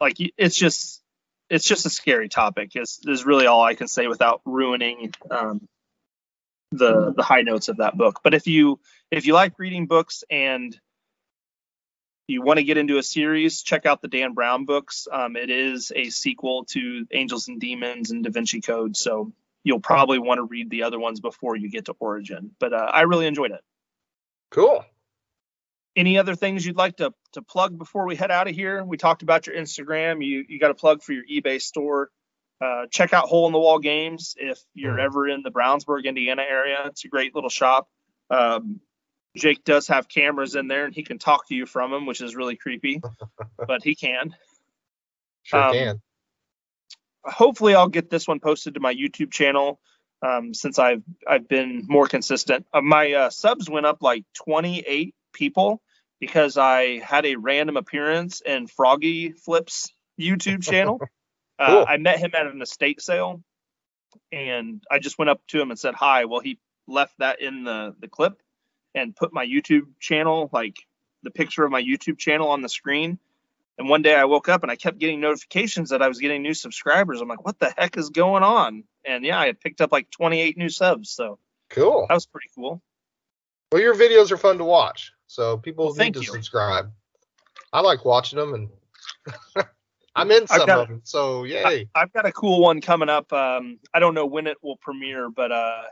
Like 0.00 0.16
it's 0.36 0.56
just 0.56 1.02
it's 1.50 1.66
just 1.66 1.86
a 1.86 1.90
scary 1.90 2.28
topic. 2.28 2.76
Is 2.76 3.00
is 3.04 3.26
really 3.26 3.46
all 3.46 3.62
I 3.62 3.74
can 3.74 3.88
say 3.88 4.06
without 4.06 4.42
ruining 4.44 5.12
um, 5.30 5.66
the 6.72 7.12
the 7.16 7.22
high 7.22 7.42
notes 7.42 7.68
of 7.68 7.78
that 7.78 7.96
book. 7.96 8.20
But 8.22 8.34
if 8.34 8.46
you 8.46 8.80
if 9.10 9.26
you 9.26 9.34
like 9.34 9.58
reading 9.58 9.86
books 9.86 10.24
and 10.30 10.78
you 12.26 12.42
want 12.42 12.58
to 12.58 12.64
get 12.64 12.78
into 12.78 12.98
a 12.98 13.02
series, 13.02 13.62
check 13.62 13.86
out 13.86 14.00
the 14.00 14.08
Dan 14.08 14.32
Brown 14.32 14.64
books. 14.64 15.06
Um, 15.10 15.36
it 15.36 15.50
is 15.50 15.92
a 15.94 16.10
sequel 16.10 16.64
to 16.70 17.06
Angels 17.12 17.48
and 17.48 17.60
Demons 17.60 18.10
and 18.10 18.24
Da 18.24 18.30
Vinci 18.30 18.60
Code, 18.60 18.96
so 18.96 19.32
you'll 19.64 19.80
probably 19.80 20.18
want 20.18 20.38
to 20.38 20.44
read 20.44 20.70
the 20.70 20.82
other 20.84 20.98
ones 21.00 21.20
before 21.20 21.56
you 21.56 21.68
get 21.70 21.86
to 21.86 21.94
Origin. 21.98 22.52
But 22.60 22.72
uh, 22.72 22.90
I 22.92 23.02
really 23.02 23.26
enjoyed 23.26 23.50
it. 23.50 23.60
Cool. 24.50 24.84
Any 25.96 26.18
other 26.18 26.34
things 26.34 26.64
you'd 26.66 26.76
like 26.76 26.96
to 26.98 27.12
to 27.32 27.42
plug 27.42 27.78
before 27.78 28.06
we 28.06 28.16
head 28.16 28.30
out 28.30 28.48
of 28.48 28.54
here? 28.54 28.84
We 28.84 28.96
talked 28.96 29.22
about 29.22 29.46
your 29.46 29.56
Instagram. 29.56 30.24
You 30.24 30.44
you 30.48 30.58
got 30.60 30.70
a 30.70 30.74
plug 30.74 31.02
for 31.02 31.12
your 31.12 31.24
eBay 31.24 31.60
store. 31.60 32.10
Uh, 32.60 32.86
check 32.90 33.12
out 33.12 33.26
Hole 33.28 33.46
in 33.46 33.52
the 33.52 33.58
Wall 33.58 33.78
Games 33.78 34.34
if 34.38 34.58
you're 34.74 34.96
Mhm. 34.96 35.04
ever 35.04 35.28
in 35.28 35.42
the 35.42 35.50
Brownsburg, 35.50 36.04
Indiana 36.04 36.42
area. 36.48 36.82
It's 36.86 37.04
a 37.04 37.08
great 37.08 37.34
little 37.34 37.50
shop. 37.50 37.88
Um, 38.30 38.80
Jake 39.36 39.64
does 39.64 39.88
have 39.88 40.08
cameras 40.08 40.54
in 40.54 40.68
there 40.68 40.84
and 40.84 40.94
he 40.94 41.02
can 41.02 41.18
talk 41.18 41.48
to 41.48 41.54
you 41.54 41.66
from 41.66 41.90
them, 41.90 42.06
which 42.06 42.20
is 42.20 42.36
really 42.36 42.56
creepy, 42.56 43.00
but 43.66 43.82
he 43.82 43.94
can. 43.96 44.34
Sure 45.42 45.60
Um, 45.62 45.72
can. 45.72 46.02
Hopefully 47.24 47.74
I'll 47.74 47.88
get 47.88 48.10
this 48.10 48.28
one 48.28 48.40
posted 48.40 48.74
to 48.74 48.80
my 48.80 48.94
YouTube 48.94 49.32
channel 49.32 49.80
um, 50.22 50.54
since 50.54 50.78
I've 50.78 51.02
I've 51.26 51.48
been 51.48 51.84
more 51.86 52.06
consistent. 52.08 52.66
Uh, 52.72 52.80
my 52.80 53.12
uh, 53.12 53.30
subs 53.30 53.68
went 53.68 53.86
up 53.86 53.98
like 54.00 54.24
28 54.44 55.14
people 55.32 55.82
because 56.20 56.56
I 56.56 56.98
had 56.98 57.26
a 57.26 57.36
random 57.36 57.76
appearance 57.76 58.40
in 58.40 58.66
Froggy 58.66 59.32
Flips 59.32 59.92
YouTube 60.20 60.62
channel. 60.62 61.00
uh, 61.58 61.66
Cool. 61.66 61.84
I 61.86 61.96
met 61.98 62.18
him 62.18 62.32
at 62.34 62.46
an 62.46 62.62
estate 62.62 63.02
sale, 63.02 63.42
and 64.32 64.82
I 64.90 64.98
just 64.98 65.18
went 65.18 65.30
up 65.30 65.40
to 65.48 65.60
him 65.60 65.70
and 65.70 65.78
said 65.78 65.94
hi. 65.94 66.24
Well, 66.24 66.40
he 66.40 66.58
left 66.86 67.14
that 67.18 67.40
in 67.40 67.64
the 67.64 67.94
the 68.00 68.08
clip 68.08 68.40
and 68.94 69.14
put 69.14 69.32
my 69.32 69.44
YouTube 69.44 69.86
channel, 70.00 70.48
like 70.52 70.76
the 71.22 71.30
picture 71.30 71.64
of 71.64 71.70
my 71.70 71.82
YouTube 71.82 72.18
channel 72.18 72.48
on 72.48 72.62
the 72.62 72.68
screen. 72.68 73.18
And 73.78 73.88
one 73.88 74.02
day 74.02 74.14
I 74.14 74.24
woke 74.24 74.48
up 74.48 74.62
and 74.62 74.70
I 74.70 74.76
kept 74.76 74.98
getting 74.98 75.20
notifications 75.20 75.90
that 75.90 76.00
I 76.02 76.08
was 76.08 76.18
getting 76.20 76.42
new 76.42 76.54
subscribers. 76.54 77.20
I'm 77.20 77.28
like, 77.28 77.44
what 77.44 77.58
the 77.58 77.72
heck 77.76 77.96
is 77.96 78.10
going 78.10 78.42
on? 78.44 78.84
And 79.04 79.24
yeah, 79.24 79.38
I 79.38 79.46
had 79.46 79.60
picked 79.60 79.80
up 79.80 79.90
like 79.90 80.10
28 80.10 80.56
new 80.56 80.68
subs. 80.68 81.10
So 81.10 81.38
Cool. 81.70 82.06
that 82.08 82.14
was 82.14 82.26
pretty 82.26 82.48
cool. 82.54 82.80
Well, 83.72 83.82
your 83.82 83.94
videos 83.94 84.30
are 84.30 84.36
fun 84.36 84.58
to 84.58 84.64
watch, 84.64 85.12
so 85.26 85.56
people 85.56 85.86
Well, 85.86 85.94
need 85.94 86.14
to 86.14 86.20
you. 86.20 86.26
subscribe. 86.26 86.92
I 87.72 87.80
like 87.80 88.04
watching 88.04 88.38
them, 88.38 88.54
and 88.54 88.68
I'm 90.14 90.30
in 90.30 90.46
some 90.46 90.66
got- 90.66 90.78
of 90.82 90.88
them, 90.88 91.00
so 91.02 91.42
yay. 91.42 91.88
I've 91.92 92.12
got 92.12 92.24
a 92.26 92.30
cool 92.30 92.60
one 92.60 92.80
coming 92.80 93.08
up. 93.08 93.32
Um, 93.32 93.80
I 93.92 93.98
don't 93.98 94.14
know 94.14 94.26
when 94.26 94.46
it 94.46 94.58
will 94.62 94.76
premiere, 94.76 95.28
but 95.28 95.50
uh, 95.50 95.82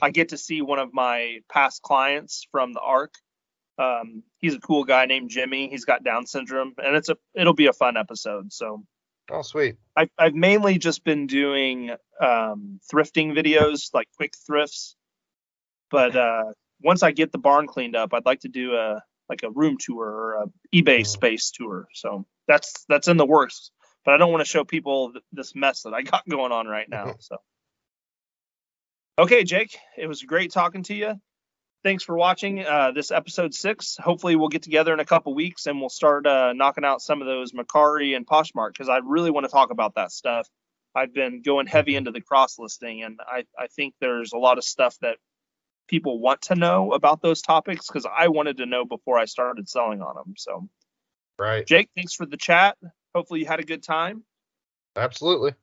I 0.00 0.10
get 0.10 0.30
to 0.30 0.38
see 0.38 0.62
one 0.62 0.80
of 0.80 0.92
my 0.92 1.38
past 1.48 1.82
clients 1.82 2.44
from 2.50 2.72
the 2.72 2.80
ARC. 2.80 3.14
Um, 3.78 4.22
he's 4.38 4.54
a 4.54 4.60
cool 4.60 4.84
guy 4.84 5.06
named 5.06 5.30
Jimmy. 5.30 5.68
He's 5.68 5.84
got 5.84 6.04
Down 6.04 6.26
syndrome, 6.26 6.74
and 6.82 6.94
it's 6.96 7.08
a 7.08 7.16
it'll 7.34 7.54
be 7.54 7.66
a 7.66 7.72
fun 7.72 7.96
episode. 7.96 8.52
So 8.52 8.84
Oh, 9.30 9.42
sweet. 9.42 9.76
I've, 9.96 10.10
I've 10.18 10.34
mainly 10.34 10.78
just 10.78 11.04
been 11.04 11.26
doing 11.26 11.90
um, 12.20 12.80
thrifting 12.92 13.32
videos, 13.38 13.88
like 13.94 14.08
quick 14.16 14.34
thrifts. 14.46 14.96
But 15.90 16.16
uh, 16.16 16.44
once 16.82 17.02
I 17.02 17.12
get 17.12 17.32
the 17.32 17.38
barn 17.38 17.66
cleaned 17.66 17.94
up, 17.96 18.12
I'd 18.12 18.26
like 18.26 18.40
to 18.40 18.48
do 18.48 18.74
a 18.74 19.00
like 19.28 19.42
a 19.44 19.50
room 19.50 19.76
tour 19.80 20.04
or 20.06 20.32
a 20.42 20.46
eBay 20.76 21.00
Mm. 21.00 21.06
space 21.06 21.50
tour. 21.52 21.86
So 21.94 22.26
that's 22.48 22.84
that's 22.88 23.08
in 23.08 23.16
the 23.16 23.24
works. 23.26 23.70
But 24.04 24.14
I 24.14 24.16
don't 24.18 24.32
want 24.32 24.44
to 24.44 24.50
show 24.50 24.64
people 24.64 25.12
th- 25.12 25.24
this 25.32 25.54
mess 25.54 25.82
that 25.82 25.94
I 25.94 26.02
got 26.12 26.28
going 26.28 26.52
on 26.52 26.66
right 26.66 26.88
now. 26.88 27.14
So 27.20 27.36
okay, 29.18 29.44
Jake, 29.44 29.78
it 29.96 30.06
was 30.06 30.22
great 30.22 30.50
talking 30.52 30.82
to 30.84 30.94
you. 30.94 31.14
Thanks 31.84 32.04
for 32.04 32.16
watching 32.16 32.64
uh, 32.64 32.92
this 32.92 33.10
episode 33.10 33.52
six. 33.54 33.96
Hopefully, 34.00 34.36
we'll 34.36 34.48
get 34.48 34.62
together 34.62 34.92
in 34.94 35.00
a 35.00 35.04
couple 35.04 35.34
weeks 35.34 35.66
and 35.66 35.80
we'll 35.80 35.88
start 35.88 36.26
uh, 36.26 36.52
knocking 36.52 36.84
out 36.84 37.02
some 37.02 37.20
of 37.20 37.26
those 37.26 37.52
Mercari 37.52 38.14
and 38.14 38.26
Poshmark 38.26 38.68
because 38.68 38.88
I 38.88 38.98
really 38.98 39.32
want 39.32 39.44
to 39.44 39.50
talk 39.50 39.70
about 39.70 39.96
that 39.96 40.12
stuff. 40.12 40.48
I've 40.94 41.12
been 41.12 41.42
going 41.42 41.66
heavy 41.66 41.96
into 41.96 42.10
the 42.10 42.20
cross 42.20 42.58
listing, 42.58 43.02
and 43.02 43.18
I, 43.26 43.44
I 43.58 43.66
think 43.66 43.94
there's 44.00 44.32
a 44.32 44.38
lot 44.38 44.58
of 44.58 44.64
stuff 44.64 44.96
that 45.00 45.16
people 45.88 46.20
want 46.20 46.42
to 46.42 46.54
know 46.54 46.92
about 46.92 47.20
those 47.20 47.42
topics 47.42 47.86
because 47.88 48.06
I 48.06 48.28
wanted 48.28 48.58
to 48.58 48.66
know 48.66 48.84
before 48.84 49.18
I 49.18 49.24
started 49.24 49.68
selling 49.68 50.02
on 50.02 50.14
them. 50.14 50.34
So, 50.36 50.68
Right. 51.38 51.66
Jake, 51.66 51.90
thanks 51.96 52.14
for 52.14 52.26
the 52.26 52.36
chat. 52.36 52.76
Hopefully, 53.14 53.40
you 53.40 53.46
had 53.46 53.60
a 53.60 53.64
good 53.64 53.82
time, 53.82 54.22
Absolutely. 54.94 55.54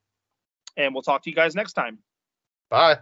and 0.76 0.94
we'll 0.94 1.04
talk 1.04 1.24
to 1.24 1.30
you 1.30 1.36
guys 1.36 1.56
next 1.56 1.74
time. 1.74 2.00
Bye. 2.70 3.00